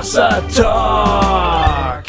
Hossa 0.00 0.40
Talk. 0.56 2.04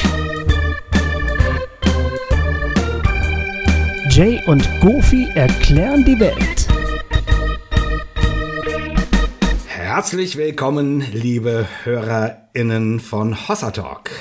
Jay 4.09 4.41
und 4.47 4.65
Goofy 4.79 5.27
erklären 5.35 6.05
die 6.05 6.17
Welt. 6.17 6.67
Herzlich 9.67 10.37
willkommen, 10.37 11.01
liebe 11.11 11.67
HörerInnen 11.83 13.01
von 13.01 13.49
Hossa 13.49 13.71
Talk. 13.71 14.11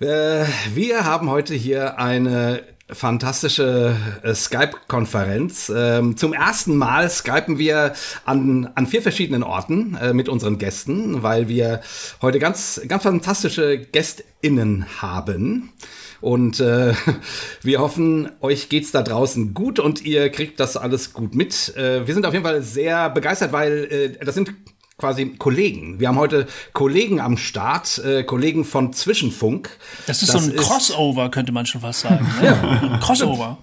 Äh, 0.00 0.44
wir 0.74 1.04
haben 1.04 1.30
heute 1.30 1.54
hier 1.54 2.00
eine 2.00 2.64
fantastische 2.88 3.96
äh, 4.22 4.34
Skype-Konferenz. 4.34 5.72
Ähm, 5.74 6.16
zum 6.16 6.32
ersten 6.32 6.76
Mal 6.76 7.10
skypen 7.10 7.58
wir 7.58 7.94
an, 8.24 8.70
an 8.74 8.86
vier 8.86 9.02
verschiedenen 9.02 9.42
Orten 9.42 9.96
äh, 9.96 10.12
mit 10.12 10.28
unseren 10.28 10.58
Gästen, 10.58 11.22
weil 11.22 11.48
wir 11.48 11.80
heute 12.22 12.38
ganz, 12.38 12.80
ganz 12.86 13.02
fantastische 13.02 13.78
GästInnen 13.78 14.86
haben. 15.02 15.72
Und 16.20 16.60
äh, 16.60 16.94
wir 17.62 17.80
hoffen, 17.80 18.30
euch 18.40 18.68
geht's 18.68 18.92
da 18.92 19.02
draußen 19.02 19.52
gut 19.52 19.78
und 19.78 20.02
ihr 20.02 20.30
kriegt 20.30 20.60
das 20.60 20.76
alles 20.76 21.12
gut 21.12 21.34
mit. 21.34 21.76
Äh, 21.76 22.06
wir 22.06 22.14
sind 22.14 22.24
auf 22.24 22.32
jeden 22.32 22.44
Fall 22.44 22.62
sehr 22.62 23.10
begeistert, 23.10 23.52
weil 23.52 24.16
äh, 24.20 24.24
das 24.24 24.34
sind 24.34 24.54
quasi 24.98 25.36
Kollegen. 25.36 26.00
Wir 26.00 26.08
haben 26.08 26.18
heute 26.18 26.48
Kollegen 26.72 27.20
am 27.20 27.36
Start, 27.36 27.98
äh, 27.98 28.24
Kollegen 28.24 28.64
von 28.64 28.94
Zwischenfunk. 28.94 29.68
Das 30.06 30.22
ist 30.22 30.34
das 30.34 30.42
so 30.42 30.50
ein 30.50 30.56
Crossover, 30.56 31.30
könnte 31.30 31.52
man 31.52 31.66
schon 31.66 31.82
fast 31.82 32.00
sagen. 32.00 32.26
Ne? 32.40 32.46
ja. 32.46 32.58
Ein 32.94 32.98
Crossover. 33.00 33.58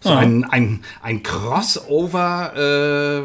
So 0.00 0.10
ja. 0.10 0.18
ein, 0.18 0.44
ein, 0.44 0.84
ein 1.02 1.22
Crossover, 1.22 2.52
äh, 2.54 3.22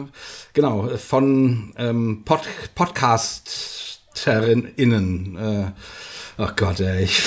genau, 0.53 0.87
von 0.97 1.73
ähm, 1.77 2.21
Pod 2.23 2.39
Podcasterinnen. 2.75 5.37
Äh, 5.37 5.71
ach 6.37 6.55
Gott, 6.55 6.79
ey. 6.79 7.09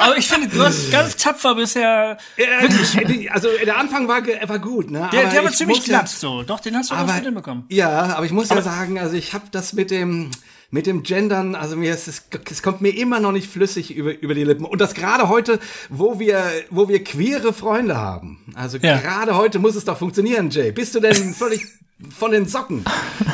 Aber 0.00 0.16
ich 0.16 0.28
finde, 0.28 0.48
du 0.48 0.62
hast 0.62 0.90
ganz 0.90 1.16
tapfer 1.16 1.54
bisher. 1.54 2.18
Wirklich. 2.36 3.30
Also 3.32 3.48
der 3.64 3.76
Anfang 3.76 4.08
war, 4.08 4.22
war 4.26 4.58
gut, 4.58 4.90
ne? 4.90 5.08
Der, 5.12 5.30
der 5.30 5.44
war 5.44 5.52
ziemlich 5.52 5.84
glatt, 5.84 6.08
so. 6.08 6.42
Doch, 6.42 6.60
den 6.60 6.76
hast 6.76 6.90
du 6.90 6.94
aber, 6.94 7.14
gut 7.14 7.24
hinbekommen. 7.24 7.64
Ja, 7.68 8.16
aber 8.16 8.26
ich 8.26 8.32
muss 8.32 8.50
aber, 8.50 8.60
ja 8.60 8.64
sagen, 8.64 8.98
also 8.98 9.14
ich 9.14 9.34
habe 9.34 9.44
das 9.50 9.72
mit 9.72 9.90
dem 9.90 10.30
mit 10.70 10.86
dem 10.86 11.02
Gendern, 11.02 11.56
also 11.56 11.76
mir 11.76 11.92
ist 11.92 12.06
es, 12.06 12.22
es 12.48 12.62
kommt 12.62 12.80
mir 12.80 12.96
immer 12.96 13.18
noch 13.18 13.32
nicht 13.32 13.50
flüssig 13.50 13.94
über, 13.94 14.16
über 14.20 14.34
die 14.34 14.44
Lippen. 14.44 14.64
Und 14.64 14.80
das 14.80 14.94
gerade 14.94 15.28
heute, 15.28 15.58
wo 15.88 16.20
wir, 16.20 16.44
wo 16.70 16.88
wir 16.88 17.02
queere 17.02 17.52
Freunde 17.52 17.96
haben. 17.96 18.38
Also 18.54 18.78
ja. 18.78 18.98
gerade 18.98 19.36
heute 19.36 19.58
muss 19.58 19.74
es 19.74 19.84
doch 19.84 19.98
funktionieren, 19.98 20.50
Jay. 20.50 20.70
Bist 20.70 20.94
du 20.94 21.00
denn 21.00 21.34
völlig 21.34 21.66
von 22.16 22.30
den 22.30 22.46
Socken? 22.46 22.84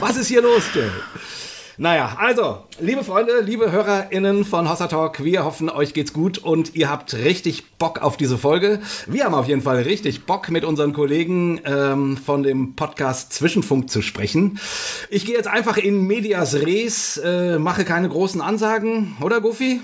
Was 0.01 0.17
ist 0.17 0.29
hier 0.29 0.41
los, 0.41 0.63
Jay? 0.75 0.89
Naja, 1.79 2.17
also, 2.19 2.61
liebe 2.81 3.05
Freunde, 3.05 3.41
liebe 3.41 3.71
HörerInnen 3.71 4.47
von 4.47 4.71
Hossa 4.71 4.87
Talk, 4.87 5.23
wir 5.23 5.45
hoffen, 5.45 5.69
euch 5.69 5.93
geht's 5.93 6.15
gut 6.15 6.39
und 6.39 6.75
ihr 6.75 6.89
habt 6.89 7.13
richtig 7.13 7.77
Bock 7.77 8.01
auf 8.01 8.17
diese 8.17 8.39
Folge. 8.39 8.81
Wir 9.07 9.25
haben 9.25 9.35
auf 9.35 9.47
jeden 9.47 9.61
Fall 9.61 9.83
richtig 9.83 10.25
Bock, 10.25 10.49
mit 10.49 10.65
unseren 10.65 10.95
Kollegen 10.95 11.61
ähm, 11.67 12.17
von 12.17 12.43
dem 12.43 12.77
Podcast 12.77 13.35
Zwischenfunk 13.35 13.91
zu 13.91 14.01
sprechen. 14.01 14.59
Ich 15.11 15.27
gehe 15.27 15.35
jetzt 15.35 15.49
einfach 15.49 15.77
in 15.77 16.07
Medias 16.07 16.55
Res, 16.55 17.19
äh, 17.19 17.59
mache 17.59 17.85
keine 17.85 18.09
großen 18.09 18.41
Ansagen, 18.41 19.15
oder 19.21 19.43
Goofy? 19.43 19.83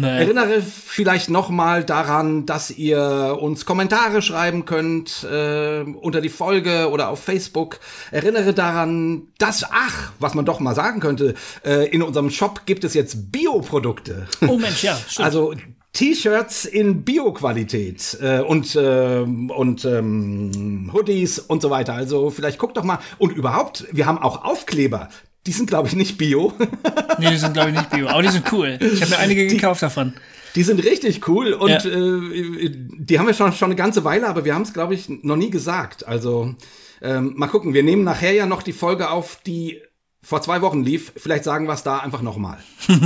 Nee. 0.00 0.18
Erinnere 0.18 0.62
vielleicht 0.62 1.30
nochmal 1.30 1.84
daran, 1.84 2.46
dass 2.46 2.70
ihr 2.70 3.38
uns 3.40 3.64
Kommentare 3.64 4.22
schreiben 4.22 4.64
könnt 4.64 5.24
äh, 5.24 5.82
unter 5.82 6.20
die 6.20 6.28
Folge 6.28 6.90
oder 6.90 7.08
auf 7.08 7.22
Facebook. 7.22 7.80
Erinnere 8.10 8.54
daran, 8.54 9.28
dass, 9.38 9.64
ach, 9.70 10.12
was 10.18 10.34
man 10.34 10.44
doch 10.44 10.60
mal 10.60 10.74
sagen 10.74 11.00
könnte, 11.00 11.34
äh, 11.64 11.88
in 11.90 12.02
unserem 12.02 12.30
Shop 12.30 12.62
gibt 12.66 12.84
es 12.84 12.94
jetzt 12.94 13.32
Bioprodukte. 13.32 14.26
Oh 14.46 14.56
Mensch, 14.56 14.82
ja, 14.82 14.96
stimmt. 15.08 15.26
Also 15.26 15.54
T-Shirts 15.92 16.64
in 16.64 17.04
Bio-Qualität 17.04 18.16
äh, 18.22 18.40
und, 18.40 18.74
äh, 18.76 19.18
und 19.18 19.84
ähm, 19.84 20.90
Hoodies 20.92 21.38
und 21.38 21.60
so 21.60 21.68
weiter. 21.68 21.92
Also 21.92 22.30
vielleicht 22.30 22.58
guckt 22.58 22.76
doch 22.78 22.84
mal. 22.84 22.98
Und 23.18 23.32
überhaupt, 23.32 23.86
wir 23.92 24.06
haben 24.06 24.18
auch 24.18 24.44
Aufkleber. 24.44 25.10
Die 25.46 25.52
sind, 25.52 25.66
glaube 25.66 25.88
ich, 25.88 25.96
nicht 25.96 26.18
Bio. 26.18 26.52
nee, 27.18 27.30
die 27.30 27.36
sind, 27.36 27.54
glaube 27.54 27.70
ich, 27.70 27.76
nicht 27.76 27.90
Bio. 27.90 28.08
Aber 28.08 28.22
die 28.22 28.28
sind 28.28 28.52
cool. 28.52 28.78
Ich 28.80 29.00
habe 29.00 29.10
mir 29.10 29.18
einige 29.18 29.46
die, 29.46 29.56
gekauft 29.56 29.82
davon. 29.82 30.14
Die 30.54 30.62
sind 30.62 30.84
richtig 30.84 31.26
cool 31.28 31.52
und 31.52 31.70
ja. 31.70 31.84
äh, 31.84 32.70
die 32.70 33.18
haben 33.18 33.26
wir 33.26 33.34
schon, 33.34 33.52
schon 33.52 33.66
eine 33.66 33.76
ganze 33.76 34.04
Weile, 34.04 34.28
aber 34.28 34.44
wir 34.44 34.54
haben 34.54 34.62
es, 34.62 34.72
glaube 34.72 34.94
ich, 34.94 35.08
noch 35.08 35.36
nie 35.36 35.50
gesagt. 35.50 36.06
Also 36.06 36.54
ähm, 37.00 37.32
mal 37.36 37.48
gucken, 37.48 37.74
wir 37.74 37.82
nehmen 37.82 38.04
nachher 38.04 38.32
ja 38.32 38.46
noch 38.46 38.62
die 38.62 38.72
Folge 38.72 39.10
auf, 39.10 39.40
die 39.44 39.82
vor 40.22 40.42
zwei 40.42 40.60
Wochen 40.62 40.82
lief. 40.82 41.12
Vielleicht 41.16 41.44
sagen 41.44 41.66
wir 41.66 41.74
es 41.74 41.82
da 41.82 41.98
einfach 41.98 42.22
nochmal. 42.22 42.58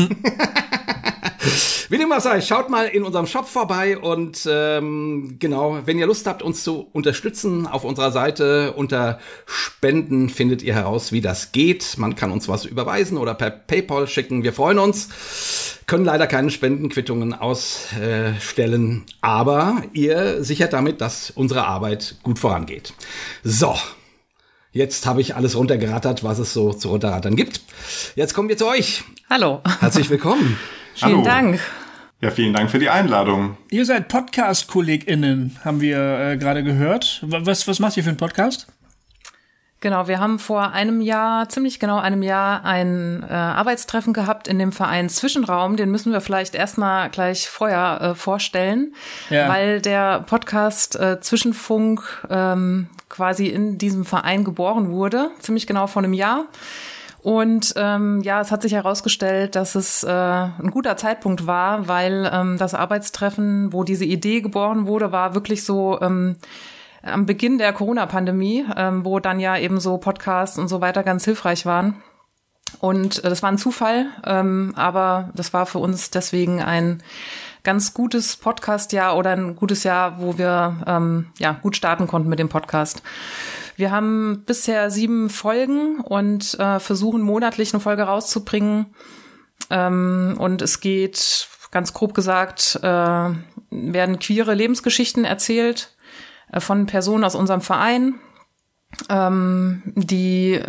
Wie 1.88 1.98
dem 1.98 2.12
auch 2.12 2.20
sei, 2.20 2.40
schaut 2.40 2.70
mal 2.70 2.86
in 2.86 3.04
unserem 3.04 3.26
Shop 3.26 3.46
vorbei 3.46 3.98
und 3.98 4.48
ähm, 4.50 5.36
genau, 5.38 5.78
wenn 5.84 5.98
ihr 5.98 6.06
Lust 6.06 6.26
habt, 6.26 6.42
uns 6.42 6.64
zu 6.64 6.88
unterstützen, 6.92 7.66
auf 7.66 7.84
unserer 7.84 8.10
Seite 8.10 8.72
unter 8.72 9.18
Spenden 9.46 10.28
findet 10.28 10.62
ihr 10.62 10.74
heraus, 10.74 11.12
wie 11.12 11.20
das 11.20 11.52
geht. 11.52 11.98
Man 11.98 12.16
kann 12.16 12.32
uns 12.32 12.48
was 12.48 12.64
überweisen 12.64 13.18
oder 13.18 13.34
per 13.34 13.50
PayPal 13.50 14.08
schicken. 14.08 14.42
Wir 14.42 14.52
freuen 14.52 14.78
uns, 14.78 15.08
können 15.86 16.04
leider 16.04 16.26
keine 16.26 16.50
Spendenquittungen 16.50 17.34
ausstellen, 17.34 19.04
aber 19.20 19.82
ihr 19.92 20.42
sichert 20.42 20.72
damit, 20.72 21.00
dass 21.00 21.30
unsere 21.30 21.66
Arbeit 21.66 22.16
gut 22.22 22.38
vorangeht. 22.38 22.94
So. 23.44 23.76
Jetzt 24.72 25.06
habe 25.06 25.22
ich 25.22 25.34
alles 25.34 25.56
runtergerattert, 25.56 26.22
was 26.22 26.38
es 26.38 26.52
so 26.52 26.74
zu 26.74 26.90
runterrattern 26.90 27.34
gibt. 27.34 27.62
Jetzt 28.14 28.34
kommen 28.34 28.50
wir 28.50 28.58
zu 28.58 28.66
euch. 28.66 29.04
Hallo. 29.30 29.62
Herzlich 29.80 30.10
willkommen. 30.10 30.58
Vielen 30.96 31.12
Hallo. 31.12 31.24
Dank. 31.24 31.60
Ja, 32.22 32.30
vielen 32.30 32.54
Dank 32.54 32.70
für 32.70 32.78
die 32.78 32.88
Einladung. 32.88 33.58
Ihr 33.70 33.84
seid 33.84 34.08
Podcast-KollegInnen, 34.08 35.58
haben 35.62 35.82
wir 35.82 35.98
äh, 35.98 36.36
gerade 36.38 36.64
gehört. 36.64 37.22
Was, 37.22 37.68
was 37.68 37.80
macht 37.80 37.98
ihr 37.98 38.02
für 38.02 38.08
einen 38.08 38.16
Podcast? 38.16 38.66
Genau, 39.80 40.08
wir 40.08 40.20
haben 40.20 40.38
vor 40.38 40.72
einem 40.72 41.02
Jahr, 41.02 41.50
ziemlich 41.50 41.78
genau 41.78 41.98
einem 41.98 42.22
Jahr, 42.22 42.64
ein 42.64 43.22
äh, 43.28 43.34
Arbeitstreffen 43.34 44.14
gehabt 44.14 44.48
in 44.48 44.58
dem 44.58 44.72
Verein 44.72 45.10
Zwischenraum. 45.10 45.76
Den 45.76 45.90
müssen 45.90 46.14
wir 46.14 46.22
vielleicht 46.22 46.54
erstmal 46.54 47.10
gleich 47.10 47.46
vorher 47.46 48.00
äh, 48.00 48.14
vorstellen, 48.14 48.94
ja. 49.28 49.50
weil 49.50 49.82
der 49.82 50.20
Podcast 50.20 50.96
äh, 50.98 51.20
Zwischenfunk 51.20 52.26
ähm, 52.30 52.88
quasi 53.10 53.48
in 53.48 53.76
diesem 53.76 54.06
Verein 54.06 54.44
geboren 54.44 54.90
wurde, 54.90 55.30
ziemlich 55.40 55.66
genau 55.66 55.88
vor 55.88 56.02
einem 56.02 56.14
Jahr. 56.14 56.46
Und 57.26 57.74
ähm, 57.74 58.22
ja, 58.22 58.40
es 58.40 58.52
hat 58.52 58.62
sich 58.62 58.74
herausgestellt, 58.74 59.56
dass 59.56 59.74
es 59.74 60.04
äh, 60.04 60.08
ein 60.08 60.70
guter 60.70 60.96
Zeitpunkt 60.96 61.44
war, 61.44 61.88
weil 61.88 62.30
ähm, 62.32 62.56
das 62.56 62.72
Arbeitstreffen, 62.72 63.72
wo 63.72 63.82
diese 63.82 64.04
Idee 64.04 64.42
geboren 64.42 64.86
wurde, 64.86 65.10
war 65.10 65.34
wirklich 65.34 65.64
so 65.64 66.00
ähm, 66.00 66.36
am 67.02 67.26
Beginn 67.26 67.58
der 67.58 67.72
Corona-Pandemie, 67.72 68.64
ähm, 68.76 69.04
wo 69.04 69.18
dann 69.18 69.40
ja 69.40 69.58
eben 69.58 69.80
so 69.80 69.98
Podcasts 69.98 70.56
und 70.56 70.68
so 70.68 70.80
weiter 70.80 71.02
ganz 71.02 71.24
hilfreich 71.24 71.66
waren. 71.66 72.00
Und 72.78 73.24
äh, 73.24 73.28
das 73.28 73.42
war 73.42 73.50
ein 73.50 73.58
Zufall, 73.58 74.06
ähm, 74.24 74.72
aber 74.76 75.30
das 75.34 75.52
war 75.52 75.66
für 75.66 75.80
uns 75.80 76.10
deswegen 76.10 76.62
ein 76.62 77.02
ganz 77.64 77.92
gutes 77.92 78.36
Podcast-Jahr 78.36 79.16
oder 79.16 79.32
ein 79.32 79.56
gutes 79.56 79.82
Jahr, 79.82 80.20
wo 80.20 80.38
wir 80.38 80.76
ähm, 80.86 81.32
ja 81.40 81.58
gut 81.60 81.74
starten 81.74 82.06
konnten 82.06 82.28
mit 82.28 82.38
dem 82.38 82.48
Podcast. 82.48 83.02
Wir 83.76 83.90
haben 83.90 84.44
bisher 84.46 84.90
sieben 84.90 85.28
Folgen 85.28 86.00
und 86.00 86.58
äh, 86.58 86.80
versuchen 86.80 87.20
monatlich 87.20 87.74
eine 87.74 87.80
Folge 87.80 88.04
rauszubringen. 88.04 88.86
Ähm, 89.68 90.36
und 90.38 90.62
es 90.62 90.80
geht, 90.80 91.48
ganz 91.70 91.92
grob 91.92 92.14
gesagt, 92.14 92.80
äh, 92.82 93.30
werden 93.70 94.18
queere 94.18 94.54
Lebensgeschichten 94.54 95.26
erzählt 95.26 95.94
äh, 96.50 96.60
von 96.60 96.86
Personen 96.86 97.22
aus 97.24 97.34
unserem 97.34 97.60
Verein, 97.60 98.14
ähm, 99.10 99.82
die 99.94 100.60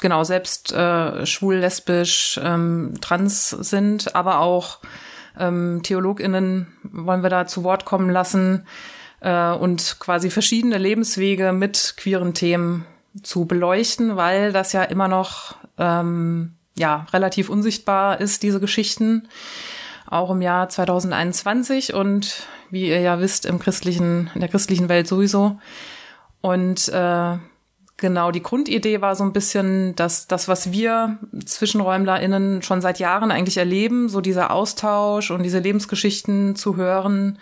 genau 0.00 0.24
selbst 0.24 0.72
äh, 0.72 1.26
schwul, 1.26 1.56
lesbisch, 1.56 2.40
ähm, 2.42 2.94
trans 3.00 3.50
sind, 3.50 4.16
aber 4.16 4.40
auch 4.40 4.80
ähm, 5.38 5.82
TheologInnen 5.84 6.66
wollen 6.82 7.22
wir 7.22 7.30
da 7.30 7.46
zu 7.46 7.62
Wort 7.62 7.84
kommen 7.84 8.10
lassen 8.10 8.66
äh, 9.20 9.52
und 9.52 9.96
quasi 9.98 10.30
verschiedene 10.30 10.78
Lebenswege 10.78 11.52
mit 11.52 11.94
queeren 11.96 12.34
Themen 12.34 12.86
zu 13.22 13.46
beleuchten, 13.46 14.16
weil 14.16 14.52
das 14.52 14.72
ja 14.72 14.82
immer 14.82 15.08
noch 15.08 15.56
ähm, 15.78 16.54
ja 16.76 17.06
relativ 17.12 17.48
unsichtbar 17.48 18.20
ist, 18.20 18.42
diese 18.42 18.60
Geschichten, 18.60 19.28
auch 20.06 20.30
im 20.30 20.40
Jahr 20.40 20.68
2021 20.68 21.94
und 21.94 22.46
wie 22.70 22.88
ihr 22.88 23.00
ja 23.00 23.20
wisst, 23.20 23.46
im 23.46 23.58
christlichen, 23.58 24.30
in 24.34 24.40
der 24.40 24.48
christlichen 24.48 24.88
Welt 24.88 25.06
sowieso. 25.06 25.58
Und 26.40 26.88
äh, 26.88 27.36
genau, 27.96 28.30
die 28.30 28.42
Grundidee 28.42 29.00
war 29.00 29.16
so 29.16 29.24
ein 29.24 29.32
bisschen, 29.32 29.94
dass 29.96 30.26
das, 30.26 30.48
was 30.48 30.72
wir 30.72 31.18
ZwischenräumlerInnen 31.44 32.62
schon 32.62 32.80
seit 32.80 32.98
Jahren 32.98 33.30
eigentlich 33.30 33.58
erleben, 33.58 34.08
so 34.08 34.20
dieser 34.20 34.50
Austausch 34.50 35.30
und 35.30 35.42
diese 35.42 35.58
Lebensgeschichten 35.58 36.56
zu 36.56 36.76
hören, 36.76 37.38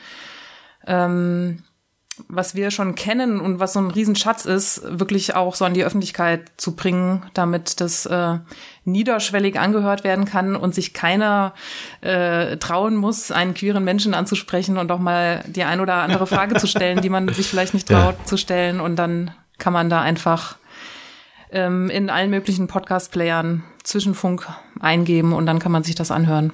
ähm, 0.87 1.62
was 2.29 2.55
wir 2.55 2.71
schon 2.71 2.95
kennen 2.95 3.41
und 3.41 3.61
was 3.61 3.75
so 3.75 3.81
ein 3.81 3.91
Riesenschatz 3.91 4.45
ist, 4.45 4.83
wirklich 4.85 5.35
auch 5.35 5.55
so 5.55 5.65
an 5.65 5.75
die 5.75 5.85
Öffentlichkeit 5.85 6.51
zu 6.57 6.75
bringen, 6.75 7.23
damit 7.35 7.81
das 7.81 8.07
äh, 8.07 8.39
niederschwellig 8.85 9.59
angehört 9.59 10.05
werden 10.05 10.25
kann 10.25 10.57
und 10.57 10.75
sich 10.75 10.95
keiner 10.95 11.53
äh, 12.01 12.57
trauen 12.57 12.97
muss, 12.97 13.31
einen 13.31 13.55
queeren 13.55 13.85
Menschen 13.85 14.15
anzusprechen 14.15 14.79
und 14.79 14.91
auch 14.91 14.99
mal 14.99 15.45
die 15.47 15.65
ein 15.65 15.81
oder 15.81 15.95
andere 15.97 16.27
Frage 16.27 16.57
zu 16.57 16.67
stellen, 16.67 17.01
die 17.01 17.11
man 17.11 17.29
sich 17.33 17.49
vielleicht 17.49 17.75
nicht 17.75 17.89
traut 17.89 18.17
ja. 18.19 18.25
zu 18.25 18.37
stellen. 18.37 18.81
Und 18.81 18.97
dann 18.97 19.33
kann 19.59 19.73
man 19.73 19.91
da 19.91 20.01
einfach 20.01 20.57
ähm, 21.51 21.91
in 21.91 22.11
allen 22.11 22.31
möglichen 22.31 22.67
Podcast-Playern 22.67 23.62
Zwischenfunk 23.83 24.47
eingeben 24.81 25.33
und 25.33 25.47
dann 25.47 25.59
kann 25.59 25.73
man 25.73 25.85
sich 25.85 25.95
das 25.95 26.11
anhören. 26.11 26.53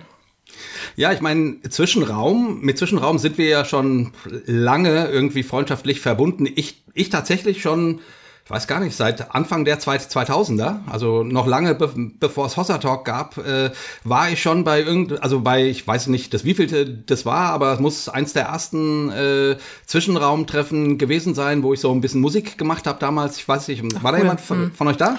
Ja, 0.97 1.13
ich 1.13 1.21
meine, 1.21 1.61
Zwischenraum, 1.69 2.61
mit 2.61 2.79
Zwischenraum 2.79 3.19
sind 3.19 3.39
wir 3.39 3.47
ja 3.47 3.65
schon 3.65 4.13
lange 4.47 5.09
irgendwie 5.09 5.43
freundschaftlich 5.43 6.01
verbunden. 6.01 6.47
Ich, 6.55 6.83
ich 6.95 7.11
tatsächlich 7.11 7.63
schon, 7.63 8.01
ich 8.45 8.51
weiß 8.51 8.67
gar 8.67 8.81
nicht, 8.81 8.97
seit 8.97 9.35
Anfang 9.35 9.65
der 9.65 9.79
2000er, 9.81 10.81
also 10.91 11.23
noch 11.23 11.47
lange 11.47 11.75
be 11.75 11.91
bevor 12.19 12.47
es 12.47 12.57
Hossa 12.57 12.79
Talk 12.79 13.05
gab, 13.05 13.39
äh, 13.39 13.71
war 14.05 14.31
ich 14.31 14.43
schon 14.43 14.65
bei 14.65 14.81
irgend, 14.81 15.23
also 15.23 15.41
bei, 15.41 15.65
ich 15.65 15.87
weiß 15.87 16.09
nicht, 16.09 16.35
das 16.35 16.45
wievielte 16.45 16.87
das 16.87 17.25
war, 17.25 17.51
aber 17.51 17.73
es 17.75 17.81
muss 17.81 18.09
eins 18.09 18.33
der 18.33 18.45
ersten 18.45 19.11
äh, 19.11 19.57
Zwischenraumtreffen 19.87 20.99
gewesen 20.99 21.35
sein, 21.35 21.63
wo 21.63 21.73
ich 21.73 21.81
so 21.81 21.93
ein 21.93 22.01
bisschen 22.01 22.21
Musik 22.21 22.59
gemacht 22.59 22.87
habe 22.87 22.99
damals. 22.99 23.39
Ich 23.39 23.47
weiß 23.47 23.69
nicht, 23.69 23.83
war 24.03 24.13
Ach, 24.13 24.17
da 24.17 24.19
jemand 24.19 24.41
von, 24.41 24.59
hm. 24.59 24.73
von, 24.73 24.89
euch 24.89 24.97
da? 24.97 25.19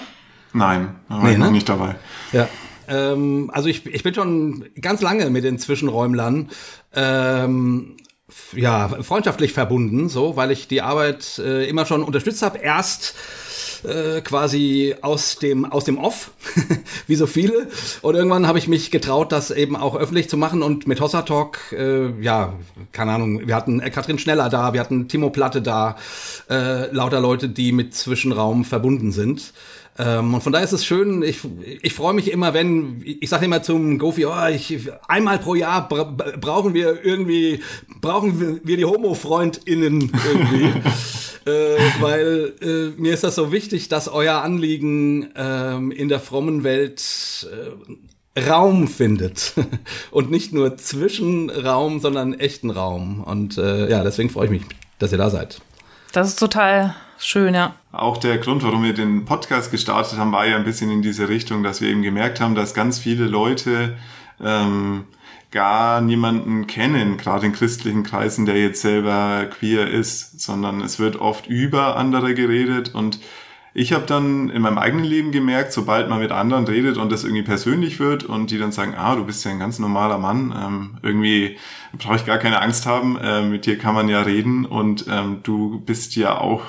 Nein, 0.52 0.94
da 1.08 1.14
war 1.16 1.24
nee, 1.24 1.32
ich 1.32 1.38
noch 1.38 1.46
ne? 1.46 1.52
nicht 1.52 1.68
dabei. 1.68 1.96
Ja. 2.32 2.48
Ähm, 2.88 3.50
also 3.52 3.68
ich, 3.68 3.86
ich 3.86 4.02
bin 4.02 4.14
schon 4.14 4.64
ganz 4.80 5.00
lange 5.00 5.30
mit 5.30 5.44
den 5.44 5.58
Zwischenräumlern 5.58 6.50
ähm, 6.94 7.96
ja, 8.54 8.88
freundschaftlich 8.88 9.52
verbunden, 9.52 10.08
so, 10.08 10.36
weil 10.36 10.50
ich 10.50 10.68
die 10.68 10.82
Arbeit 10.82 11.38
äh, 11.38 11.68
immer 11.68 11.86
schon 11.86 12.02
unterstützt 12.02 12.42
habe. 12.42 12.58
Erst 12.58 13.14
äh, 13.84 14.22
quasi 14.22 14.94
aus 15.02 15.36
dem 15.38 15.64
aus 15.64 15.84
dem 15.84 15.98
Off, 15.98 16.32
wie 17.06 17.16
so 17.16 17.26
viele. 17.26 17.68
Und 18.02 18.14
irgendwann 18.14 18.46
habe 18.46 18.58
ich 18.58 18.66
mich 18.66 18.90
getraut, 18.90 19.30
das 19.30 19.50
eben 19.50 19.76
auch 19.76 19.94
öffentlich 19.94 20.28
zu 20.28 20.36
machen. 20.36 20.62
Und 20.62 20.86
mit 20.86 21.00
Hossa 21.00 21.22
Talk, 21.22 21.58
äh, 21.72 22.10
ja, 22.20 22.54
keine 22.92 23.12
Ahnung, 23.12 23.46
wir 23.46 23.54
hatten 23.54 23.80
Katrin 23.92 24.18
Schneller 24.18 24.48
da, 24.48 24.72
wir 24.72 24.80
hatten 24.80 25.08
Timo 25.08 25.30
Platte 25.30 25.60
da, 25.62 25.96
äh, 26.48 26.90
lauter 26.92 27.20
Leute, 27.20 27.48
die 27.48 27.72
mit 27.72 27.94
Zwischenraum 27.94 28.64
verbunden 28.64 29.12
sind. 29.12 29.52
Ähm, 29.96 30.34
und 30.34 30.42
von 30.42 30.52
daher 30.52 30.64
ist 30.64 30.72
es 30.72 30.84
schön, 30.84 31.22
ich, 31.22 31.38
ich 31.82 31.94
freue 31.94 32.14
mich 32.14 32.30
immer, 32.30 32.52
wenn, 32.52 33.00
ich 33.04 33.28
sage 33.28 33.44
immer 33.44 33.62
zum 33.62 33.98
Gofi, 33.98 34.26
oh, 34.26 34.46
ich, 34.48 34.90
einmal 35.06 35.38
pro 35.38 35.54
Jahr 35.54 35.88
bra 35.88 36.04
brauchen 36.04 36.74
wir 36.74 37.04
irgendwie, 37.04 37.62
brauchen 38.00 38.60
wir 38.64 38.76
die 38.76 38.84
Homo-FreundInnen 38.84 40.12
irgendwie. 40.26 40.72
äh, 41.46 41.76
weil 42.00 42.54
äh, 42.60 43.00
mir 43.00 43.14
ist 43.14 43.22
das 43.22 43.36
so 43.36 43.52
wichtig, 43.52 43.88
dass 43.88 44.08
euer 44.08 44.42
Anliegen 44.42 45.30
ähm, 45.36 45.92
in 45.92 46.08
der 46.08 46.18
frommen 46.18 46.64
Welt 46.64 47.46
äh, 48.34 48.40
Raum 48.40 48.88
findet 48.88 49.54
und 50.10 50.30
nicht 50.30 50.52
nur 50.52 50.76
Zwischenraum, 50.76 52.00
sondern 52.00 52.34
echten 52.34 52.70
Raum. 52.70 53.22
Und 53.22 53.58
äh, 53.58 53.88
ja, 53.88 54.02
deswegen 54.02 54.30
freue 54.30 54.46
ich 54.46 54.50
mich, 54.50 54.62
dass 54.98 55.12
ihr 55.12 55.18
da 55.18 55.30
seid. 55.30 55.60
Das 56.12 56.28
ist 56.28 56.40
total 56.40 56.96
schön, 57.18 57.54
ja. 57.54 57.74
Auch 57.92 58.18
der 58.18 58.38
Grund, 58.38 58.62
warum 58.62 58.82
wir 58.82 58.94
den 58.94 59.24
Podcast 59.24 59.70
gestartet 59.70 60.18
haben, 60.18 60.32
war 60.32 60.46
ja 60.46 60.56
ein 60.56 60.64
bisschen 60.64 60.90
in 60.90 61.02
diese 61.02 61.28
Richtung, 61.28 61.62
dass 61.62 61.80
wir 61.80 61.88
eben 61.88 62.02
gemerkt 62.02 62.40
haben, 62.40 62.54
dass 62.54 62.74
ganz 62.74 62.98
viele 62.98 63.26
Leute 63.26 63.96
ähm, 64.42 65.04
gar 65.50 66.00
niemanden 66.00 66.66
kennen, 66.66 67.16
gerade 67.16 67.46
in 67.46 67.52
christlichen 67.52 68.02
Kreisen, 68.02 68.44
der 68.44 68.60
jetzt 68.60 68.82
selber 68.82 69.46
queer 69.46 69.88
ist, 69.88 70.40
sondern 70.40 70.80
es 70.80 70.98
wird 70.98 71.16
oft 71.16 71.46
über 71.46 71.96
andere 71.96 72.34
geredet 72.34 72.94
und 72.94 73.20
ich 73.76 73.92
habe 73.92 74.06
dann 74.06 74.50
in 74.50 74.62
meinem 74.62 74.78
eigenen 74.78 75.04
Leben 75.04 75.32
gemerkt, 75.32 75.72
sobald 75.72 76.08
man 76.08 76.20
mit 76.20 76.30
anderen 76.30 76.64
redet 76.64 76.96
und 76.96 77.10
das 77.10 77.24
irgendwie 77.24 77.42
persönlich 77.42 77.98
wird 77.98 78.22
und 78.22 78.52
die 78.52 78.58
dann 78.58 78.70
sagen, 78.70 78.94
ah, 78.96 79.16
du 79.16 79.24
bist 79.24 79.44
ja 79.44 79.50
ein 79.50 79.58
ganz 79.58 79.80
normaler 79.80 80.18
Mann, 80.18 80.54
ähm, 80.56 80.98
irgendwie 81.02 81.56
brauche 81.98 82.16
ich 82.16 82.24
gar 82.24 82.38
keine 82.38 82.62
Angst 82.62 82.86
haben, 82.86 83.18
äh, 83.18 83.42
mit 83.42 83.66
dir 83.66 83.76
kann 83.76 83.94
man 83.94 84.08
ja 84.08 84.22
reden 84.22 84.64
und 84.64 85.06
ähm, 85.10 85.40
du 85.42 85.80
bist 85.80 86.14
ja 86.14 86.38
auch 86.38 86.62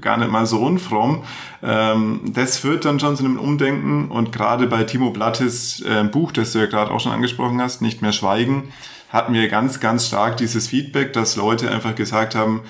gar 0.00 0.18
nicht 0.18 0.30
mal 0.30 0.46
so 0.46 0.58
unfromm. 0.58 1.24
Ähm, 1.62 2.20
das 2.26 2.58
führt 2.58 2.84
dann 2.84 3.00
schon 3.00 3.16
zu 3.16 3.24
einem 3.24 3.38
Umdenken 3.38 4.08
und 4.08 4.32
gerade 4.32 4.66
bei 4.66 4.84
Timo 4.84 5.10
Blattes 5.10 5.80
äh, 5.80 6.04
Buch, 6.04 6.32
das 6.32 6.52
du 6.52 6.58
ja 6.58 6.66
gerade 6.66 6.90
auch 6.90 7.00
schon 7.00 7.12
angesprochen 7.12 7.60
hast, 7.60 7.82
Nicht 7.82 8.02
mehr 8.02 8.12
schweigen, 8.12 8.72
hatten 9.08 9.32
wir 9.32 9.48
ganz, 9.48 9.80
ganz 9.80 10.06
stark 10.06 10.36
dieses 10.36 10.68
Feedback, 10.68 11.12
dass 11.12 11.36
Leute 11.36 11.70
einfach 11.70 11.94
gesagt 11.94 12.34
haben, 12.34 12.62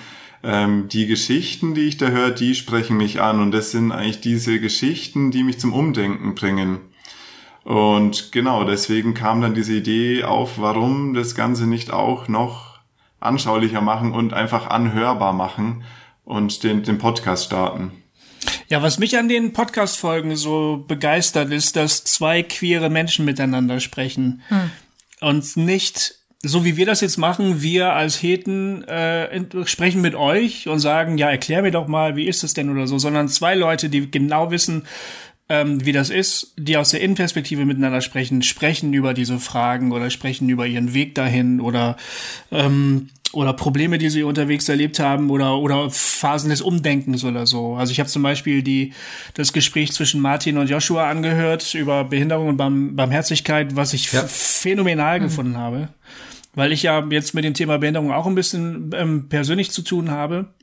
ähm, 0.43 0.87
die 0.87 1.05
Geschichten, 1.05 1.73
die 1.73 1.87
ich 1.87 1.97
da 1.97 2.07
höre, 2.07 2.31
die 2.31 2.55
sprechen 2.55 2.97
mich 2.97 3.21
an 3.21 3.41
und 3.41 3.51
das 3.51 3.71
sind 3.71 3.91
eigentlich 3.91 4.21
diese 4.21 4.59
Geschichten, 4.59 5.31
die 5.31 5.43
mich 5.43 5.59
zum 5.59 5.73
Umdenken 5.73 6.35
bringen. 6.35 6.79
Und 7.65 8.31
genau, 8.31 8.63
deswegen 8.63 9.13
kam 9.13 9.41
dann 9.41 9.53
diese 9.53 9.73
Idee 9.73 10.23
auf, 10.23 10.53
warum 10.57 11.13
das 11.13 11.35
Ganze 11.35 11.67
nicht 11.67 11.91
auch 11.91 12.29
noch 12.29 12.79
anschaulicher 13.19 13.81
machen 13.81 14.13
und 14.13 14.33
einfach 14.33 14.69
anhörbar 14.69 15.33
machen 15.33 15.83
und 16.29 16.63
den, 16.63 16.83
den 16.83 16.97
Podcast 16.97 17.45
starten. 17.45 17.91
Ja, 18.67 18.81
was 18.81 18.99
mich 18.99 19.17
an 19.17 19.27
den 19.27 19.51
Podcast-Folgen 19.51 20.35
so 20.35 20.85
begeistert, 20.87 21.51
ist, 21.51 21.75
dass 21.75 22.03
zwei 22.03 22.43
queere 22.43 22.89
Menschen 22.89 23.25
miteinander 23.25 23.79
sprechen. 23.79 24.41
Hm. 24.47 24.71
Und 25.21 25.57
nicht 25.57 26.15
so 26.41 26.63
wie 26.63 26.77
wir 26.77 26.85
das 26.85 27.01
jetzt 27.01 27.17
machen, 27.17 27.61
wir 27.61 27.93
als 27.93 28.21
Heten 28.21 28.83
äh, 28.85 29.45
sprechen 29.65 29.99
mit 29.99 30.15
euch 30.15 30.69
und 30.69 30.79
sagen, 30.79 31.17
ja, 31.17 31.29
erklär 31.29 31.61
mir 31.61 31.71
doch 31.71 31.87
mal, 31.87 32.15
wie 32.15 32.27
ist 32.27 32.43
es 32.43 32.53
denn 32.53 32.69
oder 32.69 32.87
so, 32.87 32.97
sondern 32.97 33.27
zwei 33.27 33.55
Leute, 33.55 33.89
die 33.89 34.09
genau 34.09 34.49
wissen, 34.49 34.83
ähm, 35.49 35.83
wie 35.85 35.91
das 35.91 36.09
ist, 36.09 36.53
die 36.57 36.77
aus 36.77 36.91
der 36.91 37.01
Innenperspektive 37.01 37.65
miteinander 37.65 38.01
sprechen, 38.01 38.41
sprechen 38.41 38.93
über 38.93 39.13
diese 39.13 39.39
Fragen 39.39 39.91
oder 39.91 40.09
sprechen 40.09 40.47
über 40.47 40.65
ihren 40.65 40.93
Weg 40.93 41.15
dahin 41.15 41.59
oder 41.59 41.97
ähm, 42.51 43.09
oder 43.31 43.53
Probleme, 43.53 43.97
die 43.97 44.09
sie 44.09 44.23
unterwegs 44.23 44.67
erlebt 44.69 44.99
haben 44.99 45.29
oder 45.29 45.57
oder 45.57 45.89
Phasen 45.91 46.49
des 46.49 46.61
Umdenkens 46.61 47.23
oder 47.23 47.45
so. 47.45 47.75
Also 47.75 47.91
ich 47.91 47.99
habe 47.99 48.09
zum 48.09 48.23
Beispiel 48.23 48.63
die 48.63 48.93
das 49.33 49.53
Gespräch 49.53 49.91
zwischen 49.91 50.21
Martin 50.21 50.57
und 50.57 50.69
Joshua 50.69 51.09
angehört 51.09 51.73
über 51.75 52.03
Behinderung 52.03 52.47
und 52.47 52.57
Barm 52.57 52.95
Barmherzigkeit, 52.95 53.75
was 53.75 53.93
ich 53.93 54.11
ja. 54.11 54.23
phänomenal 54.23 55.19
mhm. 55.19 55.23
gefunden 55.23 55.57
habe 55.57 55.89
weil 56.53 56.71
ich 56.71 56.83
ja 56.83 57.05
jetzt 57.09 57.33
mit 57.33 57.45
dem 57.45 57.53
Thema 57.53 57.77
Behinderung 57.77 58.11
auch 58.11 58.25
ein 58.25 58.35
bisschen 58.35 58.91
ähm, 58.93 59.29
persönlich 59.29 59.71
zu 59.71 59.81
tun 59.81 60.11
habe. 60.11 60.53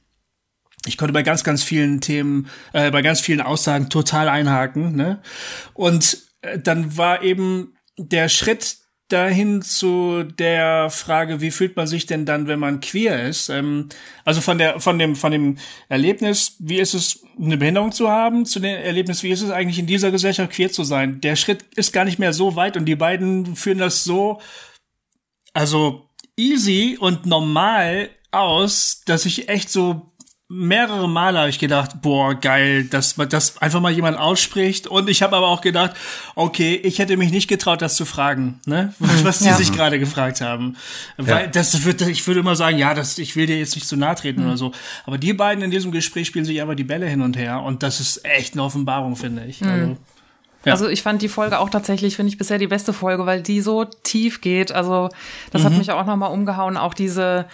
Ich 0.85 0.99
konnte 0.99 1.13
bei 1.13 1.23
ganz, 1.23 1.43
ganz 1.43 1.63
vielen 1.63 2.01
Themen, 2.01 2.49
äh, 2.73 2.91
bei 2.91 3.03
ganz 3.03 3.21
vielen 3.21 3.41
Aussagen 3.41 3.89
total 3.89 4.29
einhaken. 4.29 4.94
Ne? 4.94 5.23
Und 5.75 6.19
äh, 6.43 6.58
dann 6.58 6.96
war 6.96 7.23
eben 7.23 7.75
der 7.96 8.29
Schritt 8.29 8.77
dahin 9.08 9.63
zu 9.63 10.25
der 10.25 10.91
Frage, 10.91 11.41
wie 11.41 11.51
fühlt 11.51 11.77
man 11.77 11.86
sich 11.86 12.06
denn 12.06 12.27
dann, 12.27 12.48
wenn 12.48 12.58
man 12.58 12.81
queer 12.81 13.29
ist? 13.29 13.48
Ähm, 13.48 13.89
also 14.25 14.41
von 14.41 14.58
der, 14.58 14.81
von 14.81 14.98
dem, 14.98 15.15
von 15.15 15.32
dem 15.32 15.58
Erlebnis, 15.89 16.56
wie 16.58 16.79
ist 16.79 16.94
es, 16.94 17.25
eine 17.41 17.56
Behinderung 17.56 17.93
zu 17.93 18.10
haben, 18.10 18.46
zu 18.46 18.58
dem 18.58 18.77
Erlebnis, 18.77 19.22
wie 19.22 19.31
ist 19.31 19.43
es 19.43 19.51
eigentlich 19.51 19.79
in 19.79 19.86
dieser 19.86 20.10
Gesellschaft 20.10 20.53
queer 20.53 20.72
zu 20.72 20.84
sein? 20.84 21.20
Der 21.20 21.36
Schritt 21.36 21.65
ist 21.77 21.93
gar 21.93 22.05
nicht 22.05 22.19
mehr 22.19 22.32
so 22.32 22.56
weit 22.56 22.77
und 22.77 22.86
die 22.86 22.96
beiden 22.96 23.56
führen 23.56 23.79
das 23.79 24.05
so 24.05 24.41
also 25.53 26.10
easy 26.36 26.98
und 27.01 27.25
normal 27.25 28.10
aus, 28.31 29.03
dass 29.06 29.25
ich 29.25 29.48
echt 29.48 29.70
so 29.70 30.13
mehrere 30.48 31.08
Male 31.08 31.41
habe 31.41 31.50
ich 31.50 31.58
gedacht, 31.58 32.03
boah, 32.03 32.34
geil, 32.34 32.84
dass 32.84 33.17
das 33.17 33.60
einfach 33.60 33.81
mal 33.81 33.91
jemand 33.91 34.17
ausspricht. 34.17 34.86
Und 34.86 35.10
ich 35.10 35.22
habe 35.22 35.36
aber 35.36 35.48
auch 35.48 35.60
gedacht, 35.60 35.94
okay, 36.36 36.74
ich 36.76 37.00
hätte 37.00 37.17
mich 37.17 37.32
nicht 37.32 37.48
getraut, 37.48 37.82
das 37.82 37.96
zu 37.96 38.05
fragen, 38.05 38.60
ne? 38.65 38.94
Was 38.98 39.41
die 39.41 39.46
ja. 39.46 39.56
sich 39.56 39.72
gerade 39.72 39.98
gefragt 39.98 40.41
haben. 40.41 40.76
Weil 41.17 41.44
ja. 41.44 41.46
das 41.48 41.84
wird, 41.84 42.00
ich 42.03 42.24
würde 42.26 42.41
immer 42.41 42.55
sagen, 42.55 42.79
ja, 42.79 42.94
das, 42.94 43.19
ich 43.19 43.34
will 43.34 43.46
dir 43.46 43.58
jetzt 43.58 43.74
nicht 43.74 43.88
zu 43.88 43.96
nahe 43.96 44.15
treten 44.15 44.43
mhm. 44.43 44.46
oder 44.48 44.56
so. 44.56 44.72
Aber 45.05 45.19
die 45.19 45.32
beiden 45.32 45.65
in 45.65 45.70
diesem 45.72 45.91
Gespräch 45.91 46.29
spielen 46.29 46.44
sich 46.44 46.62
aber 46.62 46.76
die 46.76 46.84
Bälle 46.84 47.06
hin 47.06 47.22
und 47.22 47.36
her. 47.36 47.62
Und 47.62 47.82
das 47.82 47.98
ist 47.98 48.24
echt 48.24 48.55
eine 48.55 48.62
Offenbarung, 48.62 49.17
finde 49.17 49.44
ich. 49.46 49.60
Mhm. 49.62 49.69
Also, 49.69 49.96
ja. 50.65 50.72
Also 50.72 50.88
ich 50.88 51.03
fand 51.03 51.22
die 51.22 51.29
Folge 51.29 51.58
auch 51.58 51.70
tatsächlich, 51.70 52.15
finde 52.15 52.31
ich 52.31 52.38
bisher 52.38 52.58
die 52.58 52.67
beste 52.69 52.93
Folge, 52.93 53.26
weil 53.26 53.43
die 53.43 53.60
so 53.60 53.84
tief 53.84 54.41
geht. 54.41 54.70
Also 54.70 55.08
das 55.50 55.62
mhm. 55.62 55.67
hat 55.67 55.72
mich 55.79 55.91
auch 55.91 56.06
nochmal 56.06 56.31
umgehauen. 56.31 56.76
Auch 56.76 56.94
diese 56.94 57.46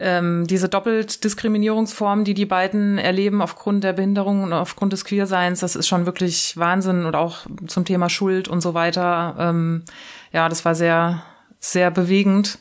ähm, 0.00 0.46
diese 0.46 0.68
Doppeldiskriminierungsform, 0.68 2.24
die 2.24 2.34
die 2.34 2.46
beiden 2.46 2.98
erleben 2.98 3.42
aufgrund 3.42 3.84
der 3.84 3.92
Behinderung 3.92 4.42
und 4.42 4.52
aufgrund 4.52 4.92
des 4.92 5.04
Queerseins, 5.04 5.60
das 5.60 5.76
ist 5.76 5.86
schon 5.86 6.06
wirklich 6.06 6.56
Wahnsinn 6.56 7.04
und 7.04 7.14
auch 7.14 7.46
zum 7.66 7.84
Thema 7.84 8.08
Schuld 8.08 8.48
und 8.48 8.60
so 8.60 8.74
weiter. 8.74 9.36
Ähm, 9.38 9.84
ja, 10.32 10.48
das 10.48 10.64
war 10.64 10.74
sehr, 10.74 11.22
sehr 11.58 11.90
bewegend. 11.90 12.58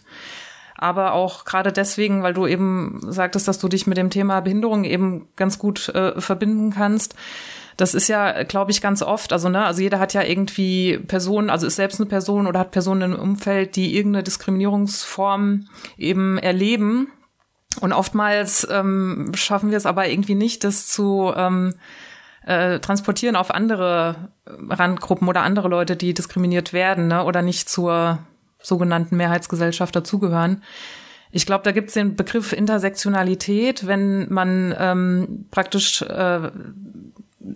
Aber 0.75 1.13
auch 1.13 1.43
gerade 1.43 1.73
deswegen, 1.73 2.23
weil 2.23 2.33
du 2.33 2.47
eben 2.47 3.01
sagtest, 3.07 3.47
dass 3.47 3.59
du 3.59 3.67
dich 3.67 3.87
mit 3.87 3.97
dem 3.97 4.09
Thema 4.09 4.39
Behinderung 4.39 4.83
eben 4.83 5.27
ganz 5.35 5.59
gut 5.59 5.89
äh, 5.89 6.19
verbinden 6.21 6.71
kannst 6.71 7.15
das 7.79 7.93
ist 7.93 8.09
ja, 8.09 8.43
glaube 8.43 8.71
ich, 8.71 8.81
ganz 8.81 9.01
oft, 9.01 9.31
also 9.31 9.47
ne, 9.47 9.63
also 9.63 9.81
jeder 9.81 9.99
hat 9.99 10.13
ja 10.13 10.21
irgendwie 10.21 10.97
Personen, 10.97 11.49
also 11.49 11.65
ist 11.65 11.77
selbst 11.77 12.01
eine 12.01 12.09
Person 12.09 12.45
oder 12.45 12.59
hat 12.59 12.71
Personen 12.71 13.13
im 13.13 13.19
Umfeld, 13.19 13.77
die 13.77 13.95
irgendeine 13.95 14.23
Diskriminierungsform 14.23 15.65
eben 15.97 16.37
erleben. 16.39 17.07
Und 17.81 17.93
oftmals 17.93 18.67
ähm, 18.69 19.31
schaffen 19.35 19.69
wir 19.69 19.77
es 19.77 19.85
aber 19.85 20.07
irgendwie 20.07 20.35
nicht, 20.35 20.63
das 20.63 20.87
zu 20.87 21.31
ähm, 21.35 21.75
äh, 22.45 22.79
transportieren 22.79 23.35
auf 23.35 23.51
andere 23.51 24.29
Randgruppen 24.45 25.27
oder 25.27 25.43
andere 25.43 25.67
Leute, 25.67 25.95
die 25.95 26.13
diskriminiert 26.13 26.73
werden 26.73 27.07
ne, 27.07 27.23
oder 27.23 27.41
nicht 27.41 27.69
zur 27.69 28.19
sogenannten 28.61 29.17
Mehrheitsgesellschaft 29.17 29.95
dazugehören. 29.95 30.63
Ich 31.31 31.45
glaube, 31.45 31.63
da 31.63 31.71
gibt 31.71 31.89
es 31.89 31.93
den 31.93 32.15
Begriff 32.15 32.53
Intersektionalität, 32.53 33.85
wenn 33.85 34.31
man 34.33 34.75
ähm, 34.77 35.45
praktisch 35.51 36.01
äh, 36.01 36.49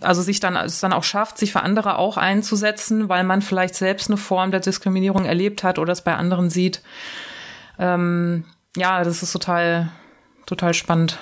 also 0.01 0.21
sich 0.21 0.39
dann 0.39 0.55
es 0.55 0.79
dann 0.79 0.93
auch 0.93 1.03
schafft, 1.03 1.37
sich 1.37 1.51
für 1.51 1.61
andere 1.61 1.97
auch 1.97 2.17
einzusetzen, 2.17 3.09
weil 3.09 3.23
man 3.23 3.41
vielleicht 3.41 3.75
selbst 3.75 4.09
eine 4.09 4.17
Form 4.17 4.51
der 4.51 4.59
Diskriminierung 4.59 5.25
erlebt 5.25 5.63
hat 5.63 5.79
oder 5.79 5.91
es 5.91 6.01
bei 6.01 6.15
anderen 6.15 6.49
sieht. 6.49 6.81
Ähm, 7.79 8.45
ja, 8.75 9.03
das 9.03 9.23
ist 9.23 9.31
total 9.31 9.91
total 10.45 10.73
spannend. 10.73 11.19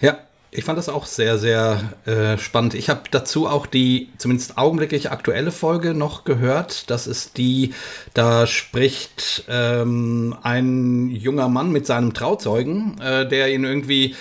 Ja, 0.00 0.18
ich 0.52 0.64
fand 0.64 0.78
das 0.78 0.88
auch 0.88 1.06
sehr, 1.06 1.38
sehr 1.38 1.92
äh, 2.06 2.36
spannend. 2.36 2.74
Ich 2.74 2.88
habe 2.88 3.02
dazu 3.10 3.46
auch 3.46 3.66
die 3.66 4.10
zumindest 4.18 4.58
augenblicklich 4.58 5.10
aktuelle 5.10 5.52
Folge 5.52 5.94
noch 5.94 6.24
gehört. 6.24 6.90
Das 6.90 7.06
ist 7.06 7.36
die, 7.36 7.72
da 8.14 8.46
spricht 8.46 9.44
ähm, 9.48 10.36
ein 10.42 11.08
junger 11.10 11.48
Mann 11.48 11.70
mit 11.70 11.86
seinem 11.86 12.14
Trauzeugen, 12.14 13.00
äh, 13.00 13.28
der 13.28 13.52
ihn 13.52 13.64
irgendwie 13.64 14.16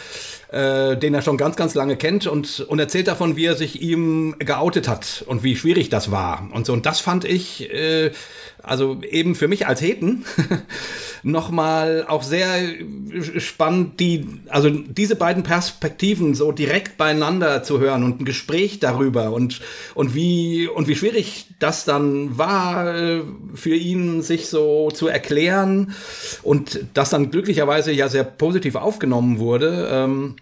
äh, 0.51 0.97
den 0.97 1.13
er 1.13 1.21
schon 1.21 1.37
ganz, 1.37 1.55
ganz 1.55 1.75
lange 1.75 1.95
kennt 1.95 2.25
und, 2.25 2.61
und 2.61 2.79
erzählt 2.79 3.07
davon, 3.07 3.35
wie 3.35 3.45
er 3.45 3.55
sich 3.55 3.81
ihm 3.83 4.35
geoutet 4.39 4.87
hat 4.87 5.23
und 5.27 5.43
wie 5.43 5.55
schwierig 5.55 5.89
das 5.89 6.09
war 6.09 6.49
und 6.51 6.65
so. 6.65 6.73
Und 6.73 6.87
das 6.87 6.99
fand 6.99 7.23
ich, 7.23 7.71
äh, 7.71 8.11
also 8.63 8.99
eben 9.03 9.35
für 9.35 9.47
mich 9.47 9.67
als 9.67 9.79
Heten, 9.81 10.25
nochmal 11.23 12.05
auch 12.07 12.23
sehr 12.23 12.49
spannend, 13.37 13.99
die, 13.99 14.25
also 14.47 14.69
diese 14.69 15.15
beiden 15.15 15.43
Perspektiven 15.43 16.33
so 16.33 16.51
direkt 16.51 16.97
beieinander 16.97 17.61
zu 17.61 17.79
hören 17.79 18.03
und 18.03 18.21
ein 18.21 18.25
Gespräch 18.25 18.79
darüber 18.79 19.31
und, 19.33 19.61
und 19.93 20.15
wie, 20.15 20.67
und 20.67 20.87
wie 20.87 20.95
schwierig 20.95 21.45
das 21.59 21.85
dann 21.85 22.39
war, 22.39 22.95
äh, 22.95 23.21
für 23.53 23.75
ihn 23.75 24.23
sich 24.23 24.47
so 24.47 24.89
zu 24.89 25.07
erklären 25.07 25.93
und 26.41 26.85
das 26.95 27.11
dann 27.11 27.29
glücklicherweise 27.29 27.91
ja 27.91 28.09
sehr 28.09 28.23
positiv 28.23 28.75
aufgenommen 28.75 29.37
wurde. 29.37 29.89
Ähm, 29.91 30.35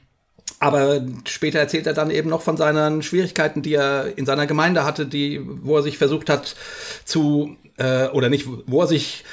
aber 0.60 1.02
später 1.26 1.60
erzählt 1.60 1.88
er 1.88 1.94
dann 1.94 2.10
eben 2.10 2.30
noch 2.30 2.42
von 2.42 2.58
seinen 2.58 3.04
Schwierigkeiten, 3.04 3.62
die 3.62 3.76
er 3.76 4.18
in 4.18 4.26
seiner 4.26 4.48
Gemeinde 4.48 4.84
hatte, 4.86 5.06
die, 5.06 5.42
wo 5.44 5.78
er 5.78 5.84
sich 5.84 5.98
versucht 5.98 6.30
hat 6.30 6.56
zu, 7.06 7.56
äh, 7.78 8.08
oder 8.08 8.30
nicht, 8.30 8.48
wo 8.66 8.82
er 8.82 8.88
sich 8.88 9.24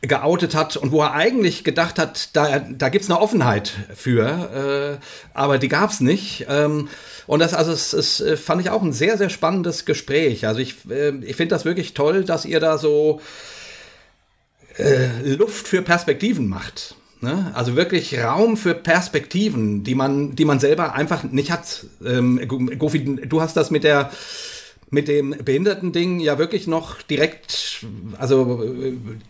geoutet 0.00 0.54
hat 0.54 0.76
und 0.76 0.92
wo 0.92 1.00
er 1.00 1.14
eigentlich 1.14 1.64
gedacht 1.64 1.98
hat, 1.98 2.36
da, 2.36 2.60
da 2.60 2.88
gibt's 2.88 3.10
eine 3.10 3.20
Offenheit 3.20 3.72
für, 3.94 4.98
äh, 5.00 5.04
aber 5.34 5.58
die 5.58 5.68
gab's 5.68 6.00
nicht. 6.00 6.46
Ähm, 6.48 6.88
und 7.26 7.40
das, 7.40 7.54
also, 7.54 7.72
es, 7.72 7.92
es 7.92 8.20
äh, 8.20 8.36
fand 8.36 8.60
ich 8.60 8.70
auch 8.70 8.82
ein 8.82 8.92
sehr, 8.92 9.18
sehr 9.18 9.30
spannendes 9.30 9.84
Gespräch. 9.84 10.46
Also 10.46 10.60
ich, 10.60 10.88
äh, 10.90 11.12
ich 11.22 11.36
finde 11.36 11.54
das 11.54 11.64
wirklich 11.64 11.94
toll, 11.94 12.24
dass 12.24 12.44
ihr 12.44 12.60
da 12.60 12.78
so 12.78 13.20
äh, 14.76 15.34
Luft 15.34 15.66
für 15.66 15.82
Perspektiven 15.82 16.48
macht. 16.48 16.96
Ne? 17.22 17.52
Also 17.54 17.76
wirklich 17.76 18.18
Raum 18.18 18.56
für 18.56 18.74
Perspektiven, 18.74 19.84
die 19.84 19.94
man, 19.94 20.34
die 20.34 20.44
man 20.44 20.60
selber 20.60 20.94
einfach 20.94 21.22
nicht 21.22 21.50
hat. 21.50 21.86
Ähm, 22.04 22.40
Gofi, 22.78 23.04
du 23.26 23.40
hast 23.40 23.56
das 23.56 23.70
mit 23.70 23.84
der 23.84 24.10
mit 24.90 25.08
dem 25.08 25.30
Behindertending 25.30 26.20
ja 26.20 26.36
wirklich 26.36 26.66
noch 26.66 27.00
direkt, 27.00 27.86
also 28.18 28.62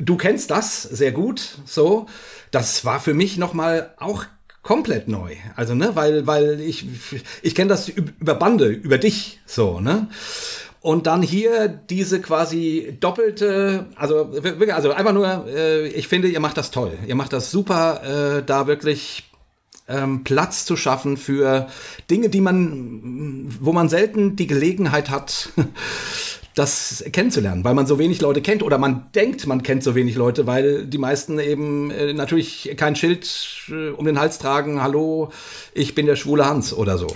du 0.01 0.17
kennst 0.17 0.51
das 0.51 0.83
sehr 0.83 1.13
gut, 1.13 1.59
so. 1.65 2.07
Das 2.51 2.85
war 2.85 2.99
für 2.99 3.15
mich 3.15 3.39
noch 3.39 3.55
mal 3.55 3.95
auch 3.99 4.25
komplett 4.63 5.07
neu. 5.07 5.37
Also 5.55 5.77
ne, 5.77 5.95
weil 5.95 6.27
weil 6.27 6.61
ich 6.61 6.87
ich 7.43 7.55
kenne 7.55 7.69
das 7.69 7.89
über 7.89 8.35
Bande, 8.35 8.67
über 8.67 8.99
dich, 8.99 9.41
so 9.47 9.79
ne. 9.79 10.09
Und 10.83 11.07
dann 11.07 11.23
hier 11.23 11.69
diese 11.69 12.21
quasi 12.21 12.97
doppelte, 12.99 13.87
also 13.95 14.33
wirklich, 14.33 14.75
also 14.75 14.91
einfach 14.91 15.12
nur, 15.12 15.47
äh, 15.47 15.87
ich 15.87 16.09
finde, 16.09 16.27
ihr 16.27 16.41
macht 16.41 16.57
das 16.57 16.73
toll. 16.73 16.99
Ihr 17.07 17.15
macht 17.15 17.33
das 17.33 17.53
super, 17.53 18.39
äh, 18.39 18.43
da 18.43 18.67
wirklich 18.67 19.31
ähm, 19.89 20.25
Platz 20.25 20.65
zu 20.65 20.77
schaffen 20.77 21.17
für 21.17 21.69
Dinge, 22.11 22.31
die 22.31 22.41
man, 22.41 23.47
wo 23.61 23.73
man 23.73 23.89
selten 23.89 24.35
die 24.35 24.49
Gelegenheit 24.49 25.09
hat, 25.09 25.51
das 26.57 27.05
kennenzulernen, 27.12 27.62
weil 27.65 27.75
man 27.75 27.87
so 27.87 27.99
wenig 28.01 28.21
Leute 28.21 28.43
kennt 28.43 28.65
oder 28.65 28.77
man 28.77 29.07
denkt, 29.15 29.47
man 29.47 29.62
kennt 29.62 29.85
so 29.85 29.95
wenig 29.95 30.17
Leute, 30.17 30.47
weil 30.47 30.85
die 30.85 30.99
meisten 30.99 31.39
eben 31.39 31.93
äh, 31.93 32.12
natürlich 32.12 32.75
kein 32.77 32.97
Schild 32.97 33.29
äh, 33.69 33.91
um 33.91 34.05
den 34.05 34.19
Hals 34.19 34.39
tragen, 34.39 34.83
hallo, 34.83 35.31
ich 35.73 35.95
bin 35.95 36.07
der 36.07 36.17
schwule 36.17 36.45
Hans 36.45 36.75
oder 36.75 36.99
so. 36.99 37.07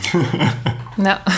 ja. 0.99 1.21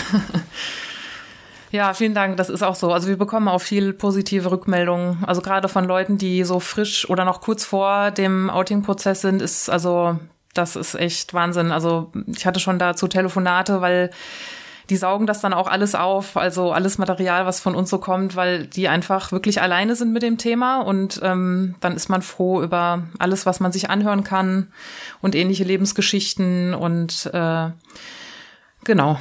Ja, 1.71 1.93
vielen 1.93 2.15
Dank. 2.15 2.37
Das 2.37 2.49
ist 2.49 2.63
auch 2.63 2.75
so. 2.75 2.91
Also 2.91 3.07
wir 3.07 3.17
bekommen 3.17 3.47
auch 3.47 3.61
viel 3.61 3.93
positive 3.93 4.49
Rückmeldungen. 4.49 5.23
Also 5.25 5.41
gerade 5.41 5.67
von 5.69 5.85
Leuten, 5.85 6.17
die 6.17 6.43
so 6.43 6.59
frisch 6.59 7.07
oder 7.09 7.25
noch 7.25 7.41
kurz 7.41 7.63
vor 7.63 8.11
dem 8.11 8.49
Outing-Prozess 8.49 9.21
sind, 9.21 9.41
ist 9.41 9.69
also 9.69 10.17
das 10.53 10.75
ist 10.75 10.95
echt 10.95 11.33
Wahnsinn. 11.33 11.71
Also 11.71 12.11
ich 12.35 12.45
hatte 12.45 12.59
schon 12.59 12.79
dazu 12.79 13.07
Telefonate, 13.07 13.81
weil 13.81 14.09
die 14.89 14.97
saugen 14.97 15.27
das 15.27 15.41
dann 15.41 15.53
auch 15.53 15.67
alles 15.67 15.93
auf, 15.93 16.35
also 16.35 16.71
alles 16.71 16.97
Material, 16.97 17.45
was 17.45 17.59
von 17.59 17.75
uns 17.75 17.91
so 17.91 17.99
kommt, 17.99 18.35
weil 18.35 18.65
die 18.65 18.87
einfach 18.87 19.31
wirklich 19.31 19.61
alleine 19.61 19.95
sind 19.95 20.11
mit 20.11 20.23
dem 20.23 20.39
Thema 20.39 20.79
und 20.79 21.19
ähm, 21.23 21.75
dann 21.79 21.95
ist 21.95 22.09
man 22.09 22.23
froh 22.23 22.63
über 22.63 23.03
alles, 23.19 23.45
was 23.45 23.59
man 23.59 23.71
sich 23.71 23.91
anhören 23.91 24.23
kann 24.23 24.71
und 25.21 25.35
ähnliche 25.35 25.63
Lebensgeschichten 25.63 26.73
und 26.73 27.29
äh, 27.31 27.69
genau, 28.83 29.19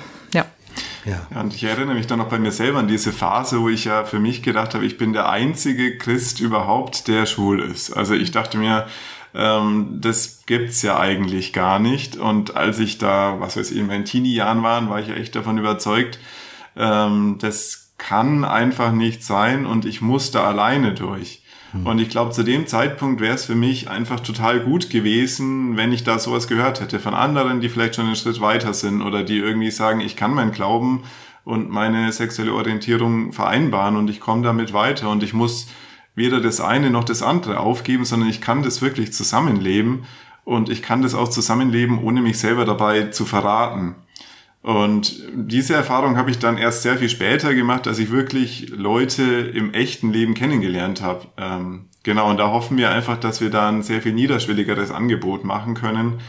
ja. 1.08 1.40
Und 1.40 1.54
ich 1.54 1.64
erinnere 1.64 1.94
mich 1.94 2.06
dann 2.06 2.18
noch 2.18 2.28
bei 2.28 2.38
mir 2.38 2.52
selber 2.52 2.78
an 2.78 2.88
diese 2.88 3.12
Phase, 3.12 3.60
wo 3.60 3.68
ich 3.68 3.84
ja 3.84 4.04
für 4.04 4.18
mich 4.18 4.42
gedacht 4.42 4.74
habe, 4.74 4.84
ich 4.84 4.98
bin 4.98 5.12
der 5.12 5.28
einzige 5.28 5.96
Christ 5.96 6.40
überhaupt, 6.40 7.08
der 7.08 7.26
schwul 7.26 7.60
ist. 7.60 7.92
Also 7.92 8.14
ich 8.14 8.30
dachte 8.30 8.58
mir, 8.58 8.86
ähm, 9.34 9.98
das 10.00 10.42
gibt's 10.46 10.82
ja 10.82 10.98
eigentlich 10.98 11.52
gar 11.52 11.78
nicht. 11.78 12.16
Und 12.16 12.56
als 12.56 12.78
ich 12.78 12.98
da, 12.98 13.36
was 13.40 13.56
weiß 13.56 13.70
ich, 13.70 13.78
in 13.78 13.86
meinen 13.86 14.04
Teenie-Jahren 14.04 14.62
war, 14.62 14.88
war 14.88 15.00
ich 15.00 15.08
ja 15.08 15.14
echt 15.14 15.34
davon 15.34 15.58
überzeugt, 15.58 16.18
ähm, 16.76 17.38
das 17.40 17.92
kann 17.98 18.44
einfach 18.44 18.92
nicht 18.92 19.24
sein 19.24 19.66
und 19.66 19.84
ich 19.84 20.00
muss 20.00 20.30
da 20.30 20.46
alleine 20.46 20.94
durch. 20.94 21.42
Hm. 21.72 21.86
Und 21.86 21.98
ich 21.98 22.08
glaube, 22.08 22.32
zu 22.32 22.42
dem 22.42 22.66
Zeitpunkt 22.66 23.20
wäre 23.20 23.34
es 23.34 23.44
für 23.44 23.54
mich 23.54 23.88
einfach 23.88 24.20
total 24.20 24.60
gut 24.60 24.90
gewesen, 24.90 25.76
wenn 25.76 25.92
ich 25.92 26.04
da 26.04 26.18
sowas 26.18 26.48
gehört 26.48 26.80
hätte 26.80 26.98
von 26.98 27.14
anderen, 27.14 27.60
die 27.60 27.68
vielleicht 27.68 27.96
schon 27.96 28.06
einen 28.06 28.16
Schritt 28.16 28.40
weiter 28.40 28.74
sind 28.74 29.02
oder 29.02 29.22
die 29.22 29.38
irgendwie 29.38 29.70
sagen, 29.70 30.00
ich 30.00 30.16
kann 30.16 30.34
meinen 30.34 30.52
Glauben 30.52 31.04
und 31.44 31.70
meine 31.70 32.12
sexuelle 32.12 32.54
Orientierung 32.54 33.32
vereinbaren 33.32 33.96
und 33.96 34.10
ich 34.10 34.20
komme 34.20 34.42
damit 34.42 34.72
weiter 34.72 35.10
und 35.10 35.22
ich 35.22 35.32
muss 35.32 35.68
weder 36.14 36.40
das 36.40 36.60
eine 36.60 36.90
noch 36.90 37.04
das 37.04 37.22
andere 37.22 37.60
aufgeben, 37.60 38.04
sondern 38.04 38.28
ich 38.28 38.40
kann 38.40 38.62
das 38.62 38.82
wirklich 38.82 39.12
zusammenleben 39.12 40.04
und 40.44 40.68
ich 40.68 40.82
kann 40.82 41.02
das 41.02 41.14
auch 41.14 41.28
zusammenleben, 41.28 42.02
ohne 42.02 42.22
mich 42.22 42.38
selber 42.38 42.64
dabei 42.64 43.04
zu 43.04 43.24
verraten. 43.24 43.94
Und 44.68 45.22
diese 45.32 45.72
Erfahrung 45.72 46.18
habe 46.18 46.30
ich 46.30 46.40
dann 46.40 46.58
erst 46.58 46.82
sehr 46.82 46.98
viel 46.98 47.08
später 47.08 47.54
gemacht, 47.54 47.86
als 47.88 47.98
ich 47.98 48.10
wirklich 48.10 48.68
Leute 48.68 49.22
im 49.22 49.72
echten 49.72 50.12
Leben 50.12 50.34
kennengelernt 50.34 51.00
habe. 51.00 51.26
Ähm, 51.38 51.86
genau, 52.02 52.28
und 52.28 52.36
da 52.36 52.50
hoffen 52.50 52.76
wir 52.76 52.90
einfach, 52.90 53.18
dass 53.18 53.40
wir 53.40 53.48
da 53.48 53.70
ein 53.70 53.82
sehr 53.82 54.02
viel 54.02 54.12
niederschwelligeres 54.12 54.90
Angebot 54.90 55.42
machen 55.42 55.72
können. 55.72 56.20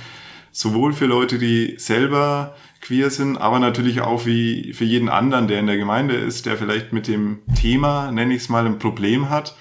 Sowohl 0.54 0.94
für 0.94 1.06
Leute, 1.06 1.38
die 1.38 1.76
selber 1.80 2.56
queer 2.80 3.10
sind, 3.10 3.36
aber 3.36 3.60
natürlich 3.60 4.00
auch 4.00 4.26
wie 4.26 4.72
für 4.72 4.86
jeden 4.86 5.10
anderen, 5.10 5.50
der 5.50 5.60
in 5.60 5.68
der 5.68 5.76
Gemeinde 5.76 6.16
ist, 6.16 6.46
der 6.46 6.56
vielleicht 6.56 6.94
mit 6.94 7.10
dem 7.10 7.40
Thema, 7.60 8.10
nenne 8.10 8.34
ich 8.34 8.44
es 8.44 8.48
mal, 8.48 8.66
ein 8.66 8.80
Problem 8.80 9.30
hat. 9.30 9.58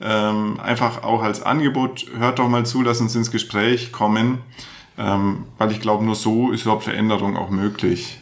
Ähm, 0.00 0.58
einfach 0.58 1.02
auch 1.02 1.22
als 1.22 1.42
Angebot, 1.42 2.06
hört 2.16 2.38
doch 2.38 2.48
mal 2.48 2.64
zu, 2.64 2.80
lass 2.80 3.02
uns 3.02 3.14
ins 3.14 3.30
Gespräch 3.30 3.92
kommen. 3.92 4.38
Ähm, 4.96 5.44
weil 5.58 5.70
ich 5.70 5.80
glaube, 5.80 6.02
nur 6.02 6.14
so 6.14 6.50
ist 6.50 6.62
überhaupt 6.62 6.84
Veränderung 6.84 7.36
auch 7.36 7.50
möglich. 7.50 8.20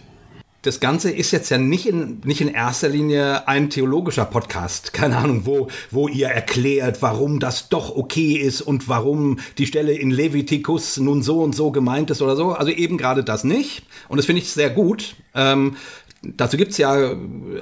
Das 0.62 0.78
Ganze 0.78 1.10
ist 1.10 1.30
jetzt 1.30 1.48
ja 1.48 1.56
nicht 1.56 1.86
in, 1.86 2.20
nicht 2.24 2.42
in 2.42 2.48
erster 2.48 2.90
Linie 2.90 3.48
ein 3.48 3.70
theologischer 3.70 4.26
Podcast. 4.26 4.92
Keine 4.92 5.16
Ahnung, 5.16 5.46
wo, 5.46 5.68
wo 5.90 6.06
ihr 6.06 6.28
erklärt, 6.28 7.00
warum 7.00 7.40
das 7.40 7.70
doch 7.70 7.96
okay 7.96 8.34
ist 8.34 8.60
und 8.60 8.86
warum 8.86 9.38
die 9.56 9.64
Stelle 9.64 9.94
in 9.94 10.10
Levitikus 10.10 10.98
nun 10.98 11.22
so 11.22 11.40
und 11.40 11.54
so 11.54 11.70
gemeint 11.70 12.10
ist 12.10 12.20
oder 12.20 12.36
so. 12.36 12.52
Also 12.52 12.72
eben 12.72 12.98
gerade 12.98 13.24
das 13.24 13.42
nicht. 13.42 13.84
Und 14.08 14.18
das 14.18 14.26
finde 14.26 14.42
ich 14.42 14.50
sehr 14.50 14.68
gut. 14.68 15.16
Ähm, 15.34 15.76
dazu 16.22 16.58
gibt's 16.58 16.76
ja 16.76 17.16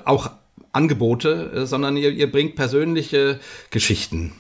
auch 0.05 0.31
Angebote, 0.73 1.53
äh, 1.55 1.67
sondern 1.67 1.97
ihr, 1.97 2.11
ihr 2.11 2.31
bringt 2.31 2.57
persönliche 2.57 3.39
Geschichten. 3.71 4.33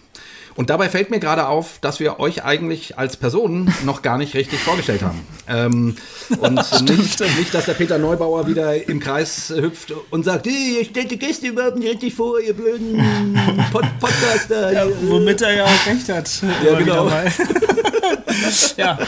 Und 0.58 0.70
dabei 0.70 0.88
fällt 0.88 1.10
mir 1.10 1.20
gerade 1.20 1.46
auf, 1.46 1.78
dass 1.82 2.00
wir 2.00 2.18
euch 2.18 2.42
eigentlich 2.42 2.98
als 2.98 3.16
Personen 3.16 3.72
noch 3.84 4.02
gar 4.02 4.18
nicht 4.18 4.34
richtig 4.34 4.58
vorgestellt 4.58 5.02
haben. 5.02 5.24
Ähm, 5.46 5.96
und 6.40 6.56
nicht, 6.82 7.20
nicht, 7.20 7.54
dass 7.54 7.66
der 7.66 7.74
Peter 7.74 7.96
Neubauer 7.96 8.48
wieder 8.48 8.88
im 8.88 8.98
Kreis 8.98 9.50
hüpft 9.54 9.94
und 10.10 10.24
sagt, 10.24 10.48
hey, 10.48 10.78
ihr 10.78 10.84
stellt 10.84 11.12
die 11.12 11.18
Gäste 11.20 11.46
überhaupt 11.46 11.76
nicht 11.78 11.88
richtig 11.88 12.12
vor, 12.12 12.40
ihr 12.40 12.54
blöden 12.54 12.96
Pod 13.72 13.84
Podcaster. 14.00 14.72
Ja, 14.72 14.86
womit 15.02 15.42
er 15.42 15.54
ja 15.58 15.64
auch 15.64 15.86
recht 15.86 16.08
hat. 16.08 16.28
Ja, 16.66 16.76
genau. 16.76 17.08
ja, 18.76 18.98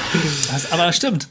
das, 0.52 0.70
aber 0.70 0.92
stimmt. 0.92 1.26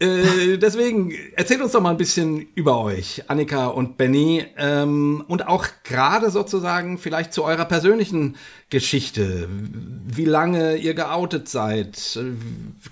Äh, 0.00 0.58
deswegen 0.58 1.12
erzählt 1.34 1.60
uns 1.60 1.72
doch 1.72 1.80
mal 1.80 1.90
ein 1.90 1.96
bisschen 1.96 2.46
über 2.54 2.80
euch, 2.80 3.24
Annika 3.26 3.66
und 3.66 3.96
Benny, 3.96 4.44
ähm, 4.56 5.24
und 5.26 5.48
auch 5.48 5.66
gerade 5.82 6.30
sozusagen 6.30 6.98
vielleicht 6.98 7.32
zu 7.32 7.42
eurer 7.42 7.64
persönlichen 7.64 8.36
Geschichte, 8.70 9.48
wie 9.50 10.24
lange 10.24 10.76
ihr 10.76 10.94
geoutet 10.94 11.48
seid, 11.48 12.18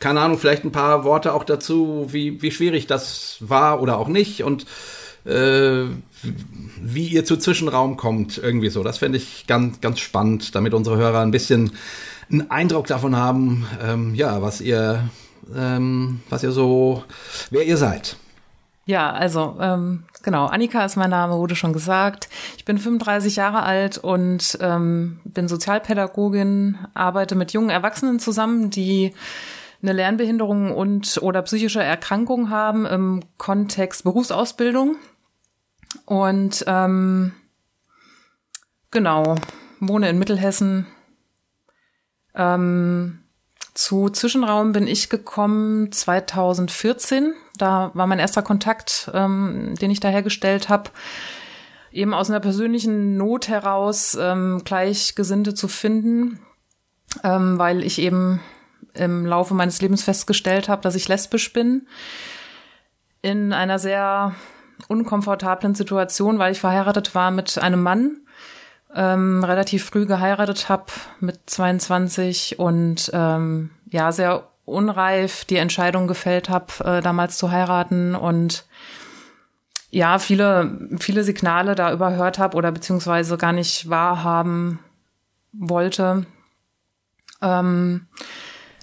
keine 0.01 0.21
Ahnung, 0.21 0.39
vielleicht 0.39 0.65
ein 0.65 0.73
paar 0.73 1.05
Worte 1.05 1.33
auch 1.33 1.45
dazu, 1.45 2.09
wie, 2.11 2.43
wie 2.43 2.51
schwierig 2.51 2.89
das 2.89 3.37
war 3.41 3.81
oder 3.81 3.99
auch 3.99 4.09
nicht 4.09 4.43
und 4.43 4.67
äh, 5.25 5.85
wie 6.83 7.07
ihr 7.07 7.25
zu 7.25 7.37
Zwischenraum 7.37 7.97
kommt, 7.97 8.39
irgendwie 8.39 8.71
so. 8.71 8.83
Das 8.83 8.99
fände 8.99 9.19
ich 9.19 9.47
ganz, 9.47 9.81
ganz 9.81 10.01
spannend, 10.01 10.57
damit 10.57 10.75
unsere 10.75 10.97
Hörer 10.97 11.21
ein 11.21 11.31
bisschen 11.31 11.73
einen 12.31 12.51
Eindruck 12.51 12.89
davon 12.89 13.15
haben, 13.15 13.67
ähm, 13.81 14.15
ja, 14.17 14.43
was 14.43 14.61
ihr 14.61 15.09
ähm, 15.55 16.21
was 16.31 16.43
ihr 16.43 16.53
so, 16.53 17.05
wer 17.51 17.65
ihr 17.65 17.77
seid. 17.77 18.17
Ja, 18.87 19.13
also 19.13 19.57
ähm, 19.61 20.05
genau, 20.23 20.47
Annika 20.47 20.85
ist 20.85 20.97
mein 20.97 21.11
Name, 21.11 21.37
wurde 21.39 21.57
schon 21.57 21.73
gesagt. 21.73 22.29
Ich 22.57 22.65
bin 22.65 22.79
35 22.79 23.35
Jahre 23.37 23.65
alt 23.65 23.99
und 23.99 24.57
ähm, 24.61 25.19
bin 25.25 25.49
Sozialpädagogin, 25.49 26.79
arbeite 26.95 27.35
mit 27.35 27.53
jungen 27.53 27.71
Erwachsenen 27.71 28.21
zusammen, 28.21 28.71
die 28.71 29.13
eine 29.83 29.93
Lernbehinderung 29.93 30.73
und 30.73 31.19
oder 31.21 31.43
psychische 31.43 31.83
Erkrankung 31.83 32.49
haben 32.49 32.87
im 32.87 33.23
Kontext 33.39 34.05
Berufsausbildung. 34.05 34.97
Und 36.05 36.65
ähm, 36.69 37.33
genau, 38.91 39.37
wohne 39.81 40.09
in 40.09 40.19
Mittelhessen. 40.19 40.87
Ähm, 42.35 43.21
zu 43.77 44.09
Zwischenraum 44.09 44.73
bin 44.73 44.87
ich 44.87 45.11
gekommen 45.11 45.93
2014. 45.93 47.35
Da 47.59 47.91
war 47.95 48.07
mein 48.07 48.19
erster 48.19 48.43
Kontakt, 48.43 49.11
ähm, 49.15 49.75
den 49.81 49.91
ich 49.91 50.01
da 50.01 50.09
hergestellt 50.09 50.69
habe. 50.69 50.91
Eben 51.93 52.15
aus 52.15 52.31
einer 52.31 52.41
persönlichen 52.41 53.17
Not 53.17 53.49
heraus 53.49 54.17
ähm, 54.21 54.63
Gleichgesinnte 54.65 55.55
zu 55.55 55.69
finden, 55.69 56.41
ähm, 57.23 57.59
weil 57.59 57.85
ich 57.85 57.99
eben 57.99 58.41
im 58.95 59.27
Laufe 59.27 59.55
meines 59.55 59.81
Lebens 59.83 60.03
festgestellt 60.03 60.69
habe, 60.69 60.83
dass 60.83 60.95
ich 60.95 61.09
lesbisch 61.09 61.53
bin. 61.53 61.87
In 63.21 63.53
einer 63.53 63.79
sehr 63.79 64.35
unkomfortablen 64.89 65.75
Situation, 65.75 66.39
weil 66.39 66.53
ich 66.53 66.61
verheiratet 66.61 67.15
war 67.15 67.31
mit 67.31 67.59
einem 67.59 67.83
Mann, 67.83 68.26
ähm, 68.95 69.45
relativ 69.45 69.85
früh 69.85 70.07
geheiratet 70.07 70.69
habe 70.69 70.87
mit 71.21 71.39
22 71.47 72.59
und 72.59 73.11
ähm, 73.13 73.71
ja 73.91 74.13
sehr 74.13 74.49
unreif 74.65 75.45
die 75.45 75.57
Entscheidung 75.57 76.07
gefällt 76.07 76.49
habe, 76.49 76.85
äh, 76.85 77.01
damals 77.03 77.39
zu 77.39 77.51
heiraten 77.51 78.15
und 78.15 78.65
ja 79.91 80.19
viele 80.19 80.89
viele 80.99 81.25
Signale 81.25 81.75
da 81.75 81.93
überhört 81.93 82.39
habe 82.39 82.57
oder 82.57 82.73
beziehungsweise 82.73 83.37
gar 83.37 83.53
nicht 83.53 83.89
wahrhaben 83.89 84.81
wollte. 85.53 86.27
Ähm, 87.43 88.07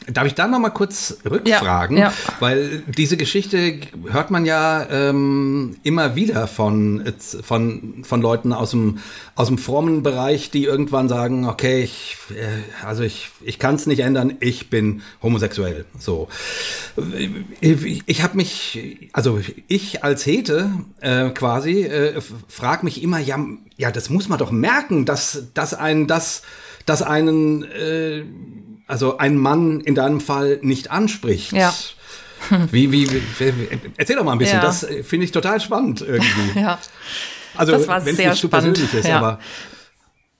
Darf 0.07 0.25
ich 0.25 0.35
da 0.35 0.47
noch 0.47 0.59
mal 0.59 0.69
kurz 0.69 1.17
rückfragen? 1.29 1.97
Ja, 1.97 2.09
ja. 2.09 2.13
Weil 2.39 2.83
diese 2.87 3.17
Geschichte 3.17 3.79
hört 4.09 4.31
man 4.31 4.45
ja 4.45 4.85
ähm, 4.89 5.77
immer 5.83 6.15
wieder 6.15 6.47
von, 6.47 7.03
von, 7.41 8.03
von 8.03 8.21
Leuten 8.21 8.53
aus 8.53 8.71
dem, 8.71 8.99
aus 9.35 9.47
dem 9.47 9.57
frommen 9.57 10.03
Bereich, 10.03 10.51
die 10.51 10.65
irgendwann 10.65 11.09
sagen, 11.09 11.45
okay, 11.47 11.83
ich, 11.83 12.17
äh, 12.31 12.85
also 12.85 13.03
ich, 13.03 13.29
ich 13.41 13.59
kann 13.59 13.75
es 13.75 13.87
nicht 13.87 13.99
ändern, 13.99 14.35
ich 14.39 14.69
bin 14.69 15.01
homosexuell. 15.21 15.85
So. 15.97 16.27
Ich, 17.61 18.03
ich 18.05 18.23
habe 18.23 18.37
mich, 18.37 19.09
also 19.13 19.39
ich 19.67 20.03
als 20.03 20.25
Hete 20.25 20.69
äh, 21.01 21.29
quasi, 21.29 21.83
äh, 21.83 22.21
frag 22.47 22.83
mich 22.83 23.01
immer, 23.01 23.19
ja, 23.19 23.39
ja, 23.77 23.91
das 23.91 24.09
muss 24.09 24.29
man 24.29 24.39
doch 24.39 24.51
merken, 24.51 25.05
dass, 25.05 25.45
dass 25.53 25.73
einen 25.73 26.07
das, 26.07 26.43
dass 26.85 27.01
einen 27.01 27.63
äh, 27.63 28.23
also 28.87 29.17
ein 29.17 29.37
Mann 29.37 29.79
in 29.81 29.95
deinem 29.95 30.19
Fall 30.19 30.59
nicht 30.61 30.91
anspricht. 30.91 31.51
Ja. 31.53 31.73
Wie, 32.71 32.91
wie, 32.91 33.09
wie, 33.09 33.23
erzähl 33.95 34.17
doch 34.17 34.25
mal 34.25 34.33
ein 34.33 34.37
bisschen, 34.37 34.57
ja. 34.57 34.65
das 34.65 34.83
äh, 34.83 35.03
finde 35.03 35.23
ich 35.23 35.31
total 35.31 35.61
spannend 35.61 36.01
irgendwie. 36.01 36.59
ja. 36.59 36.77
Also, 37.55 37.71
das 37.71 37.87
war 37.87 38.05
wenn 38.05 38.17
sehr 38.17 38.35
spannend. 38.35 38.79
ist, 38.79 39.07
ja. 39.07 39.17
aber. 39.17 39.39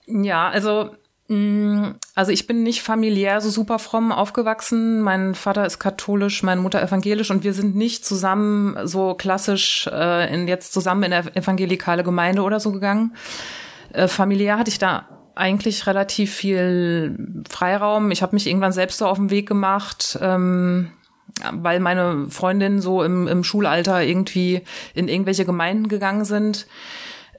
Ja, 0.05 0.49
also, 0.49 0.89
mm, 1.29 1.91
also 2.13 2.31
ich 2.33 2.45
bin 2.45 2.63
nicht 2.63 2.81
familiär 2.81 3.39
so 3.39 3.49
super 3.49 3.79
fromm 3.79 4.11
aufgewachsen. 4.11 5.01
Mein 5.01 5.33
Vater 5.33 5.65
ist 5.65 5.79
katholisch, 5.79 6.43
meine 6.43 6.59
Mutter 6.59 6.81
evangelisch 6.81 7.31
und 7.31 7.45
wir 7.45 7.53
sind 7.53 7.77
nicht 7.77 8.05
zusammen 8.05 8.75
so 8.85 9.13
klassisch 9.13 9.87
äh, 9.89 10.33
in 10.33 10.49
jetzt 10.49 10.73
zusammen 10.73 11.03
in 11.03 11.11
der 11.11 11.37
evangelikale 11.37 12.03
Gemeinde 12.03 12.41
oder 12.41 12.59
so 12.59 12.73
gegangen. 12.73 13.15
Äh, 13.93 14.09
familiär 14.09 14.57
hatte 14.57 14.71
ich 14.71 14.79
da 14.79 15.07
eigentlich 15.35 15.87
relativ 15.87 16.33
viel 16.33 17.17
Freiraum. 17.49 18.11
Ich 18.11 18.21
habe 18.21 18.35
mich 18.35 18.47
irgendwann 18.47 18.71
selbst 18.71 18.99
so 18.99 19.07
auf 19.07 19.17
den 19.17 19.29
Weg 19.29 19.47
gemacht, 19.47 20.17
ähm, 20.21 20.91
weil 21.51 21.79
meine 21.79 22.27
Freundinnen 22.29 22.81
so 22.81 23.03
im, 23.03 23.27
im 23.27 23.43
Schulalter 23.43 24.03
irgendwie 24.03 24.61
in 24.93 25.07
irgendwelche 25.07 25.45
Gemeinden 25.45 25.87
gegangen 25.87 26.25
sind. 26.25 26.67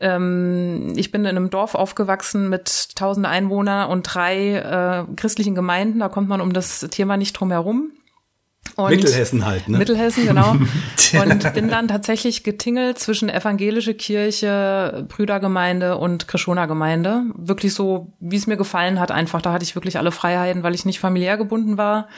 Ähm, 0.01 0.93
ich 0.97 1.13
bin 1.13 1.23
in 1.23 1.37
einem 1.37 1.51
Dorf 1.51 1.75
aufgewachsen 1.75 2.49
mit 2.49 2.97
tausend 2.97 3.27
Einwohnern 3.27 3.91
und 3.91 4.03
drei 4.03 4.57
äh, 4.57 5.15
christlichen 5.15 5.55
Gemeinden. 5.55 6.01
Da 6.01 6.09
kommt 6.09 6.29
man 6.29 6.41
um 6.41 6.53
das 6.53 6.81
Thema 6.91 7.17
nicht 7.17 7.35
drum 7.35 7.51
herum. 7.51 7.93
Und 8.77 8.91
Mittelhessen 8.91 9.45
halt, 9.47 9.69
ne? 9.69 9.79
Mittelhessen, 9.79 10.27
genau. 10.27 10.53
und 11.23 11.55
bin 11.55 11.69
dann 11.69 11.87
tatsächlich 11.89 12.43
getingelt 12.43 12.99
zwischen 12.99 13.29
evangelische 13.29 13.95
Kirche, 13.95 15.07
Brüdergemeinde 15.09 15.97
und 15.97 16.27
Krishona 16.27 16.67
Gemeinde. 16.67 17.23
Wirklich 17.37 17.75
so, 17.75 18.13
wie 18.21 18.37
es 18.37 18.47
mir 18.47 18.57
gefallen 18.57 18.99
hat, 18.99 19.13
einfach. 19.13 19.43
Da 19.43 19.53
hatte 19.53 19.65
ich 19.65 19.77
wirklich 19.77 19.99
alle 19.99 20.11
Freiheiten, 20.11 20.63
weil 20.63 20.75
ich 20.75 20.85
nicht 20.85 20.99
familiär 20.99 21.37
gebunden 21.37 21.79
war. 21.79 22.09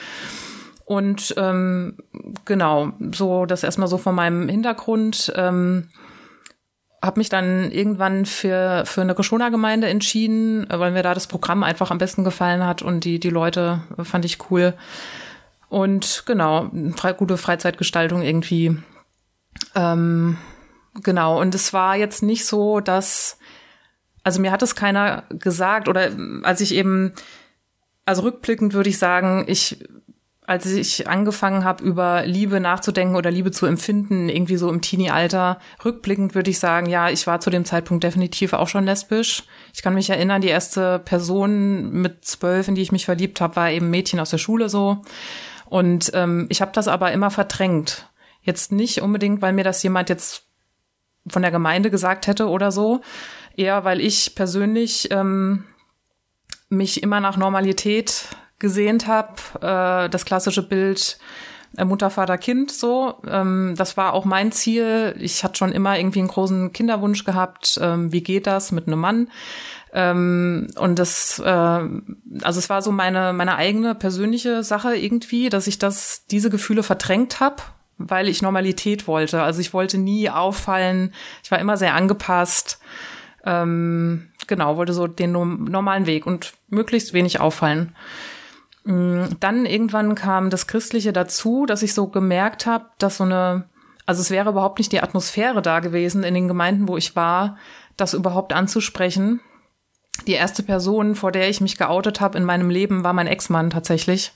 Und 0.85 1.35
ähm, 1.37 1.97
genau, 2.45 2.93
so 3.13 3.45
das 3.45 3.63
erstmal 3.63 3.87
so 3.87 3.97
von 3.97 4.15
meinem 4.15 4.49
Hintergrund. 4.49 5.31
Ähm, 5.35 5.89
habe 7.03 7.19
mich 7.19 7.29
dann 7.29 7.71
irgendwann 7.71 8.25
für, 8.25 8.83
für 8.85 9.01
eine 9.01 9.13
Krishona-Gemeinde 9.13 9.87
entschieden, 9.87 10.65
weil 10.69 10.91
mir 10.91 11.03
da 11.03 11.13
das 11.13 11.27
Programm 11.27 11.63
einfach 11.63 11.91
am 11.91 11.99
besten 11.99 12.23
gefallen 12.23 12.65
hat 12.65 12.81
und 12.81 13.03
die, 13.03 13.19
die 13.19 13.29
Leute 13.29 13.81
fand 14.03 14.25
ich 14.25 14.49
cool. 14.49 14.73
Und 15.69 16.23
genau, 16.25 16.71
frei, 16.95 17.13
gute 17.13 17.37
Freizeitgestaltung 17.37 18.21
irgendwie. 18.21 18.77
Ähm, 19.75 20.37
genau, 21.03 21.39
und 21.41 21.53
es 21.55 21.73
war 21.73 21.95
jetzt 21.95 22.23
nicht 22.23 22.45
so, 22.45 22.79
dass, 22.79 23.37
also 24.23 24.39
mir 24.41 24.51
hat 24.51 24.61
es 24.61 24.75
keiner 24.75 25.23
gesagt 25.29 25.87
oder 25.89 26.11
als 26.43 26.61
ich 26.61 26.73
eben, 26.73 27.13
also 28.05 28.21
rückblickend 28.21 28.73
würde 28.73 28.89
ich 28.89 28.97
sagen, 28.97 29.45
ich 29.47 29.83
als 30.47 30.65
ich 30.65 31.09
angefangen 31.09 31.65
habe, 31.65 31.83
über 31.83 32.25
Liebe 32.25 32.61
nachzudenken 32.61 33.17
oder 33.17 33.29
Liebe 33.29 33.51
zu 33.51 33.65
empfinden, 33.65 34.29
irgendwie 34.29 34.55
so 34.55 34.69
im 34.69 34.79
Teenie-Alter, 34.79 35.59
rückblickend 35.83 36.35
würde 36.35 36.49
ich 36.49 36.57
sagen, 36.57 36.87
ja, 36.87 37.09
ich 37.09 37.27
war 37.27 37.41
zu 37.41 37.49
dem 37.49 37.65
Zeitpunkt 37.65 38.05
definitiv 38.05 38.53
auch 38.53 38.69
schon 38.69 38.85
lesbisch. 38.85 39.43
Ich 39.73 39.81
kann 39.81 39.93
mich 39.93 40.09
erinnern, 40.09 40.39
die 40.39 40.47
erste 40.47 40.99
Person 40.99 41.91
mit 41.91 42.23
zwölf, 42.23 42.69
in 42.69 42.75
die 42.75 42.81
ich 42.81 42.93
mich 42.93 43.03
verliebt 43.05 43.41
habe, 43.41 43.57
war 43.57 43.69
eben 43.69 43.89
Mädchen 43.89 44.21
aus 44.21 44.29
der 44.29 44.37
Schule 44.37 44.69
so. 44.69 45.01
Und 45.69 46.11
ähm, 46.13 46.47
ich 46.49 46.61
habe 46.61 46.71
das 46.73 46.87
aber 46.87 47.11
immer 47.11 47.31
verdrängt. 47.31 48.09
Jetzt 48.41 48.71
nicht 48.71 49.01
unbedingt, 49.01 49.41
weil 49.41 49.53
mir 49.53 49.63
das 49.63 49.83
jemand 49.83 50.09
jetzt 50.09 50.43
von 51.27 51.41
der 51.41 51.51
Gemeinde 51.51 51.91
gesagt 51.91 52.27
hätte 52.27 52.47
oder 52.47 52.71
so, 52.71 53.01
eher 53.55 53.83
weil 53.83 53.99
ich 53.99 54.35
persönlich 54.35 55.09
ähm, 55.11 55.65
mich 56.69 57.03
immer 57.03 57.19
nach 57.19 57.37
Normalität 57.37 58.25
gesehnt 58.59 59.07
habe, 59.07 59.35
äh, 59.61 60.09
das 60.09 60.25
klassische 60.25 60.63
Bild 60.63 61.19
äh, 61.77 61.85
Mutter, 61.85 62.09
Vater, 62.09 62.37
Kind 62.37 62.71
so. 62.71 63.15
Ähm, 63.27 63.75
das 63.77 63.97
war 63.97 64.13
auch 64.13 64.25
mein 64.25 64.51
Ziel. 64.51 65.15
Ich 65.19 65.43
hatte 65.43 65.57
schon 65.57 65.71
immer 65.71 65.97
irgendwie 65.97 66.19
einen 66.19 66.27
großen 66.27 66.71
Kinderwunsch 66.73 67.23
gehabt. 67.23 67.79
Ähm, 67.81 68.11
wie 68.11 68.23
geht 68.23 68.47
das 68.47 68.71
mit 68.71 68.87
einem 68.87 68.99
Mann? 68.99 69.29
Ähm, 69.97 70.67
und 70.75 70.99
das, 70.99 71.39
äh, 71.39 71.43
also 71.47 72.59
es 72.59 72.69
war 72.69 72.83
so 72.83 72.91
meine, 72.91 73.33
meine 73.33 73.55
eigene 73.55 73.95
persönliche 73.95 74.61
Sache 74.61 74.95
irgendwie, 74.95 75.49
dass 75.49 75.65
ich 75.65 75.79
das, 75.79 76.27
diese 76.27 76.51
Gefühle 76.51 76.83
verdrängt 76.83 77.39
habe, 77.39 77.63
weil 77.97 78.27
ich 78.27 78.43
Normalität 78.43 79.07
wollte. 79.07 79.41
Also 79.41 79.59
ich 79.59 79.73
wollte 79.73 79.97
nie 79.97 80.29
auffallen. 80.29 81.15
Ich 81.43 81.49
war 81.49 81.57
immer 81.57 81.77
sehr 81.77 81.95
angepasst. 81.95 82.79
Ähm, 83.43 84.29
genau, 84.45 84.77
wollte 84.77 84.93
so 84.93 85.07
den 85.07 85.31
normalen 85.31 86.05
Weg 86.05 86.27
und 86.27 86.53
möglichst 86.67 87.13
wenig 87.13 87.39
auffallen. 87.39 87.95
Mm, 88.83 89.23
dann 89.39 89.65
irgendwann 89.65 90.13
kam 90.13 90.51
das 90.51 90.67
Christliche 90.67 91.11
dazu, 91.11 91.65
dass 91.65 91.81
ich 91.81 91.95
so 91.95 92.05
gemerkt 92.05 92.67
habe, 92.67 92.85
dass 92.99 93.17
so 93.17 93.23
eine, 93.23 93.63
also 94.05 94.21
es 94.21 94.29
wäre 94.29 94.51
überhaupt 94.51 94.77
nicht 94.77 94.91
die 94.91 95.01
Atmosphäre 95.01 95.63
da 95.63 95.79
gewesen 95.79 96.23
in 96.23 96.35
den 96.35 96.47
Gemeinden, 96.47 96.87
wo 96.87 96.97
ich 96.97 97.15
war, 97.15 97.57
das 97.95 98.13
überhaupt 98.13 98.53
anzusprechen 98.53 99.39
die 100.25 100.33
erste 100.33 100.63
Person, 100.63 101.15
vor 101.15 101.31
der 101.31 101.49
ich 101.49 101.61
mich 101.61 101.77
geoutet 101.77 102.21
habe 102.21 102.37
in 102.37 102.43
meinem 102.43 102.69
Leben, 102.69 103.03
war 103.03 103.13
mein 103.13 103.27
Ex-Mann 103.27 103.69
tatsächlich. 103.69 104.33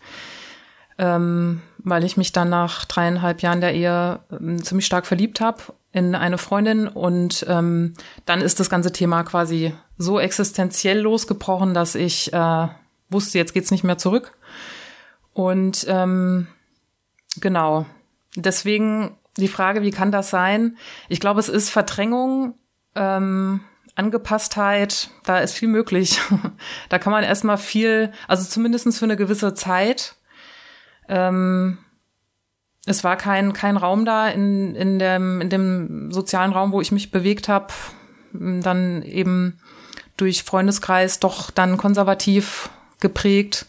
ähm, 0.98 1.62
weil 1.80 2.04
ich 2.04 2.16
mich 2.16 2.32
dann 2.32 2.50
nach 2.50 2.86
dreieinhalb 2.86 3.42
Jahren 3.42 3.60
der 3.60 3.74
Ehe 3.74 4.20
ähm, 4.32 4.64
ziemlich 4.64 4.86
stark 4.86 5.08
verliebt 5.08 5.42
habe 5.42 5.62
in 5.92 6.14
eine 6.16 6.38
Freundin 6.38 6.88
und 6.88 7.44
ähm, 7.50 7.96
dann 8.26 8.42
ist 8.42 8.60
das 8.60 8.70
ganze 8.70 8.92
Thema 8.92 9.24
quasi 9.24 9.74
so 9.98 10.20
existenziell 10.20 11.00
losgebrochen, 11.00 11.74
dass 11.74 11.96
ich 11.96 12.32
äh, 12.32 12.68
wusste, 13.10 13.40
jetzt 13.40 13.54
geht's 13.54 13.72
nicht 13.72 13.84
mehr 13.84 13.98
zurück. 13.98 14.38
Und 15.34 15.86
ähm, 15.90 16.48
genau, 17.38 17.86
deswegen 18.36 19.18
die 19.38 19.48
Frage, 19.48 19.82
wie 19.82 19.92
kann 19.92 20.12
das 20.12 20.30
sein? 20.30 20.78
Ich 21.10 21.20
glaube, 21.20 21.40
es 21.40 21.50
ist 21.50 21.70
Verdrängung, 21.70 22.56
ähm, 22.96 23.62
Angepasstheit, 23.96 25.10
da 25.26 25.40
ist 25.40 25.54
viel 25.54 25.68
möglich. 25.68 26.20
da 26.90 27.00
kann 27.00 27.12
man 27.12 27.24
erstmal 27.24 27.58
viel, 27.58 28.12
also 28.28 28.48
zumindestens 28.48 29.00
für 29.00 29.06
eine 29.06 29.18
gewisse 29.18 29.54
Zeit. 29.54 30.16
Ähm, 31.10 31.78
es 32.86 33.04
war 33.04 33.16
kein, 33.16 33.54
kein 33.54 33.78
Raum 33.78 34.06
da 34.06 34.28
in, 34.30 34.76
in, 34.76 34.98
dem, 34.98 35.42
in 35.42 35.50
dem 35.50 36.12
sozialen 36.12 36.54
Raum, 36.54 36.72
wo 36.72 36.82
ich 36.82 36.92
mich 36.92 37.12
bewegt 37.12 37.48
habe. 37.48 37.68
Dann 38.34 39.04
eben 39.04 39.60
durch 40.18 40.44
Freundeskreis 40.44 41.20
doch 41.20 41.52
dann 41.52 41.78
konservativ 41.78 42.70
geprägt. 43.00 43.66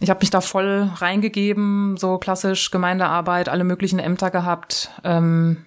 Ich 0.00 0.10
habe 0.10 0.20
mich 0.20 0.30
da 0.30 0.40
voll 0.40 0.90
reingegeben, 0.96 1.96
so 1.96 2.18
klassisch 2.18 2.70
Gemeindearbeit, 2.70 3.48
alle 3.48 3.64
möglichen 3.64 3.98
Ämter 3.98 4.30
gehabt. 4.30 4.90
Ähm, 5.04 5.65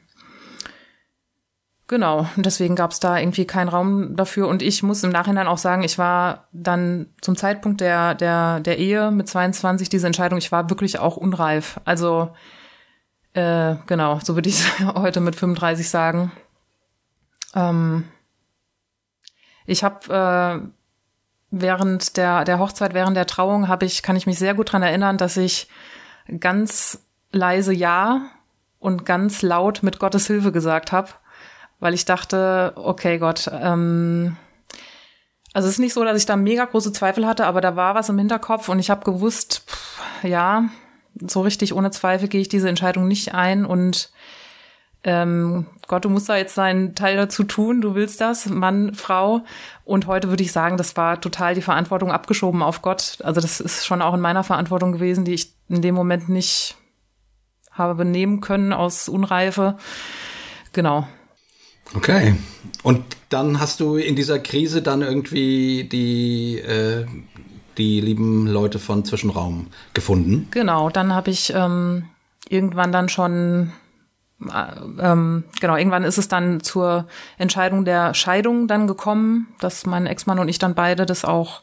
genau, 1.89 2.27
und 2.37 2.45
deswegen 2.45 2.75
gab 2.75 2.91
es 2.91 3.01
da 3.01 3.17
irgendwie 3.17 3.45
keinen 3.45 3.67
Raum 3.67 4.15
dafür. 4.15 4.47
Und 4.47 4.61
ich 4.61 4.81
muss 4.83 5.03
im 5.03 5.09
Nachhinein 5.09 5.47
auch 5.47 5.57
sagen, 5.57 5.83
ich 5.83 5.97
war 5.97 6.47
dann 6.53 7.07
zum 7.19 7.35
Zeitpunkt 7.35 7.81
der, 7.81 8.15
der, 8.15 8.61
der 8.61 8.77
Ehe 8.77 9.11
mit 9.11 9.27
22, 9.27 9.89
diese 9.89 10.07
Entscheidung, 10.07 10.37
ich 10.37 10.53
war 10.53 10.69
wirklich 10.69 10.99
auch 10.99 11.17
unreif. 11.17 11.81
Also 11.83 12.29
äh, 13.33 13.75
genau, 13.87 14.19
so 14.23 14.35
würde 14.35 14.47
ich 14.47 14.59
es 14.59 14.79
heute 14.95 15.19
mit 15.19 15.35
35 15.35 15.89
sagen. 15.89 16.31
Ähm, 17.55 18.05
ich 19.65 19.83
habe 19.83 20.63
äh, 20.63 20.69
während 21.51 22.17
der, 22.17 22.45
der 22.45 22.59
Hochzeit, 22.59 22.93
während 22.93 23.17
der 23.17 23.27
Trauung 23.27 23.67
habe 23.67 23.85
ich, 23.85 24.03
kann 24.03 24.15
ich 24.15 24.27
mich 24.27 24.39
sehr 24.39 24.53
gut 24.53 24.71
dran 24.71 24.83
erinnern, 24.83 25.17
dass 25.17 25.37
ich 25.37 25.67
ganz 26.39 27.03
leise 27.31 27.73
Ja 27.73 28.21
und 28.77 29.05
ganz 29.05 29.41
laut 29.41 29.81
mit 29.81 29.99
Gottes 29.99 30.27
Hilfe 30.27 30.51
gesagt 30.51 30.91
habe, 30.91 31.09
weil 31.79 31.93
ich 31.93 32.05
dachte, 32.05 32.73
okay 32.75 33.17
Gott, 33.17 33.49
ähm, 33.51 34.37
also 35.53 35.67
es 35.67 35.75
ist 35.75 35.79
nicht 35.79 35.93
so, 35.93 36.03
dass 36.03 36.17
ich 36.17 36.25
da 36.25 36.35
mega 36.35 36.65
große 36.65 36.93
Zweifel 36.93 37.25
hatte, 37.25 37.45
aber 37.45 37.61
da 37.61 37.75
war 37.75 37.95
was 37.95 38.09
im 38.09 38.17
Hinterkopf 38.17 38.69
und 38.69 38.79
ich 38.79 38.89
habe 38.89 39.03
gewusst, 39.03 39.63
pff, 39.67 40.23
ja, 40.23 40.65
so 41.19 41.41
richtig 41.41 41.73
ohne 41.73 41.91
Zweifel 41.91 42.27
gehe 42.27 42.41
ich 42.41 42.49
diese 42.49 42.69
Entscheidung 42.69 43.07
nicht 43.07 43.33
ein 43.33 43.65
und 43.65 44.11
ähm, 45.03 45.65
Gott, 45.87 46.05
du 46.05 46.09
musst 46.09 46.27
da 46.27 46.35
jetzt 46.35 46.57
deinen 46.57 46.93
Teil 46.93 47.15
dazu 47.15 47.43
tun, 47.43 47.81
du 47.81 47.95
willst 47.95 48.19
das, 48.19 48.47
Mann, 48.47 48.93
Frau. 48.93 49.41
Und 49.85 50.07
heute 50.07 50.29
würde 50.29 50.43
ich 50.43 50.51
sagen, 50.51 50.77
das 50.77 50.97
war 50.97 51.21
total 51.21 51.55
die 51.55 51.61
Verantwortung 51.61 52.11
abgeschoben 52.11 52.61
auf 52.61 52.81
Gott. 52.81 53.17
Also 53.23 53.39
das 53.39 53.61
ist 53.61 53.85
schon 53.85 54.01
auch 54.01 54.13
in 54.13 54.19
meiner 54.19 54.43
Verantwortung 54.43 54.91
gewesen, 54.91 55.23
die 55.23 55.33
ich 55.33 55.53
in 55.69 55.81
dem 55.81 55.95
Moment 55.95 56.27
nicht 56.27 56.75
habe 57.71 58.03
nehmen 58.03 58.41
können 58.41 58.73
aus 58.73 59.07
Unreife. 59.07 59.77
Genau. 60.73 61.07
Okay. 61.95 62.35
Und 62.83 63.03
dann 63.29 63.59
hast 63.59 63.79
du 63.79 63.95
in 63.95 64.15
dieser 64.15 64.39
Krise 64.39 64.81
dann 64.81 65.01
irgendwie 65.01 65.85
die, 65.85 66.59
äh, 66.59 67.05
die 67.77 68.01
lieben 68.01 68.47
Leute 68.47 68.79
von 68.79 69.05
Zwischenraum 69.05 69.67
gefunden? 69.93 70.47
Genau, 70.51 70.89
dann 70.89 71.13
habe 71.13 71.31
ich 71.31 71.53
ähm, 71.53 72.05
irgendwann 72.47 72.91
dann 72.91 73.09
schon 73.09 73.71
ähm, 75.01 75.43
genau, 75.59 75.75
irgendwann 75.75 76.05
ist 76.05 76.17
es 76.17 76.29
dann 76.29 76.61
zur 76.61 77.07
Entscheidung 77.37 77.83
der 77.83 78.13
Scheidung 78.13 78.67
dann 78.67 78.87
gekommen, 78.87 79.47
dass 79.59 79.85
mein 79.85 80.05
Ex-Mann 80.05 80.39
und 80.39 80.47
ich 80.47 80.59
dann 80.59 80.75
beide 80.75 81.05
das 81.05 81.25
auch 81.25 81.61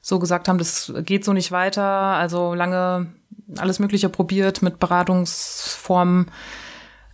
so 0.00 0.18
gesagt 0.18 0.48
haben, 0.48 0.58
das 0.58 0.92
geht 1.04 1.24
so 1.24 1.34
nicht 1.34 1.52
weiter. 1.52 1.84
Also 1.84 2.54
lange 2.54 3.12
alles 3.58 3.78
Mögliche 3.78 4.08
probiert 4.08 4.62
mit 4.62 4.78
Beratungsformen. 4.78 6.30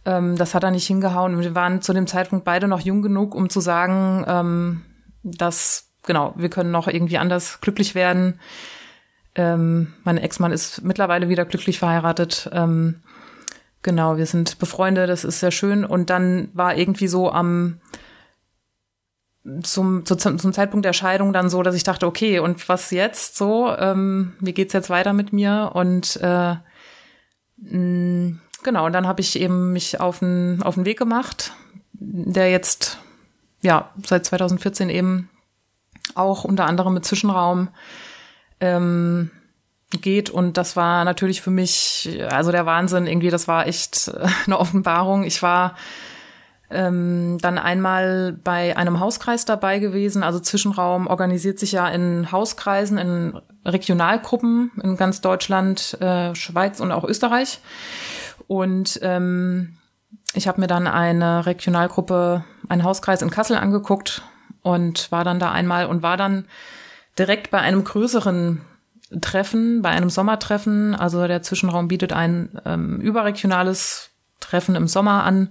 Ähm, 0.05 0.37
das 0.37 0.55
hat 0.55 0.65
er 0.65 0.71
nicht 0.71 0.87
hingehauen. 0.87 1.41
Wir 1.41 1.55
waren 1.55 1.83
zu 1.83 1.93
dem 1.93 2.07
Zeitpunkt 2.07 2.45
beide 2.45 2.69
noch 2.69 2.81
jung 2.81 3.03
genug, 3.03 3.35
um 3.35 3.51
zu 3.51 3.61
sagen, 3.61 4.25
ähm, 4.29 4.83
dass, 5.23 5.91
genau, 6.07 6.35
wir 6.37 6.51
können 6.51 6.71
noch 6.71 6.89
irgendwie 6.89 7.19
anders 7.19 7.61
glücklich 7.61 7.95
werden. 7.95 8.41
Ähm, 9.35 9.95
mein 10.05 10.19
Ex-Mann 10.19 10.53
ist 10.53 10.83
mittlerweile 10.83 11.29
wieder 11.29 11.45
glücklich 11.45 11.79
verheiratet. 11.79 12.49
Ähm, 12.53 13.03
Genau, 13.85 14.17
wir 14.17 14.25
sind 14.25 14.59
befreundet, 14.59 15.11
das 15.11 15.25
ist 15.25 15.41
sehr 15.41 15.51
schön. 15.51 15.85
Und 15.85 16.09
dann 16.09 16.49
war 16.55 16.75
irgendwie 16.75 17.07
so 17.07 17.31
am 17.31 17.81
zum, 19.63 20.07
zum, 20.07 20.39
zum 20.39 20.53
Zeitpunkt 20.55 20.87
der 20.87 20.95
Scheidung 20.95 21.35
dann 21.35 21.51
so, 21.51 21.63
dass 21.63 21.75
ich 21.75 21.83
dachte, 21.85 22.07
okay, 22.07 22.39
und 22.39 22.67
was 22.71 22.91
jetzt 22.91 23.37
so? 23.37 23.77
Ähm, 23.77 24.33
wie 24.41 24.55
geht's 24.55 24.73
jetzt 24.73 24.89
weiter 24.89 25.13
mit 25.13 25.35
mir? 25.35 25.73
Und 25.75 26.17
äh, 26.23 26.55
mh, 27.59 28.39
genau, 28.65 28.87
und 28.87 28.93
dann 28.93 29.07
habe 29.07 29.21
ich 29.21 29.39
eben 29.39 29.73
mich 29.73 30.01
auf 30.01 30.19
den, 30.19 30.63
auf 30.63 30.75
den 30.75 30.85
Weg 30.85 30.99
gemacht, 30.99 31.53
der 31.93 32.51
jetzt 32.51 32.99
ja 33.63 33.91
seit 34.05 34.27
2014 34.27 34.91
eben 34.91 35.31
auch 36.15 36.45
unter 36.45 36.67
anderem 36.67 36.95
mit 36.95 37.05
Zwischenraum 37.05 37.69
ähm, 38.61 39.31
geht. 39.91 40.31
Und 40.31 40.57
das 40.57 40.77
war 40.77 41.05
natürlich 41.05 41.41
für 41.41 41.51
mich, 41.51 42.19
also 42.29 42.53
der 42.53 42.67
Wahnsinn, 42.67 43.07
irgendwie, 43.07 43.31
das 43.31 43.49
war 43.49 43.67
echt 43.67 44.11
eine 44.47 44.59
Offenbarung. 44.59 45.25
Ich 45.25 45.43
war 45.43 45.77
ähm, 46.71 47.39
dann 47.41 47.59
einmal 47.59 48.33
bei 48.33 48.77
einem 48.77 49.01
Hauskreis 49.01 49.45
dabei 49.45 49.79
gewesen. 49.79 50.23
Also 50.23 50.41
Zwischenraum 50.41 51.07
organisiert 51.07 51.59
sich 51.59 51.73
ja 51.73 51.89
in 51.89 52.33
Hauskreisen, 52.33 52.99
in 52.99 53.41
Regionalgruppen 53.65 54.73
in 54.83 54.97
ganz 54.97 55.21
Deutschland, 55.21 55.97
äh, 56.01 56.35
Schweiz 56.35 56.81
und 56.81 56.93
auch 56.93 57.05
Österreich. 57.05 57.61
Und 58.47 58.99
ähm, 59.03 59.79
ich 60.35 60.49
habe 60.49 60.61
mir 60.61 60.67
dann 60.67 60.87
eine 60.87 61.47
Regionalgruppe, 61.47 62.45
einen 62.69 62.85
Hauskreis 62.85 63.23
in 63.23 63.31
Kassel 63.31 63.57
angeguckt 63.57 64.23
und 64.63 65.11
war 65.13 65.25
dann 65.25 65.39
da 65.39 65.53
einmal 65.53 65.87
und 65.87 66.03
war 66.03 66.17
dann 66.17 66.47
direkt 67.19 67.51
bei 67.51 67.59
einem 67.59 67.85
größeren 67.85 68.61
Treffen, 69.21 69.83
bei 69.83 69.91
einem 69.91 70.11
Sommertreffen. 70.11 70.95
Also 70.95 71.27
der 71.27 71.43
Zwischenraum 71.43 71.89
bietet 71.89 72.13
ein 72.13 72.61
ähm, 72.65 73.01
überregionales 73.01 74.11
Treffen 74.41 74.75
im 74.75 74.89
Sommer 74.89 75.25
an, 75.25 75.51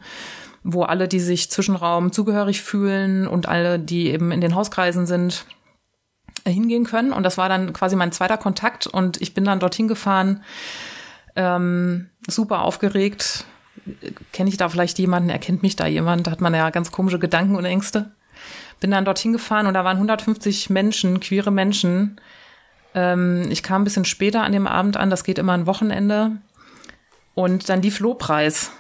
wo 0.64 0.84
alle, 0.84 1.08
die 1.08 1.20
sich 1.20 1.52
Zwischenraum 1.52 2.12
zugehörig 2.12 2.62
fühlen 2.62 3.28
und 3.28 3.48
alle, 3.48 3.80
die 3.80 4.10
eben 4.10 4.32
in 4.32 4.42
den 4.42 4.56
Hauskreisen 4.56 5.06
sind, 5.06 5.46
hingehen 6.46 6.86
können. 6.86 7.14
Und 7.14 7.24
das 7.24 7.38
war 7.38 7.50
dann 7.50 7.74
quasi 7.74 7.96
mein 7.96 8.12
zweiter 8.12 8.38
Kontakt 8.38 8.88
und 8.88 9.22
ich 9.22 9.34
bin 9.34 9.46
dann 9.46 9.60
dorthin 9.60 9.88
gefahren, 9.88 10.44
ähm, 11.36 12.10
super 12.28 12.62
aufgeregt. 12.62 13.46
Kenne 14.32 14.50
ich 14.50 14.58
da 14.58 14.70
vielleicht 14.70 15.00
jemanden? 15.00 15.30
Erkennt 15.30 15.64
mich 15.64 15.76
da 15.76 15.88
jemand? 15.88 16.28
Da 16.28 16.32
hat 16.32 16.42
man 16.42 16.54
ja 16.54 16.70
ganz 16.70 16.92
komische 16.92 17.20
Gedanken 17.20 17.56
und 17.56 17.66
Ängste. 17.66 18.12
Bin 18.80 18.92
dann 18.92 19.06
dorthin 19.06 19.34
gefahren 19.34 19.68
und 19.68 19.74
da 19.74 19.84
waren 19.84 19.98
150 19.98 20.70
Menschen, 20.70 21.20
queere 21.20 21.52
Menschen, 21.52 22.20
ähm, 22.96 23.48
ich 23.50 23.64
kam 23.64 23.82
ein 23.82 23.84
bisschen 23.84 24.06
später 24.06 24.44
an 24.44 24.52
dem 24.52 24.68
Abend 24.68 24.98
an, 24.98 25.10
das 25.10 25.24
geht 25.24 25.38
immer 25.38 25.54
ein 25.54 25.66
Wochenende. 25.66 26.38
Und 27.34 27.70
dann 27.70 27.82
lief 27.82 28.00
Lobpreis. 28.00 28.72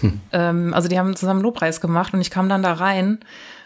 Hm. 0.00 0.20
Ähm, 0.32 0.74
also 0.74 0.88
die 0.88 0.98
haben 0.98 1.16
zusammen 1.16 1.40
Lobpreis 1.40 1.80
gemacht 1.80 2.14
und 2.14 2.20
ich 2.20 2.30
kam 2.30 2.48
dann 2.48 2.62
da 2.62 2.72
rein 2.74 3.20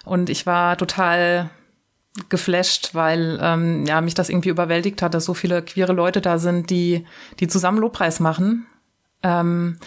und 0.04 0.30
ich 0.30 0.46
war 0.46 0.76
total 0.76 1.50
geflasht, 2.28 2.94
weil 2.94 3.38
ähm, 3.42 3.86
ja 3.86 4.00
mich 4.00 4.14
das 4.14 4.28
irgendwie 4.28 4.48
überwältigt 4.48 5.02
hat, 5.02 5.14
dass 5.14 5.24
so 5.24 5.34
viele 5.34 5.62
queere 5.62 5.92
Leute 5.92 6.20
da 6.20 6.38
sind, 6.38 6.70
die 6.70 7.04
die 7.40 7.48
zusammen 7.48 7.78
Lobpreis 7.78 8.20
machen. 8.20 8.66
Ähm, 9.22 9.78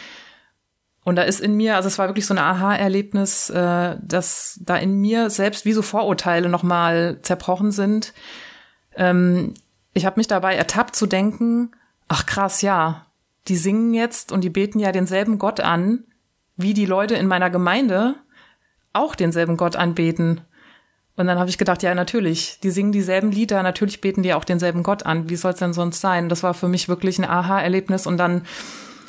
und 1.08 1.16
da 1.16 1.22
ist 1.22 1.40
in 1.40 1.56
mir, 1.56 1.78
also 1.78 1.88
es 1.88 1.98
war 1.98 2.10
wirklich 2.10 2.26
so 2.26 2.34
ein 2.34 2.38
Aha-Erlebnis, 2.38 3.50
äh, 3.50 3.96
dass 4.02 4.60
da 4.62 4.76
in 4.76 5.00
mir 5.00 5.30
selbst 5.30 5.64
wie 5.64 5.72
so 5.72 5.82
Vorurteile 5.82 6.50
nochmal 6.50 7.20
zerbrochen 7.22 7.72
sind. 7.72 8.14
Ähm, 8.94 9.54
ich 9.94 10.06
habe 10.06 10.20
mich 10.20 10.28
dabei 10.28 10.56
ertappt 10.56 10.98
zu 10.98 11.06
denken, 11.06 11.72
ach 12.10 12.26
krass, 12.26 12.62
ja, 12.62 13.06
die 13.48 13.56
singen 13.56 13.94
jetzt 13.94 14.34
und 14.34 14.42
die 14.44 14.50
beten 14.50 14.80
ja 14.80 14.92
denselben 14.92 15.40
Gott 15.40 15.62
an, 15.62 16.04
wie 16.58 16.74
die 16.74 16.86
Leute 16.86 17.16
in 17.16 17.28
meiner 17.28 17.50
Gemeinde 17.50 18.16
auch 18.92 19.16
denselben 19.16 19.56
Gott 19.56 19.78
anbeten. 19.78 20.42
Und 21.18 21.26
dann 21.26 21.40
habe 21.40 21.50
ich 21.50 21.58
gedacht, 21.58 21.82
ja, 21.82 21.96
natürlich, 21.96 22.60
die 22.62 22.70
singen 22.70 22.92
dieselben 22.92 23.32
Lieder, 23.32 23.64
natürlich 23.64 24.02
beten 24.02 24.22
die 24.22 24.36
auch 24.36 24.44
denselben 24.44 24.84
Gott 24.84 25.04
an. 25.04 25.30
Wie 25.30 25.36
soll 25.36 25.54
es 25.54 25.60
denn 25.60 25.74
sonst 25.74 26.00
sein? 26.00 26.30
Das 26.30 26.44
war 26.44 26.54
für 26.54 26.68
mich 26.68 26.90
wirklich 26.90 27.18
ein 27.18 27.26
Aha-Erlebnis 27.26 28.06
und 28.06 28.18
dann, 28.18 28.46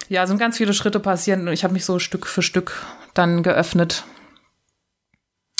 ja, 0.08 0.26
sind 0.26 0.38
ganz 0.38 0.56
viele 0.56 0.72
Schritte 0.72 1.00
passiert 1.00 1.38
und 1.38 1.48
ich 1.48 1.64
habe 1.64 1.74
mich 1.74 1.84
so 1.84 1.98
Stück 1.98 2.26
für 2.26 2.40
Stück 2.40 2.72
dann 3.12 3.42
geöffnet. 3.42 4.04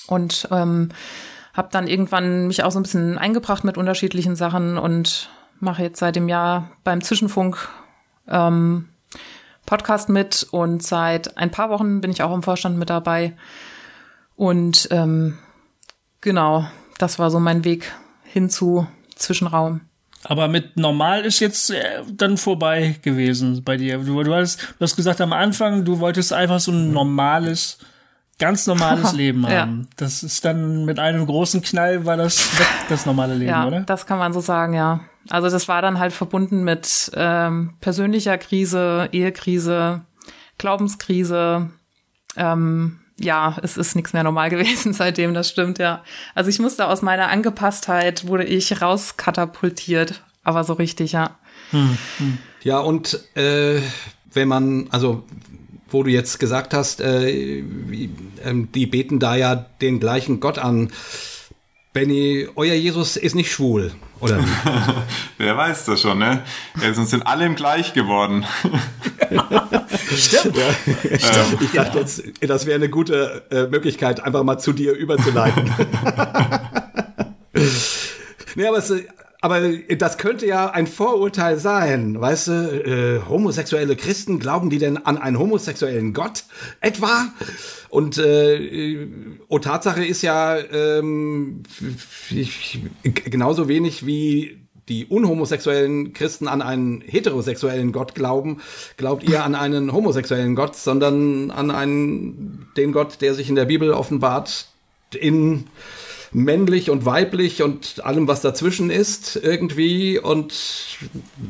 Und 0.07 0.49
ähm, 0.51 0.89
habe 1.53 1.69
dann 1.71 1.87
irgendwann 1.87 2.47
mich 2.47 2.65
auch 2.65 2.71
so 2.71 2.81
ein 2.81 2.85
bisschen 2.85 3.19
eingebracht 3.19 3.63
mit 3.63 3.77
unterschiedlichen 3.77 4.35
Sachen 4.35 4.79
und 4.79 5.29
mache 5.61 5.83
jetzt 5.83 5.99
seit 5.99 6.17
dem 6.17 6.31
Jahr 6.31 6.71
beim 6.83 7.03
Zwischenfunk 7.03 7.69
ähm, 8.27 8.89
Podcast 9.67 10.09
mit 10.09 10.47
und 10.51 10.83
seit 10.83 11.37
ein 11.37 11.51
paar 11.51 11.69
Wochen 11.69 12.01
bin 12.01 12.11
ich 12.11 12.23
auch 12.23 12.33
im 12.33 12.43
Vorstand 12.43 12.79
mit 12.79 12.89
dabei. 12.89 13.35
Und 14.35 14.89
ähm, 14.93 15.37
genau, 16.21 16.67
das 16.99 17.19
war 17.19 17.31
so 17.31 17.41
mein 17.41 17.65
Weg 17.65 17.93
hin 18.25 18.51
zu 18.51 18.87
Zwischenraum. 19.15 19.83
Aber 20.25 20.49
mit 20.49 20.77
normal 20.77 21.25
ist 21.25 21.41
jetzt 21.41 21.71
äh, 21.71 22.03
dann 22.13 22.37
vorbei 22.37 22.97
gewesen 23.03 23.63
bei 23.65 23.77
dir. 23.77 23.99
Du, 23.99 24.23
du, 24.23 24.35
hast, 24.35 24.61
du 24.61 24.81
hast 24.81 24.97
gesagt 24.97 25.21
am 25.21 25.33
Anfang, 25.33 25.85
du 25.85 26.01
wolltest 26.01 26.33
einfach 26.33 26.59
so 26.59 26.73
ein 26.73 26.93
normales, 26.93 27.79
ganz 28.39 28.67
normales 28.67 29.13
Leben 29.15 29.47
haben. 29.47 29.81
Ja. 29.83 29.89
Das 29.97 30.23
ist 30.23 30.45
dann 30.45 30.85
mit 30.85 30.99
einem 30.99 31.25
großen 31.25 31.63
Knall 31.63 32.05
war 32.05 32.17
das 32.17 32.59
weg, 32.59 32.67
das 32.89 33.07
normale 33.07 33.35
Leben, 33.35 33.51
ja, 33.51 33.67
oder? 33.67 33.81
Das 33.83 34.07
kann 34.07 34.19
man 34.19 34.33
so 34.33 34.41
sagen, 34.41 34.75
ja. 34.75 35.01
Also 35.31 35.49
das 35.51 35.69
war 35.69 35.83
dann 35.83 35.99
halt 35.99 36.13
verbunden 36.13 36.65
mit 36.65 37.11
ähm, 37.15 37.75
persönlicher 37.81 38.39
Krise, 38.39 39.09
Ehekrise, 39.13 40.03
Glaubenskrise, 40.57 41.71
ähm, 42.37 42.99
ja, 43.21 43.57
es 43.63 43.77
ist 43.77 43.95
nichts 43.97 44.13
mehr 44.13 44.23
normal 44.23 44.51
gewesen 44.51 44.93
seitdem, 44.93 45.35
das 45.35 45.49
stimmt, 45.49 45.79
ja. 45.79 46.03
Also 46.35 46.51
ich 46.51 46.59
musste 46.59 46.87
aus 46.87 47.03
meiner 47.03 47.29
Angepasstheit, 47.29 48.27
wurde 48.27 48.45
ich 48.45 48.81
rauskatapultiert, 48.81 50.23
aber 50.45 50.65
so 50.65 50.75
richtig, 50.75 51.13
ja. 51.13 51.37
Hm, 51.71 51.99
hm. 52.19 52.39
Ja, 52.63 52.79
und 52.79 53.21
äh, 53.37 53.81
wenn 54.33 54.49
man, 54.49 54.89
also 54.91 55.25
wo 55.91 56.03
du 56.03 56.11
jetzt 56.11 56.39
gesagt 56.39 56.75
hast, 56.75 57.01
äh, 57.01 57.61
ähm, 58.45 58.69
die 58.73 58.87
beten 58.87 59.19
da 59.19 59.37
ja 59.37 59.55
den 59.55 60.01
gleichen 60.01 60.41
Gott 60.41 60.59
an. 60.59 60.91
Benny, 61.99 62.47
euer 62.55 62.75
Jesus 62.75 63.17
ist 63.17 63.35
nicht 63.35 63.51
schwul, 63.51 63.91
oder? 64.21 64.39
Wer 65.39 65.57
weiß 65.57 65.85
das 65.87 66.01
schon, 66.01 66.21
ne? 66.21 66.45
Ja, 66.81 66.95
sonst 66.95 67.11
sind 67.11 67.27
alle 67.27 67.45
im 67.45 67.57
Gleich 67.57 67.93
geworden. 67.93 68.47
Stimmt. 70.17 70.57
Ja. 70.57 70.69
Ähm, 70.87 71.59
ich 71.61 71.73
dachte 71.73 71.99
jetzt, 71.99 72.23
das 72.41 72.67
wäre 72.67 72.77
eine 72.77 72.89
gute 72.89 73.43
äh, 73.51 73.67
Möglichkeit, 73.67 74.21
einfach 74.23 74.45
mal 74.45 74.59
zu 74.59 74.73
dir 74.73 74.93
überzuleiten. 74.93 75.75
nee, 78.55 78.67
aber 78.69 78.79
es, 78.79 78.95
aber 79.41 79.61
das 79.71 80.19
könnte 80.19 80.47
ja 80.47 80.71
ein 80.71 80.89
Vorurteil 80.89 81.59
sein, 81.59 82.21
weißt 82.21 82.49
du? 82.49 82.53
Äh, 82.53 83.29
homosexuelle 83.29 83.95
Christen 83.95 84.41
glauben 84.41 84.69
die 84.69 84.79
denn 84.79 84.97
an 84.97 85.17
einen 85.17 85.39
homosexuellen 85.39 86.13
Gott 86.13 86.45
etwa? 86.81 87.29
Und 87.89 88.19
äh, 88.19 89.07
oh, 89.49 89.61
Tatsache 89.61 90.05
ist 90.05 90.23
ja 90.23 90.59
ähm, 90.59 91.63
ich, 92.31 92.81
genauso 93.03 93.69
wenig 93.69 94.05
wie 94.05 94.59
die 94.89 95.07
unhomosexuellen 95.07 96.15
Christen 96.15 96.49
an 96.49 96.63
einen 96.63 97.03
heterosexuellen 97.03 97.93
Gott 97.93 98.15
glauben, 98.15 98.61
glaubt 98.97 99.23
ihr 99.23 99.45
an 99.45 99.55
einen 99.55 99.93
homosexuellen 99.93 100.57
Gott, 100.57 100.77
sondern 100.77 101.51
an 101.51 101.71
einen 101.71 102.69
den 102.77 102.93
Gott, 102.93 103.21
der 103.21 103.35
sich 103.35 103.49
in 103.49 103.55
der 103.55 103.67
Bibel 103.67 103.93
offenbart 103.93 104.69
in 105.15 105.65
männlich 106.33 106.91
und 106.91 107.05
weiblich 107.05 107.63
und 107.63 108.05
allem, 108.05 108.29
was 108.29 108.41
dazwischen 108.41 108.91
ist, 108.91 109.37
irgendwie 109.43 110.19
und 110.19 110.53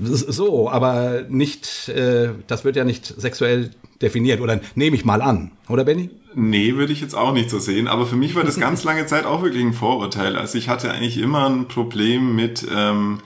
so, 0.03 0.71
aber 0.71 1.25
nicht, 1.29 1.89
äh, 1.89 2.31
das 2.47 2.65
wird 2.65 2.77
ja 2.77 2.85
nicht 2.85 3.07
sexuell 3.21 3.71
definiert 4.01 4.41
oder 4.41 4.61
nehme 4.75 4.97
ich 4.97 5.05
mal 5.05 5.23
an, 5.23 5.53
oder 5.69 5.85
Benny? 5.85 6.11
Nee, 6.35 6.77
würde 6.77 6.93
ich 6.93 7.01
jetzt 7.01 7.15
auch 7.15 7.33
nicht 7.33 7.51
so 7.51 7.59
sehen, 7.59 7.89
aber 7.89 8.07
für 8.07 8.17
mich 8.17 8.35
war 8.35 8.45
das 8.45 8.61
ganz 8.61 8.85
lange 8.85 9.07
Zeit 9.07 9.25
auch 9.25 9.43
wirklich 9.43 9.65
ein 9.65 9.73
Vorurteil. 9.73 10.37
Also 10.37 10.59
ich 10.59 10.69
hatte 10.69 10.91
eigentlich 10.93 11.19
immer 11.19 11.49
ein 11.49 11.67
Problem 11.67 12.37
mit 12.37 12.67
ähm, 12.73 13.21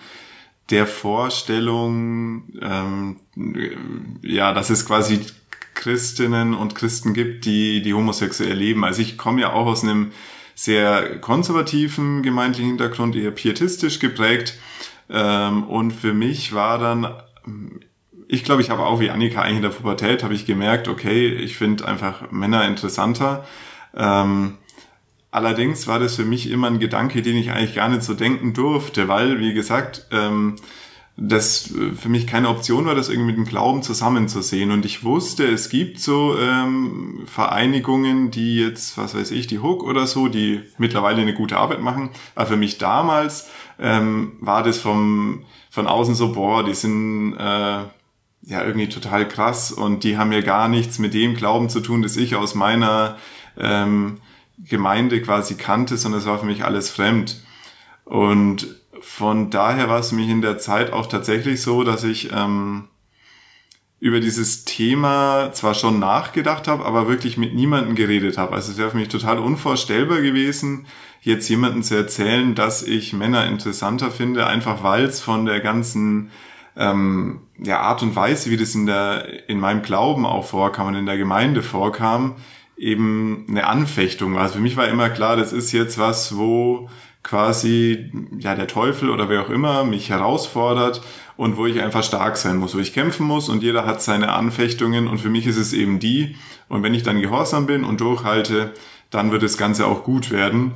der 0.71 0.87
Vorstellung, 0.87 2.45
ähm, 2.62 3.17
ja, 4.23 4.55
dass 4.55 4.71
es 4.71 4.87
quasi 4.87 5.21
Christinnen 5.75 6.55
und 6.55 6.75
Christen 6.75 7.12
gibt, 7.12 7.45
die 7.45 7.83
die 7.83 7.93
homosexuell 7.93 8.57
leben. 8.57 8.85
Also 8.85 9.03
ich 9.03 9.19
komme 9.19 9.43
ja 9.43 9.53
auch 9.53 9.67
aus 9.67 9.83
einem 9.83 10.12
sehr 10.55 11.19
konservativen 11.21 12.23
gemeindlichen 12.23 12.71
Hintergrund, 12.71 13.17
eher 13.17 13.31
pietistisch 13.31 13.99
geprägt. 13.99 14.55
Ähm, 15.11 15.65
und 15.65 15.93
für 15.93 16.15
mich 16.15 16.55
war 16.55 16.79
dann, 16.79 17.15
ich 18.29 18.45
glaube, 18.45 18.62
ich 18.62 18.71
habe 18.71 18.85
auch 18.85 19.01
wie 19.01 19.11
Annika 19.11 19.43
eigentlich 19.43 19.57
in 19.57 19.62
der 19.62 19.71
Pubertät, 19.71 20.23
habe 20.23 20.35
ich 20.35 20.47
gemerkt, 20.47 20.88
okay, 20.88 21.29
ich 21.29 21.57
finde 21.57 21.87
einfach 21.87 22.31
Männer 22.31 22.67
interessanter. 22.67 23.47
Ähm, 23.95 24.59
allerdings 25.31 25.87
war 25.87 25.99
das 25.99 26.17
für 26.17 26.25
mich 26.25 26.51
immer 26.51 26.69
ein 26.69 26.79
Gedanke, 26.79 27.23
den 27.23 27.37
ich 27.37 27.51
eigentlich 27.51 27.75
gar 27.75 27.88
nicht 27.88 28.03
so 28.03 28.15
denken 28.15 28.55
durfte, 28.55 29.09
weil, 29.09 29.41
wie 29.41 29.55
gesagt, 29.55 30.07
ähm, 30.12 30.57
das 31.16 31.70
äh, 31.70 31.92
für 31.92 32.09
mich 32.09 32.27
keine 32.27 32.48
Option 32.48 32.87
war, 32.87 32.94
das 32.94 33.09
irgendwie 33.09 33.33
mit 33.33 33.37
dem 33.37 33.44
Glauben 33.44 33.83
zusammenzusehen. 33.83 34.70
Und 34.70 34.85
ich 34.85 35.05
wusste, 35.05 35.44
es 35.44 35.68
gibt 35.68 36.01
so 36.01 36.37
ähm, 36.38 37.22
Vereinigungen, 37.27 38.31
die 38.31 38.57
jetzt, 38.57 38.96
was 38.96 39.14
weiß 39.14 39.31
ich, 39.31 39.46
die 39.46 39.59
Hook 39.59 39.83
oder 39.83 40.07
so, 40.07 40.29
die 40.29 40.62
mittlerweile 40.79 41.22
eine 41.22 41.35
gute 41.35 41.59
Arbeit 41.59 41.81
machen. 41.81 42.11
Aber 42.35 42.46
für 42.46 42.57
mich 42.57 42.79
damals 42.79 43.48
ähm, 43.79 44.33
war 44.40 44.62
das 44.62 44.79
vom, 44.79 45.44
von 45.70 45.87
außen 45.87 46.14
so, 46.14 46.33
boah, 46.33 46.64
die 46.64 46.75
sind 46.75 47.35
äh, 47.35 47.83
ja 48.44 48.64
irgendwie 48.64 48.88
total 48.88 49.29
krass 49.29 49.70
und 49.70 50.05
die 50.05 50.16
haben 50.16 50.33
ja 50.33 50.40
gar 50.40 50.68
nichts 50.68 50.98
mit 50.98 51.14
dem 51.14 51.35
Glauben 51.35 51.68
zu 51.68 51.81
tun, 51.81 52.03
das 52.03 52.16
ich 52.16 52.35
aus 52.37 52.55
meiner 52.55 53.16
ähm, 53.59 54.18
Gemeinde 54.59 55.20
quasi 55.22 55.57
kannte, 55.57 55.96
sondern 55.96 56.20
es 56.20 56.27
war 56.27 56.38
für 56.38 56.46
mich 56.46 56.64
alles 56.64 56.90
fremd. 56.90 57.42
Und 58.05 58.82
von 59.03 59.51
daher 59.51 59.88
war 59.88 59.99
es 59.99 60.12
mich 60.12 60.29
in 60.29 60.43
der 60.43 60.59
Zeit 60.59 60.93
auch 60.93 61.07
tatsächlich 61.07 61.61
so, 61.61 61.83
dass 61.83 62.05
ich 62.05 62.33
ähm, 62.33 62.88
über 63.99 64.21
dieses 64.21 64.65
Thema 64.65 65.53
zwar 65.53 65.75
schon 65.75 65.99
nachgedacht 65.99 66.67
habe, 66.67 66.85
aber 66.85 67.09
wirklich 67.09 67.37
mit 67.37 67.55
niemandem 67.55 67.95
geredet 67.95 68.38
habe. 68.38 68.55
Also 68.55 68.73
es 68.73 68.79
wäre 68.79 68.91
für 68.91 68.97
mich 68.97 69.09
total 69.09 69.38
unvorstellbar 69.38 70.21
gewesen, 70.21 70.87
jetzt 71.21 71.49
jemandem 71.49 71.83
zu 71.83 71.97
erzählen, 71.97 72.55
dass 72.55 72.83
ich 72.83 73.12
Männer 73.12 73.47
interessanter 73.47 74.11
finde, 74.11 74.47
einfach 74.47 74.83
weil 74.83 75.05
es 75.05 75.21
von 75.21 75.47
der 75.47 75.61
ganzen 75.61 76.31
ähm, 76.77 77.43
ja, 77.59 77.81
Art 77.81 78.03
und 78.03 78.17
Weise, 78.17 78.51
wie 78.51 78.57
das 78.57 78.75
in 78.75 78.87
der 78.87 79.49
in 79.49 79.61
meinem 79.61 79.83
Glauben 79.83 80.27
auch 80.27 80.47
vorkam 80.47 80.88
und 80.88 80.95
in 80.97 81.07
der 81.07 81.19
Gemeinde 81.19 81.62
vorkam, 81.62 82.37
eben 82.77 83.47
eine 83.49 83.67
Anfechtung 83.67 84.35
war. 84.35 84.43
Also 84.43 84.55
für 84.55 84.61
mich 84.61 84.77
war 84.77 84.88
immer 84.88 85.11
klar, 85.11 85.37
das 85.37 85.53
ist 85.53 85.71
jetzt 85.71 85.99
was, 85.99 86.37
wo 86.37 86.88
quasi 87.22 88.11
ja 88.38 88.54
der 88.54 88.66
Teufel 88.66 89.11
oder 89.11 89.28
wer 89.28 89.42
auch 89.42 89.50
immer 89.50 89.85
mich 89.85 90.11
herausfordert 90.11 91.02
und 91.37 91.56
wo 91.56 91.66
ich 91.66 91.80
einfach 91.80 92.04
stark 92.04 92.37
sein 92.37 92.56
muss, 92.56 92.74
wo 92.74 92.78
ich 92.78 92.92
kämpfen 92.92 93.26
muss 93.26 93.48
und 93.48 93.62
jeder 93.62 93.87
hat 93.87 94.02
seine 94.02 94.32
Anfechtungen 94.32 95.08
und 95.08 95.18
für 95.18 95.30
mich 95.30 95.46
ist 95.46 95.56
es 95.56 95.72
eben 95.72 95.98
die 95.98 96.37
und 96.68 96.82
wenn 96.82 96.94
ich 96.94 97.02
dann 97.02 97.20
gehorsam 97.20 97.66
bin 97.66 97.85
und 97.85 98.00
durchhalte, 98.00 98.72
dann 99.11 99.30
wird 99.30 99.42
das 99.42 99.56
Ganze 99.56 99.87
auch 99.87 100.04
gut 100.04 100.30
werden. 100.30 100.72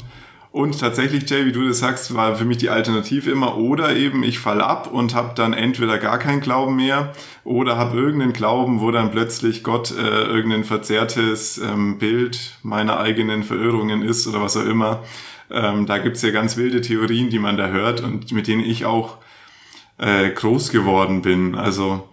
Und 0.57 0.81
tatsächlich, 0.81 1.29
Jay, 1.29 1.45
wie 1.45 1.53
du 1.53 1.69
das 1.69 1.81
sagst, 1.81 2.15
war 2.15 2.35
für 2.37 2.47
mich 2.47 2.57
die 2.57 2.71
Alternative 2.71 3.31
immer 3.31 3.59
oder 3.59 3.95
eben 3.95 4.23
ich 4.23 4.39
fall 4.39 4.63
ab 4.63 4.91
und 4.91 5.15
habe 5.15 5.33
dann 5.35 5.53
entweder 5.53 5.99
gar 5.99 6.19
keinen 6.19 6.41
Glauben 6.41 6.77
mehr 6.77 7.13
oder 7.45 7.77
habe 7.77 7.99
irgendeinen 7.99 8.33
Glauben, 8.33 8.81
wo 8.81 8.91
dann 8.91 9.11
plötzlich 9.11 9.63
Gott 9.63 9.91
äh, 9.91 10.23
irgendein 10.25 10.65
verzerrtes 10.65 11.59
ähm, 11.59 11.99
Bild 11.99 12.53
meiner 12.63 12.99
eigenen 12.99 13.43
Verirrungen 13.43 14.01
ist 14.01 14.27
oder 14.27 14.41
was 14.41 14.57
auch 14.57 14.65
immer. 14.65 15.03
Ähm, 15.51 15.87
da 15.87 15.99
gibt's 15.99 16.23
ja 16.23 16.31
ganz 16.31 16.57
wilde 16.57 16.81
Theorien, 16.81 17.31
die 17.31 17.39
man 17.39 17.57
da 17.57 17.69
hört 17.69 18.01
und 18.01 18.33
mit 18.33 18.47
denen 18.47 18.65
ich 18.65 18.85
auch 18.85 19.19
äh, 19.99 20.31
groß 20.31 20.71
geworden 20.71 21.23
bin. 21.23 21.55
Also 21.55 22.09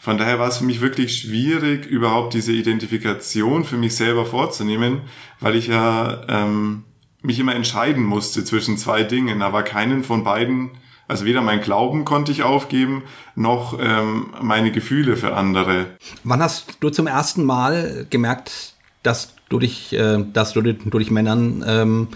von 0.00 0.18
daher 0.18 0.38
war 0.38 0.48
es 0.48 0.58
für 0.58 0.64
mich 0.64 0.80
wirklich 0.82 1.16
schwierig, 1.16 1.86
überhaupt 1.86 2.34
diese 2.34 2.52
Identifikation 2.52 3.64
für 3.64 3.78
mich 3.78 3.96
selber 3.96 4.26
vorzunehmen, 4.26 5.00
weil 5.40 5.56
ich 5.56 5.68
ja 5.68 6.24
ähm, 6.28 6.84
mich 7.22 7.38
immer 7.38 7.54
entscheiden 7.54 8.04
musste 8.04 8.44
zwischen 8.44 8.76
zwei 8.76 9.02
Dingen. 9.02 9.40
War 9.40 9.62
keinen 9.62 10.04
von 10.04 10.22
beiden, 10.22 10.72
also 11.08 11.24
weder 11.24 11.40
mein 11.40 11.62
Glauben 11.62 12.04
konnte 12.04 12.32
ich 12.32 12.42
aufgeben, 12.42 13.04
noch 13.34 13.78
ähm, 13.80 14.26
meine 14.42 14.72
Gefühle 14.72 15.16
für 15.16 15.34
andere. 15.34 15.86
Wann 16.22 16.42
hast 16.42 16.76
du 16.80 16.90
zum 16.90 17.06
ersten 17.06 17.44
Mal 17.44 18.06
gemerkt, 18.10 18.74
dass 19.02 19.34
du 19.48 19.58
dich, 19.58 19.92
äh, 19.92 20.24
dass 20.32 20.52
du, 20.52 20.62
du 20.62 20.98
dich 20.98 21.10
Männern 21.10 21.64
ähm, 21.66 22.08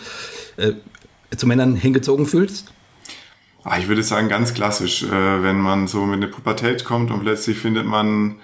äh, 0.56 0.72
zu 1.36 1.46
Männern 1.46 1.76
hingezogen 1.76 2.26
fühlst? 2.26 2.72
Ah, 3.64 3.78
ich 3.78 3.88
würde 3.88 4.02
sagen, 4.02 4.28
ganz 4.28 4.54
klassisch. 4.54 5.02
Äh, 5.02 5.42
wenn 5.42 5.60
man 5.60 5.88
so 5.88 6.06
mit 6.06 6.22
der 6.22 6.28
Pubertät 6.28 6.84
kommt 6.84 7.10
und 7.10 7.20
plötzlich 7.20 7.58
findet 7.58 7.86
man 7.86 8.36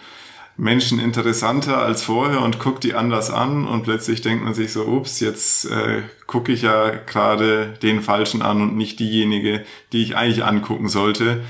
Menschen 0.57 1.01
interessanter 1.01 1.79
als 1.79 2.03
vorher 2.03 2.43
und 2.43 2.61
guckt 2.61 2.85
die 2.85 2.95
anders 2.95 3.31
an 3.31 3.67
und 3.67 3.83
plötzlich 3.83 4.21
denkt 4.21 4.45
man 4.45 4.55
sich 4.55 4.73
so, 4.73 4.87
ups, 4.87 5.21
jetzt 5.21 5.65
äh, 5.65 6.03
gucke 6.27 6.53
ich 6.53 6.63
ja 6.63 6.91
gerade 6.91 7.75
den 7.83 8.03
Falschen 8.03 8.43
an 8.43 8.63
und 8.63 8.77
nicht 8.77 9.01
diejenige, 9.01 9.65
die 9.93 10.03
ich 10.03 10.17
eigentlich 10.17 10.45
angucken 10.45 10.89
sollte. 10.89 11.43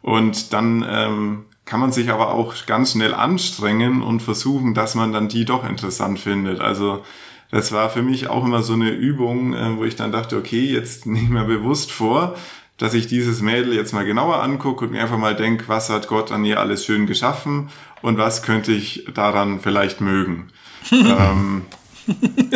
Und 0.00 0.52
dann 0.52 0.84
ähm, 0.88 1.44
kann 1.72 1.80
man 1.80 1.90
sich 1.90 2.10
aber 2.10 2.34
auch 2.34 2.66
ganz 2.66 2.92
schnell 2.92 3.14
anstrengen 3.14 4.02
und 4.02 4.20
versuchen, 4.20 4.74
dass 4.74 4.94
man 4.94 5.10
dann 5.10 5.28
die 5.28 5.46
doch 5.46 5.66
interessant 5.66 6.20
findet. 6.20 6.60
Also 6.60 7.02
das 7.50 7.72
war 7.72 7.88
für 7.88 8.02
mich 8.02 8.28
auch 8.28 8.44
immer 8.44 8.62
so 8.62 8.74
eine 8.74 8.90
Übung, 8.90 9.54
äh, 9.54 9.78
wo 9.78 9.84
ich 9.84 9.96
dann 9.96 10.12
dachte, 10.12 10.36
okay, 10.36 10.66
jetzt 10.66 11.06
nicht 11.06 11.30
mehr 11.30 11.44
bewusst 11.44 11.90
vor, 11.90 12.34
dass 12.76 12.92
ich 12.92 13.06
dieses 13.06 13.40
Mädel 13.40 13.72
jetzt 13.72 13.94
mal 13.94 14.04
genauer 14.04 14.42
angucke 14.42 14.84
und 14.84 14.92
mir 14.92 15.00
einfach 15.00 15.16
mal 15.16 15.34
denke, 15.34 15.64
was 15.66 15.88
hat 15.88 16.08
Gott 16.08 16.30
an 16.30 16.44
ihr 16.44 16.60
alles 16.60 16.84
schön 16.84 17.06
geschaffen 17.06 17.70
und 18.02 18.18
was 18.18 18.42
könnte 18.42 18.72
ich 18.72 19.06
daran 19.14 19.60
vielleicht 19.60 20.02
mögen. 20.02 20.52
ähm, 20.92 21.62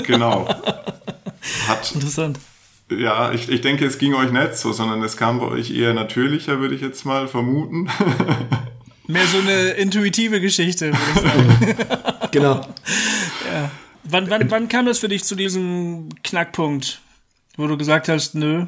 genau. 0.06 0.46
Hat, 1.68 1.90
Interessant. 1.94 2.38
Ja, 2.90 3.32
ich, 3.32 3.48
ich 3.48 3.62
denke, 3.62 3.86
es 3.86 3.96
ging 3.96 4.12
euch 4.12 4.30
nicht 4.30 4.56
so, 4.56 4.72
sondern 4.72 5.02
es 5.02 5.16
kam 5.16 5.40
bei 5.40 5.46
euch 5.46 5.70
eher 5.70 5.94
natürlicher, 5.94 6.60
würde 6.60 6.74
ich 6.74 6.82
jetzt 6.82 7.06
mal 7.06 7.28
vermuten. 7.28 7.88
Mehr 9.06 9.26
so 9.26 9.38
eine 9.38 9.70
intuitive 9.70 10.40
Geschichte, 10.40 10.92
würde 10.92 11.02
ich 11.14 11.20
sagen. 11.20 12.28
genau. 12.32 12.60
Ja. 13.52 13.70
Wann, 14.04 14.30
wann, 14.30 14.50
wann 14.50 14.68
kam 14.68 14.86
das 14.86 14.98
für 14.98 15.08
dich 15.08 15.24
zu 15.24 15.34
diesem 15.34 16.08
Knackpunkt, 16.22 17.00
wo 17.56 17.66
du 17.66 17.76
gesagt 17.76 18.08
hast, 18.08 18.34
nö, 18.34 18.66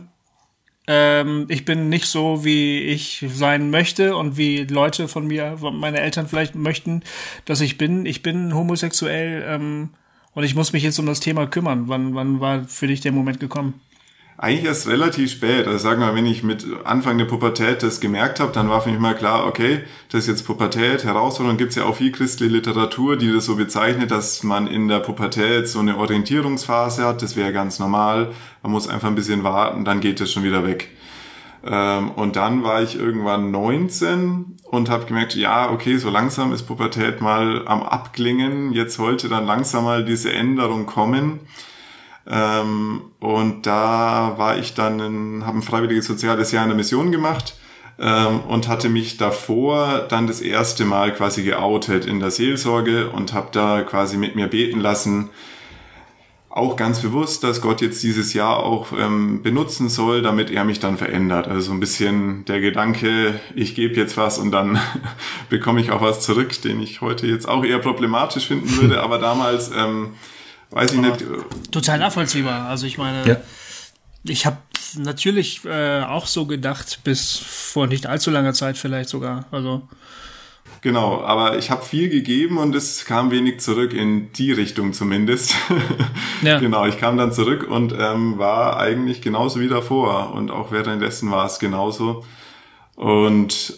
ähm, 0.89 1.45
ich 1.49 1.67
bin 1.67 1.91
nicht 1.91 2.07
so, 2.07 2.45
wie 2.45 2.81
ich 2.81 3.25
sein 3.29 3.71
möchte 3.71 4.17
und 4.17 4.39
wie 4.39 4.65
Leute 4.65 5.07
von 5.07 5.27
mir, 5.27 5.59
meine 5.61 6.01
Eltern 6.01 6.27
vielleicht 6.27 6.55
möchten, 6.55 7.03
dass 7.45 7.61
ich 7.61 7.77
bin. 7.77 8.07
Ich 8.07 8.23
bin 8.23 8.55
homosexuell 8.55 9.45
ähm, 9.47 9.91
und 10.33 10.45
ich 10.45 10.55
muss 10.55 10.73
mich 10.73 10.83
jetzt 10.83 10.99
um 10.99 11.05
das 11.05 11.21
Thema 11.21 11.47
kümmern. 11.47 11.89
Wann, 11.89 12.15
wann 12.15 12.41
war 12.41 12.65
für 12.65 12.87
dich 12.87 13.01
der 13.01 13.13
Moment 13.13 13.39
gekommen? 13.39 13.81
Eigentlich 14.41 14.67
erst 14.67 14.87
relativ 14.87 15.33
spät. 15.33 15.67
Also 15.67 15.79
sagen 15.79 16.01
wir, 16.01 16.15
wenn 16.15 16.25
ich 16.25 16.45
mit 16.45 16.65
Anfang 16.85 17.19
der 17.19 17.25
Pubertät 17.25 17.83
das 17.83 17.99
gemerkt 17.99 18.39
habe, 18.39 18.53
dann 18.53 18.71
war 18.71 18.81
für 18.81 18.91
mich 18.91 19.01
mal 19.01 19.17
klar, 19.17 19.45
okay, 19.49 19.81
das 20.11 20.21
ist 20.21 20.29
jetzt 20.29 20.47
Pubertät, 20.47 21.03
Herausforderung. 21.03 21.59
Gibt 21.59 21.71
es 21.71 21.77
ja 21.77 21.85
auch 21.87 21.97
viel 21.97 22.13
christliche 22.13 22.53
Literatur, 22.53 23.17
die 23.17 23.33
das 23.33 23.47
so 23.47 23.57
bezeichnet, 23.57 24.13
dass 24.13 24.45
man 24.45 24.69
in 24.69 24.87
der 24.87 25.01
Pubertät 25.01 25.67
so 25.67 25.81
eine 25.81 25.97
Orientierungsphase 25.97 27.05
hat. 27.05 27.21
Das 27.21 27.35
wäre 27.35 27.53
ganz 27.53 27.81
normal. 27.81 28.31
Man 28.63 28.71
muss 28.71 28.87
einfach 28.87 29.09
ein 29.09 29.17
bisschen 29.17 29.43
warten, 29.43 29.85
dann 29.85 29.99
geht 29.99 30.21
es 30.21 30.31
schon 30.33 30.45
wieder 30.45 30.65
weg. 30.65 30.91
Ähm, 31.67 32.13
und 32.13 32.37
dann 32.37 32.63
war 32.63 32.81
ich 32.81 32.97
irgendwann 32.97 33.51
19 33.51 34.57
und 34.71 34.89
habe 34.89 35.07
gemerkt, 35.07 35.35
ja, 35.35 35.69
okay, 35.69 35.97
so 35.97 36.11
langsam 36.11 36.53
ist 36.53 36.63
Pubertät 36.63 37.21
mal 37.21 37.67
am 37.67 37.83
Abklingen. 37.83 38.73
Jetzt 38.73 38.95
sollte 38.95 39.29
dann 39.29 39.47
langsam 39.47 39.83
mal 39.83 40.05
diese 40.05 40.33
Änderung 40.33 40.87
kommen. 40.87 41.41
Ähm, 42.31 43.03
und 43.21 43.67
da 43.67 44.35
war 44.37 44.59
ich 44.59 44.75
dann, 44.75 45.45
habe 45.47 45.59
ein 45.59 45.63
freiwilliges 45.63 46.07
soziales 46.07 46.53
Jahr 46.53 46.65
in 46.65 46.71
der 46.71 46.77
Mission 46.77 47.11
gemacht 47.11 47.55
ähm, 47.99 48.41
und 48.41 48.69
hatte 48.69 48.89
mich 48.89 49.17
davor 49.17 50.07
dann 50.09 50.27
das 50.27 50.41
erste 50.41 50.85
Mal 50.85 51.15
quasi 51.15 51.43
geoutet 51.43 52.05
in 52.05 52.21
der 52.21 52.31
Seelsorge 52.31 53.09
und 53.11 53.33
habe 53.33 53.49
da 53.53 53.83
quasi 53.83 54.19
mit 54.19 54.37
mir 54.37 54.47
beten 54.47 54.81
lassen, 54.81 55.31
auch 56.51 56.77
ganz 56.77 57.01
bewusst, 57.01 57.45
dass 57.45 57.61
Gott 57.61 57.81
jetzt 57.81 58.03
dieses 58.03 58.35
Jahr 58.35 58.59
auch 58.59 58.89
ähm, 58.93 59.43
benutzen 59.43 59.89
soll, 59.89 60.23
damit 60.23 60.51
er 60.51 60.65
mich 60.65 60.81
dann 60.81 60.99
verändert. 60.99 61.47
Also 61.47 61.69
so 61.69 61.73
ein 61.73 61.81
bisschen 61.81 62.45
der 62.47 62.61
Gedanke, 62.61 63.39
ich 63.55 63.75
gebe 63.75 63.95
jetzt 63.95 64.17
was 64.17 64.39
und 64.39 64.51
dann 64.51 64.79
bekomme 65.51 65.81
ich 65.81 65.93
auch 65.93 66.03
was 66.03 66.21
zurück, 66.21 66.61
den 66.63 66.81
ich 66.81 67.01
heute 67.01 67.27
jetzt 67.27 67.49
auch 67.49 67.65
eher 67.65 67.79
problematisch 67.79 68.49
finden 68.49 68.77
würde, 68.77 69.01
aber 69.03 69.19
damals 69.19 69.71
ähm, 69.75 70.11
weiß 70.71 70.95
ich 70.95 71.01
nicht. 71.01 71.25
Total 71.71 71.99
nachvollziehbar. 71.99 72.69
Also 72.69 72.87
ich 72.87 72.99
meine, 72.99 73.27
ja. 73.29 73.37
ich 74.25 74.47
habe 74.47 74.59
natürlich 74.97 75.65
äh, 75.65 76.03
auch 76.03 76.27
so 76.27 76.47
gedacht, 76.47 77.01
bis 77.05 77.37
vor 77.37 77.87
nicht 77.87 78.07
allzu 78.07 78.31
langer 78.31 78.55
Zeit 78.55 78.79
vielleicht 78.79 79.09
sogar. 79.09 79.47
Also 79.51 79.89
Genau, 80.81 81.23
aber 81.23 81.59
ich 81.59 81.71
habe 81.71 81.85
viel 81.85 82.09
gegeben 82.09 82.59
und 82.59 82.75
es 82.75 83.05
kam 83.05 83.31
wenig 83.31 83.61
zurück 83.61 83.93
in 83.93 84.33
die 84.33 84.53
Richtung 84.53 84.93
zumindest. 84.93 85.55
ja. 86.43 86.61
Genau, 86.61 86.87
ich 86.87 86.99
kam 86.99 87.17
dann 87.17 87.33
zurück 87.33 87.67
und 87.69 87.93
ähm, 87.99 88.39
war 88.39 88.79
eigentlich 88.79 89.21
genauso 89.21 89.61
wie 89.61 89.69
davor 89.69 90.35
und 90.35 90.51
auch 90.51 90.71
währenddessen 90.71 91.31
war 91.31 91.47
es 91.47 91.59
genauso. 91.59 92.25
Und 92.95 93.75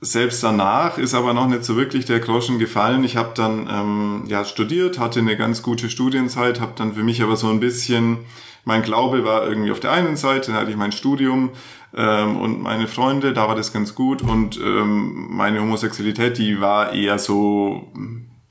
selbst 0.00 0.42
danach 0.42 0.98
ist 0.98 1.14
aber 1.14 1.32
noch 1.32 1.48
nicht 1.48 1.64
so 1.64 1.76
wirklich 1.76 2.04
der 2.04 2.20
Groschen 2.20 2.58
gefallen. 2.58 3.02
Ich 3.04 3.16
habe 3.16 3.32
dann 3.34 3.68
ähm, 3.70 4.24
ja 4.26 4.44
studiert, 4.44 4.98
hatte 4.98 5.20
eine 5.20 5.36
ganz 5.36 5.62
gute 5.62 5.88
Studienzeit, 5.88 6.60
habe 6.60 6.72
dann 6.76 6.94
für 6.94 7.02
mich 7.02 7.22
aber 7.22 7.36
so 7.36 7.48
ein 7.48 7.60
bisschen, 7.60 8.18
mein 8.64 8.82
Glaube 8.82 9.24
war 9.24 9.46
irgendwie 9.46 9.70
auf 9.70 9.80
der 9.80 9.92
einen 9.92 10.16
Seite, 10.16 10.52
dann 10.52 10.60
hatte 10.60 10.70
ich 10.70 10.76
mein 10.76 10.92
Studium 10.92 11.50
ähm, 11.94 12.36
und 12.36 12.62
meine 12.62 12.88
Freunde, 12.88 13.32
da 13.32 13.48
war 13.48 13.54
das 13.54 13.72
ganz 13.72 13.94
gut 13.94 14.22
und 14.22 14.58
ähm, 14.58 15.28
meine 15.30 15.60
Homosexualität, 15.60 16.36
die 16.36 16.60
war 16.60 16.92
eher 16.92 17.18
so, 17.18 17.90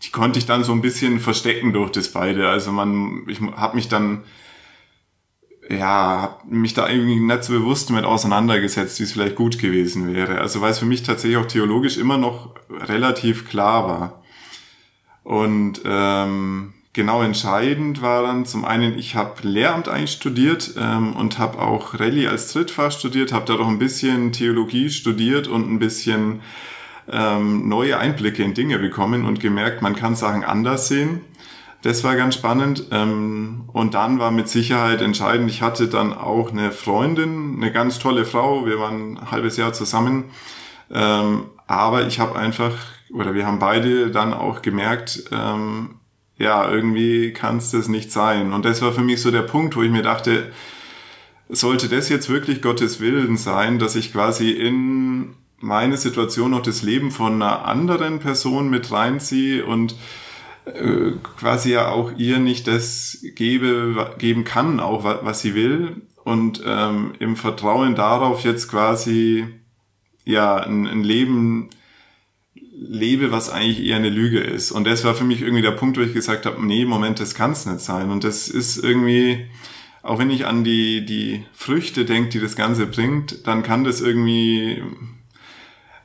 die 0.01 0.11
konnte 0.11 0.39
ich 0.39 0.47
dann 0.47 0.63
so 0.63 0.71
ein 0.71 0.81
bisschen 0.81 1.19
verstecken 1.19 1.73
durch 1.73 1.91
das 1.91 2.09
beide. 2.09 2.49
Also 2.49 2.71
man, 2.71 3.23
ich 3.27 3.39
habe 3.39 3.75
mich 3.75 3.87
dann 3.87 4.23
ja, 5.69 6.21
hab 6.21 6.45
mich 6.45 6.73
da 6.73 6.87
irgendwie 6.89 7.19
nicht 7.19 7.43
so 7.43 7.53
bewusst 7.53 7.89
mit 7.89 8.05
auseinandergesetzt, 8.05 8.99
wie 8.99 9.03
es 9.03 9.13
vielleicht 9.13 9.35
gut 9.35 9.59
gewesen 9.59 10.13
wäre. 10.13 10.39
Also 10.39 10.61
weil 10.61 10.71
es 10.71 10.79
für 10.79 10.85
mich 10.85 11.03
tatsächlich 11.03 11.37
auch 11.37 11.47
theologisch 11.47 11.97
immer 11.97 12.17
noch 12.17 12.51
relativ 12.69 13.47
klar 13.47 13.87
war. 13.87 14.23
Und 15.23 15.81
ähm, 15.85 16.73
genau 16.93 17.23
entscheidend 17.23 18.01
war 18.01 18.23
dann 18.23 18.45
zum 18.45 18.63
einen, 18.63 18.97
ich 18.97 19.15
habe 19.15 19.47
Lehramt 19.47 19.87
eigentlich 19.87 20.11
studiert 20.11 20.75
ähm, 20.79 21.13
und 21.13 21.39
habe 21.39 21.59
auch 21.59 21.99
Rallye 21.99 22.27
als 22.27 22.53
Drittfach 22.53 22.91
studiert, 22.91 23.33
habe 23.33 23.45
da 23.45 23.57
doch 23.57 23.67
ein 23.67 23.79
bisschen 23.79 24.31
Theologie 24.31 24.89
studiert 24.91 25.47
und 25.47 25.69
ein 25.71 25.79
bisschen 25.79 26.41
ähm, 27.11 27.67
neue 27.67 27.97
Einblicke 27.97 28.43
in 28.43 28.53
Dinge 28.53 28.77
bekommen 28.77 29.25
und 29.25 29.39
gemerkt, 29.39 29.81
man 29.81 29.95
kann 29.95 30.15
Sachen 30.15 30.43
anders 30.43 30.87
sehen. 30.87 31.21
Das 31.85 32.03
war 32.03 32.15
ganz 32.15 32.33
spannend. 32.33 32.85
Ähm, 32.89 33.69
und 33.71 33.93
dann 33.93 34.17
war 34.17 34.31
mit 34.31 34.49
Sicherheit 34.49 35.03
entscheidend, 35.03 35.51
ich 35.51 35.61
hatte 35.61 35.87
dann 35.87 36.13
auch 36.13 36.51
eine 36.51 36.71
Freundin, 36.71 37.57
eine 37.57 37.71
ganz 37.71 37.99
tolle 37.99 38.25
Frau, 38.25 38.65
wir 38.65 38.79
waren 38.79 39.17
ein 39.19 39.29
halbes 39.29 39.55
Jahr 39.55 39.71
zusammen. 39.71 40.23
Ähm, 40.91 41.43
aber 41.67 42.07
ich 42.07 42.19
habe 42.19 42.39
einfach, 42.39 42.71
oder 43.13 43.35
wir 43.35 43.45
haben 43.45 43.59
beide 43.59 44.09
dann 44.09 44.33
auch 44.33 44.63
gemerkt, 44.63 45.25
ähm, 45.31 45.99
ja, 46.39 46.67
irgendwie 46.67 47.33
kann 47.33 47.57
es 47.57 47.69
das 47.69 47.87
nicht 47.87 48.11
sein. 48.11 48.51
Und 48.51 48.65
das 48.65 48.81
war 48.81 48.91
für 48.91 49.03
mich 49.03 49.21
so 49.21 49.29
der 49.29 49.43
Punkt, 49.43 49.75
wo 49.75 49.83
ich 49.83 49.91
mir 49.91 50.01
dachte, 50.01 50.51
sollte 51.49 51.87
das 51.87 52.09
jetzt 52.09 52.29
wirklich 52.29 52.63
Gottes 52.63 52.99
Willen 52.99 53.37
sein, 53.37 53.77
dass 53.77 53.95
ich 53.95 54.11
quasi 54.11 54.49
in 54.49 55.35
meine 55.59 55.97
Situation 55.97 56.49
noch 56.49 56.63
das 56.63 56.81
Leben 56.81 57.11
von 57.11 57.39
einer 57.39 57.65
anderen 57.65 58.17
Person 58.17 58.71
mit 58.71 58.91
reinziehe 58.91 59.63
und 59.63 59.95
äh, 60.65 61.11
quasi 61.37 61.71
ja 61.71 61.89
auch 61.89 62.11
ihr 62.17 62.39
nicht 62.39 62.67
das 62.67 63.19
gebe, 63.35 64.15
geben 64.17 64.43
kann, 64.43 64.79
auch 64.79 65.03
was 65.03 65.41
sie 65.41 65.55
will. 65.55 66.01
Und 66.23 66.63
ähm, 66.65 67.13
im 67.19 67.35
Vertrauen 67.35 67.95
darauf 67.95 68.43
jetzt 68.43 68.69
quasi 68.69 69.45
ja 70.25 70.55
ein, 70.57 70.87
ein 70.87 71.03
Leben 71.03 71.69
lebe, 72.77 73.31
was 73.31 73.49
eigentlich 73.49 73.85
eher 73.85 73.97
eine 73.97 74.09
Lüge 74.09 74.39
ist. 74.39 74.71
Und 74.71 74.85
das 74.85 75.03
war 75.03 75.13
für 75.13 75.23
mich 75.23 75.41
irgendwie 75.41 75.61
der 75.61 75.71
Punkt, 75.71 75.97
wo 75.97 76.01
ich 76.01 76.13
gesagt 76.13 76.45
habe, 76.45 76.65
nee, 76.65 76.85
Moment, 76.85 77.19
das 77.19 77.35
kann 77.35 77.51
es 77.51 77.65
nicht 77.65 77.79
sein. 77.79 78.09
Und 78.09 78.23
das 78.23 78.47
ist 78.47 78.77
irgendwie, 78.77 79.45
auch 80.01 80.19
wenn 80.19 80.31
ich 80.31 80.45
an 80.45 80.63
die, 80.63 81.05
die 81.05 81.45
Früchte 81.53 82.05
denke, 82.05 82.29
die 82.29 82.39
das 82.39 82.55
Ganze 82.55 82.87
bringt, 82.87 83.47
dann 83.47 83.63
kann 83.63 83.83
das 83.83 84.01
irgendwie 84.01 84.81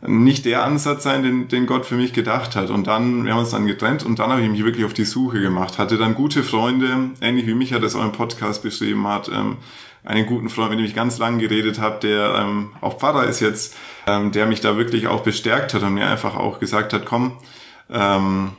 nicht 0.03 0.47
der 0.47 0.65
Ansatz 0.65 1.03
sein, 1.03 1.23
den, 1.23 1.49
den 1.49 1.67
Gott 1.67 1.85
für 1.85 1.97
mich 1.97 2.13
gedacht 2.13 2.57
hat. 2.57 2.71
Und 2.71 2.87
dann, 2.87 3.25
wir 3.25 3.33
haben 3.33 3.41
uns 3.41 3.51
dann 3.51 3.67
getrennt 3.67 4.05
und 4.05 4.19
dann 4.19 4.31
habe 4.31 4.41
ich 4.41 4.49
mich 4.49 4.65
wirklich 4.65 4.87
auf 4.87 4.95
die 4.95 5.05
Suche 5.05 5.41
gemacht. 5.41 5.79
Hatte 5.79 5.99
dann 5.99 6.15
gute 6.15 6.43
Freunde, 6.43 7.11
ähnlich 7.21 7.47
wie 7.47 7.55
Micha 7.55 7.79
das 7.79 7.95
auch 7.95 8.05
im 8.05 8.13
Podcast 8.13 8.63
beschrieben 8.63 9.07
hat, 9.07 9.29
ähm, 9.29 9.59
einen 10.03 10.25
guten 10.27 10.49
Freund, 10.49 10.71
mit 10.71 10.79
dem 10.79 10.87
ich 10.87 10.95
ganz 10.95 11.19
lang 11.19 11.39
geredet 11.39 11.79
habe, 11.79 12.01
der 12.01 12.35
ähm, 12.37 12.71
auch 12.81 12.99
Pfarrer 12.99 13.25
ist 13.25 13.41
jetzt, 13.41 13.77
ähm, 14.07 14.33
der 14.33 14.47
mich 14.47 14.63
da 14.63 14.79
wirklich 14.79 15.09
auch 15.09 15.21
bestärkt 15.21 15.75
hat 15.75 15.83
und 15.83 15.93
mir 15.93 16.07
einfach 16.07 16.37
auch 16.37 16.59
gesagt 16.59 16.95
hat, 16.95 17.05
komm, 17.05 17.37
ähm, 17.91 18.53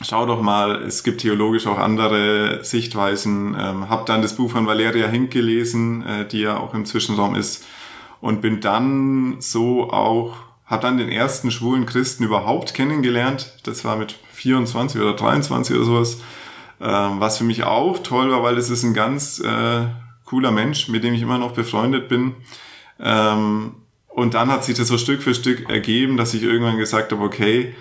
schau 0.00 0.24
doch 0.24 0.40
mal, 0.40 0.82
es 0.82 1.02
gibt 1.02 1.20
theologisch 1.20 1.66
auch 1.66 1.78
andere 1.78 2.64
Sichtweisen. 2.64 3.54
Ähm, 3.58 3.90
hab 3.90 4.06
dann 4.06 4.22
das 4.22 4.36
Buch 4.36 4.50
von 4.50 4.66
Valeria 4.66 5.08
Hink 5.08 5.30
gelesen, 5.30 6.06
äh, 6.06 6.26
die 6.26 6.40
ja 6.40 6.56
auch 6.56 6.72
im 6.72 6.86
Zwischenraum 6.86 7.34
ist 7.34 7.66
und 8.22 8.40
bin 8.40 8.60
dann 8.60 9.36
so 9.40 9.90
auch 9.90 10.45
habe 10.66 10.82
dann 10.82 10.98
den 10.98 11.08
ersten 11.08 11.50
schwulen 11.50 11.86
Christen 11.86 12.24
überhaupt 12.24 12.74
kennengelernt. 12.74 13.52
Das 13.64 13.84
war 13.84 13.96
mit 13.96 14.16
24 14.32 15.00
oder 15.00 15.14
23 15.14 15.76
oder 15.76 15.84
sowas. 15.84 16.20
Ähm, 16.80 17.20
was 17.20 17.38
für 17.38 17.44
mich 17.44 17.64
auch 17.64 17.98
toll 18.02 18.30
war, 18.30 18.42
weil 18.42 18.56
das 18.56 18.68
ist 18.68 18.82
ein 18.82 18.92
ganz 18.92 19.38
äh, 19.40 19.86
cooler 20.24 20.50
Mensch, 20.50 20.88
mit 20.88 21.04
dem 21.04 21.14
ich 21.14 21.22
immer 21.22 21.38
noch 21.38 21.52
befreundet 21.52 22.08
bin. 22.08 22.34
Ähm, 23.00 23.76
und 24.08 24.34
dann 24.34 24.50
hat 24.50 24.64
sich 24.64 24.76
das 24.76 24.88
so 24.88 24.98
Stück 24.98 25.22
für 25.22 25.34
Stück 25.34 25.70
ergeben, 25.70 26.16
dass 26.16 26.34
ich 26.34 26.42
irgendwann 26.42 26.78
gesagt 26.78 27.12
habe, 27.12 27.22
okay, 27.22 27.74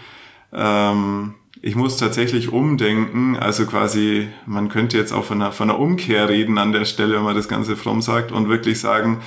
ähm, 0.53 1.33
ich 1.61 1.75
muss 1.75 1.97
tatsächlich 1.97 2.51
umdenken. 2.51 3.35
Also 3.35 3.65
quasi, 3.65 4.27
man 4.45 4.69
könnte 4.69 4.97
jetzt 4.97 5.11
auch 5.11 5.23
von 5.23 5.41
einer, 5.41 5.51
von 5.51 5.69
einer 5.69 5.79
Umkehr 5.79 6.29
reden 6.29 6.57
an 6.57 6.71
der 6.71 6.85
Stelle, 6.85 7.15
wenn 7.15 7.23
man 7.23 7.35
das 7.35 7.47
Ganze 7.47 7.75
fromm 7.75 8.01
sagt 8.01 8.31
und 8.31 8.49
wirklich 8.49 8.79
sagen, 8.79 9.21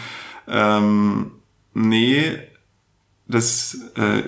ähm, 0.46 1.32
nee, 1.74 2.38
das, 3.28 3.78
äh, 3.94 4.22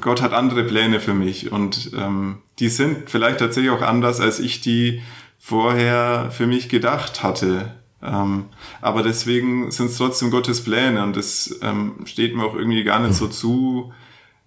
Gott 0.00 0.22
hat 0.22 0.32
andere 0.32 0.64
Pläne 0.64 1.00
für 1.00 1.14
mich 1.14 1.52
und 1.52 1.90
ähm, 1.96 2.38
die 2.58 2.70
sind 2.70 3.10
vielleicht 3.10 3.38
tatsächlich 3.38 3.70
auch 3.70 3.82
anders, 3.82 4.20
als 4.20 4.40
ich 4.40 4.62
die 4.62 5.02
vorher 5.38 6.30
für 6.30 6.46
mich 6.46 6.68
gedacht 6.68 7.22
hatte. 7.22 7.74
Ähm, 8.02 8.46
aber 8.80 9.02
deswegen 9.02 9.70
sind 9.70 9.90
es 9.90 9.98
trotzdem 9.98 10.30
Gottes 10.30 10.64
Pläne 10.64 11.02
und 11.02 11.16
es 11.16 11.58
ähm, 11.62 12.06
steht 12.06 12.34
mir 12.34 12.44
auch 12.44 12.54
irgendwie 12.54 12.84
gar 12.84 13.00
nicht 13.00 13.14
so 13.14 13.28
zu, 13.28 13.92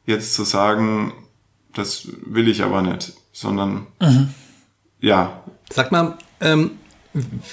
jetzt 0.06 0.34
zu 0.34 0.43
sagen, 0.43 1.14
das 1.74 2.08
will 2.26 2.47
ich 2.47 2.64
aber 2.64 2.82
nicht, 2.82 3.14
sondern 3.32 3.88
mhm. 3.99 4.34
ja. 4.99 5.43
Sag 5.70 5.91
mal, 5.91 6.18
ähm, 6.39 6.72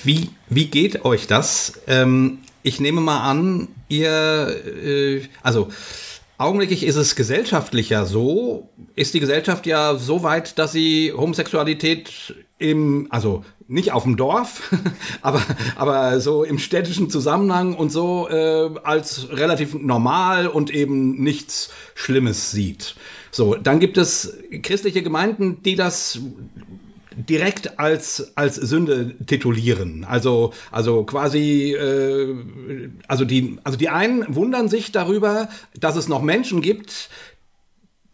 wie, 0.04 0.30
wie 0.48 0.66
geht 0.66 1.04
euch 1.04 1.26
das? 1.26 1.80
Ähm, 1.86 2.38
ich 2.62 2.80
nehme 2.80 3.00
mal 3.00 3.20
an, 3.20 3.68
ihr, 3.88 4.48
äh, 4.82 5.22
also 5.42 5.68
augenblicklich 6.38 6.84
ist 6.84 6.96
es 6.96 7.16
gesellschaftlich 7.16 7.90
ja 7.90 8.04
so, 8.04 8.70
ist 8.94 9.12
die 9.12 9.20
Gesellschaft 9.20 9.66
ja 9.66 9.96
so 9.96 10.22
weit, 10.22 10.58
dass 10.58 10.72
sie 10.72 11.12
Homosexualität 11.14 12.34
im, 12.58 13.08
also 13.10 13.44
nicht 13.66 13.92
auf 13.92 14.04
dem 14.04 14.16
Dorf, 14.16 14.72
aber, 15.22 15.42
aber 15.76 16.20
so 16.20 16.44
im 16.44 16.58
städtischen 16.58 17.10
Zusammenhang 17.10 17.74
und 17.74 17.90
so 17.90 18.28
äh, 18.28 18.70
als 18.82 19.28
relativ 19.30 19.74
normal 19.74 20.46
und 20.46 20.70
eben 20.70 21.22
nichts 21.22 21.70
Schlimmes 21.94 22.50
sieht. 22.50 22.94
So, 23.30 23.54
dann 23.54 23.78
gibt 23.78 23.98
es 23.98 24.38
christliche 24.62 25.02
Gemeinden, 25.02 25.62
die 25.62 25.74
das 25.74 26.20
direkt 27.18 27.78
als 27.78 28.32
als 28.36 28.56
Sünde 28.56 29.16
titulieren. 29.26 30.04
Also 30.04 30.52
also 30.70 31.04
quasi 31.04 31.72
äh, 31.74 32.34
also 33.08 33.24
die 33.24 33.58
also 33.64 33.76
die 33.76 33.88
einen 33.88 34.34
wundern 34.34 34.68
sich 34.68 34.92
darüber, 34.92 35.48
dass 35.78 35.96
es 35.96 36.08
noch 36.08 36.22
Menschen 36.22 36.60
gibt, 36.62 37.10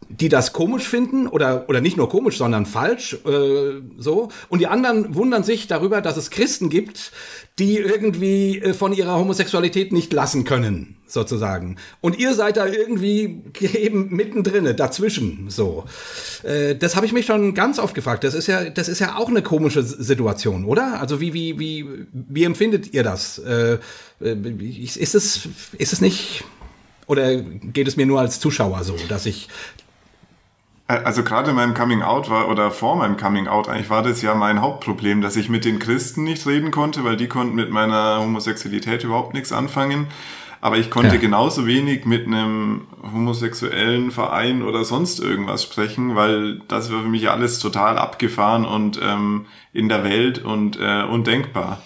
die 0.09 0.29
das 0.29 0.53
komisch 0.53 0.87
finden 0.87 1.27
oder 1.27 1.65
oder 1.69 1.81
nicht 1.81 1.97
nur 1.97 2.09
komisch, 2.09 2.37
sondern 2.37 2.65
falsch 2.65 3.13
äh, 3.25 3.81
so 3.97 4.29
und 4.49 4.59
die 4.59 4.67
anderen 4.67 5.13
wundern 5.15 5.43
sich 5.43 5.67
darüber, 5.67 6.01
dass 6.01 6.17
es 6.17 6.31
Christen 6.31 6.69
gibt, 6.69 7.11
die 7.59 7.77
irgendwie 7.77 8.59
äh, 8.59 8.73
von 8.73 8.91
ihrer 8.93 9.17
Homosexualität 9.17 9.93
nicht 9.93 10.11
lassen 10.11 10.43
können 10.43 10.97
sozusagen. 11.07 11.77
Und 12.01 12.17
ihr 12.19 12.33
seid 12.33 12.57
da 12.57 12.65
irgendwie 12.65 13.43
eben 13.59 14.13
mittendrin 14.13 14.75
dazwischen 14.75 15.49
so. 15.49 15.85
Äh, 16.43 16.75
das 16.75 16.95
habe 16.95 17.05
ich 17.05 17.13
mich 17.13 17.25
schon 17.25 17.53
ganz 17.53 17.79
oft 17.79 17.95
gefragt. 17.95 18.23
Das 18.23 18.33
ist 18.33 18.47
ja 18.47 18.69
das 18.69 18.89
ist 18.89 18.99
ja 18.99 19.15
auch 19.15 19.29
eine 19.29 19.41
komische 19.41 19.83
Situation 19.83 20.65
oder? 20.65 20.99
Also 20.99 21.21
wie 21.21 21.33
wie 21.33 21.59
wie 21.59 21.85
wie 22.11 22.43
empfindet 22.43 22.93
ihr 22.93 23.03
das? 23.03 23.39
Äh, 23.39 23.77
ist 24.19 25.15
es 25.15 25.47
ist 25.77 25.93
es 25.93 26.01
nicht 26.01 26.43
oder 27.07 27.35
geht 27.37 27.87
es 27.87 27.97
mir 27.97 28.05
nur 28.05 28.19
als 28.19 28.39
Zuschauer 28.39 28.83
so, 28.83 28.95
dass 29.09 29.25
ich 29.25 29.47
also 30.87 31.23
gerade 31.23 31.49
in 31.49 31.55
meinem 31.55 31.73
Coming 31.73 32.03
Out 32.03 32.29
war, 32.29 32.47
oder 32.49 32.69
vor 32.69 32.95
meinem 32.95 33.17
Coming 33.17 33.47
Out 33.47 33.69
eigentlich 33.69 33.89
war 33.89 34.03
das 34.03 34.21
ja 34.21 34.35
mein 34.35 34.61
Hauptproblem, 34.61 35.21
dass 35.21 35.35
ich 35.35 35.49
mit 35.49 35.65
den 35.65 35.79
Christen 35.79 36.23
nicht 36.23 36.45
reden 36.45 36.71
konnte, 36.71 37.03
weil 37.03 37.17
die 37.17 37.27
konnten 37.27 37.55
mit 37.55 37.71
meiner 37.71 38.19
Homosexualität 38.19 39.03
überhaupt 39.03 39.33
nichts 39.33 39.51
anfangen. 39.51 40.07
Aber 40.61 40.77
ich 40.77 40.89
konnte 40.89 41.15
ja. 41.15 41.21
genauso 41.21 41.67
wenig 41.67 42.05
mit 42.05 42.25
einem 42.25 42.87
homosexuellen 43.13 44.09
Verein 44.11 44.63
oder 44.63 44.83
sonst 44.83 45.19
irgendwas 45.19 45.63
sprechen, 45.63 46.15
weil 46.15 46.59
das 46.67 46.91
war 46.91 47.01
für 47.01 47.07
mich 47.07 47.29
alles 47.29 47.59
total 47.59 47.99
abgefahren 47.99 48.65
und 48.65 48.99
ähm, 49.01 49.45
in 49.73 49.89
der 49.89 50.03
Welt 50.03 50.43
und 50.43 50.79
äh, 50.79 51.03
undenkbar. 51.03 51.81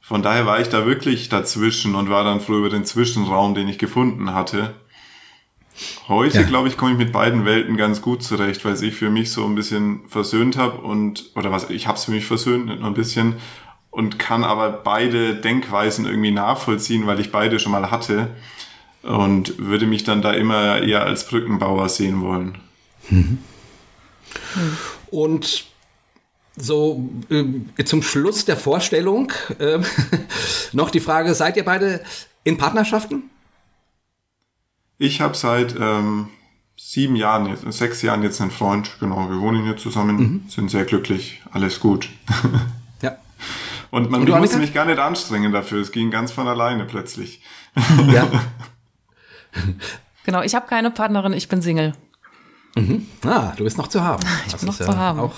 Von 0.00 0.22
daher 0.22 0.46
war 0.46 0.60
ich 0.60 0.68
da 0.68 0.86
wirklich 0.86 1.28
dazwischen 1.28 1.94
und 1.94 2.10
war 2.10 2.24
dann 2.24 2.40
froh 2.40 2.58
über 2.58 2.70
den 2.70 2.84
Zwischenraum, 2.84 3.54
den 3.54 3.68
ich 3.68 3.78
gefunden 3.78 4.34
hatte. 4.34 4.74
Heute, 6.08 6.40
ja. 6.40 6.46
glaube 6.46 6.68
ich, 6.68 6.76
komme 6.76 6.92
ich 6.92 6.98
mit 6.98 7.12
beiden 7.12 7.44
Welten 7.44 7.76
ganz 7.76 8.00
gut 8.00 8.22
zurecht, 8.22 8.64
weil 8.64 8.82
ich 8.82 8.94
für 8.94 9.10
mich 9.10 9.32
so 9.32 9.44
ein 9.44 9.54
bisschen 9.54 10.02
versöhnt 10.08 10.56
habe 10.56 10.78
und, 10.82 11.30
oder 11.34 11.50
was, 11.50 11.70
ich 11.70 11.86
habe 11.86 11.98
es 11.98 12.04
für 12.04 12.12
mich 12.12 12.26
versöhnt, 12.26 12.66
nicht 12.66 12.80
nur 12.80 12.88
ein 12.88 12.94
bisschen, 12.94 13.36
und 13.90 14.18
kann 14.18 14.42
aber 14.42 14.70
beide 14.70 15.36
Denkweisen 15.36 16.04
irgendwie 16.04 16.32
nachvollziehen, 16.32 17.06
weil 17.06 17.20
ich 17.20 17.30
beide 17.30 17.60
schon 17.60 17.72
mal 17.72 17.92
hatte 17.92 18.28
und 19.02 19.58
würde 19.58 19.86
mich 19.86 20.02
dann 20.02 20.20
da 20.20 20.32
immer 20.32 20.82
eher 20.82 21.04
als 21.04 21.26
Brückenbauer 21.26 21.88
sehen 21.88 22.20
wollen. 22.20 22.58
Mhm. 23.10 23.38
Und 25.10 25.66
so 26.56 27.08
äh, 27.30 27.84
zum 27.84 28.02
Schluss 28.02 28.44
der 28.44 28.56
Vorstellung 28.56 29.32
äh, 29.58 29.78
noch 30.72 30.90
die 30.90 31.00
Frage, 31.00 31.34
seid 31.34 31.56
ihr 31.56 31.64
beide 31.64 32.00
in 32.42 32.58
Partnerschaften? 32.58 33.30
Ich 34.98 35.20
habe 35.20 35.34
seit 35.34 35.74
ähm, 35.78 36.28
sieben 36.76 37.16
Jahren, 37.16 37.46
jetzt, 37.46 37.70
sechs 37.72 38.02
Jahren 38.02 38.22
jetzt 38.22 38.40
einen 38.40 38.50
Freund, 38.50 38.96
genau, 39.00 39.28
wir 39.28 39.40
wohnen 39.40 39.64
hier 39.64 39.76
zusammen, 39.76 40.16
mhm. 40.16 40.44
sind 40.48 40.70
sehr 40.70 40.84
glücklich, 40.84 41.42
alles 41.52 41.80
gut. 41.80 42.08
ja. 43.02 43.16
Und 43.90 44.10
man 44.10 44.22
Und 44.22 44.28
musste 44.28 44.56
Annika? 44.56 44.58
mich 44.58 44.74
gar 44.74 44.84
nicht 44.84 44.98
anstrengen 44.98 45.52
dafür, 45.52 45.80
es 45.80 45.92
ging 45.92 46.10
ganz 46.10 46.32
von 46.32 46.46
alleine 46.46 46.84
plötzlich. 46.84 47.42
Ja. 48.12 48.28
genau, 50.24 50.42
ich 50.42 50.54
habe 50.54 50.66
keine 50.66 50.90
Partnerin, 50.90 51.32
ich 51.32 51.48
bin 51.48 51.62
Single. 51.62 51.92
Mhm. 52.76 53.06
Ah, 53.24 53.52
du 53.56 53.64
bist 53.64 53.78
noch 53.78 53.86
zu 53.86 54.02
haben. 54.02 54.24
Ich 54.46 54.52
das 54.52 54.60
bin 54.60 54.68
noch 54.68 54.76
zu 54.76 54.84
ja 54.84 54.96
haben. 54.96 55.20
Auch, 55.20 55.34